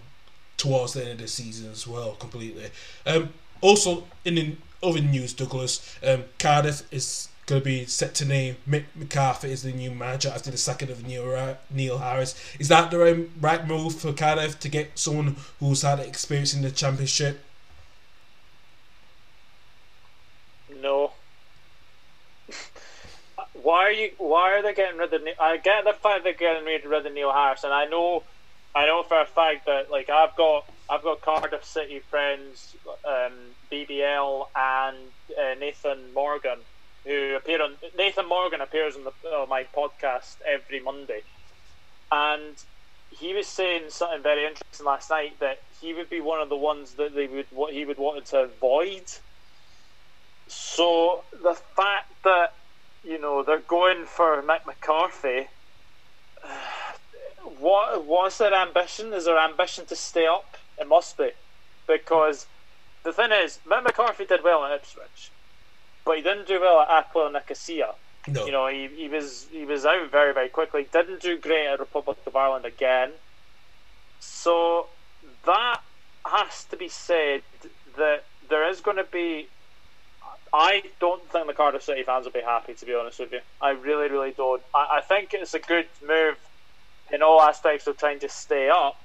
towards 0.56 0.94
the 0.94 1.02
end 1.02 1.14
of 1.14 1.18
the 1.18 1.28
season 1.28 1.72
as 1.72 1.88
well, 1.88 2.12
completely. 2.14 2.70
Um, 3.08 3.30
also, 3.60 4.04
in 4.24 4.36
the 4.36 4.56
other 4.84 5.02
news, 5.02 5.34
Douglas, 5.34 5.98
um, 6.08 6.26
Cardiff 6.38 6.84
is 6.94 7.30
going 7.48 7.62
to 7.62 7.66
be 7.66 7.86
set 7.86 8.14
to 8.16 8.26
name 8.26 8.58
Mick 8.70 8.86
McCarthy 8.94 9.52
as 9.52 9.64
the 9.64 9.72
new 9.72 9.90
manager 9.90 10.30
after 10.30 10.52
the 10.52 10.58
second 10.58 10.92
of 10.92 11.08
Neil, 11.08 11.58
Neil 11.72 11.98
Harris. 11.98 12.36
Is 12.60 12.68
that 12.68 12.92
the 12.92 13.00
right, 13.00 13.30
right 13.42 13.68
move 13.68 13.96
for 13.96 14.14
Cardiff 14.14 14.60
to 14.60 14.70
get 14.70 14.92
someone 15.00 15.38
who's 15.60 15.82
had 15.82 16.00
experience 16.00 16.54
in 16.54 16.62
the 16.62 16.70
Championship? 16.70 17.44
No. 20.84 21.14
why 23.54 23.86
are 23.86 23.92
you? 23.92 24.10
Why 24.18 24.52
are 24.52 24.62
they 24.62 24.74
getting 24.74 25.00
rid 25.00 25.14
of? 25.14 25.22
I 25.40 25.58
get 25.58 25.86
the 25.86 25.94
fact 25.94 26.26
they're 26.26 26.34
getting 26.34 26.66
rid 26.66 26.86
of 26.86 27.14
Neil 27.14 27.32
Harris, 27.32 27.64
and 27.64 27.74
I 27.74 27.86
know 27.86 28.24
I 28.76 28.86
know 28.86 29.04
for 29.04 29.22
a 29.22 29.26
fact 29.26 29.66
that 29.66 29.90
like 29.90 30.10
I've 30.10 30.36
got 30.36 30.64
I've 30.90 31.04
got 31.04 31.22
Cardiff 31.22 31.64
City 31.64 32.02
friends, 32.10 32.76
um, 33.08 33.56
BBL 33.72 34.44
and 34.56 35.08
uh, 35.40 35.56
Nathan 35.58 36.14
Morgan, 36.14 36.60
who 37.06 37.36
appear 37.38 37.62
on 37.62 37.78
Nathan 37.98 38.28
Morgan 38.28 38.60
appears 38.60 38.96
on 38.98 39.06
the 39.06 39.12
uh, 39.30 39.46
my 39.48 39.66
podcast 39.76 40.36
every 40.46 40.82
Monday, 40.84 41.22
and 42.12 42.58
he 43.10 43.34
was 43.34 43.48
saying 43.48 43.84
something 43.90 44.24
very 44.24 44.46
interesting 44.46 44.86
last 44.86 45.10
night 45.10 45.40
that 45.40 45.58
he 45.80 45.94
would 45.94 46.10
be 46.10 46.20
one 46.20 46.42
of 46.42 46.50
the 46.50 46.58
ones 46.58 46.96
that 46.96 47.16
they 47.16 47.28
would 47.28 47.48
what 47.52 47.74
he 47.74 47.86
would 47.86 48.00
want 48.00 48.26
to 48.26 48.40
avoid. 48.40 49.06
So 50.48 51.24
the 51.32 51.54
fact 51.54 52.24
that 52.24 52.54
you 53.04 53.20
know 53.20 53.44
they're 53.44 53.60
going 53.60 54.06
for 54.06 54.42
Mick 54.42 54.66
McCarthy. 54.66 55.48
What 57.60 58.06
what's 58.06 58.38
their 58.38 58.54
ambition? 58.54 59.12
Is 59.14 59.26
their 59.26 59.38
ambition 59.38 59.86
to 59.88 59.98
stay 59.98 60.26
up? 60.26 60.56
It 60.80 60.88
must 60.88 61.18
be, 61.18 61.32
because 61.88 62.48
the 63.04 63.12
thing 63.12 63.32
is, 63.34 63.60
Mick 63.68 63.84
McCarthy 63.84 64.26
did 64.26 64.44
well 64.44 64.64
at 64.64 64.72
Ipswich, 64.72 65.30
but 66.06 66.16
he 66.16 66.24
didn't 66.24 66.48
do 66.48 66.62
well 66.62 66.80
at 66.80 66.90
APOEL 66.90 67.34
Nicosia. 67.34 67.96
No. 68.28 68.46
You 68.46 68.52
know, 68.54 68.68
he, 68.68 68.88
he 68.88 69.10
was 69.10 69.48
he 69.52 69.66
was 69.66 69.86
out 69.86 70.10
very 70.10 70.34
very 70.34 70.48
quickly. 70.48 70.88
Didn't 70.92 71.22
do 71.22 71.38
great 71.38 71.68
at 71.68 71.80
Republic 71.80 72.18
of 72.26 72.36
Ireland 72.36 72.66
again. 72.66 73.12
So 74.20 74.88
that 75.46 75.82
has 76.26 76.64
to 76.66 76.78
be 76.78 76.88
said 76.88 77.42
that 77.98 78.24
there 78.50 78.68
is 78.70 78.80
going 78.80 78.98
to 78.98 79.04
be. 79.04 79.50
I 80.54 80.84
don't 81.00 81.28
think 81.32 81.48
the 81.48 81.54
Cardiff 81.54 81.82
City 81.82 82.04
fans 82.04 82.26
will 82.26 82.32
be 82.32 82.42
happy, 82.42 82.76
to 82.76 82.86
be 82.86 82.94
honest 82.94 83.20
with 83.20 83.32
you. 83.32 83.40
I 83.60 83.72
really, 83.72 84.08
really 84.08 84.32
don't. 84.32 84.62
I, 84.74 84.98
I 84.98 85.02
think 85.02 85.34
it's 85.34 85.56
a 85.56 85.60
good 85.60 85.88
move 86.08 86.38
in 87.12 87.24
all 87.24 87.42
aspects 87.42 87.88
of 87.88 87.98
trying 87.98 88.20
to 88.20 88.30
stay 88.30 88.70
up. 88.70 88.96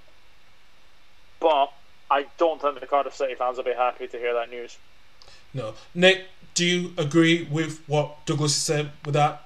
But 1.41 1.73
I 2.11 2.27
don't 2.37 2.61
think 2.61 2.79
the 2.79 2.87
Cardiff 2.87 3.15
City 3.15 3.35
fans 3.35 3.57
will 3.57 3.65
be 3.65 3.73
happy 3.73 4.07
to 4.07 4.19
hear 4.19 4.35
that 4.35 4.51
news. 4.51 4.77
No, 5.55 5.73
Nick, 5.95 6.27
do 6.55 6.67
you 6.67 6.93
agree 6.99 7.49
with 7.51 7.81
what 7.87 8.27
Douglas 8.27 8.55
said 8.55 8.93
with 9.07 9.15
that? 9.15 9.43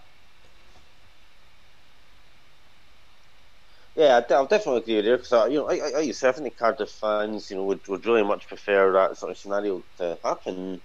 Yeah, 3.94 4.22
I'll 4.30 4.46
definitely 4.46 4.80
agree 4.80 4.96
with 4.96 5.04
you 5.04 5.16
because 5.18 5.52
you 5.52 5.58
know, 5.58 5.68
I, 5.68 5.74
I, 5.74 6.00
I 6.00 6.12
think 6.12 6.44
the 6.44 6.50
Cardiff 6.50 6.90
fans, 6.90 7.50
you 7.50 7.56
know, 7.56 7.64
would, 7.64 7.86
would 7.88 8.06
really 8.06 8.24
much 8.24 8.48
prefer 8.48 8.92
that 8.92 9.18
sort 9.18 9.30
of 9.30 9.38
scenario 9.38 9.84
to 9.98 10.18
happen. 10.24 10.80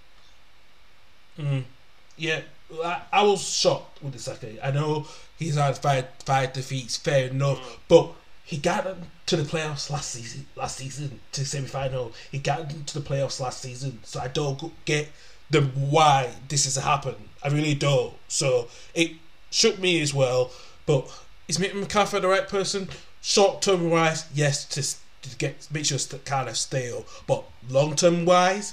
Mm. 1.38 1.64
Yeah, 2.16 2.40
I, 2.84 3.02
I 3.12 3.22
was 3.22 3.46
shocked 3.46 4.02
with 4.02 4.12
the 4.12 4.18
second. 4.18 4.58
I 4.62 4.70
know 4.70 5.06
he's 5.38 5.56
had 5.56 5.78
five 5.78 6.06
five 6.24 6.52
defeats, 6.52 6.96
fair 6.96 7.28
enough, 7.28 7.60
mm. 7.60 7.78
but 7.88 8.12
he 8.44 8.56
got 8.56 8.86
to 9.26 9.36
the 9.36 9.42
playoffs 9.42 9.90
last 9.90 10.10
season. 10.10 10.46
Last 10.56 10.78
season 10.78 11.20
to 11.32 11.44
semi 11.44 11.66
final, 11.66 12.12
he 12.32 12.38
got 12.38 12.70
to 12.86 12.98
the 12.98 13.06
playoffs 13.06 13.40
last 13.40 13.60
season. 13.60 14.00
So 14.02 14.20
I 14.20 14.28
don't 14.28 14.72
get 14.84 15.10
the 15.50 15.62
why 15.62 16.30
this 16.48 16.64
has 16.64 16.76
happened. 16.76 17.28
I 17.42 17.48
really 17.48 17.74
don't. 17.74 18.14
So 18.28 18.68
it 18.94 19.12
shook 19.50 19.78
me 19.78 20.00
as 20.00 20.14
well. 20.14 20.50
But 20.86 21.10
is 21.46 21.58
Mick 21.58 21.74
McCarthy 21.74 22.20
the 22.20 22.28
right 22.28 22.48
person? 22.48 22.88
Short 23.20 23.60
term 23.62 23.90
wise, 23.90 24.24
yes, 24.32 24.64
to, 24.66 25.28
to 25.28 25.36
get 25.36 25.68
make 25.70 25.84
sure 25.84 25.98
to 25.98 26.18
kind 26.18 26.48
of 26.48 26.56
stale. 26.56 27.04
But 27.26 27.44
long 27.68 27.96
term 27.96 28.24
wise, 28.24 28.72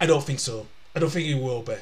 I 0.00 0.06
don't 0.06 0.24
think 0.24 0.40
so. 0.40 0.66
I 0.96 0.98
don't 0.98 1.10
think 1.10 1.26
he 1.26 1.34
will 1.34 1.62
be. 1.62 1.76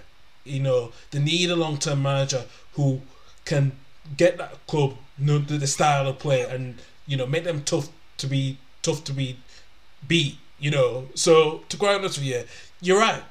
You 0.44 0.60
know, 0.60 0.92
they 1.10 1.18
need 1.18 1.50
a 1.50 1.56
long 1.56 1.78
term 1.78 2.02
manager 2.02 2.44
who 2.74 3.02
can 3.44 3.72
get 4.16 4.38
that 4.38 4.66
club 4.66 4.96
know 5.20 5.38
the, 5.38 5.58
the 5.58 5.66
style 5.66 6.08
of 6.08 6.18
play 6.18 6.42
and 6.42 6.80
you 7.06 7.16
know 7.16 7.26
make 7.26 7.44
them 7.44 7.62
tough 7.62 7.88
to 8.16 8.26
be 8.26 8.58
tough 8.82 9.04
to 9.04 9.12
be 9.12 9.38
beat. 10.06 10.38
You 10.58 10.70
know, 10.70 11.08
so 11.14 11.62
to 11.68 11.76
quite 11.76 11.94
honest 11.94 12.18
with 12.18 12.26
you, 12.26 12.44
you're 12.82 13.00
right. 13.00 13.22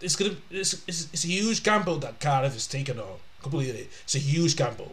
It's 0.00 0.16
gonna 0.16 0.36
it's, 0.50 0.74
it's, 0.88 1.08
it's 1.12 1.24
a 1.24 1.28
huge 1.28 1.62
gamble 1.62 1.98
that 1.98 2.20
Cardiff 2.20 2.54
has 2.54 2.66
taken 2.66 2.98
on 2.98 3.18
completely. 3.42 3.88
It's 4.04 4.14
a 4.14 4.18
huge 4.18 4.56
gamble. 4.56 4.92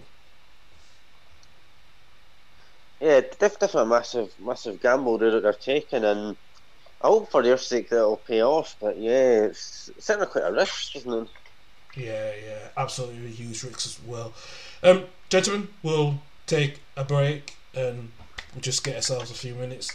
Yeah, 3.00 3.22
definitely 3.40 3.82
a 3.82 3.86
massive, 3.86 4.34
massive 4.40 4.82
gamble 4.82 5.20
that 5.20 5.42
they're 5.42 5.54
taking, 5.54 6.04
and 6.04 6.36
I 7.02 7.07
hope 7.07 7.30
for 7.30 7.44
your 7.44 7.57
sake 7.57 7.90
that 7.90 7.98
it'll 7.98 8.18
pay 8.18 8.41
off. 8.44 8.76
But 8.80 8.98
yeah, 8.98 9.45
it's 9.45 9.91
certainly 9.99 10.28
quite 10.28 10.45
a 10.45 10.52
risk, 10.52 10.95
isn't 10.95 11.14
it? 11.14 11.28
Yeah, 11.95 12.32
yeah, 12.45 12.68
absolutely 12.76 13.26
a 13.26 13.30
huge 13.30 13.64
risk 13.64 13.86
as 13.86 13.99
well. 14.06 14.34
Um, 14.84 15.06
gentlemen, 15.30 15.69
we'll 15.84 16.19
take 16.45 16.80
a 16.95 17.03
break 17.03 17.56
and 17.74 18.11
we'll 18.53 18.61
just 18.61 18.84
get 18.84 18.95
ourselves 18.95 19.32
a 19.32 19.34
few 19.34 19.56
minutes. 19.56 19.91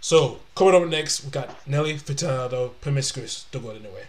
So, 0.00 0.40
coming 0.54 0.74
up 0.74 0.88
next, 0.88 1.22
we've 1.22 1.32
got 1.32 1.66
Nelly 1.66 1.94
Furtado, 1.94 2.72
Promiscuous, 2.80 3.46
Don't 3.50 3.62
Go 3.62 3.70
Anywhere. 3.70 4.08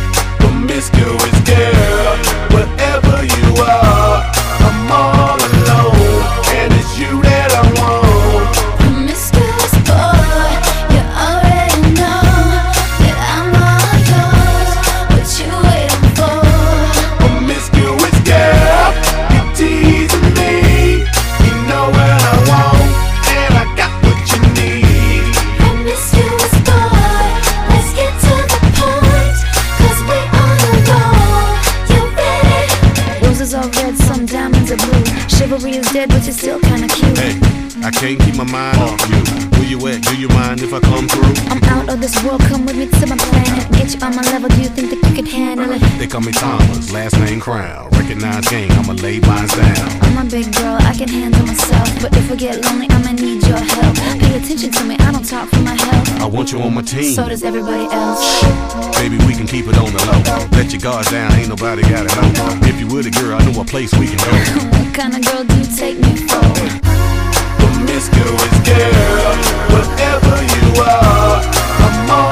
Promiscuous 0.61 1.39
girl, 1.41 2.17
whatever 2.53 3.25
you 3.25 3.63
are, 3.63 4.31
I'm 4.61 4.91
all 4.91 5.39
alone, 5.41 5.80
Chivalry 35.41 35.71
is 35.71 35.91
dead, 35.91 36.07
but 36.09 36.23
you're 36.23 36.33
still 36.33 36.59
kinda 36.59 36.87
cute. 36.87 37.17
Hey, 37.17 37.60
I 37.83 37.89
can't 37.89 38.19
keep 38.21 38.35
my 38.35 38.43
mind 38.43 38.77
off 38.77 39.01
you. 39.09 39.17
Where 39.57 39.65
you 39.65 39.87
at? 39.87 40.03
Do 40.03 40.15
you 40.15 40.27
mind 40.29 40.61
if 40.61 40.71
I 40.71 40.79
come 40.79 41.07
through? 41.07 41.33
I'm 41.49 41.63
out 41.65 41.89
of 41.89 41.99
this 41.99 42.13
world, 42.23 42.41
come 42.41 42.65
with 42.65 42.77
me 42.77 42.85
to 42.85 43.07
my 43.07 43.17
planet. 43.17 43.71
Get 43.71 43.95
you 43.95 43.99
on 44.05 44.15
my 44.15 44.21
level, 44.29 44.49
do 44.49 44.61
you 44.61 44.69
think 44.69 44.91
that 44.91 45.01
you 45.09 45.15
can 45.15 45.25
handle 45.25 45.71
it? 45.71 45.81
They 45.97 46.05
call 46.05 46.21
me 46.21 46.31
Thomas, 46.31 46.91
last 46.91 47.17
name 47.17 47.39
Crown. 47.39 47.89
Recognize 47.97 48.47
game, 48.49 48.71
I'ma 48.73 48.93
lay 48.93 49.19
mine 49.21 49.47
down. 49.47 49.89
I'm 50.05 50.27
a 50.27 50.29
big 50.29 50.53
girl, 50.53 50.77
I 50.81 50.93
can 50.93 51.09
handle 51.09 51.45
myself. 51.45 51.89
But 52.01 52.15
if 52.15 52.31
I 52.31 52.35
get 52.35 52.63
lonely, 52.65 52.87
I'ma 52.91 53.13
need 53.13 53.41
your 53.47 53.57
help. 53.57 53.95
Pay 54.21 54.37
attention 54.37 54.71
to 54.71 54.83
me, 54.83 54.95
I 54.99 55.11
don't 55.11 55.25
talk 55.25 55.49
for 55.49 55.61
my 55.61 55.73
health. 55.73 56.21
I 56.21 56.25
want 56.25 56.51
you 56.51 56.61
on 56.61 56.75
my 56.75 56.83
team. 56.83 57.15
So 57.15 57.27
does 57.27 57.43
everybody 57.43 57.89
else. 57.89 58.21
Baby, 59.01 59.17
we 59.25 59.33
can 59.33 59.47
keep 59.47 59.65
it 59.65 59.77
on 59.81 59.89
the 59.91 60.01
low. 60.05 60.21
Let 60.53 60.71
your 60.71 60.81
guards 60.81 61.09
down, 61.09 61.33
ain't 61.33 61.49
nobody 61.49 61.81
got 61.81 62.05
it 62.05 62.13
know. 62.13 62.69
If 62.69 62.79
you 62.79 62.87
were 62.93 63.01
the 63.01 63.09
girl, 63.09 63.41
I 63.41 63.45
know 63.49 63.59
a 63.59 63.65
place 63.65 63.91
we 63.97 64.05
can 64.05 64.21
go. 64.21 64.69
What 64.77 64.93
kind 64.93 65.15
of 65.15 65.25
girl 65.25 65.43
do 65.45 65.57
you 65.57 65.65
take 65.75 65.97
me 65.99 66.15
for? 66.27 67.10
Promiscuous 67.83 68.59
girl, 68.59 69.35
whatever 69.73 70.35
you 70.53 70.81
are, 70.83 71.41
I'm 71.81 72.11
all 72.11 72.30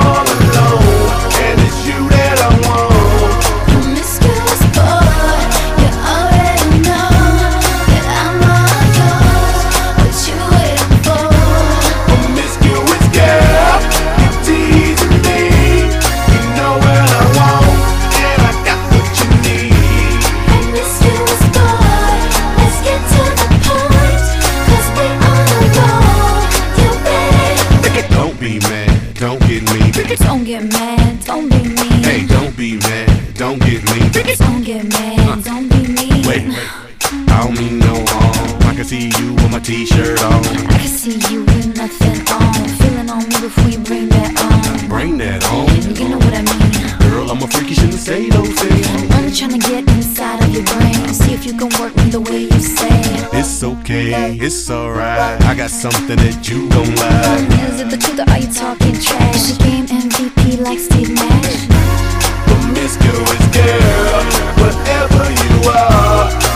see 38.89 39.11
you 39.21 39.35
with 39.35 39.51
my 39.51 39.59
t-shirt 39.59 40.19
on. 40.23 40.43
I 40.73 40.79
can 40.81 40.87
see 40.87 41.19
you 41.29 41.43
with 41.45 41.77
nothing 41.77 42.25
on. 42.33 42.53
Feeling 42.81 43.09
on 43.11 43.21
me 43.29 43.37
before 43.39 43.69
you 43.69 43.77
bring 43.77 44.09
that 44.09 44.33
on. 44.41 44.89
Bring 44.89 45.15
that 45.19 45.45
on. 45.53 45.69
You 45.93 46.09
know 46.09 46.17
what 46.17 46.33
I 46.33 46.41
mean. 46.41 46.97
Girl, 47.05 47.29
I'm 47.29 47.37
a 47.37 47.47
freak, 47.47 47.69
you 47.69 47.75
shouldn't 47.75 48.01
say 48.01 48.31
those 48.31 48.49
things. 48.49 48.87
I'm 49.13 49.29
trying 49.31 49.53
to 49.53 49.61
get 49.61 49.87
inside 49.93 50.41
of 50.43 50.49
your 50.49 50.65
brain. 50.65 51.13
See 51.13 51.35
if 51.35 51.45
you 51.45 51.53
can 51.53 51.69
work 51.79 51.95
me 51.97 52.09
the 52.09 52.19
way 52.19 52.49
you 52.49 52.59
say. 52.59 52.89
It's 53.37 53.61
okay, 53.61 54.33
it's 54.41 54.71
alright. 54.71 55.39
I 55.45 55.53
got 55.53 55.69
something 55.69 56.17
that 56.17 56.49
you 56.49 56.67
gon' 56.73 56.89
like. 56.97 57.45
Is 57.69 57.81
it 57.81 57.89
the 57.93 57.97
truth 57.97 58.25
or 58.25 58.27
are 58.33 58.39
you 58.41 58.49
talking 58.49 58.97
trash? 58.97 59.49
Your 59.49 59.57
game 59.69 59.85
MVP 59.85 60.65
like 60.65 60.79
Steve 60.79 61.13
Nash? 61.13 61.69
Promiscuous 62.49 63.45
girl, 63.53 64.25
whatever 64.57 65.29
you 65.29 65.53
are, 65.77 66.48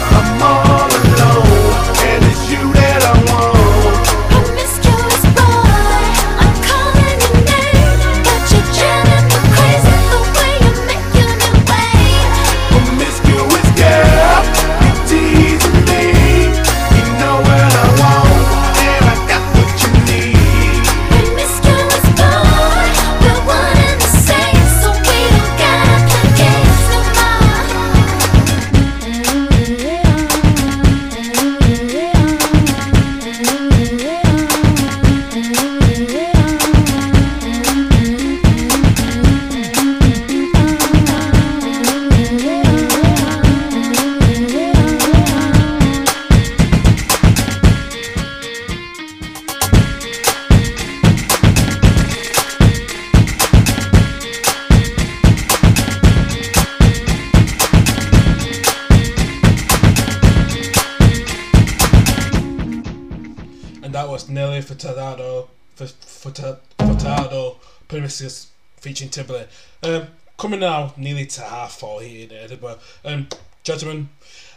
Promiscuous 68.14 68.52
featuring 68.78 69.10
Timberlake. 69.10 69.48
Um, 69.82 70.08
coming 70.38 70.60
now 70.60 70.94
nearly 70.98 71.26
to 71.26 71.42
half 71.42 71.80
four 71.80 72.02
here 72.02 72.28
in 72.30 72.32
Edinburgh. 72.32 72.78
Um, 73.04 73.28
gentlemen, 73.64 74.10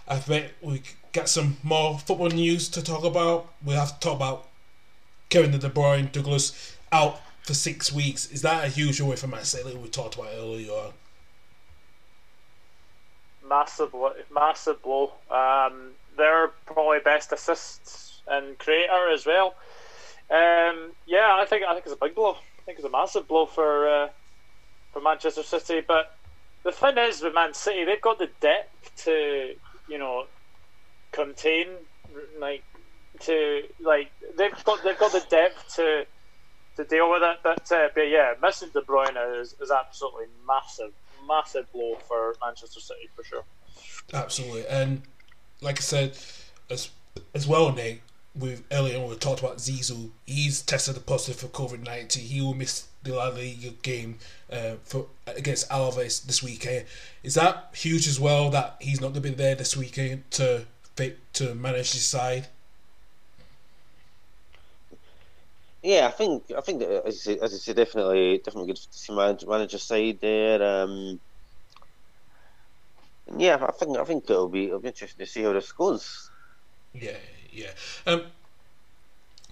I 0.06 0.18
bet 0.18 0.52
we 0.60 0.82
get 1.12 1.28
some 1.30 1.56
more 1.62 1.98
football 1.98 2.28
news 2.28 2.68
to 2.70 2.82
talk 2.82 3.04
about. 3.04 3.50
We 3.64 3.72
have 3.72 3.98
to 3.98 4.00
talk 4.00 4.16
about 4.16 4.48
Kevin 5.30 5.58
De 5.58 5.70
Bruyne, 5.70 6.12
Douglas 6.12 6.76
out 6.92 7.18
for 7.44 7.54
six 7.54 7.90
weeks. 7.90 8.30
Is 8.30 8.42
that 8.42 8.64
a 8.64 8.68
huge 8.68 9.00
away 9.00 9.16
for 9.16 9.26
Man 9.26 9.44
City? 9.44 9.74
We 9.74 9.88
talked 9.88 10.16
about 10.16 10.28
earlier 10.36 10.70
on. 10.72 10.92
massive, 13.48 13.94
massive 14.34 14.82
blow. 14.82 15.12
Um, 15.30 15.92
their 16.18 16.48
probably 16.66 16.98
best 16.98 17.32
assists 17.32 18.20
and 18.28 18.58
creator 18.58 19.10
as 19.10 19.24
well. 19.24 19.54
Um, 20.28 20.92
yeah, 21.06 21.38
I 21.40 21.46
think 21.48 21.64
I 21.64 21.72
think 21.72 21.86
it's 21.86 21.94
a 21.94 22.04
big 22.04 22.14
blow. 22.14 22.36
Think 22.66 22.78
it's 22.78 22.84
a 22.84 22.90
massive 22.90 23.28
blow 23.28 23.46
for 23.46 23.88
uh, 23.88 24.08
for 24.92 25.00
Manchester 25.00 25.42
City. 25.42 25.82
But 25.86 26.16
the 26.64 26.72
thing 26.72 26.98
is 26.98 27.22
with 27.22 27.34
Man 27.34 27.54
City, 27.54 27.84
they've 27.84 28.00
got 28.00 28.18
the 28.18 28.28
depth 28.40 29.04
to 29.04 29.54
you 29.88 29.98
know 29.98 30.26
contain 31.12 31.68
like 32.38 32.64
to 33.20 33.62
like 33.80 34.10
they've 34.36 34.64
got 34.64 34.82
they've 34.82 34.98
got 34.98 35.12
the 35.12 35.24
depth 35.30 35.76
to 35.76 36.04
to 36.76 36.84
deal 36.84 37.10
with 37.10 37.22
it. 37.22 37.38
But 37.42 37.70
uh, 37.72 37.88
but 37.94 38.08
yeah, 38.08 38.34
missing 38.40 38.70
De 38.72 38.80
Bruyne 38.80 39.40
is, 39.40 39.54
is 39.60 39.70
absolutely 39.70 40.26
massive, 40.46 40.92
massive 41.26 41.70
blow 41.72 41.96
for 42.06 42.34
Manchester 42.44 42.80
City 42.80 43.08
for 43.14 43.24
sure. 43.24 43.44
Absolutely, 44.12 44.66
and 44.66 45.02
like 45.60 45.78
I 45.78 45.82
said, 45.82 46.18
as 46.70 46.90
as 47.34 47.46
well, 47.46 47.72
Nate. 47.72 48.02
With 48.38 48.62
earlier 48.70 48.98
on 48.98 49.08
we 49.08 49.16
talked 49.16 49.40
about 49.40 49.58
Zizou. 49.58 50.10
He's 50.26 50.62
tested 50.62 51.04
positive 51.06 51.40
for 51.40 51.48
COVID 51.48 51.84
nineteen. 51.84 52.24
He 52.24 52.40
will 52.40 52.54
miss 52.54 52.86
the 53.02 53.14
La 53.14 53.28
Liga 53.28 53.70
game 53.82 54.18
uh, 54.52 54.74
for 54.84 55.06
against 55.26 55.68
Alaves 55.70 56.24
this 56.24 56.42
weekend. 56.42 56.86
Is 57.22 57.34
that 57.34 57.70
huge 57.74 58.06
as 58.06 58.20
well 58.20 58.50
that 58.50 58.76
he's 58.80 59.00
not 59.00 59.12
going 59.12 59.22
to 59.22 59.30
be 59.30 59.30
there 59.30 59.54
this 59.54 59.76
weekend 59.76 60.30
to 60.32 60.64
fit 60.96 61.18
to 61.34 61.54
manage 61.54 61.92
his 61.92 62.04
side? 62.04 62.48
Yeah, 65.82 66.08
I 66.08 66.10
think 66.10 66.50
I 66.56 66.60
think 66.62 66.80
that, 66.80 67.06
as 67.06 67.14
you 67.14 67.34
say, 67.34 67.40
as 67.40 67.52
you 67.52 67.58
say, 67.58 67.72
definitely 67.72 68.38
definitely 68.38 68.66
good 68.68 68.76
to 68.76 68.88
see 68.90 69.14
manage, 69.14 69.46
manager 69.46 69.78
side 69.78 70.18
there. 70.20 70.60
Um, 70.60 71.20
yeah, 73.36 73.56
I 73.60 73.70
think 73.70 73.96
I 73.96 74.04
think 74.04 74.24
it'll 74.28 74.48
be 74.48 74.66
it'll 74.66 74.80
be 74.80 74.88
interesting 74.88 75.24
to 75.24 75.30
see 75.30 75.42
how 75.44 75.52
this 75.52 75.70
goes. 75.70 76.30
Yeah, 76.92 77.18
yeah. 77.56 77.70
Um, 78.06 78.22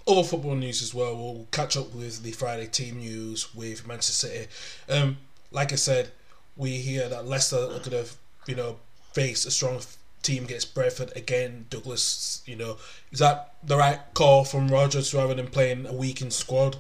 other 0.07 0.23
football 0.23 0.55
news 0.55 0.83
as 0.83 0.95
well. 0.95 1.17
We'll 1.17 1.47
catch 1.51 1.77
up 1.77 1.95
with 1.95 2.23
the 2.23 2.33
Friday 2.33 2.67
team 2.67 2.99
news 2.99 3.55
with 3.55 3.87
Manchester 3.87 4.29
City. 4.29 4.47
Um, 4.89 5.17
like 5.51 5.73
I 5.73 5.77
said, 5.77 6.11
we 6.57 6.77
hear 6.77 7.09
that 7.09 7.27
Leicester 7.27 7.57
are 7.57 7.79
going 7.79 7.91
to, 7.91 8.07
you 8.47 8.55
know, 8.55 8.77
face 9.13 9.47
a 9.47 9.51
strong 9.51 9.81
team 10.23 10.45
against 10.45 10.75
Brentford 10.75 11.13
again. 11.17 11.67
Douglas, 11.71 12.43
you 12.47 12.57
know, 12.57 12.77
is 13.13 13.21
that 13.21 13.55
the 13.63 13.77
right 13.77 14.01
call 14.15 14.45
from 14.45 14.69
Rodgers 14.69 15.15
rather 15.15 15.35
than 15.35 15.47
playing 15.47 15.87
a 15.87 15.93
weakened 15.93 16.33
squad? 16.33 16.77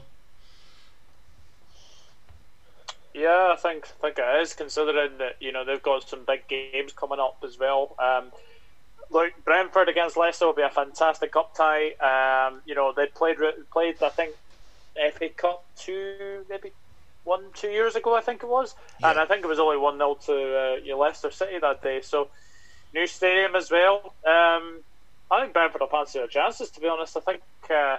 Yeah, 3.14 3.52
I 3.52 3.56
think 3.56 3.86
I 3.86 4.02
think 4.02 4.18
it 4.18 4.42
is, 4.42 4.54
considering 4.54 5.18
that 5.18 5.36
you 5.38 5.52
know 5.52 5.64
they've 5.64 5.80
got 5.80 6.08
some 6.08 6.24
big 6.26 6.48
games 6.48 6.92
coming 6.92 7.20
up 7.20 7.38
as 7.44 7.56
well. 7.58 7.94
Um, 8.00 8.32
look, 9.14 9.32
Brentford 9.44 9.88
against 9.88 10.16
Leicester 10.16 10.46
will 10.46 10.52
be 10.52 10.62
a 10.62 10.68
fantastic 10.68 11.32
cup 11.32 11.54
tie. 11.54 11.92
Um, 11.92 12.60
you 12.66 12.74
know 12.74 12.92
they 12.92 13.06
played 13.06 13.38
played 13.72 14.02
I 14.02 14.10
think 14.10 14.34
FA 14.94 15.28
Cup 15.30 15.64
two 15.78 16.44
maybe 16.50 16.72
one 17.22 17.44
two 17.54 17.68
years 17.68 17.96
ago 17.96 18.14
I 18.14 18.20
think 18.20 18.42
it 18.42 18.48
was, 18.48 18.74
yeah. 19.00 19.10
and 19.10 19.18
I 19.20 19.24
think 19.24 19.44
it 19.44 19.48
was 19.48 19.58
only 19.58 19.78
one 19.78 19.96
0 19.96 20.18
to 20.26 20.92
uh, 20.92 20.96
Leicester 20.96 21.30
City 21.30 21.58
that 21.60 21.82
day. 21.82 22.00
So 22.02 22.28
new 22.92 23.06
stadium 23.06 23.56
as 23.56 23.70
well. 23.70 24.14
Um, 24.26 24.80
I 25.30 25.40
think 25.40 25.54
Brentford 25.54 25.80
will 25.80 25.88
fancy 25.88 26.18
their 26.18 26.28
chances. 26.28 26.70
To 26.70 26.80
be 26.80 26.88
honest, 26.88 27.16
I 27.16 27.20
think 27.20 27.42
uh, 27.70 27.96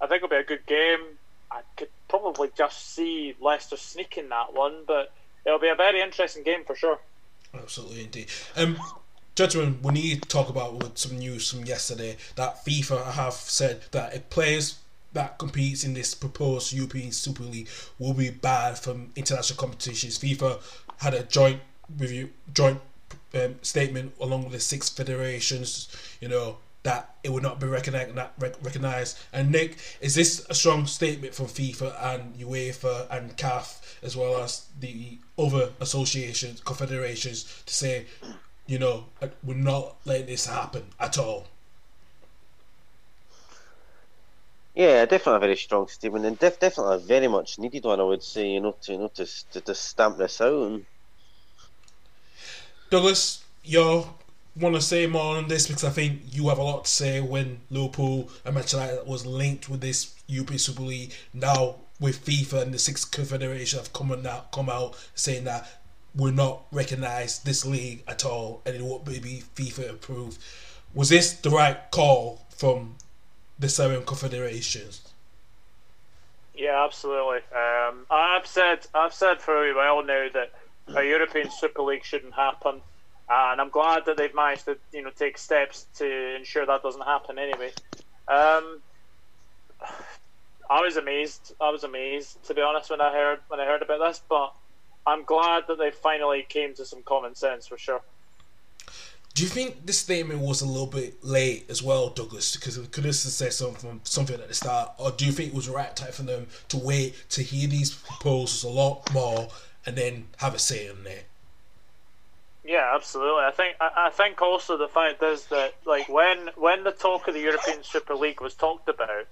I 0.00 0.06
think 0.06 0.22
it'll 0.22 0.28
be 0.28 0.36
a 0.36 0.44
good 0.44 0.66
game. 0.66 1.00
I 1.50 1.62
could 1.76 1.88
probably 2.08 2.50
just 2.56 2.94
see 2.94 3.34
Leicester 3.40 3.78
sneaking 3.78 4.28
that 4.28 4.52
one, 4.52 4.84
but 4.86 5.12
it'll 5.46 5.58
be 5.58 5.68
a 5.68 5.74
very 5.74 6.02
interesting 6.02 6.42
game 6.42 6.64
for 6.64 6.76
sure. 6.76 6.98
Absolutely, 7.54 8.04
indeed. 8.04 8.28
Um, 8.54 8.76
gentlemen, 9.38 9.78
we 9.82 9.92
need 9.92 10.20
to 10.20 10.28
talk 10.28 10.48
about 10.48 10.98
some 10.98 11.16
news 11.16 11.48
from 11.48 11.64
yesterday 11.64 12.16
that 12.34 12.64
FIFA 12.64 13.12
have 13.12 13.34
said 13.34 13.82
that 13.92 14.12
if 14.12 14.28
players 14.30 14.80
that 15.12 15.38
competes 15.38 15.84
in 15.84 15.94
this 15.94 16.12
proposed 16.12 16.72
European 16.72 17.12
Super 17.12 17.44
League 17.44 17.68
will 18.00 18.14
be 18.14 18.30
banned 18.30 18.78
from 18.78 19.12
international 19.14 19.56
competitions. 19.56 20.18
FIFA 20.18 20.60
had 20.98 21.14
a 21.14 21.22
joint 21.22 21.60
review, 21.96 22.30
joint 22.52 22.80
um, 23.34 23.54
statement 23.62 24.12
along 24.20 24.42
with 24.42 24.54
the 24.54 24.60
six 24.60 24.88
federations. 24.88 25.88
You 26.20 26.28
know, 26.28 26.56
that 26.82 27.14
it 27.22 27.30
would 27.30 27.44
not 27.44 27.60
be 27.60 27.68
recognized. 27.68 28.18
recognized. 28.40 29.18
And 29.32 29.52
Nick, 29.52 29.78
is 30.00 30.16
this 30.16 30.44
a 30.50 30.54
strong 30.54 30.86
statement 30.86 31.32
from 31.32 31.46
FIFA 31.46 32.14
and 32.14 32.34
UEFA 32.38 33.06
and 33.08 33.36
CAF 33.36 33.98
as 34.02 34.16
well 34.16 34.42
as 34.42 34.66
the 34.80 35.18
other 35.38 35.70
associations, 35.80 36.60
confederations 36.60 37.62
to 37.66 37.72
say, 37.72 38.06
you 38.68 38.78
know, 38.78 39.06
we're 39.42 39.54
not 39.54 39.96
letting 40.04 40.26
this 40.26 40.46
happen 40.46 40.84
at 41.00 41.18
all? 41.18 41.48
Yeah, 44.74 45.06
definitely 45.06 45.36
a 45.36 45.40
very 45.40 45.56
strong 45.56 45.88
statement, 45.88 46.24
and 46.24 46.38
def- 46.38 46.60
definitely 46.60 46.96
a 46.96 46.98
very 46.98 47.26
much 47.26 47.58
needed 47.58 47.82
one. 47.82 47.98
I 47.98 48.04
would 48.04 48.22
say, 48.22 48.46
you 48.48 48.60
know, 48.60 48.76
to 48.82 48.92
you 48.92 48.98
know 48.98 49.08
to 49.08 49.26
to, 49.26 49.60
to 49.60 49.74
stamp 49.74 50.18
this 50.18 50.40
out. 50.40 50.82
Douglas, 52.90 53.42
you 53.64 54.06
want 54.54 54.74
to 54.74 54.80
say 54.80 55.06
more 55.06 55.36
on 55.36 55.48
this 55.48 55.66
because 55.66 55.84
I 55.84 55.90
think 55.90 56.20
you 56.30 56.48
have 56.48 56.58
a 56.58 56.62
lot 56.62 56.84
to 56.84 56.90
say 56.90 57.20
when 57.20 57.60
Liverpool 57.70 58.30
and 58.44 58.54
Manchester 58.54 58.78
United 58.78 59.06
was 59.06 59.26
linked 59.26 59.68
with 59.68 59.80
this 59.80 60.14
European 60.26 60.58
Super 60.58 60.82
League. 60.82 61.12
Now 61.32 61.76
with 62.00 62.24
FIFA 62.24 62.62
and 62.62 62.74
the 62.74 62.78
six 62.78 63.04
confederation 63.04 63.78
have 63.78 63.92
come 63.92 64.12
out 64.12 64.52
come 64.52 64.68
out 64.68 64.96
saying 65.14 65.44
that 65.44 65.77
we're 66.14 66.32
not 66.32 66.62
recognize 66.72 67.40
this 67.40 67.64
league 67.64 68.02
at 68.08 68.24
all 68.24 68.62
and 68.66 68.74
it 68.74 68.82
won't 68.82 69.04
be 69.04 69.42
FIFA 69.54 69.90
approved. 69.90 70.42
Was 70.94 71.10
this 71.10 71.32
the 71.34 71.50
right 71.50 71.78
call 71.90 72.46
from 72.50 72.96
the 73.58 73.68
seven 73.68 74.04
confederations? 74.04 75.02
Yeah, 76.54 76.84
absolutely. 76.84 77.38
Um, 77.54 78.06
I've 78.10 78.46
said 78.46 78.86
I've 78.94 79.14
said 79.14 79.40
for 79.40 79.70
a 79.70 79.74
while 79.74 80.04
now 80.04 80.26
that 80.34 80.50
a 80.96 81.04
European 81.04 81.50
Super 81.50 81.82
League 81.82 82.04
shouldn't 82.04 82.34
happen. 82.34 82.80
And 83.30 83.60
I'm 83.60 83.68
glad 83.68 84.06
that 84.06 84.16
they've 84.16 84.34
managed 84.34 84.64
to 84.64 84.78
you 84.92 85.02
know 85.02 85.10
take 85.10 85.38
steps 85.38 85.86
to 85.96 86.36
ensure 86.36 86.66
that 86.66 86.82
doesn't 86.82 87.04
happen 87.04 87.38
anyway. 87.38 87.70
Um, 88.26 88.80
I 90.70 90.80
was 90.80 90.96
amazed. 90.96 91.54
I 91.60 91.70
was 91.70 91.84
amazed 91.84 92.42
to 92.44 92.54
be 92.54 92.60
honest 92.62 92.90
when 92.90 93.00
I 93.00 93.12
heard 93.12 93.40
when 93.48 93.60
I 93.60 93.66
heard 93.66 93.82
about 93.82 94.00
this, 94.00 94.20
but 94.28 94.52
I'm 95.08 95.24
glad 95.24 95.64
that 95.68 95.78
they 95.78 95.90
finally 95.90 96.44
came 96.48 96.74
to 96.74 96.84
some 96.84 97.02
common 97.02 97.34
sense 97.34 97.66
for 97.66 97.78
sure. 97.78 98.02
Do 99.34 99.42
you 99.42 99.48
think 99.48 99.86
this 99.86 99.98
statement 99.98 100.40
was 100.40 100.60
a 100.60 100.66
little 100.66 100.86
bit 100.86 101.24
late 101.24 101.64
as 101.70 101.82
well, 101.82 102.10
Douglas? 102.10 102.56
Because 102.56 102.76
could 102.88 103.04
have 103.04 103.14
said 103.14 103.52
something 103.52 104.00
something 104.04 104.40
at 104.40 104.48
the 104.48 104.54
start, 104.54 104.90
or 104.98 105.12
do 105.12 105.24
you 105.24 105.32
think 105.32 105.50
it 105.50 105.54
was 105.54 105.66
the 105.66 105.72
right 105.72 105.94
time 105.94 106.12
for 106.12 106.24
them 106.24 106.48
to 106.68 106.76
wait 106.76 107.14
to 107.30 107.42
hear 107.42 107.68
these 107.68 107.94
proposals 107.94 108.64
a 108.64 108.68
lot 108.68 109.12
more 109.12 109.48
and 109.86 109.96
then 109.96 110.26
have 110.38 110.54
a 110.54 110.58
say 110.58 110.88
in 110.88 111.06
it? 111.06 111.26
Yeah, 112.64 112.90
absolutely. 112.94 113.44
I 113.44 113.52
think 113.52 113.76
I, 113.80 114.08
I 114.08 114.10
think 114.10 114.42
also 114.42 114.76
the 114.76 114.88
fact 114.88 115.22
is 115.22 115.46
that 115.46 115.74
like 115.86 116.08
when 116.08 116.50
when 116.56 116.84
the 116.84 116.92
talk 116.92 117.28
of 117.28 117.34
the 117.34 117.40
European 117.40 117.82
Super 117.82 118.14
League 118.14 118.40
was 118.40 118.54
talked 118.54 118.88
about, 118.88 119.26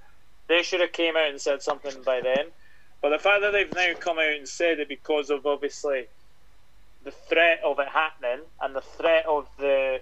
they 0.46 0.62
should 0.62 0.80
have 0.80 0.92
came 0.92 1.16
out 1.16 1.28
and 1.28 1.40
said 1.40 1.62
something 1.62 2.02
by 2.02 2.20
then. 2.20 2.46
But 3.06 3.18
the 3.18 3.22
fact 3.22 3.42
that 3.42 3.52
they've 3.52 3.72
now 3.72 3.92
come 4.00 4.18
out 4.18 4.32
and 4.32 4.48
said 4.48 4.80
it 4.80 4.88
because 4.88 5.30
of 5.30 5.46
obviously 5.46 6.06
the 7.04 7.12
threat 7.12 7.60
of 7.64 7.78
it 7.78 7.86
happening 7.86 8.40
and 8.60 8.74
the 8.74 8.80
threat 8.80 9.24
of 9.26 9.46
the 9.58 10.00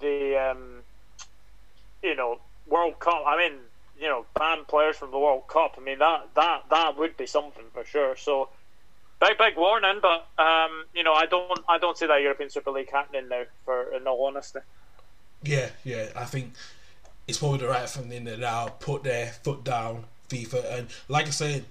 the 0.00 0.50
um, 0.50 0.78
you 2.02 2.16
know 2.16 2.38
World 2.66 2.98
Cup. 3.00 3.24
I 3.26 3.36
mean, 3.36 3.58
you 4.00 4.08
know, 4.08 4.24
ban 4.34 4.64
players 4.64 4.96
from 4.96 5.10
the 5.10 5.18
World 5.18 5.46
Cup. 5.46 5.74
I 5.76 5.82
mean 5.82 5.98
that 5.98 6.28
that 6.36 6.62
that 6.70 6.96
would 6.96 7.18
be 7.18 7.26
something 7.26 7.64
for 7.74 7.84
sure. 7.84 8.16
So 8.16 8.48
big 9.20 9.36
big 9.36 9.58
warning, 9.58 10.00
but 10.00 10.26
um, 10.38 10.86
you 10.94 11.04
know 11.04 11.12
I 11.12 11.26
don't 11.26 11.60
I 11.68 11.76
don't 11.76 11.98
see 11.98 12.06
that 12.06 12.22
European 12.22 12.48
Super 12.48 12.70
League 12.70 12.90
happening 12.90 13.28
now. 13.28 13.42
For 13.66 13.94
in 13.94 14.06
all 14.06 14.24
honesty. 14.24 14.60
Yeah, 15.42 15.68
yeah, 15.84 16.06
I 16.16 16.24
think 16.24 16.54
it's 17.28 17.36
probably 17.36 17.58
the 17.58 17.68
right 17.68 17.86
thing 17.86 18.24
to 18.24 18.36
now 18.38 18.68
put 18.68 19.04
their 19.04 19.26
foot 19.26 19.64
down, 19.64 20.04
FIFA, 20.30 20.78
and 20.78 20.88
like 21.08 21.26
I 21.26 21.30
said, 21.30 21.66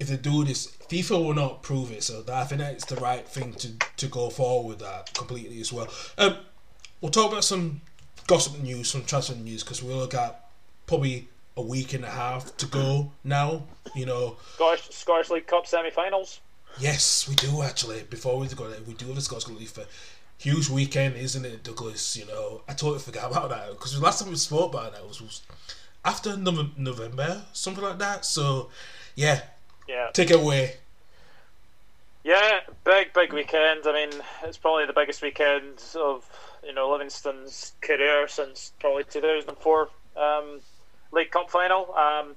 if 0.00 0.08
they 0.08 0.16
do 0.16 0.44
this, 0.44 0.68
FIFA 0.88 1.24
will 1.24 1.34
not 1.34 1.62
prove 1.62 1.90
it. 1.90 2.02
So 2.02 2.22
that, 2.22 2.34
I 2.34 2.44
think 2.44 2.60
that's 2.60 2.84
the 2.86 2.96
right 2.96 3.26
thing 3.26 3.52
to 3.54 3.72
to 3.96 4.06
go 4.06 4.30
forward 4.30 4.68
with 4.68 4.78
that 4.80 5.12
completely 5.14 5.60
as 5.60 5.72
well. 5.72 5.88
Um, 6.16 6.36
we'll 7.00 7.10
talk 7.10 7.32
about 7.32 7.44
some 7.44 7.80
gossip 8.26 8.58
news, 8.60 8.90
some 8.90 9.04
transfer 9.04 9.34
news, 9.34 9.62
because 9.62 9.82
we'll 9.82 9.96
look 9.96 10.14
at 10.14 10.48
probably 10.86 11.28
a 11.56 11.62
week 11.62 11.94
and 11.94 12.04
a 12.04 12.10
half 12.10 12.56
to 12.58 12.66
go 12.66 13.12
now. 13.24 13.64
You 13.94 14.06
know, 14.06 14.36
Scottish 14.54 14.88
Scottish 14.90 15.30
League 15.30 15.46
Cup 15.46 15.66
semi-finals. 15.66 16.40
Yes, 16.78 17.28
we 17.28 17.34
do 17.34 17.62
actually. 17.62 18.02
Before 18.04 18.38
we 18.38 18.46
go 18.48 18.68
there, 18.68 18.80
we 18.86 18.94
do 18.94 19.06
have 19.06 19.18
a 19.18 19.20
Scottish 19.20 19.48
League 19.48 19.68
for 19.68 19.84
huge 20.38 20.68
weekend, 20.68 21.16
isn't 21.16 21.44
it, 21.44 21.64
Douglas? 21.64 22.16
You 22.16 22.26
know, 22.26 22.62
I 22.68 22.74
totally 22.74 23.00
forgot 23.00 23.30
about 23.30 23.50
that 23.50 23.70
because 23.70 23.94
the 23.94 24.04
last 24.04 24.20
time 24.20 24.30
we 24.30 24.36
spoke 24.36 24.72
about 24.72 24.92
that 24.92 25.06
was, 25.06 25.20
was 25.20 25.42
after 26.04 26.36
November, 26.36 27.44
something 27.52 27.82
like 27.82 27.98
that. 27.98 28.24
So, 28.24 28.70
yeah, 29.16 29.42
yeah, 29.88 30.10
take 30.12 30.30
it 30.30 30.36
away. 30.36 30.74
Yeah, 32.24 32.60
big 32.84 33.12
big 33.14 33.32
weekend. 33.32 33.80
I 33.86 33.92
mean, 33.92 34.20
it's 34.44 34.58
probably 34.58 34.86
the 34.86 34.92
biggest 34.92 35.22
weekend 35.22 35.82
of 35.96 36.28
you 36.64 36.74
know 36.74 36.90
Livingston's 36.90 37.72
career 37.80 38.28
since 38.28 38.72
probably 38.80 39.04
2004 39.04 39.88
um, 40.16 40.60
League 41.12 41.30
Cup 41.30 41.50
final. 41.50 41.94
Um, 41.94 42.36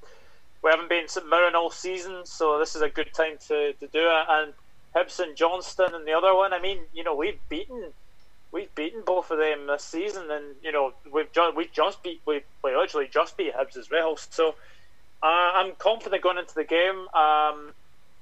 we 0.63 0.69
haven't 0.69 0.89
been 0.89 1.07
St 1.07 1.27
Mirren 1.27 1.55
all 1.55 1.71
season, 1.71 2.25
so 2.25 2.59
this 2.59 2.75
is 2.75 2.81
a 2.81 2.89
good 2.89 3.13
time 3.13 3.37
to, 3.47 3.73
to 3.73 3.87
do 3.87 3.99
it. 3.99 4.25
And 4.29 4.53
Hibs 4.95 5.19
and 5.19 5.35
Johnstone 5.35 5.95
and 5.95 6.07
the 6.07 6.13
other 6.13 6.35
one, 6.35 6.53
I 6.53 6.59
mean, 6.59 6.79
you 6.93 7.03
know, 7.03 7.15
we've 7.15 7.39
beaten 7.49 7.91
we've 8.51 8.73
beaten 8.75 9.01
both 9.05 9.31
of 9.31 9.39
them 9.39 9.67
this 9.67 9.83
season, 9.83 10.29
and 10.29 10.55
you 10.63 10.71
know, 10.71 10.93
we've 11.11 11.31
just 11.31 11.55
we 11.55 11.67
just 11.73 12.03
beat 12.03 12.21
we 12.25 12.41
we 12.63 12.75
literally 12.75 13.09
just 13.11 13.37
beat 13.37 13.53
Hibs 13.55 13.77
as 13.77 13.89
well. 13.89 14.17
So 14.17 14.55
uh, 15.23 15.51
I'm 15.55 15.73
confident 15.77 16.23
going 16.23 16.37
into 16.37 16.55
the 16.55 16.63
game. 16.63 17.07
Um, 17.13 17.73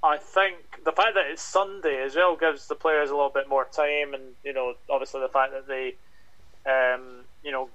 I 0.02 0.18
think 0.18 0.56
the 0.86 0.92
fact 0.92 1.16
that 1.16 1.26
it's 1.30 1.42
Sunday 1.42 2.02
as 2.04 2.16
well 2.16 2.36
gives 2.36 2.68
the 2.68 2.76
players 2.76 3.10
a 3.10 3.14
little 3.14 3.30
bit 3.30 3.50
more 3.50 3.66
time, 3.66 4.14
and 4.14 4.24
you 4.44 4.54
know, 4.54 4.74
obviously 4.90 5.22
the 5.22 5.30
fact 5.30 5.52
that 5.52 5.68
they, 5.68 5.96
um, 6.70 7.22
you 7.44 7.52
know, 7.52 7.70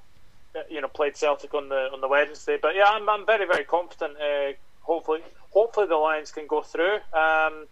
you 0.70 0.80
know 0.80 0.88
played 0.88 1.16
Celtic 1.16 1.52
on 1.54 1.68
the 1.68 1.90
on 1.92 2.00
the 2.00 2.08
Wednesday. 2.08 2.58
But 2.60 2.74
yeah, 2.74 2.84
I'm, 2.86 3.08
I'm 3.08 3.26
very 3.26 3.46
very 3.46 3.64
confident. 3.64 4.16
Uh, 4.16 4.52
hopefully, 4.82 5.20
hopefully 5.50 5.86
the 5.86 5.96
Lions 5.96 6.32
can 6.32 6.46
go 6.46 6.62
through. 6.62 6.98
Um, 7.12 7.66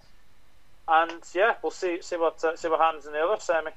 and 0.89 1.23
yeah, 1.35 1.55
we'll 1.63 1.71
see 1.71 2.03
see 2.03 2.17
what 2.17 2.43
uh, 2.45 2.57
see 2.57 2.69
what 2.69 2.81
happens 2.81 3.07
in 3.07 3.13
the 3.13 3.21
other 3.21 3.41
semi. 3.41 3.71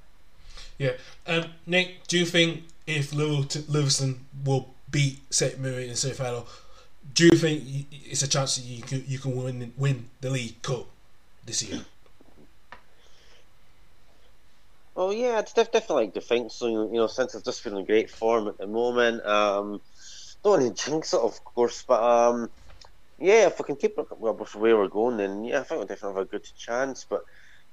Yeah. 0.77 0.91
Um, 1.25 1.45
Nick, 1.65 2.07
do 2.07 2.17
you 2.17 2.25
think 2.25 2.63
if 2.85 3.13
Liverpool- 3.13 3.63
Livingston 3.69 4.25
will 4.43 4.73
beat 4.91 5.19
St 5.33 5.59
Mirren 5.59 5.83
in 5.83 5.89
the 5.89 5.95
semi 5.95 6.13
final, 6.13 6.47
do 7.15 7.25
you 7.25 7.31
think 7.31 7.63
it's 7.91 8.21
a 8.21 8.27
chance 8.27 8.57
that 8.57 8.65
you 8.65 8.83
can 8.83 9.03
you 9.07 9.17
can 9.17 9.35
win 9.35 9.73
win 9.77 10.09
the 10.21 10.29
League 10.29 10.61
Cup 10.61 10.85
this 11.45 11.63
year? 11.63 11.81
Well, 14.93 15.11
yeah, 15.11 15.39
it's 15.39 15.51
def- 15.51 15.71
definitely 15.71 16.05
like 16.05 16.13
to 16.13 16.21
think 16.21 16.51
so. 16.51 16.67
You 16.67 16.93
know, 16.93 17.07
since 17.07 17.35
I've 17.35 17.43
just 17.43 17.63
been 17.63 17.75
in 17.75 17.85
great 17.85 18.09
form 18.09 18.47
at 18.47 18.57
the 18.57 18.67
moment, 18.67 19.25
um, 19.25 19.81
don't 20.43 20.61
want 20.61 20.77
to 20.77 20.85
jinx 20.85 21.13
it, 21.13 21.19
of 21.19 21.43
course, 21.43 21.83
but 21.85 22.01
um, 22.01 22.49
yeah, 23.19 23.47
if 23.47 23.59
we 23.59 23.65
can 23.65 23.75
keep 23.75 23.97
up 23.97 24.17
well, 24.17 24.33
with 24.33 24.51
the 24.51 24.59
way 24.59 24.73
we're 24.73 24.87
going, 24.87 25.17
then 25.17 25.43
yeah, 25.43 25.59
I 25.59 25.63
think 25.63 25.79
we'll 25.79 25.87
definitely 25.87 26.19
have 26.19 26.27
a 26.27 26.31
good 26.31 26.47
chance. 26.57 27.05
But 27.09 27.23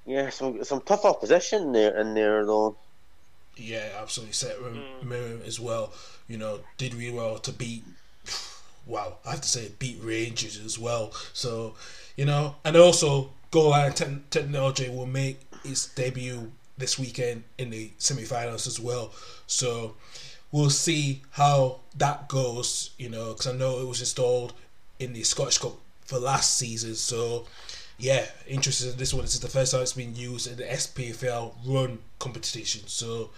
yeah, 0.05 0.29
some 0.29 0.63
some 0.63 0.81
tough 0.81 1.05
opposition 1.05 1.71
there 1.71 1.97
in 1.99 2.13
there 2.13 2.45
though. 2.45 2.77
Yeah, 3.55 3.89
absolutely. 4.01 4.33
St 4.33 4.57
Mirren 5.03 5.41
as 5.45 5.59
well. 5.59 5.93
You 6.27 6.37
know, 6.37 6.61
did 6.77 6.93
really 6.93 7.15
well 7.15 7.37
to 7.39 7.51
beat. 7.51 7.83
Wow, 8.85 9.17
I 9.25 9.31
have 9.31 9.41
to 9.41 9.47
say, 9.47 9.71
beat 9.79 9.99
Rangers 10.01 10.59
as 10.63 10.77
well. 10.77 11.13
So, 11.33 11.75
you 12.15 12.25
know, 12.25 12.55
and 12.65 12.75
also 12.75 13.31
goal 13.51 13.69
line 13.69 13.93
te- 13.93 14.21
technology 14.29 14.89
will 14.89 15.05
make 15.05 15.39
its 15.63 15.87
debut 15.87 16.51
this 16.77 16.99
weekend 16.99 17.43
in 17.57 17.69
the 17.69 17.91
semi-finals 17.97 18.67
as 18.67 18.79
well. 18.79 19.11
So, 19.47 19.95
we'll 20.51 20.69
see 20.69 21.21
how 21.31 21.79
that 21.97 22.27
goes. 22.27 22.91
You 22.97 23.09
know, 23.09 23.29
because 23.33 23.47
I 23.47 23.53
know 23.53 23.79
it 23.79 23.87
was 23.87 23.99
installed 23.99 24.53
in 24.99 25.13
the 25.13 25.23
Scottish 25.23 25.57
Cup 25.59 25.73
for 26.05 26.19
last 26.19 26.57
season. 26.57 26.95
So, 26.95 27.45
yeah, 27.97 28.25
interested 28.47 28.91
in 28.91 28.97
this 28.97 29.13
one. 29.13 29.23
This 29.23 29.35
is 29.35 29.39
the 29.39 29.47
first 29.47 29.71
time 29.71 29.81
it's 29.81 29.93
been 29.93 30.15
used 30.15 30.47
in 30.47 30.57
the 30.57 30.63
SPFL 30.63 31.53
run 31.65 31.99
competition. 32.19 32.81
So, 32.87 33.29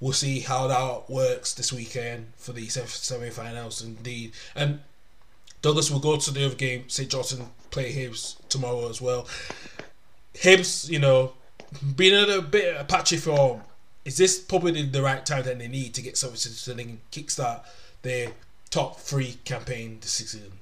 we'll 0.00 0.12
see 0.12 0.40
how 0.40 0.66
that 0.68 1.10
works 1.10 1.54
this 1.54 1.72
weekend 1.72 2.32
for 2.36 2.52
the 2.52 2.68
semi 2.68 3.30
finals 3.30 3.82
indeed. 3.82 4.32
And 4.54 4.80
Douglas 5.62 5.90
will 5.90 6.00
go 6.00 6.16
to 6.16 6.30
the 6.30 6.46
other 6.46 6.54
game, 6.54 6.88
St. 6.88 7.10
Johnstone 7.10 7.50
play 7.70 7.92
Hibs 7.92 8.36
tomorrow 8.48 8.88
as 8.88 9.00
well. 9.00 9.26
Hibs, 10.34 10.88
you 10.88 10.98
know, 10.98 11.32
being 11.96 12.14
in 12.14 12.30
a 12.30 12.40
bit 12.40 12.76
of 12.76 12.88
patchy 12.88 13.16
form, 13.16 13.62
is 14.04 14.16
this 14.16 14.38
probably 14.38 14.82
the 14.82 15.02
right 15.02 15.24
time 15.26 15.44
that 15.44 15.58
they 15.58 15.68
need 15.68 15.94
to 15.94 16.02
get 16.02 16.16
something 16.16 16.38
so 16.38 16.72
they 16.72 16.96
kickstart 17.12 17.62
their 18.02 18.32
top 18.70 18.98
three 19.00 19.38
campaign 19.44 19.98
this 20.00 20.12
season? 20.12 20.52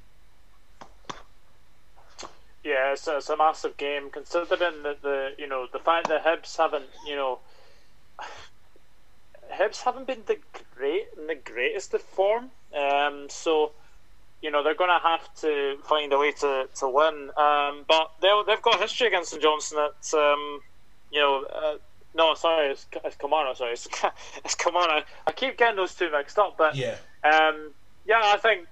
Yeah, 2.65 2.93
it's 2.93 3.07
a, 3.07 3.19
it's 3.19 3.29
a 3.29 3.37
massive 3.37 3.77
game 3.77 4.11
considering 4.11 4.83
that 4.83 5.01
the 5.03 5.35
you 5.39 5.47
know 5.47 5.69
the 5.73 5.79
fact 5.79 6.09
that 6.09 6.25
Hibs 6.25 6.57
haven't 6.57 6.87
you 7.07 7.15
know 7.15 7.39
Hibs 9.53 9.83
haven't 9.83 10.07
been 10.07 10.23
the 10.27 10.39
great 10.77 11.07
in 11.19 11.27
the 11.27 11.35
greatest 11.35 11.95
of 11.95 12.03
form. 12.03 12.51
Um, 12.77 13.27
so 13.29 13.73
you 14.43 14.51
know 14.51 14.63
they're 14.63 14.75
going 14.75 14.91
to 14.91 15.07
have 15.09 15.35
to 15.41 15.77
find 15.85 16.13
a 16.13 16.19
way 16.19 16.33
to, 16.33 16.69
to 16.77 16.89
win. 16.89 17.31
Um, 17.37 17.85
but 17.89 18.13
they 18.21 18.31
they've 18.47 18.63
got 18.63 18.81
history 18.81 19.07
against 19.09 19.31
St 19.31 19.43
Johnstone. 19.43 19.89
That 20.13 20.19
um, 20.19 20.61
you 21.11 21.21
know. 21.21 21.45
Uh, 21.45 21.77
no, 22.15 22.33
sorry, 22.33 22.71
it's, 22.71 22.87
it's 23.05 23.17
Kamara. 23.17 23.55
Sorry, 23.55 23.73
it's, 23.75 23.87
it's 24.45 24.55
Kamara. 24.55 25.03
I 25.27 25.33
keep 25.33 25.59
getting 25.59 25.77
those 25.77 25.95
two 25.95 26.11
mixed 26.11 26.39
up, 26.39 26.57
but 26.57 26.75
Yeah. 26.75 26.97
um, 27.23 27.73
yeah, 28.07 28.23
I 28.25 28.39
think, 28.39 28.67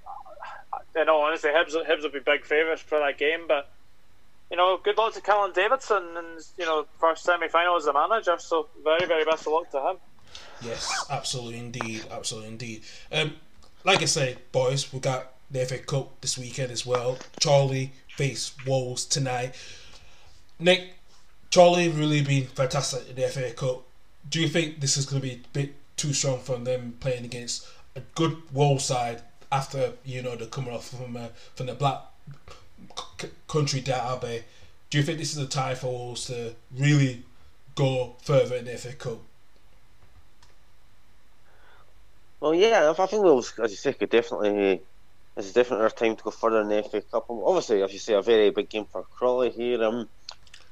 you 0.97 1.05
know, 1.05 1.21
honestly, 1.21 1.51
Hibs, 1.51 1.75
Hibs 1.87 2.05
will 2.05 2.11
be 2.11 2.21
big 2.21 2.47
favourites 2.47 2.81
for 2.81 2.99
that 3.01 3.19
game. 3.19 3.41
But 3.47 3.71
you 4.51 4.57
know, 4.57 4.79
good 4.83 4.97
luck 4.97 5.13
to 5.13 5.21
Callum 5.21 5.53
Davidson, 5.53 6.17
and 6.17 6.41
you 6.57 6.65
know, 6.65 6.87
first 6.99 7.23
semi 7.25 7.49
final 7.49 7.77
as 7.77 7.85
a 7.85 7.93
manager. 7.93 8.37
So 8.39 8.69
very, 8.83 9.05
very 9.05 9.27
best 9.27 9.47
of 9.47 9.53
luck 9.53 9.71
to 9.73 9.91
him. 9.91 9.97
Yes, 10.63 11.07
absolutely 11.11 11.59
indeed, 11.59 12.05
absolutely 12.11 12.51
indeed. 12.51 12.83
Um, 13.13 13.35
like 13.85 14.03
I 14.03 14.07
say, 14.07 14.37
boys, 14.53 14.93
we 14.93 15.01
got 15.01 15.33
the 15.51 15.65
FA 15.67 15.79
Cup 15.79 16.21
this 16.21 16.39
weekend 16.39 16.71
as 16.73 16.87
well. 16.87 17.19
Chorley 17.43 17.93
face 18.17 18.53
Wolves 18.67 19.05
tonight. 19.05 19.55
Nick, 20.59 20.95
Chorley 21.53 21.89
really 21.89 22.23
been 22.23 22.47
fantastic 22.47 23.09
in 23.11 23.17
the 23.17 23.29
FA 23.29 23.51
Cup. 23.53 23.83
Do 24.31 24.41
you 24.41 24.49
think 24.49 24.81
this 24.81 24.97
is 24.97 25.07
going 25.07 25.21
to 25.21 25.29
be 25.29 25.35
a 25.35 25.49
bit 25.53 25.75
too 25.97 26.13
strong 26.13 26.41
for 26.41 26.57
them 26.57 26.97
playing 27.01 27.25
against 27.25 27.67
a 27.95 28.01
good 28.15 28.37
Wolves 28.53 28.85
side 28.85 29.23
after 29.53 29.93
you 30.05 30.23
know 30.23 30.35
they're 30.35 30.49
coming 30.49 30.73
off 30.75 30.89
from 30.89 31.17
uh, 31.17 31.29
from 31.55 31.67
the 31.67 31.75
Black 31.75 32.01
c- 33.21 33.29
Country 33.49 33.81
derby? 33.81 34.45
Do 34.91 34.99
you 34.99 35.05
think 35.05 35.19
this 35.19 35.33
is 35.33 35.39
a 35.39 35.47
time 35.47 35.77
for 35.77 35.89
Wolves 35.93 36.27
to 36.27 36.55
really 36.77 37.25
go 37.75 38.17
further 38.23 38.57
in 38.57 38.65
the 38.65 38.77
FA 38.79 38.93
Cup? 38.93 39.19
Well, 42.41 42.55
yeah, 42.55 42.93
I 42.97 43.07
think 43.07 43.23
we'll, 43.23 43.39
as 43.39 43.71
you 43.71 43.77
say, 43.77 43.93
could 43.93 44.11
definitely. 44.11 44.83
Is 45.37 45.53
definitely 45.53 45.83
our 45.83 45.91
time 45.91 46.15
to 46.15 46.23
go 46.23 46.31
further 46.31 46.61
in 46.61 46.69
the 46.69 46.85
FA 46.85 47.01
Cup. 47.01 47.27
Obviously, 47.29 47.83
as 47.83 47.93
you 47.93 47.99
say, 47.99 48.15
a 48.15 48.23
very 48.23 48.51
big 48.51 48.69
game 48.69 48.85
for 48.85 49.03
Crawley 49.03 49.51
here. 49.51 49.83
Um, 49.83 50.09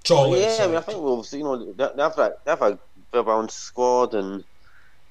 Chorley, 0.06 0.40
yeah, 0.40 0.59
I 0.60 0.66
mean, 0.68 0.76
I 0.76 0.80
think 0.82 1.01
Wolves, 1.01 1.32
you 1.32 1.43
know, 1.43 1.72
they, 1.72 1.82
have 2.01 2.14
that, 2.14 2.44
they 2.44 2.51
have 2.52 2.62
a 2.62 2.78
balanced 3.12 3.59
squad, 3.59 4.14
and 4.14 4.44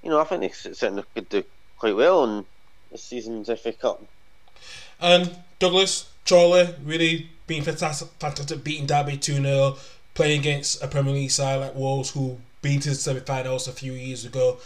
you 0.01 0.09
know, 0.09 0.21
I 0.21 0.23
think 0.23 0.41
they 0.41 0.49
certainly 0.73 1.03
could 1.13 1.27
do 1.27 1.43
quite 1.77 1.95
well 1.97 2.23
in 2.23 2.45
this 2.91 3.03
season's 3.03 3.49
FA 3.59 3.73
Cup. 3.73 4.01
And 5.01 5.35
Douglas, 5.59 6.09
Chorley, 6.27 6.73
really 6.83 7.29
being 7.47 7.63
fantastic, 7.63 8.07
fantastic 8.19 8.63
beating 8.63 8.85
Derby 8.85 9.17
2 9.17 9.41
0, 9.41 9.77
playing 10.13 10.39
against 10.39 10.81
a 10.83 10.87
Premier 10.87 11.13
League 11.13 11.31
side 11.31 11.57
like 11.57 11.75
Wolves 11.75 12.11
who 12.11 12.37
beat 12.61 12.83
to 12.83 12.89
the 12.89 12.95
semi 12.95 13.19
finals 13.19 13.67
a 13.67 13.71
few 13.71 13.93
years 13.93 14.25
ago. 14.25 14.59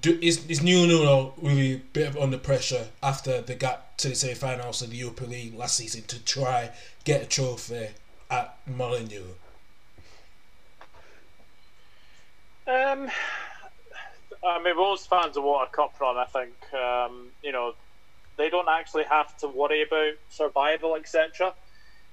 Do, 0.00 0.18
is, 0.22 0.46
is 0.46 0.62
New 0.62 0.86
Nuno 0.86 1.34
really 1.42 1.74
a 1.74 1.78
bit 1.78 2.06
of 2.06 2.16
under 2.16 2.38
pressure 2.38 2.88
after 3.02 3.40
they 3.40 3.56
got 3.56 3.98
to 3.98 4.08
the 4.08 4.14
semi 4.14 4.34
finals 4.34 4.82
of 4.82 4.90
the 4.90 4.96
Europa 4.96 5.24
League 5.24 5.54
last 5.54 5.76
season 5.76 6.02
to 6.02 6.22
try 6.24 6.70
get 7.04 7.22
a 7.22 7.26
trophy 7.26 7.88
at 8.30 8.56
Molineux? 8.66 9.34
Um, 12.66 13.10
I 14.44 14.62
mean, 14.62 14.76
Wolves 14.76 15.06
fans 15.06 15.36
are 15.36 15.42
what 15.42 15.68
a 15.68 15.70
cup 15.70 16.00
run. 16.00 16.16
I 16.16 16.24
think 16.26 16.54
um, 16.72 17.28
you 17.42 17.52
know 17.52 17.74
they 18.36 18.48
don't 18.48 18.68
actually 18.68 19.04
have 19.04 19.36
to 19.38 19.48
worry 19.48 19.82
about 19.82 20.12
survival, 20.30 20.94
etc. 20.94 21.52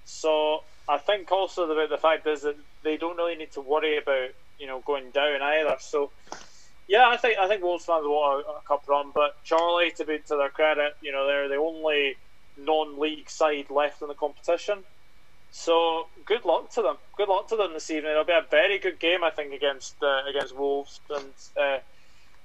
So 0.05 0.63
I 0.89 0.97
think 0.97 1.31
also 1.31 1.67
the 1.67 1.87
the 1.87 1.97
fact 1.97 2.25
is 2.25 2.41
that 2.41 2.55
they 2.83 2.97
don't 2.97 3.17
really 3.17 3.35
need 3.35 3.51
to 3.51 3.61
worry 3.61 3.97
about 3.97 4.29
you 4.59 4.67
know 4.67 4.79
going 4.85 5.11
down 5.11 5.41
either. 5.41 5.77
So 5.79 6.11
yeah, 6.87 7.07
I 7.07 7.17
think 7.17 7.37
I 7.37 7.47
think 7.47 7.63
Wolves 7.63 7.85
fans 7.85 8.05
want 8.05 8.45
a, 8.45 8.49
a 8.51 8.61
cup 8.61 8.87
run, 8.87 9.11
but 9.13 9.37
Chorley, 9.47 9.91
to 9.91 10.05
be 10.05 10.19
to 10.27 10.35
their 10.37 10.49
credit, 10.49 10.95
you 11.01 11.11
know 11.11 11.27
they're 11.27 11.49
the 11.49 11.55
only 11.55 12.15
non-league 12.57 13.29
side 13.29 13.69
left 13.69 14.01
in 14.01 14.07
the 14.07 14.13
competition. 14.13 14.79
So 15.51 16.07
good 16.25 16.45
luck 16.45 16.71
to 16.71 16.81
them. 16.81 16.97
Good 17.15 17.29
luck 17.29 17.47
to 17.49 17.55
them 17.55 17.73
this 17.73 17.89
evening. 17.89 18.11
It'll 18.11 18.23
be 18.23 18.33
a 18.33 18.45
very 18.49 18.79
good 18.79 18.99
game, 18.99 19.23
I 19.23 19.29
think, 19.29 19.53
against 19.53 19.95
uh, 20.01 20.21
against 20.29 20.55
Wolves, 20.55 20.99
and 21.09 21.33
uh, 21.59 21.79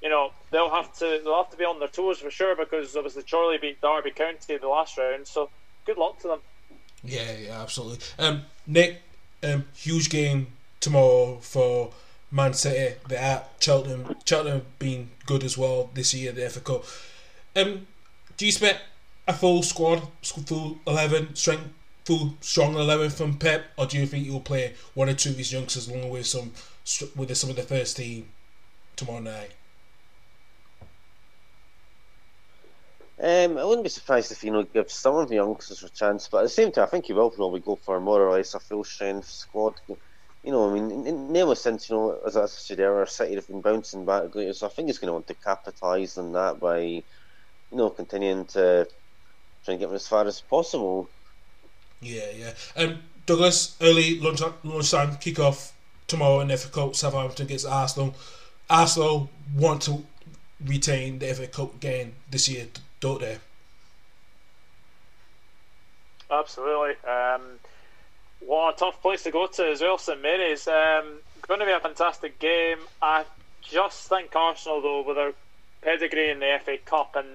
you 0.03 0.09
know 0.09 0.33
they'll 0.51 0.71
have 0.71 0.93
to 0.99 1.21
they'll 1.23 1.43
have 1.43 1.51
to 1.51 1.57
be 1.57 1.65
on 1.65 1.79
their 1.79 1.89
toes 1.89 2.19
for 2.19 2.31
sure 2.31 2.57
because 2.57 2.97
obviously 2.97 3.23
Chorley 3.23 3.59
beat 3.59 3.81
Derby 3.81 4.11
County 4.11 4.55
in 4.55 4.61
the 4.61 4.69
last 4.69 4.99
round. 4.99 5.27
So 5.27 5.51
good 5.87 5.99
luck 5.99 6.19
to 6.21 6.29
them. 6.29 6.41
Yeah, 7.05 7.33
yeah, 7.37 7.63
absolutely. 7.63 7.99
Um, 8.19 8.43
Nick, 8.67 9.03
um, 9.43 9.67
huge 9.75 10.09
game 10.09 10.49
tomorrow 10.81 11.39
for 11.41 11.93
Man 12.33 12.55
City. 12.55 12.97
They're 13.07 13.19
at 13.19 13.51
Cheltenham. 13.61 14.17
Cheltenham 14.25 14.61
have 14.61 14.79
been 14.79 15.11
good 15.27 15.45
as 15.45 15.57
well 15.57 15.91
this 15.95 16.15
year, 16.15 16.33
the 16.33 16.49
FA 16.49 16.61
Cup. 16.61 16.85
Um, 17.55 17.87
do 18.37 18.47
you 18.47 18.49
expect 18.49 18.81
a 19.29 19.35
full 19.35 19.63
squad, 19.63 20.09
full 20.23 20.79
11, 20.87 21.37
strength, 21.37 21.69
full 22.07 22.35
strong 22.41 22.75
11 22.75 23.11
from 23.11 23.37
Pep, 23.37 23.67
or 23.77 23.87
do 23.87 23.99
you 23.99 24.07
think 24.07 24.27
you'll 24.27 24.41
play 24.41 24.75
one 24.95 25.11
or 25.11 25.15
two 25.15 25.31
of 25.31 25.37
his 25.37 25.53
youngsters 25.53 25.89
along 25.89 26.11
with 26.11 26.27
some 26.27 26.53
with 27.15 27.37
some 27.37 27.51
of 27.51 27.57
the 27.57 27.63
first 27.63 27.99
team 27.99 28.29
tomorrow 28.97 29.21
night? 29.21 29.51
Um, 33.23 33.57
I 33.57 33.65
wouldn't 33.65 33.85
be 33.85 33.89
surprised 33.89 34.33
if 34.33 34.43
you 34.43 34.51
know 34.51 34.65
give 34.65 34.91
some 34.91 35.17
of 35.17 35.29
the 35.29 35.37
youngsters 35.37 35.85
a 35.85 35.91
chance, 35.91 36.27
but 36.27 36.39
at 36.39 36.43
the 36.45 36.49
same 36.49 36.73
time, 36.73 36.85
I 36.85 36.87
think 36.89 37.05
he 37.05 37.13
will 37.13 37.31
probably 37.31 37.61
go 37.61 37.77
for 37.77 38.01
more 38.01 38.27
or 38.27 38.33
less 38.33 38.55
a 38.55 38.59
full 38.59 38.83
strength 38.83 39.29
squad. 39.29 39.75
You 40.43 40.51
know, 40.51 40.69
I 40.69 40.75
mean, 40.75 40.91
in, 40.91 41.07
in 41.07 41.33
namely 41.33 41.55
since 41.55 41.89
you 41.89 41.97
know, 41.97 42.19
as 42.27 42.37
I 42.37 42.47
said 42.47 42.81
earlier, 42.81 43.07
City 43.07 43.37
have 43.37 43.47
been 43.47 43.61
bouncing 43.61 44.05
back 44.05 44.31
greatly, 44.31 44.53
so 44.53 44.67
I 44.67 44.71
think 44.71 44.89
he's 44.89 44.99
going 44.99 45.09
to 45.09 45.13
want 45.13 45.29
to 45.29 45.35
capitalise 45.35 46.19
on 46.19 46.33
that 46.33 46.59
by, 46.59 46.81
you 46.81 47.03
know, 47.71 47.91
continuing 47.91 48.45
to 48.47 48.89
try 49.65 49.73
and 49.73 49.81
get 49.81 49.87
them 49.87 49.95
as 49.95 50.09
far 50.09 50.27
as 50.27 50.41
possible. 50.41 51.09
Yeah, 52.01 52.31
yeah. 52.37 52.53
Um, 52.77 52.99
Douglas, 53.25 53.77
early 53.81 54.19
lunch 54.19 54.41
lunchtime 54.65 55.13
kickoff 55.17 55.71
tomorrow 56.09 56.41
in 56.41 56.57
FA 56.57 56.69
Cup, 56.69 56.97
Southampton 56.97 57.47
against 57.47 57.67
Arsenal. 57.67 58.15
Arsenal 58.69 59.31
want 59.57 59.83
to 59.83 60.05
retain 60.65 61.19
the 61.19 61.33
FA 61.35 61.47
Cup 61.47 61.75
again 61.77 62.15
this 62.31 62.49
year, 62.49 62.67
don't 63.01 63.21
they? 63.21 63.39
Absolutely. 66.31 66.95
Um, 67.09 67.43
what 68.47 68.75
a 68.75 68.79
tough 68.79 69.01
place 69.03 69.23
to 69.25 69.31
go 69.31 69.47
to 69.47 69.71
as 69.71 69.81
well, 69.81 69.99
St 69.99 70.21
Mary's. 70.21 70.67
Um, 70.67 71.21
going 71.47 71.61
to 71.61 71.67
be 71.67 71.73
a 71.73 71.81
fantastic 71.81 72.39
game. 72.39 72.79
I 73.01 73.25
just 73.61 74.09
think 74.09 74.35
Arsenal, 74.35 74.81
though, 74.81 75.03
with 75.07 75.17
their 75.17 75.33
pedigree 75.83 76.31
in 76.31 76.41
the 76.41 76.59
FA 76.65 76.77
Cup, 76.85 77.15
and 77.17 77.27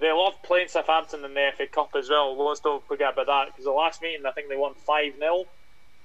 they 0.00 0.12
love 0.12 0.34
playing 0.42 0.68
Southampton 0.68 1.24
in 1.24 1.34
the 1.34 1.50
FA 1.56 1.66
Cup 1.66 1.90
as 1.96 2.10
well. 2.10 2.36
Let's 2.46 2.60
don't 2.60 2.86
forget 2.86 3.12
about 3.12 3.26
that 3.26 3.46
because 3.46 3.64
the 3.64 3.70
last 3.70 4.02
meeting, 4.02 4.26
I 4.26 4.32
think 4.32 4.48
they 4.48 4.56
won 4.56 4.74
5 4.74 5.14
0 5.18 5.44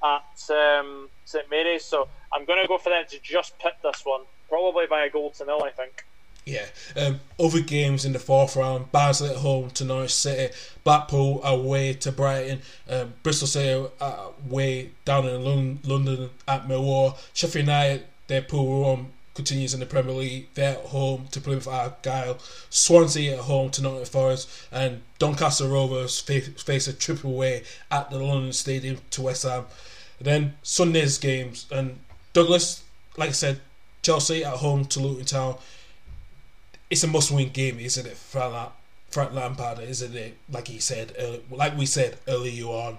at 0.04 0.52
um, 0.52 1.10
St 1.26 1.50
Mary's. 1.50 1.84
So 1.84 2.08
I'm 2.32 2.46
going 2.46 2.62
to 2.62 2.68
go 2.68 2.78
for 2.78 2.90
them 2.90 3.06
to 3.10 3.20
just 3.20 3.58
pit 3.60 3.74
this 3.84 4.02
one, 4.04 4.22
probably 4.50 4.86
by 4.88 5.06
a 5.06 5.10
goal 5.10 5.32
to 5.32 5.46
nil, 5.46 5.64
I 5.64 5.72
think. 5.72 6.06
Yeah. 6.48 6.66
Um, 6.96 7.20
other 7.40 7.60
games 7.60 8.06
in 8.06 8.14
the 8.14 8.20
fourth 8.20 8.56
round: 8.56 8.92
Barnsley 8.92 9.30
at 9.30 9.38
home 9.38 9.70
to 9.72 9.84
Norwich 9.84 10.14
City, 10.14 10.54
Blackpool 10.84 11.44
away 11.44 11.94
to 11.94 12.12
Brighton, 12.12 12.62
um, 12.90 13.14
Bristol 13.22 13.48
City 13.48 13.86
away 14.00 14.92
down 15.04 15.28
in 15.28 15.44
Lon- 15.44 15.80
London 15.84 16.30
at 16.48 16.68
Millwall, 16.68 17.18
Sheffield 17.34 17.68
United 17.68 18.06
their 18.28 18.42
pool 18.42 18.84
run 18.84 19.08
continues 19.34 19.74
in 19.74 19.80
the 19.80 19.86
Premier 19.86 20.14
League. 20.14 20.48
They're 20.54 20.78
at 20.78 20.86
home 20.86 21.28
to 21.32 21.40
Plymouth 21.40 21.68
Argyle, 21.68 22.40
Swansea 22.70 23.34
at 23.34 23.40
home 23.40 23.70
to 23.72 23.82
Nottingham 23.82 24.06
Forest, 24.06 24.50
and 24.72 25.02
Doncaster 25.20 25.68
Rovers 25.68 26.20
face, 26.20 26.48
face 26.62 26.88
a 26.88 26.94
triple 26.94 27.32
away 27.32 27.64
at 27.92 28.10
the 28.10 28.18
London 28.18 28.54
Stadium 28.54 28.98
to 29.12 29.22
West 29.22 29.44
Ham. 29.44 29.66
then 30.20 30.56
Sunday's 30.64 31.18
games 31.18 31.68
and 31.72 32.00
Douglas, 32.34 32.84
like 33.16 33.30
I 33.30 33.34
said, 33.34 33.62
Chelsea 34.02 34.44
at 34.44 34.54
home 34.54 34.86
to 34.86 35.00
Luton 35.00 35.26
Town 35.26 35.58
it's 36.90 37.04
a 37.04 37.08
must-win 37.08 37.50
game, 37.50 37.80
isn't 37.80 38.06
it? 38.06 38.18
Frank, 38.18 38.54
La- 38.54 38.72
Frank 39.10 39.34
Lampard, 39.34 39.80
isn't 39.80 40.16
it? 40.16 40.38
Like 40.52 40.68
he 40.68 40.80
said, 40.80 41.16
like 41.50 41.78
we 41.78 41.86
said 41.86 42.18
earlier 42.28 42.66
on. 42.66 42.98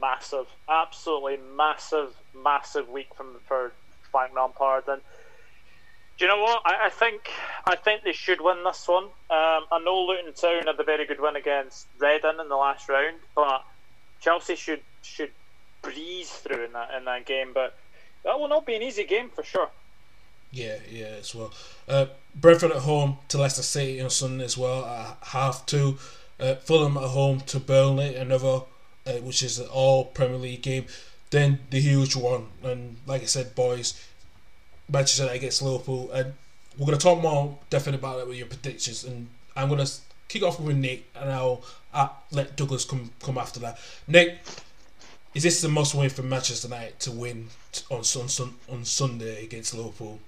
Massive, 0.00 0.46
absolutely 0.68 1.38
massive, 1.56 2.14
massive 2.34 2.88
week 2.88 3.08
from 3.14 3.36
for 3.46 3.72
Frank 4.10 4.34
Lampard. 4.34 4.84
And 4.88 5.02
do 6.18 6.24
you 6.24 6.30
know 6.30 6.40
what? 6.40 6.62
I, 6.64 6.86
I 6.86 6.88
think 6.90 7.30
I 7.66 7.76
think 7.76 8.02
they 8.02 8.12
should 8.12 8.40
win 8.40 8.64
this 8.64 8.88
one. 8.88 9.04
Um, 9.04 9.10
I 9.30 9.80
know 9.84 10.06
Luton 10.06 10.32
Town 10.32 10.66
had 10.66 10.80
a 10.80 10.84
very 10.84 11.06
good 11.06 11.20
win 11.20 11.36
against 11.36 11.86
Reading 11.98 12.38
in 12.40 12.48
the 12.48 12.56
last 12.56 12.88
round, 12.88 13.16
but 13.34 13.64
Chelsea 14.20 14.56
should 14.56 14.80
should 15.02 15.30
breeze 15.82 16.30
through 16.30 16.64
in 16.64 16.72
that 16.72 16.94
in 16.96 17.04
that 17.04 17.26
game. 17.26 17.52
But 17.52 17.76
that 18.24 18.38
will 18.38 18.48
not 18.48 18.66
be 18.66 18.74
an 18.74 18.82
easy 18.82 19.04
game 19.04 19.28
for 19.28 19.44
sure. 19.44 19.68
Yeah, 20.52 20.76
yeah, 20.90 21.16
as 21.20 21.34
well. 21.34 21.52
Uh, 21.88 22.06
Brentford 22.34 22.72
at 22.72 22.78
home 22.78 23.18
to 23.28 23.38
Leicester 23.38 23.62
City 23.62 24.00
on 24.00 24.10
Sunday 24.10 24.44
as 24.44 24.58
well 24.58 24.84
at 24.84 25.18
half 25.28 25.64
two. 25.66 25.98
Uh, 26.38 26.54
Fulham 26.56 26.96
at 26.96 27.04
home 27.04 27.40
to 27.42 27.60
Burnley, 27.60 28.16
another, 28.16 28.62
uh, 29.06 29.12
which 29.22 29.42
is 29.42 29.58
an 29.58 29.68
all 29.68 30.06
Premier 30.06 30.38
League 30.38 30.62
game. 30.62 30.86
Then 31.30 31.60
the 31.70 31.80
huge 31.80 32.16
one, 32.16 32.48
and 32.64 32.96
like 33.06 33.22
I 33.22 33.26
said, 33.26 33.54
boys, 33.54 33.94
Manchester 34.88 35.22
United 35.22 35.38
against 35.38 35.62
Liverpool, 35.62 36.10
and 36.12 36.34
we're 36.76 36.86
gonna 36.86 36.98
talk 36.98 37.20
more 37.20 37.58
definitely 37.68 38.00
about 38.00 38.20
it 38.20 38.26
with 38.26 38.38
your 38.38 38.46
predictions. 38.48 39.04
And 39.04 39.28
I'm 39.54 39.68
gonna 39.68 39.86
kick 40.28 40.42
off 40.42 40.58
with 40.58 40.76
Nick, 40.76 41.08
and 41.14 41.30
I'll 41.30 41.62
let 42.32 42.56
Douglas 42.56 42.84
come 42.84 43.10
come 43.22 43.38
after 43.38 43.60
that. 43.60 43.78
Nick, 44.08 44.38
is 45.34 45.44
this 45.44 45.60
the 45.60 45.68
most 45.68 45.94
win 45.94 46.10
for 46.10 46.22
Manchester 46.22 46.66
United 46.66 46.98
to 47.00 47.12
win 47.12 47.48
on 47.88 47.98
on, 48.00 48.54
on 48.68 48.84
Sunday 48.84 49.44
against 49.44 49.74
Liverpool? 49.74 50.18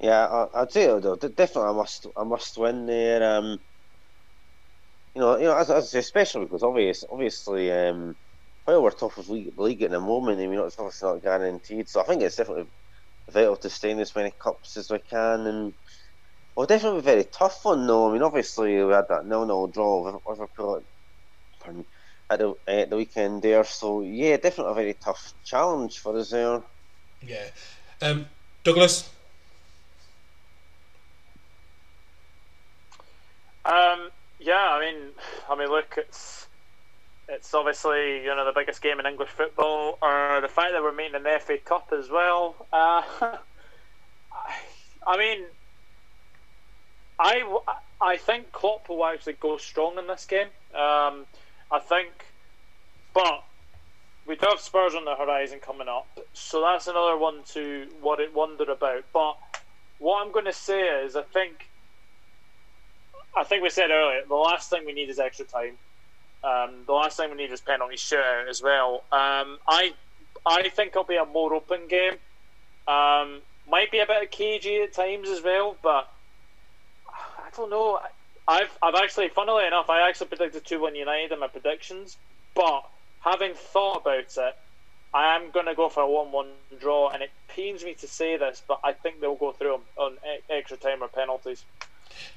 Yeah, 0.00 0.26
I, 0.26 0.62
I'd 0.62 0.72
say 0.72 0.86
though, 0.86 1.16
definitely 1.16 1.70
I 1.70 1.72
must, 1.72 2.06
I 2.16 2.24
must 2.24 2.56
win 2.58 2.86
there. 2.86 3.38
Um, 3.38 3.58
you 5.14 5.20
know, 5.20 5.36
you 5.36 5.44
know, 5.44 5.56
as, 5.56 5.70
as 5.70 5.94
especially 5.94 6.44
because 6.44 6.62
obvious, 6.62 7.04
obviously, 7.10 7.72
um, 7.72 8.16
while 8.64 8.82
we're 8.82 8.90
top 8.90 9.16
of 9.18 9.28
league, 9.28 9.58
league 9.58 9.82
at 9.82 9.90
the 9.90 10.00
moment, 10.00 10.40
I 10.40 10.46
mean, 10.46 10.60
it's 10.60 10.78
obviously 10.78 11.10
not 11.10 11.22
guaranteed. 11.22 11.88
So 11.88 12.00
I 12.00 12.04
think 12.04 12.22
it's 12.22 12.36
definitely 12.36 12.66
vital 13.30 13.56
to 13.56 13.70
stay 13.70 13.90
in 13.90 13.98
as 13.98 14.14
many 14.14 14.32
cups 14.40 14.76
as 14.76 14.90
we 14.90 15.00
can, 15.00 15.46
and 15.46 15.72
well, 16.54 16.66
definitely 16.66 17.00
a 17.00 17.02
very 17.02 17.24
tough 17.24 17.60
one 17.64 17.86
though. 17.86 18.08
I 18.08 18.12
mean, 18.12 18.22
obviously 18.22 18.82
we 18.84 18.92
had 18.92 19.06
that 19.08 19.26
nil-nil 19.26 19.68
draw 19.68 20.04
with 20.04 20.22
Liverpool, 20.26 20.84
at 22.30 22.38
the 22.38 22.54
at 22.66 22.90
the 22.90 22.96
weekend 22.96 23.42
there. 23.42 23.64
So 23.64 24.02
yeah, 24.02 24.36
definitely 24.36 24.72
a 24.72 24.74
very 24.74 24.94
tough 24.94 25.34
challenge 25.44 25.98
for 25.98 26.16
us 26.18 26.30
there. 26.30 26.62
Yeah, 27.22 27.50
um, 28.02 28.26
Douglas. 28.64 29.10
Um, 33.68 34.08
yeah, 34.40 34.70
I 34.70 34.80
mean, 34.80 35.10
I 35.48 35.54
mean, 35.54 35.68
look, 35.68 35.94
it's 35.98 36.46
it's 37.28 37.52
obviously 37.52 38.22
you 38.22 38.34
know 38.34 38.46
the 38.46 38.58
biggest 38.58 38.80
game 38.80 38.98
in 38.98 39.04
English 39.04 39.28
football, 39.28 39.98
or 40.00 40.40
the 40.40 40.48
fact 40.48 40.72
that 40.72 40.82
we're 40.82 40.94
meeting 40.94 41.16
in 41.16 41.22
the 41.22 41.38
FA 41.38 41.58
Cup 41.58 41.92
as 41.96 42.08
well. 42.08 42.56
Uh, 42.72 43.02
I 45.06 45.18
mean, 45.18 45.44
I 47.18 47.42
I 48.00 48.16
think 48.16 48.52
Klopp 48.52 48.88
will 48.88 49.04
actually 49.04 49.34
go 49.34 49.58
strong 49.58 49.98
in 49.98 50.06
this 50.06 50.24
game. 50.24 50.48
Um, 50.74 51.26
I 51.70 51.78
think, 51.78 52.08
but 53.12 53.44
we 54.26 54.36
do 54.36 54.46
have 54.48 54.60
Spurs 54.60 54.94
on 54.94 55.04
the 55.04 55.14
horizon 55.14 55.58
coming 55.60 55.88
up, 55.88 56.08
so 56.32 56.62
that's 56.62 56.86
another 56.86 57.18
one 57.18 57.42
to 57.52 57.88
what 58.00 58.18
it 58.18 58.34
wonder 58.34 58.64
about. 58.70 59.04
But 59.12 59.36
what 59.98 60.24
I'm 60.24 60.32
going 60.32 60.46
to 60.46 60.54
say 60.54 61.04
is, 61.04 61.16
I 61.16 61.22
think 61.22 61.67
I 63.36 63.44
think 63.44 63.62
we 63.62 63.70
said 63.70 63.90
earlier, 63.90 64.22
the 64.26 64.34
last 64.34 64.70
thing 64.70 64.84
we 64.86 64.92
need 64.92 65.08
is 65.08 65.18
extra 65.18 65.44
time. 65.44 65.76
Um, 66.42 66.84
the 66.86 66.92
last 66.92 67.16
thing 67.16 67.30
we 67.30 67.36
need 67.36 67.50
is 67.50 67.60
penalty 67.60 67.96
shootout 67.96 68.48
as 68.48 68.62
well. 68.62 69.04
Um, 69.12 69.58
I 69.66 69.92
I 70.46 70.68
think 70.68 70.90
it'll 70.90 71.04
be 71.04 71.16
a 71.16 71.24
more 71.24 71.54
open 71.54 71.88
game. 71.88 72.14
Um, 72.86 73.40
might 73.68 73.90
be 73.90 73.98
a 73.98 74.06
bit 74.06 74.22
of 74.22 74.30
cagey 74.30 74.82
at 74.82 74.92
times 74.92 75.28
as 75.28 75.42
well, 75.42 75.76
but 75.82 76.10
I 77.08 77.50
don't 77.56 77.70
know. 77.70 78.00
I've 78.46 78.76
I've 78.82 78.94
actually, 78.94 79.28
funnily 79.28 79.66
enough, 79.66 79.90
I 79.90 80.08
actually 80.08 80.28
predicted 80.28 80.64
two 80.64 80.80
one 80.80 80.94
United 80.94 81.32
in 81.32 81.40
my 81.40 81.48
predictions, 81.48 82.16
but 82.54 82.88
having 83.20 83.54
thought 83.54 84.02
about 84.02 84.36
it, 84.36 84.56
I 85.12 85.36
am 85.36 85.50
going 85.50 85.66
to 85.66 85.74
go 85.74 85.88
for 85.88 86.02
a 86.02 86.08
one-one 86.08 86.48
draw, 86.80 87.10
and 87.10 87.22
it 87.22 87.30
pains 87.48 87.84
me 87.84 87.94
to 87.94 88.06
say 88.06 88.36
this, 88.36 88.62
but 88.66 88.80
I 88.84 88.92
think 88.92 89.20
they'll 89.20 89.34
go 89.34 89.52
through 89.52 89.80
on 89.96 90.16
extra 90.48 90.76
time 90.76 91.02
or 91.02 91.08
penalties. 91.08 91.64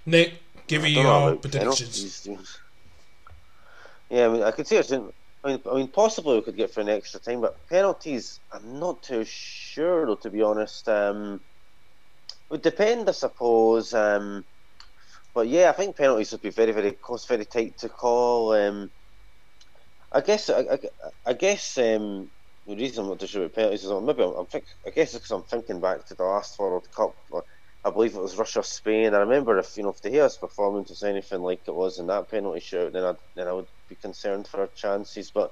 Nick, 0.06 0.34
give 0.72 0.84
me 0.84 0.90
your 1.02 1.36
predictions. 1.36 2.30
Yeah, 4.10 4.28
I 4.28 4.30
mean, 4.30 4.44
I 4.44 4.52
could 4.52 4.68
see 4.68 4.78
it. 4.78 4.92
I 4.92 5.48
mean, 5.48 5.62
I 5.66 5.76
mean, 5.76 5.92
possibly 5.92 6.36
we 6.36 6.42
could 6.44 6.58
get 6.58 6.74
for 6.74 6.82
an 6.82 6.90
extra 6.90 7.20
time, 7.20 7.42
but 7.42 7.68
penalties, 7.70 8.42
I'm 8.52 8.80
not 8.80 9.04
too 9.04 9.24
sure, 9.26 10.06
though. 10.06 10.16
To 10.16 10.30
be 10.30 10.42
honest, 10.42 10.88
um, 10.90 11.42
would 12.50 12.62
depend, 12.62 13.10
I 13.10 13.14
suppose. 13.14 13.94
Um, 13.94 14.46
but 15.34 15.48
yeah, 15.48 15.70
I 15.70 15.74
think 15.74 15.96
penalties 15.96 16.32
would 16.34 16.42
be 16.42 16.50
very, 16.52 16.74
very 16.74 16.92
close, 16.92 17.26
very 17.26 17.46
tight 17.46 17.78
to 17.80 17.90
call. 17.90 18.54
Um, 18.54 18.92
I 20.12 20.22
guess, 20.22 20.50
I, 20.50 20.60
I, 20.60 20.80
I 21.26 21.34
guess 21.34 21.78
um, 21.78 22.30
the 22.68 22.76
reason 22.76 23.04
I'm 23.04 23.10
not 23.10 23.20
too 23.20 23.28
sure 23.28 23.44
about 23.44 23.56
penalties 23.56 23.86
is 23.86 23.92
maybe 23.92 24.24
I'm, 24.24 24.36
I'm 24.36 24.46
think, 24.48 24.66
I 24.86 24.90
guess 24.90 25.14
because 25.14 25.32
I'm 25.32 25.44
thinking 25.44 25.80
back 25.82 26.06
to 26.08 26.16
the 26.16 26.24
last 26.24 26.60
World 26.60 26.88
Cup. 26.96 27.16
I 27.84 27.92
believe 27.92 28.16
it 28.16 28.22
was 28.22 28.38
Russia 28.38 28.64
Spain. 28.64 29.14
I 29.16 29.20
remember 29.20 29.58
if 29.58 29.76
you 29.78 29.84
know 29.84 29.90
if 29.90 30.02
De 30.02 30.12
Gea's 30.12 30.38
performance 30.38 30.90
was 30.90 31.04
anything 31.04 31.42
like 31.42 31.62
it 31.68 31.76
was 31.76 32.00
in 32.00 32.08
that 32.08 32.30
penalty 32.30 32.60
shoot, 32.60 32.94
then 32.94 33.04
I 33.04 33.14
then 33.36 33.48
I 33.48 33.54
would 33.54 33.70
be 33.90 33.96
concerned 33.96 34.48
for 34.48 34.62
our 34.62 34.68
chances. 34.76 35.32
But 35.32 35.52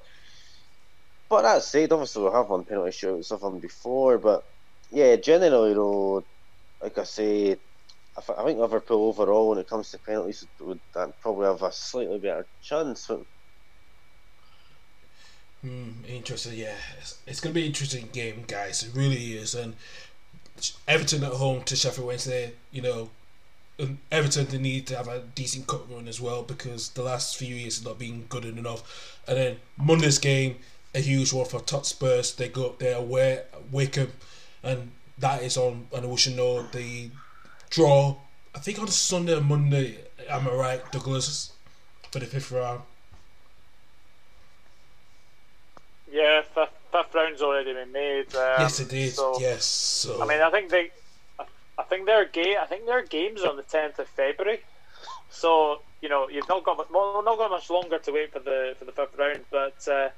but 1.29 1.43
that 1.43 1.63
said, 1.63 1.91
obviously 1.91 2.23
we 2.23 2.31
have 2.31 2.49
won 2.49 2.65
penalty 2.65 2.91
shootouts 2.91 3.31
of 3.31 3.41
them 3.41 3.59
before. 3.59 4.17
But 4.19 4.43
yeah, 4.91 5.15
generally 5.17 5.73
though, 5.73 6.27
like 6.81 6.97
I 6.97 7.03
say, 7.05 7.53
I, 8.17 8.21
th- 8.21 8.39
I 8.39 8.45
think 8.45 8.59
Liverpool 8.59 9.07
overall 9.07 9.49
when 9.49 9.59
it 9.59 9.69
comes 9.69 9.91
to 9.91 9.99
penalties 9.99 10.47
would, 10.59 10.81
would 10.95 11.11
probably 11.21 11.47
have 11.47 11.63
a 11.63 11.71
slightly 11.73 12.19
better 12.19 12.47
chance. 12.61 13.07
But, 13.07 13.21
Hmm, 15.61 16.05
interesting. 16.05 16.53
Yeah, 16.57 16.77
it's, 16.97 17.21
it's 17.27 17.41
going 17.41 17.53
to 17.53 17.59
be 17.59 17.63
an 17.63 17.67
interesting 17.67 18.07
game, 18.13 18.43
guys. 18.47 18.81
It 18.83 18.95
really 18.95 19.33
is, 19.33 19.55
and 19.55 19.75
Everton 20.87 21.23
at 21.23 21.33
home 21.33 21.63
to 21.63 21.75
Sheffield 21.75 22.07
Wednesday, 22.07 22.53
you 22.71 22.81
know, 22.81 23.09
Everton 24.11 24.47
they 24.47 24.57
need 24.57 24.87
to 24.87 24.97
have 24.97 25.07
a 25.07 25.21
decent 25.35 25.67
cup 25.67 25.89
run 25.89 26.07
as 26.07 26.19
well 26.19 26.43
because 26.43 26.89
the 26.89 27.03
last 27.03 27.37
few 27.37 27.55
years 27.55 27.77
have 27.77 27.85
not 27.85 27.99
been 27.99 28.25
good 28.27 28.45
enough. 28.45 29.17
And 29.27 29.37
then 29.37 29.57
Monday's 29.77 30.19
game, 30.19 30.57
a 30.93 30.99
huge 30.99 31.31
one 31.31 31.45
for 31.45 31.61
Tot 31.61 31.85
Spurs. 31.85 32.33
They 32.35 32.49
go 32.49 32.67
up 32.67 32.79
there 32.79 32.97
away 32.97 33.43
Wycombe, 33.71 34.11
and 34.63 34.91
that 35.17 35.43
is 35.43 35.57
on. 35.57 35.87
And 35.93 36.09
we 36.09 36.17
should 36.17 36.35
know 36.35 36.63
the 36.63 37.09
draw. 37.69 38.17
I 38.53 38.59
think 38.59 38.79
on 38.79 38.87
Sunday 38.87 39.37
or 39.37 39.41
Monday. 39.41 39.97
Am 40.29 40.47
I 40.47 40.51
right, 40.51 40.91
Douglas, 40.91 41.53
for 42.11 42.19
the 42.19 42.25
fifth 42.25 42.51
round? 42.51 42.81
Yeah, 46.11 46.41
fifth 46.91 47.13
round's 47.13 47.41
already 47.41 47.73
been 47.73 47.91
made. 47.91 48.35
Um, 48.35 48.55
yes, 48.59 48.79
it 48.79 48.89
did. 48.89 49.13
So, 49.13 49.39
yes. 49.39 49.65
So 49.65 50.21
I 50.21 50.25
mean, 50.25 50.41
I 50.41 50.49
think 50.49 50.69
they, 50.69 50.91
I, 51.39 51.45
I 51.77 51.83
think 51.83 52.05
their 52.05 52.25
game, 52.25 52.55
I 52.61 52.65
think 52.65 52.85
their 52.85 53.03
games 53.03 53.41
are 53.43 53.49
on 53.49 53.57
the 53.57 53.63
tenth 53.63 53.99
of 53.99 54.07
February. 54.07 54.59
So 55.29 55.81
you 56.01 56.09
know, 56.09 56.29
you've 56.29 56.47
not 56.47 56.63
got 56.63 56.77
much, 56.77 56.87
well, 56.91 57.21
not 57.23 57.37
got 57.37 57.51
much 57.51 57.69
longer 57.69 57.99
to 57.99 58.11
wait 58.11 58.31
for 58.31 58.39
the 58.39 58.75
for 58.77 58.85
the 58.85 58.91
fifth 58.91 59.17
round. 59.17 59.41
But 59.51 59.87
uh, 59.87 60.09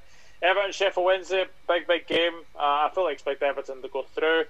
Everton 0.42 0.72
Sheffield 0.72 1.06
Wednesday, 1.06 1.44
big 1.68 1.86
big 1.86 2.06
game. 2.06 2.34
Uh, 2.54 2.58
I 2.86 2.90
fully 2.94 3.12
expect 3.12 3.42
Everton 3.42 3.82
to 3.82 3.88
go 3.88 4.04
through. 4.14 4.44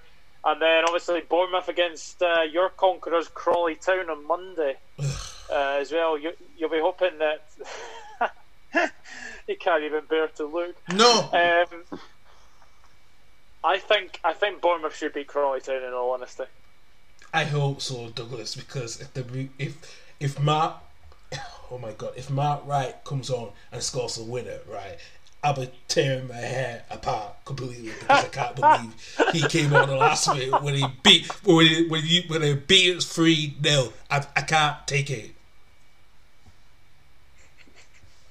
And 0.45 0.61
then 0.61 0.83
obviously 0.83 1.21
Bournemouth 1.21 1.69
against 1.69 2.21
uh, 2.21 2.41
your 2.41 2.69
conquerors 2.69 3.29
Crawley 3.29 3.75
Town 3.75 4.09
on 4.09 4.27
Monday 4.27 4.75
uh, 4.99 5.77
as 5.79 5.91
well. 5.91 6.17
You, 6.17 6.33
you'll 6.57 6.69
be 6.69 6.81
hoping 6.81 7.17
that 7.19 7.43
you 9.47 9.55
can't 9.55 9.83
even 9.83 10.03
bear 10.05 10.27
to 10.27 10.45
look. 10.45 10.75
no. 10.93 11.29
Um, 11.31 11.99
I 13.63 13.79
think 13.79 14.19
I 14.23 14.33
think 14.33 14.61
Bournemouth 14.61 14.95
should 14.95 15.13
beat 15.13 15.27
Crawley 15.27 15.61
Town 15.61 15.83
in 15.83 15.93
all 15.93 16.11
honesty. 16.11 16.43
I 17.33 17.45
hope 17.45 17.81
so, 17.81 18.09
Douglas, 18.09 18.55
because 18.55 19.01
if 19.01 19.13
the 19.13 19.47
if 19.57 20.01
if 20.19 20.39
Mark, 20.39 20.75
oh 21.71 21.77
my 21.77 21.91
god, 21.93 22.13
if 22.15 22.29
Mark 22.29 22.65
Wright 22.65 22.95
comes 23.03 23.29
on 23.29 23.51
and 23.71 23.81
scores 23.81 24.17
a 24.17 24.23
winner, 24.23 24.59
right, 24.67 24.97
I'll 25.43 25.53
be 25.53 25.69
tearing 25.87 26.27
my 26.27 26.35
hair 26.35 26.83
apart 26.89 27.43
completely 27.45 27.91
because 27.99 28.25
I 28.25 28.27
can't 28.27 28.55
believe 28.57 29.19
he 29.31 29.47
came 29.47 29.73
on 29.73 29.89
the 29.89 29.95
last 29.95 30.33
week 30.33 30.61
when 30.61 30.75
he 30.75 30.85
beat 31.01 31.27
when 31.45 31.65
he, 31.65 31.87
when 31.87 32.01
you 32.05 32.23
when 32.27 32.41
they 32.41 32.53
beat 32.53 32.97
us 32.97 33.05
three 33.05 33.55
0 33.63 33.93
I, 34.11 34.25
I 34.35 34.41
can't 34.41 34.85
take 34.85 35.09
it. 35.09 35.31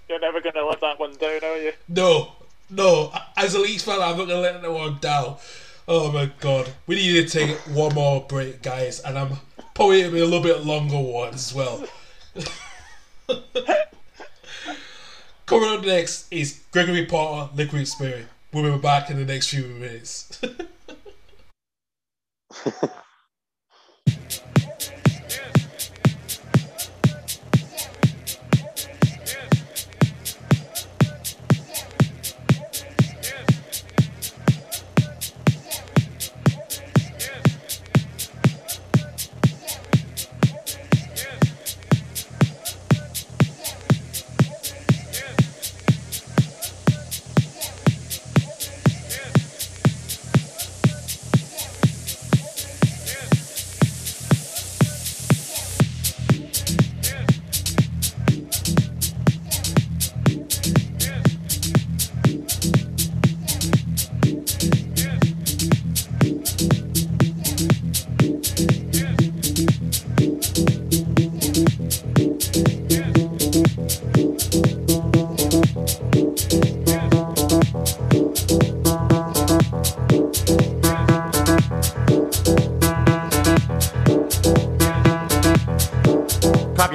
You're 0.08 0.20
never 0.20 0.42
going 0.42 0.54
to 0.54 0.66
let 0.66 0.80
that 0.82 1.00
one 1.00 1.16
down, 1.16 1.40
are 1.42 1.56
you? 1.56 1.72
No, 1.88 2.32
no. 2.72 3.12
As 3.36 3.54
a 3.54 3.60
Leeds 3.60 3.84
fan, 3.84 4.00
I'm 4.00 4.16
not 4.16 4.28
gonna 4.28 4.40
let 4.40 4.60
that 4.60 4.72
one 4.72 4.98
down. 5.00 5.36
Oh 5.86 6.10
my 6.12 6.30
god, 6.40 6.72
we 6.86 6.96
need 6.96 7.28
to 7.28 7.38
take 7.38 7.56
one 7.68 7.94
more 7.94 8.24
break, 8.28 8.62
guys, 8.62 9.00
and 9.00 9.18
I'm 9.18 9.36
probably 9.74 10.00
it'll 10.00 10.12
be 10.12 10.20
a 10.20 10.24
little 10.24 10.42
bit 10.42 10.64
longer 10.64 10.98
one 10.98 11.34
as 11.34 11.54
well. 11.54 11.84
Coming 15.46 15.68
up 15.68 15.84
next 15.84 16.32
is 16.32 16.62
Gregory 16.70 17.06
Porter, 17.06 17.50
Liquid 17.54 17.88
Spirit. 17.88 18.26
We'll 18.52 18.76
be 18.76 18.80
back 18.80 19.10
in 19.10 19.16
the 19.16 19.24
next 19.24 19.48
few 19.48 19.64
minutes. 19.64 20.40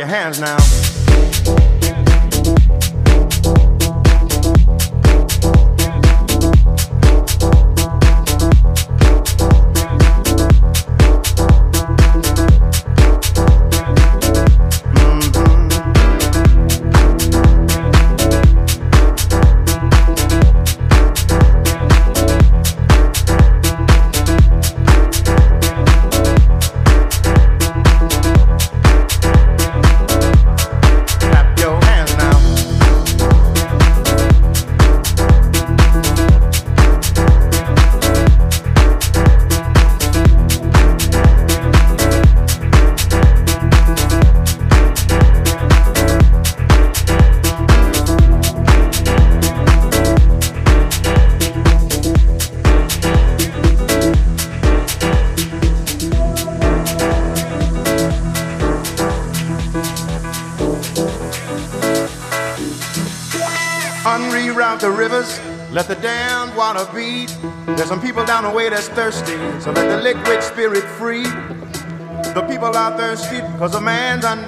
your 0.07 0.15
hands 0.15 0.39
now. 0.39 0.86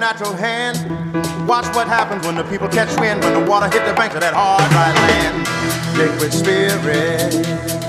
Man's 0.00 0.20
unnatural 0.20 0.34
hand. 0.34 1.48
Watch 1.48 1.66
what 1.74 1.86
happens 1.86 2.26
when 2.26 2.36
the 2.36 2.44
people 2.44 2.68
catch 2.68 2.88
wind, 2.98 3.22
when 3.22 3.34
the 3.34 3.50
water 3.50 3.66
hit 3.66 3.86
the 3.86 3.94
banks 3.94 4.14
of 4.14 4.20
that 4.20 4.34
hard, 4.34 4.70
dry 4.70 4.92
land. 4.92 5.46
Liquid 5.98 6.32
spirit, 6.32 7.79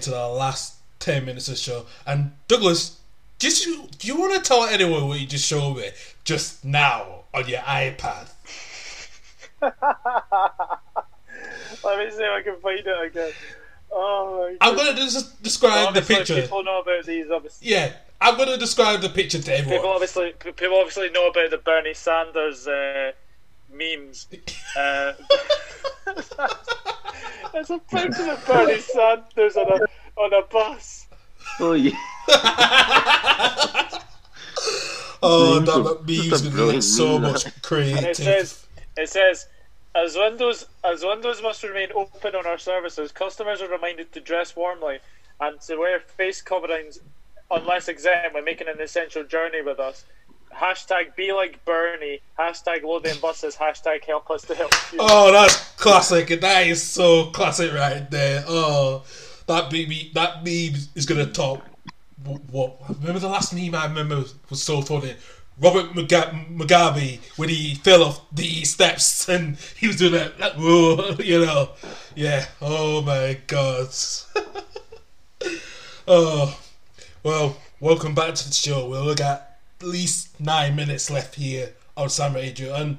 into 0.00 0.10
the 0.10 0.28
last 0.28 0.76
10 1.00 1.26
minutes 1.26 1.48
of 1.48 1.54
the 1.54 1.60
show. 1.60 1.84
And 2.06 2.32
Douglas, 2.48 2.98
just 3.38 3.66
you, 3.66 3.86
do 3.98 4.08
you 4.08 4.18
want 4.18 4.34
to 4.34 4.40
tell 4.40 4.64
anyone 4.64 5.08
what 5.08 5.20
you 5.20 5.26
just 5.26 5.46
showed 5.46 5.76
me 5.76 5.90
just 6.24 6.64
now 6.64 7.24
on 7.34 7.46
your 7.46 7.60
iPad? 7.60 8.30
Let 9.60 9.72
me 11.98 12.10
see 12.10 12.22
if 12.22 12.30
I 12.30 12.42
can 12.42 12.56
find 12.62 12.78
it 12.78 13.06
again. 13.06 13.32
Oh 13.92 14.48
my 14.60 14.66
I'm 14.66 14.74
going 14.74 14.94
to 14.94 15.02
just 15.02 15.42
describe 15.42 15.92
the 15.92 16.00
picture. 16.00 16.40
People 16.40 16.64
know 16.64 16.80
about 16.80 17.04
these, 17.04 17.30
obviously. 17.30 17.68
Yeah, 17.68 17.92
I'm 18.22 18.36
going 18.36 18.48
to 18.48 18.56
describe 18.56 19.02
the 19.02 19.10
picture 19.10 19.42
to 19.42 19.52
everyone. 19.52 19.78
People 19.80 19.90
obviously, 19.90 20.32
people 20.56 20.76
obviously 20.78 21.10
know 21.10 21.28
about 21.28 21.50
the 21.50 21.58
Bernie 21.58 21.92
Sanders 21.92 22.66
uh, 22.66 23.12
memes. 23.70 24.28
Uh, 24.78 25.12
There's 27.52 27.70
a 27.70 27.78
picture 27.78 28.30
of 28.30 28.46
Bernie 28.46 28.80
Sanders 28.80 29.56
on 29.56 29.68
a 29.72 30.20
on 30.20 30.32
a 30.32 30.42
bus. 30.46 31.06
Oh 31.58 31.72
yeah. 31.72 31.96
Oh, 35.22 35.60
that 35.60 35.68
are- 35.68 35.82
that 35.82 36.06
meme's 36.06 36.42
going 36.42 36.68
to 36.68 36.72
get 36.76 36.82
so 36.82 37.18
meme, 37.18 37.32
much 37.32 37.44
that. 37.44 37.62
And 37.72 38.06
it 38.06 38.16
says, 38.16 38.66
it 38.96 39.08
says, 39.10 39.46
as 39.94 40.16
Windows 40.16 40.66
as 40.84 41.04
Windows 41.04 41.42
must 41.42 41.62
remain 41.62 41.88
open 41.94 42.34
on 42.34 42.46
our 42.46 42.56
services, 42.58 43.12
customers 43.12 43.60
are 43.60 43.68
reminded 43.68 44.12
to 44.12 44.20
dress 44.20 44.56
warmly 44.56 44.98
and 45.40 45.60
to 45.62 45.76
wear 45.76 46.00
face 46.00 46.40
coverings 46.40 47.00
unless 47.50 47.88
exempt 47.88 48.32
when 48.34 48.44
making 48.44 48.68
an 48.68 48.80
essential 48.80 49.24
journey 49.24 49.60
with 49.62 49.78
us. 49.80 50.04
Hashtag 50.54 51.14
be 51.16 51.32
like 51.32 51.64
Bernie. 51.64 52.20
Hashtag 52.38 52.82
loading 52.82 53.18
buses. 53.20 53.56
Hashtag 53.56 54.04
help 54.04 54.30
us 54.30 54.42
to 54.42 54.54
help 54.54 54.72
you. 54.92 54.98
Oh, 55.00 55.32
that's 55.32 55.70
classic. 55.76 56.40
That 56.40 56.66
is 56.66 56.82
so 56.82 57.26
classic 57.30 57.72
right 57.72 58.10
there. 58.10 58.44
Oh, 58.46 59.04
that 59.46 59.72
meme, 59.72 60.10
that 60.14 60.44
meme 60.44 60.80
is 60.94 61.06
gonna 61.06 61.26
top. 61.26 61.62
wh- 62.26 62.52
What? 62.52 62.76
Remember 63.00 63.18
the 63.20 63.28
last 63.28 63.54
meme 63.54 63.74
I 63.74 63.86
remember 63.86 64.24
was 64.48 64.62
so 64.62 64.82
funny. 64.82 65.14
Robert 65.60 65.92
Muga- 65.92 66.32
Mugabe 66.56 67.20
when 67.36 67.48
he 67.50 67.74
fell 67.74 68.02
off 68.02 68.20
the 68.32 68.64
steps 68.64 69.28
and 69.28 69.56
he 69.78 69.86
was 69.86 69.96
doing 69.96 70.12
that, 70.12 70.58
you 71.24 71.44
know. 71.44 71.70
Yeah. 72.14 72.46
Oh 72.60 73.02
my 73.02 73.38
god. 73.46 73.88
oh, 76.08 76.58
well. 77.22 77.56
Welcome 77.82 78.14
back 78.14 78.34
to 78.34 78.46
the 78.46 78.52
show. 78.54 78.86
We'll 78.86 79.04
look 79.04 79.22
at 79.22 79.49
least 79.82 80.38
nine 80.40 80.76
minutes 80.76 81.10
left 81.10 81.34
here 81.34 81.72
on 81.96 82.08
Sam 82.08 82.34
Radio, 82.34 82.74
and 82.74 82.98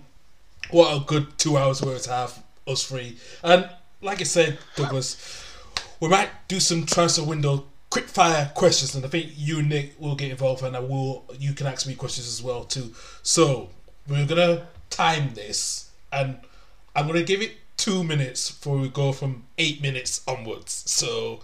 what 0.70 0.96
a 0.96 1.06
good 1.06 1.38
two 1.38 1.58
hours 1.58 1.82
worth 1.82 2.04
to 2.04 2.12
have 2.12 2.44
us 2.68 2.84
free. 2.84 3.18
And 3.44 3.70
like 4.02 4.22
I 4.22 4.26
said, 4.26 4.58
Douglas, 4.76 5.46
we 6.00 6.08
might 6.08 6.30
do 6.48 6.60
some 6.60 6.86
transfer 6.86 7.24
window 7.24 7.66
quick 7.90 8.08
fire 8.08 8.52
questions, 8.56 8.96
and 8.96 9.06
I 9.06 9.10
think 9.10 9.34
you 9.36 9.60
and 9.60 9.70
Nick 9.70 10.00
will 10.00 10.16
get 10.16 10.32
involved, 10.32 10.64
and 10.64 10.76
I 10.76 10.80
will. 10.80 11.26
You 11.38 11.54
can 11.54 11.68
ask 11.68 11.86
me 11.86 11.94
questions 11.94 12.28
as 12.28 12.42
well 12.42 12.64
too. 12.64 12.94
So 13.22 13.70
we're 14.08 14.26
gonna 14.26 14.68
time 14.90 15.34
this, 15.34 15.92
and 16.12 16.40
I'm 16.96 17.06
gonna 17.06 17.24
give 17.24 17.42
it 17.42 17.52
two 17.78 18.04
minutes 18.04 18.52
before 18.52 18.78
we 18.78 18.90
go 18.90 19.12
from 19.12 19.44
eight 19.58 19.82
minutes 19.82 20.22
onwards. 20.28 20.84
So 20.88 21.42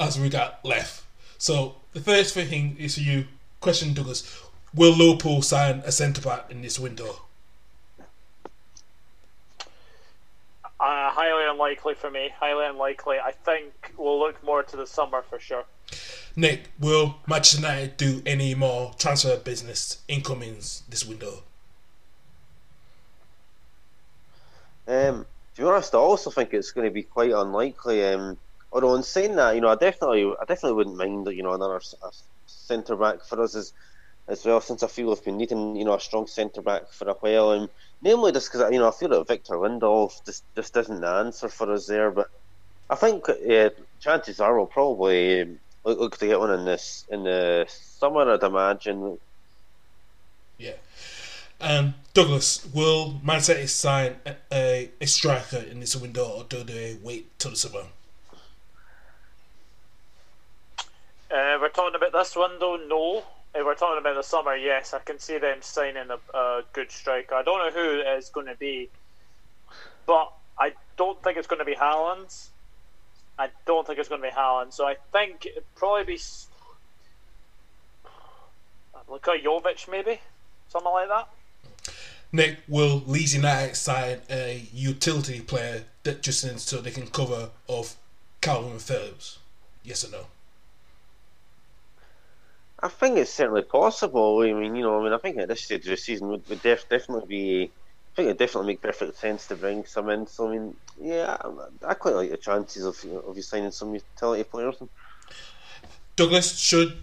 as 0.00 0.18
we 0.18 0.28
got 0.28 0.64
left. 0.64 1.04
So 1.38 1.76
the 1.92 2.00
first 2.00 2.34
thing 2.34 2.76
is 2.78 2.94
for 2.94 3.00
you, 3.02 3.26
question 3.60 3.92
Douglas: 3.92 4.40
Will 4.74 4.94
Liverpool 4.94 5.42
sign 5.42 5.82
a 5.84 5.92
centre 5.92 6.20
back 6.20 6.50
in 6.50 6.62
this 6.62 6.78
window? 6.78 7.22
Uh, 10.78 11.10
highly 11.10 11.50
unlikely 11.50 11.94
for 11.94 12.10
me. 12.10 12.28
Highly 12.38 12.66
unlikely. 12.66 13.16
I 13.18 13.32
think 13.32 13.94
we'll 13.96 14.18
look 14.18 14.42
more 14.44 14.62
to 14.62 14.76
the 14.76 14.86
summer 14.86 15.22
for 15.22 15.38
sure. 15.38 15.64
Nick, 16.36 16.68
will 16.78 17.16
Manchester 17.26 17.62
United 17.62 17.96
do 17.96 18.22
any 18.26 18.54
more 18.54 18.92
transfer 18.98 19.38
business 19.38 20.02
incomings 20.06 20.82
this 20.88 21.06
window? 21.06 21.42
Um, 24.86 25.24
to 25.54 25.62
be 25.62 25.66
honest, 25.66 25.94
I 25.94 25.98
also 25.98 26.30
think 26.30 26.52
it's 26.52 26.72
going 26.72 26.86
to 26.86 26.92
be 26.92 27.02
quite 27.02 27.32
unlikely. 27.32 28.04
Um, 28.04 28.36
although 28.70 28.94
in 28.94 29.02
saying 29.02 29.36
that, 29.36 29.54
you 29.54 29.62
know, 29.62 29.68
I 29.68 29.76
definitely, 29.76 30.26
I 30.38 30.44
definitely 30.44 30.74
wouldn't 30.74 30.96
mind, 30.96 31.26
you 31.28 31.42
know, 31.42 31.54
another 31.54 31.80
centre 32.46 32.96
back 32.96 33.24
for 33.24 33.42
us 33.42 33.56
as, 33.56 33.72
as 34.28 34.44
well. 34.44 34.60
Since 34.60 34.82
I 34.82 34.88
feel 34.88 35.08
we've 35.08 35.24
been 35.24 35.36
needing, 35.36 35.76
you 35.76 35.84
know, 35.84 35.94
a 35.94 36.00
strong 36.00 36.26
centre 36.26 36.62
back 36.62 36.90
for 36.90 37.08
a 37.08 37.14
while, 37.14 37.52
and 37.52 37.68
namely 38.02 38.32
just 38.32 38.52
because 38.52 38.70
you 38.72 38.78
know 38.78 38.88
I 38.88 38.92
feel 38.92 39.08
that 39.10 39.28
Victor 39.28 39.54
Lindelof 39.54 40.24
just 40.24 40.44
just 40.54 40.76
isn't 40.76 41.00
the 41.00 41.06
answer 41.06 41.48
for 41.48 41.72
us 41.72 41.86
there. 41.86 42.10
But 42.10 42.30
I 42.90 42.96
think 42.96 43.28
uh, 43.28 43.70
chances 44.00 44.40
are 44.40 44.56
we'll 44.56 44.66
probably 44.66 45.42
um, 45.42 45.58
look, 45.84 45.98
look 45.98 46.16
to 46.18 46.26
get 46.26 46.38
one 46.38 46.50
in 46.50 46.64
this 46.64 47.06
in 47.10 47.24
the 47.24 47.66
summer. 47.68 48.32
I'd 48.32 48.42
imagine. 48.42 49.18
Yeah. 50.58 50.72
Um, 51.58 51.94
Douglas, 52.12 52.66
will 52.74 53.18
Man 53.24 53.40
City 53.40 53.66
sign 53.66 54.16
a, 54.26 54.36
a, 54.52 54.90
a 55.00 55.06
striker 55.06 55.58
in 55.58 55.80
this 55.80 55.96
window, 55.96 56.24
or 56.26 56.44
do 56.44 56.62
they 56.62 56.98
wait 57.02 57.38
till 57.38 57.52
the 57.52 57.56
summer? 57.56 57.84
Uh, 61.28 61.58
we're 61.60 61.70
talking 61.70 61.94
about 61.96 62.12
this 62.12 62.36
window, 62.36 62.76
no. 62.76 63.24
If 63.56 63.64
we're 63.64 63.74
talking 63.74 63.98
about 63.98 64.16
the 64.16 64.22
summer, 64.22 64.54
yes, 64.54 64.92
I 64.92 64.98
can 64.98 65.18
see 65.18 65.38
them 65.38 65.58
signing 65.62 66.08
a, 66.10 66.36
a 66.36 66.62
good 66.74 66.90
striker. 66.90 67.34
I 67.34 67.42
don't 67.42 67.58
know 67.58 67.70
who 67.70 68.00
it 68.00 68.06
is 68.18 68.28
going 68.28 68.48
to 68.48 68.54
be, 68.54 68.90
but 70.04 70.30
I 70.58 70.74
don't 70.98 71.22
think 71.22 71.38
it's 71.38 71.46
going 71.46 71.60
to 71.60 71.64
be 71.64 71.74
Haaland. 71.74 72.48
I 73.38 73.48
don't 73.64 73.86
think 73.86 73.98
it's 73.98 74.10
going 74.10 74.20
to 74.20 74.28
be 74.28 74.34
Haaland. 74.34 74.74
So 74.74 74.86
I 74.86 74.96
think 75.10 75.46
it'd 75.46 75.64
probably 75.74 76.04
be 76.04 76.20
at 79.08 79.44
Jovic, 79.44 79.88
maybe 79.90 80.20
something 80.68 80.92
like 80.92 81.08
that. 81.08 81.28
Nick, 82.32 82.58
will 82.68 83.02
Leeds 83.06 83.34
United 83.34 83.76
sign 83.76 84.20
a 84.28 84.66
utility 84.72 85.40
player 85.40 85.84
that 86.02 86.22
just 86.22 86.44
in 86.44 86.58
so 86.58 86.80
they 86.80 86.90
can 86.90 87.06
cover 87.06 87.50
off 87.68 87.96
Kalvin 88.42 88.80
Phillips? 88.80 89.38
Yes 89.82 90.04
or 90.04 90.10
no? 90.10 90.26
I 92.80 92.88
think 92.88 93.16
it's 93.16 93.32
certainly 93.32 93.62
possible. 93.62 94.40
I 94.40 94.52
mean, 94.52 94.76
you 94.76 94.82
know, 94.82 95.00
I 95.00 95.04
mean, 95.04 95.12
I 95.12 95.18
think 95.18 95.38
at 95.38 95.48
this 95.48 95.62
stage 95.62 95.84
of 95.84 95.90
the 95.90 95.96
season 95.96 96.28
would, 96.28 96.48
would 96.48 96.62
def- 96.62 96.88
definitely 96.88 97.26
be. 97.28 97.70
I 98.12 98.16
think 98.16 98.30
it 98.30 98.38
definitely 98.38 98.68
make 98.68 98.80
perfect 98.80 99.18
sense 99.18 99.46
to 99.48 99.56
bring 99.56 99.84
some 99.84 100.08
in. 100.08 100.26
So 100.26 100.48
I 100.48 100.52
mean, 100.52 100.76
yeah, 101.00 101.36
I, 101.40 101.90
I 101.90 101.94
quite 101.94 102.14
like 102.14 102.30
the 102.30 102.36
chances 102.36 102.84
of 102.84 103.02
you, 103.04 103.12
know, 103.12 103.20
of 103.20 103.36
you 103.36 103.42
signing 103.42 103.70
some 103.70 103.94
utility 103.94 104.44
players. 104.44 104.76
Douglas, 106.16 106.58
should 106.58 106.96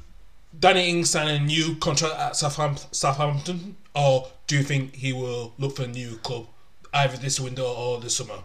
Danny 0.60 0.90
Ings 0.90 1.12
sign 1.12 1.28
a 1.28 1.40
new 1.40 1.76
contract 1.76 2.16
at 2.16 2.36
Southampton, 2.36 2.92
Southampton, 2.92 3.78
or 3.96 4.28
do 4.48 4.58
you 4.58 4.64
think 4.64 4.96
he 4.96 5.14
will 5.14 5.54
look 5.58 5.76
for 5.76 5.84
a 5.84 5.88
new 5.88 6.18
club 6.18 6.48
either 6.94 7.18
this 7.18 7.40
window 7.40 7.66
or 7.66 8.00
this 8.00 8.18
summer? 8.18 8.40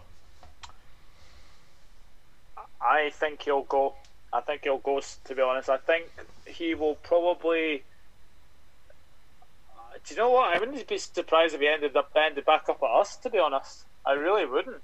I 2.81 3.11
think 3.13 3.43
he'll 3.43 3.63
go. 3.63 3.95
I 4.31 4.41
think 4.41 4.63
he'll 4.63 4.77
go. 4.77 5.01
To 5.01 5.35
be 5.35 5.41
honest, 5.41 5.69
I 5.69 5.77
think 5.77 6.05
he 6.45 6.75
will 6.75 6.95
probably. 6.95 7.83
Uh, 9.75 9.97
Do 10.05 10.13
you 10.13 10.19
know 10.19 10.29
what? 10.29 10.55
I 10.55 10.59
wouldn't 10.59 10.87
be 10.87 10.97
surprised 10.97 11.55
if 11.55 11.61
he 11.61 11.67
ended 11.67 11.95
up 11.95 12.11
ended 12.15 12.45
back 12.45 12.69
up 12.69 12.81
at 12.83 12.89
us. 12.89 13.15
To 13.17 13.29
be 13.29 13.39
honest, 13.39 13.85
I 14.05 14.13
really 14.13 14.45
wouldn't. 14.45 14.81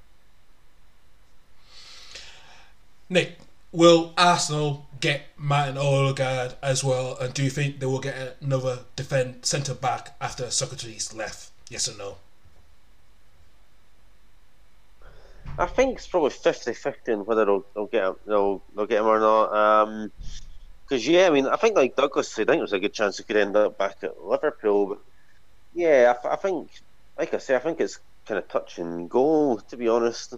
Nick, 3.07 3.37
will 3.71 4.13
Arsenal 4.17 4.87
get 4.99 5.27
Martin 5.37 5.77
Odegaard 5.77 6.55
as 6.63 6.83
well, 6.83 7.17
and 7.17 7.33
do 7.33 7.43
you 7.43 7.51
think 7.51 7.79
they 7.79 7.85
will 7.85 7.99
get 7.99 8.37
another 8.41 8.79
defend 8.95 9.45
centre 9.45 9.75
back 9.75 10.15
after 10.19 10.45
Sokratis 10.45 11.15
left? 11.15 11.51
Yes 11.69 11.87
or 11.87 11.97
no? 11.97 12.17
I 15.57 15.65
think 15.65 15.97
it's 15.97 16.07
probably 16.07 16.31
50-50 16.31 17.13
on 17.13 17.25
whether 17.25 17.45
they'll, 17.45 17.65
they'll 17.73 17.87
get 17.87 18.03
him, 18.03 18.15
they'll, 18.25 18.61
they'll 18.75 18.85
get 18.85 18.99
him 18.99 19.07
or 19.07 19.19
not. 19.19 19.53
Um, 19.53 20.11
because 20.87 21.07
yeah, 21.07 21.27
I 21.27 21.29
mean, 21.31 21.47
I 21.47 21.55
think 21.55 21.75
like 21.75 21.95
Douglas 21.95 22.29
said, 22.29 22.49
I 22.49 22.53
think 22.53 22.61
there's 22.61 22.73
a 22.73 22.79
good 22.79 22.93
chance 22.93 23.17
he 23.17 23.23
could 23.23 23.37
end 23.37 23.55
up 23.55 23.77
back 23.77 23.97
at 24.03 24.23
Liverpool. 24.23 24.85
But 24.87 24.99
yeah, 25.73 26.13
I, 26.23 26.33
I 26.33 26.35
think, 26.35 26.69
like 27.17 27.33
I 27.33 27.39
say, 27.39 27.55
I 27.55 27.59
think 27.59 27.79
it's 27.79 27.99
kind 28.27 28.37
of 28.37 28.47
touch 28.47 28.77
and 28.77 29.09
go. 29.09 29.59
To 29.67 29.77
be 29.77 29.87
honest, 29.87 30.35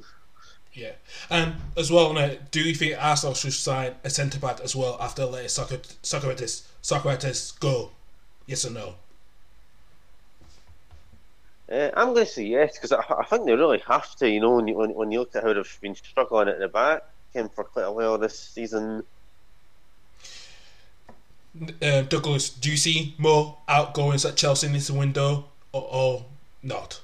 Yeah, 0.73 0.91
and 1.29 1.55
as 1.75 1.91
well, 1.91 2.13
Nick, 2.13 2.51
do 2.51 2.61
you 2.61 2.75
think 2.75 2.95
Arsenal 2.97 3.33
should 3.33 3.53
sign 3.53 3.95
a 4.03 4.09
centre 4.09 4.39
back 4.39 4.61
as 4.61 4.75
well 4.75 4.97
after 5.01 5.25
letting 5.25 5.49
Sokratis, 5.49 5.97
Sokratis, 6.01 6.67
Sokratis 6.81 7.59
go? 7.59 7.91
Yes 8.45 8.65
or 8.65 8.71
no? 8.71 8.95
Uh, 11.71 11.89
I'm 11.95 12.13
going 12.13 12.25
to 12.25 12.31
say 12.31 12.45
yes 12.45 12.77
because 12.77 12.93
I, 12.93 13.03
I 13.19 13.25
think 13.25 13.45
they 13.45 13.53
really 13.53 13.79
have 13.87 14.15
to. 14.17 14.29
You 14.29 14.39
know, 14.39 14.55
when 14.55 14.67
you, 14.67 14.75
when, 14.75 14.93
when 14.93 15.11
you 15.11 15.19
look 15.19 15.35
at 15.35 15.43
how 15.43 15.53
they've 15.53 15.79
been 15.81 15.95
struggling 15.95 16.47
at 16.47 16.59
the 16.59 16.67
back 16.67 17.03
um, 17.35 17.49
for 17.49 17.63
quite 17.63 17.83
a 17.83 17.91
while 17.91 18.17
this 18.17 18.39
season. 18.39 19.03
Uh, 21.81 22.01
Douglas, 22.03 22.49
do 22.49 22.69
you 22.69 22.77
see 22.77 23.15
more 23.17 23.57
outgoings 23.67 24.23
at 24.25 24.35
Chelsea 24.35 24.67
in 24.67 24.73
this 24.73 24.91
window 24.91 25.45
or, 25.71 25.87
or 25.91 26.25
not? 26.61 27.01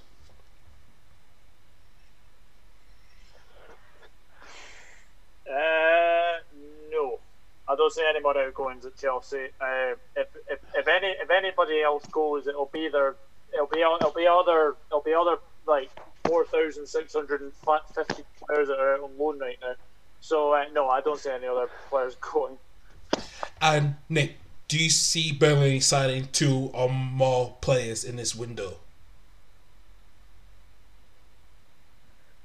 Uh, 5.49 6.40
no, 6.91 7.19
I 7.68 7.76
don't 7.76 7.91
see 7.91 8.06
any 8.07 8.22
more 8.22 8.38
outgoings 8.38 8.85
at 8.85 8.95
Chelsea. 8.98 9.48
Uh, 9.60 9.95
if, 10.15 10.27
if 10.49 10.60
if 10.76 10.88
any 10.88 11.07
if 11.07 11.30
anybody 11.30 11.81
else 11.81 12.06
goes, 12.07 12.48
it'll 12.48 12.69
be 12.72 12.90
their 12.90 13.15
it'll 13.54 13.68
be 13.68 13.80
it'll 13.80 14.12
be 14.12 14.28
other 14.28 14.76
it'll 14.88 15.02
be 15.02 15.14
other 15.14 15.38
like 15.66 15.90
four 16.26 16.46
thousand 16.46 16.88
six 16.88 17.14
hundred 17.14 17.42
and 17.42 17.52
fifty 17.94 18.24
players 18.46 18.68
that 18.68 18.80
are 18.80 18.96
out 18.96 19.02
on 19.02 19.18
loan 19.18 19.40
right 19.40 19.58
now. 19.62 19.74
So 20.22 20.54
uh, 20.54 20.66
no, 20.74 20.88
I 20.90 21.02
don't 21.02 21.20
see 21.20 21.30
any 21.30 21.48
other 21.48 21.70
players 21.90 22.16
going. 22.22 22.58
And 23.62 23.96
Nick, 24.10 24.38
do 24.68 24.78
you 24.78 24.90
see 24.90 25.32
Burnley 25.32 25.80
signing 25.80 26.30
two 26.32 26.72
or 26.74 26.90
more 26.90 27.58
players 27.62 28.04
in 28.04 28.16
this 28.16 28.36
window? 28.36 28.78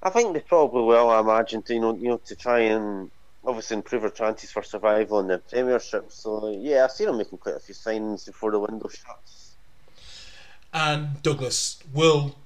I 0.02 0.10
think 0.10 0.32
they 0.32 0.40
probably 0.40 0.82
will. 0.82 1.10
I 1.10 1.20
imagine 1.20 1.62
to 1.62 1.74
you 1.74 1.80
know, 1.80 1.97
you 1.97 2.09
know, 2.09 2.20
to 2.26 2.36
try 2.36 2.60
and 2.60 3.10
obviously 3.44 3.76
improve 3.76 4.05
our 4.05 4.10
chances 4.10 4.51
for 4.51 4.62
survival 4.62 5.20
in 5.20 5.28
the 5.28 5.39
Premiership. 5.39 6.12
So 6.12 6.51
yeah, 6.51 6.85
I 6.85 6.89
see 6.89 7.05
them 7.05 7.18
making 7.18 7.39
quite 7.39 7.56
a 7.56 7.60
few 7.60 7.74
signings 7.74 8.26
before 8.26 8.51
the 8.51 8.59
window 8.59 8.89
shuts. 8.89 9.38
And 10.72 11.22
Douglas, 11.22 11.82
will 11.92 12.36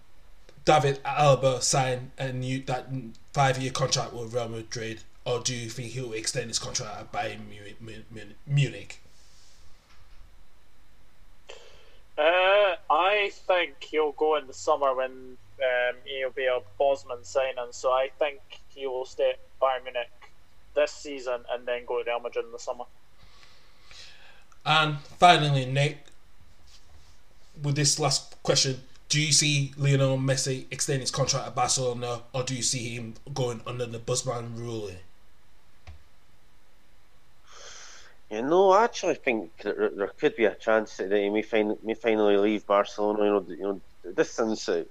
David 0.64 1.02
Alaba 1.04 1.60
sign 1.62 2.12
a 2.18 2.32
new 2.32 2.62
that 2.64 2.86
five-year 3.32 3.72
contract 3.72 4.12
with 4.12 4.32
Real 4.34 4.48
Madrid, 4.48 5.00
or 5.24 5.40
do 5.40 5.54
you 5.54 5.68
think 5.68 5.92
he'll 5.92 6.12
extend 6.12 6.48
his 6.48 6.58
contract 6.58 7.00
at 7.00 7.12
Bayern 7.12 7.40
Mu- 7.48 7.74
Mu- 7.80 8.02
Mu- 8.10 8.34
Munich? 8.46 9.00
Uh, 12.16 12.76
I 12.90 13.32
think 13.46 13.82
he'll 13.82 14.12
go 14.12 14.36
in 14.36 14.46
the 14.46 14.52
summer 14.52 14.94
when 14.94 15.10
um, 15.10 15.96
he'll 16.04 16.30
be 16.30 16.46
a 16.46 16.60
Bosman 16.78 17.24
signing. 17.24 17.56
So 17.72 17.90
I 17.90 18.10
think 18.18 18.40
he 18.68 18.86
will 18.86 19.04
stay 19.04 19.30
at 19.30 19.38
Bayern 19.60 19.84
Munich 19.84 20.10
this 20.74 20.92
season 20.92 21.40
and 21.50 21.66
then 21.66 21.84
go 21.86 22.02
to 22.02 22.08
Real 22.08 22.20
Madrid 22.20 22.44
in 22.44 22.52
the 22.52 22.58
summer. 22.58 22.84
And 24.64 25.00
finally, 25.18 25.66
Nick, 25.66 26.04
with 27.60 27.76
this 27.76 27.98
last 27.98 28.42
question, 28.42 28.80
do 29.08 29.20
you 29.20 29.32
see 29.32 29.72
Lionel 29.76 30.16
Messi 30.16 30.66
extending 30.70 31.02
his 31.02 31.10
contract 31.10 31.46
at 31.46 31.54
Barcelona, 31.54 32.22
or 32.32 32.42
do 32.42 32.54
you 32.54 32.62
see 32.62 32.94
him 32.94 33.14
going 33.34 33.60
under 33.66 33.84
the 33.84 33.98
Bosman 33.98 34.56
ruling? 34.56 34.96
You 38.30 38.40
know, 38.40 38.70
I 38.70 38.84
actually 38.84 39.16
think 39.16 39.54
that 39.58 39.76
there, 39.76 40.06
could 40.18 40.34
be 40.34 40.46
a 40.46 40.54
chance 40.54 40.96
that 40.96 41.12
he 41.12 41.28
may, 41.28 41.42
fin- 41.42 41.76
may 41.82 41.92
finally 41.92 42.38
leave 42.38 42.66
Barcelona. 42.66 43.24
You 43.24 43.30
know, 43.30 43.44
you 43.48 43.62
know, 43.62 43.80
this 44.02 44.30
since 44.30 44.66
uh, 44.70 44.76
you 44.76 44.86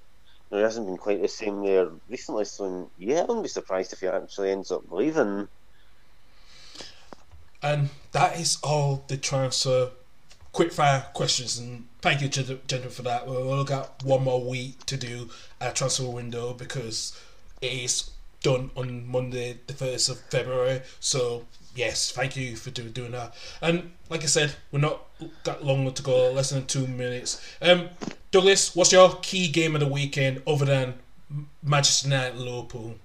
know, 0.51 0.57
he 0.57 0.63
hasn't 0.63 0.85
been 0.85 0.97
quite 0.97 1.19
the 1.19 1.27
same 1.27 1.65
there 1.65 1.89
recently. 2.07 2.45
So 2.45 2.91
yeah, 2.99 3.21
I 3.21 3.23
wouldn't 3.23 3.41
be 3.41 3.49
surprised 3.49 3.93
if 3.93 4.01
he 4.01 4.07
actually 4.07 4.51
ends 4.51 4.71
up 4.71 4.83
leaving. 4.91 5.47
And 7.63 7.89
that 8.11 8.39
is 8.39 8.59
all 8.61 9.03
the 9.07 9.17
transfer 9.17 9.89
quick 10.51 10.71
fire 10.71 11.07
questions. 11.13 11.57
And 11.57 11.87
thank 12.01 12.21
you, 12.21 12.27
gent- 12.27 12.67
gentlemen, 12.67 12.91
for 12.93 13.01
that. 13.03 13.27
We've 13.27 13.37
only 13.37 13.65
got 13.65 14.03
one 14.03 14.23
more 14.23 14.43
week 14.43 14.85
to 14.87 14.97
do 14.97 15.29
a 15.59 15.71
transfer 15.71 16.09
window 16.09 16.53
because 16.53 17.17
it 17.61 17.71
is 17.71 18.11
done 18.41 18.71
on 18.75 19.07
Monday, 19.07 19.59
the 19.67 19.73
1st 19.73 20.09
of 20.09 20.19
February. 20.21 20.81
So, 20.99 21.45
yes, 21.75 22.11
thank 22.11 22.35
you 22.35 22.55
for 22.55 22.71
do- 22.71 22.89
doing 22.89 23.11
that. 23.11 23.33
And 23.61 23.91
like 24.09 24.23
I 24.23 24.27
said, 24.27 24.55
we're 24.71 24.79
not 24.79 25.05
got 25.43 25.63
long 25.63 25.91
to 25.93 26.03
go, 26.03 26.31
less 26.31 26.49
than 26.49 26.65
two 26.65 26.87
minutes. 26.87 27.41
Um, 27.61 27.89
Douglas, 28.31 28.75
what's 28.75 28.91
your 28.91 29.15
key 29.21 29.47
game 29.47 29.75
of 29.75 29.81
the 29.81 29.87
weekend 29.87 30.41
other 30.47 30.65
than 30.65 30.95
Manchester 31.61 32.07
United 32.07 32.37
Liverpool? 32.37 32.95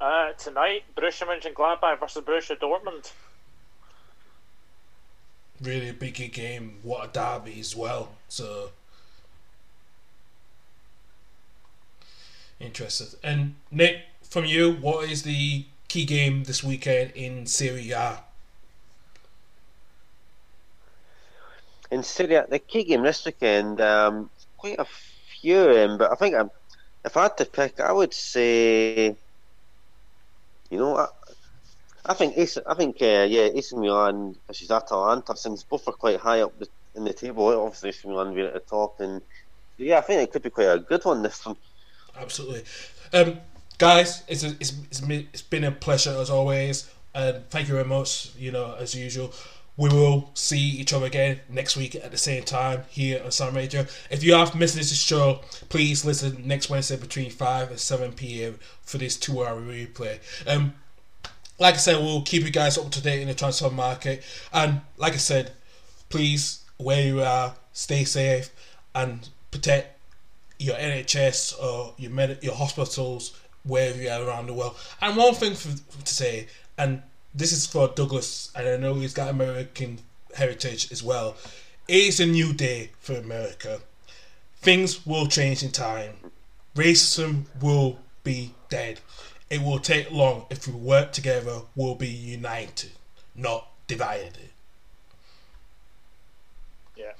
Uh, 0.00 0.32
tonight, 0.34 0.84
Borussia 0.96 1.26
Mönchengladbach 1.26 1.98
versus 1.98 2.22
Borussia 2.24 2.56
Dortmund. 2.56 3.12
Really 5.60 5.90
big 5.92 6.32
game. 6.32 6.78
What 6.82 7.08
a 7.08 7.12
derby 7.12 7.58
as 7.58 7.74
well. 7.74 8.10
So 8.28 8.70
interested. 12.60 13.18
And 13.22 13.54
Nick, 13.70 14.02
from 14.22 14.44
you, 14.44 14.72
what 14.72 15.08
is 15.10 15.22
the 15.22 15.64
key 15.88 16.04
game 16.04 16.44
this 16.44 16.62
weekend 16.62 17.12
in 17.12 17.46
Serie 17.46 17.90
A? 17.90 18.20
In 21.90 22.02
Serie 22.02 22.34
A, 22.34 22.46
the 22.46 22.58
key 22.58 22.84
game 22.84 23.02
this 23.02 23.24
weekend, 23.24 23.80
um, 23.80 24.30
quite 24.58 24.78
a 24.78 24.86
few, 25.40 25.58
um, 25.58 25.98
but 25.98 26.12
I 26.12 26.14
think 26.16 26.34
I'm, 26.34 26.50
if 27.04 27.16
I 27.16 27.22
had 27.22 27.36
to 27.38 27.44
pick, 27.46 27.80
I 27.80 27.92
would 27.92 28.12
say, 28.12 29.16
you 30.70 30.78
know, 30.78 30.96
I, 30.96 31.06
I 32.08 32.14
think 32.14 32.38
AC, 32.38 32.60
I 32.66 32.74
think 32.74 32.96
uh, 33.02 33.26
yeah, 33.28 33.48
AC 33.54 33.76
Milan 33.76 34.34
versus 34.46 34.70
Atalanta, 34.70 35.36
since 35.36 35.62
both 35.62 35.86
are 35.86 35.92
quite 35.92 36.18
high 36.18 36.40
up 36.40 36.58
the, 36.58 36.66
in 36.94 37.04
the 37.04 37.12
table. 37.12 37.46
Obviously, 37.48 37.90
AC 37.90 38.08
Milan 38.08 38.34
being 38.34 38.46
at 38.46 38.54
the 38.54 38.60
top, 38.60 39.00
and 39.00 39.20
yeah, 39.76 39.98
I 39.98 40.00
think 40.00 40.22
it 40.22 40.32
could 40.32 40.42
be 40.42 40.50
quite 40.50 40.64
a 40.64 40.78
good 40.78 41.04
one 41.04 41.22
this 41.22 41.44
one. 41.44 41.56
Absolutely. 42.18 42.64
Um, 43.12 43.38
guys, 43.76 44.22
it's, 44.26 44.42
a, 44.42 44.48
it's, 44.58 44.72
it's 44.90 45.42
been 45.42 45.64
a 45.64 45.70
pleasure 45.70 46.16
as 46.18 46.30
always, 46.30 46.90
and 47.14 47.48
thank 47.50 47.68
you 47.68 47.74
very 47.74 47.86
much. 47.86 48.34
You 48.36 48.52
know, 48.52 48.74
as 48.78 48.94
usual, 48.94 49.32
we 49.76 49.90
will 49.90 50.30
see 50.32 50.58
each 50.58 50.94
other 50.94 51.06
again 51.06 51.40
next 51.50 51.76
week 51.76 51.94
at 51.94 52.10
the 52.10 52.18
same 52.18 52.42
time 52.42 52.84
here 52.88 53.22
on 53.22 53.30
Sam 53.30 53.54
Radio. 53.54 53.86
If 54.10 54.24
you 54.24 54.32
have 54.34 54.54
missed 54.54 54.76
this 54.76 54.98
show, 54.98 55.40
please 55.68 56.06
listen 56.06 56.48
next 56.48 56.70
Wednesday 56.70 56.96
between 56.96 57.30
five 57.30 57.70
and 57.70 57.78
seven 57.78 58.12
p.m. 58.12 58.58
for 58.80 58.96
this 58.96 59.16
two-hour 59.16 59.60
replay. 59.60 60.18
Um, 60.46 60.74
like 61.58 61.74
I 61.74 61.78
said, 61.78 61.96
we'll 62.02 62.22
keep 62.22 62.44
you 62.44 62.50
guys 62.50 62.78
up 62.78 62.90
to 62.90 63.02
date 63.02 63.20
in 63.20 63.28
the 63.28 63.34
transfer 63.34 63.70
market, 63.70 64.22
and 64.52 64.80
like 64.96 65.14
I 65.14 65.18
said, 65.18 65.52
please 66.08 66.64
where 66.78 67.04
you 67.04 67.22
are, 67.22 67.54
stay 67.72 68.04
safe 68.04 68.50
and 68.94 69.28
protect 69.50 69.98
your 70.58 70.76
NHS 70.76 71.60
or 71.62 71.94
your 71.98 72.10
med- 72.10 72.38
your 72.42 72.54
hospitals 72.54 73.36
wherever 73.64 74.00
you 74.00 74.08
are 74.08 74.22
around 74.22 74.46
the 74.46 74.54
world. 74.54 74.76
And 75.00 75.16
one 75.16 75.34
thing 75.34 75.54
for, 75.54 75.76
to 76.04 76.14
say, 76.14 76.46
and 76.76 77.02
this 77.34 77.52
is 77.52 77.66
for 77.66 77.88
Douglas, 77.88 78.50
and 78.54 78.68
I 78.68 78.76
know 78.76 78.94
he's 78.94 79.14
got 79.14 79.28
American 79.28 79.98
heritage 80.34 80.90
as 80.90 81.02
well. 81.02 81.36
It 81.86 81.96
is 81.96 82.20
a 82.20 82.26
new 82.26 82.52
day 82.52 82.90
for 83.00 83.14
America. 83.14 83.80
Things 84.60 85.06
will 85.06 85.26
change 85.26 85.62
in 85.62 85.70
time. 85.70 86.16
Racism 86.74 87.44
will 87.60 87.98
be 88.24 88.54
dead. 88.68 89.00
It 89.50 89.62
will 89.62 89.78
take 89.78 90.10
long 90.10 90.44
if 90.50 90.66
we 90.66 90.74
work 90.74 91.12
together. 91.12 91.62
We'll 91.74 91.94
be 91.94 92.08
united, 92.08 92.90
not 93.34 93.68
divided. 93.86 94.50
Yeah. 96.96 97.12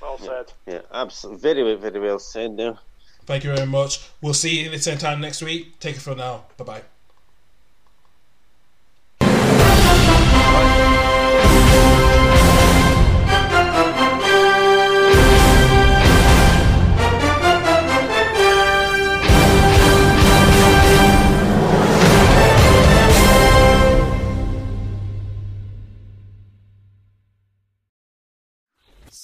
Well 0.00 0.18
said. 0.18 0.52
Yeah, 0.66 0.80
absolutely, 0.92 1.40
very, 1.40 1.62
well- 1.64 1.76
very 1.76 2.00
well 2.00 2.18
said 2.18 2.56
there. 2.56 2.78
Thank 3.26 3.44
you 3.44 3.54
very 3.54 3.66
much. 3.66 4.08
We'll 4.22 4.32
see 4.32 4.60
you 4.60 4.66
at 4.66 4.72
the 4.72 4.78
same 4.78 4.96
time 4.96 5.20
next 5.20 5.42
week. 5.42 5.78
Take 5.80 5.96
it 5.96 6.00
for 6.00 6.14
now. 6.14 6.44
Bye 6.56 6.64
bye. 6.64 6.82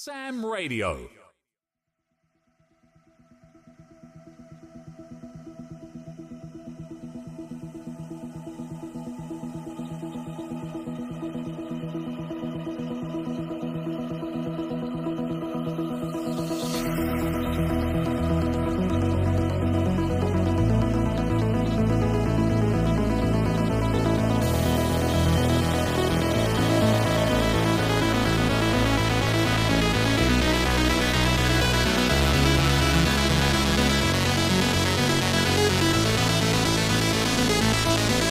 Sam 0.05 0.45
Radio. 0.45 1.24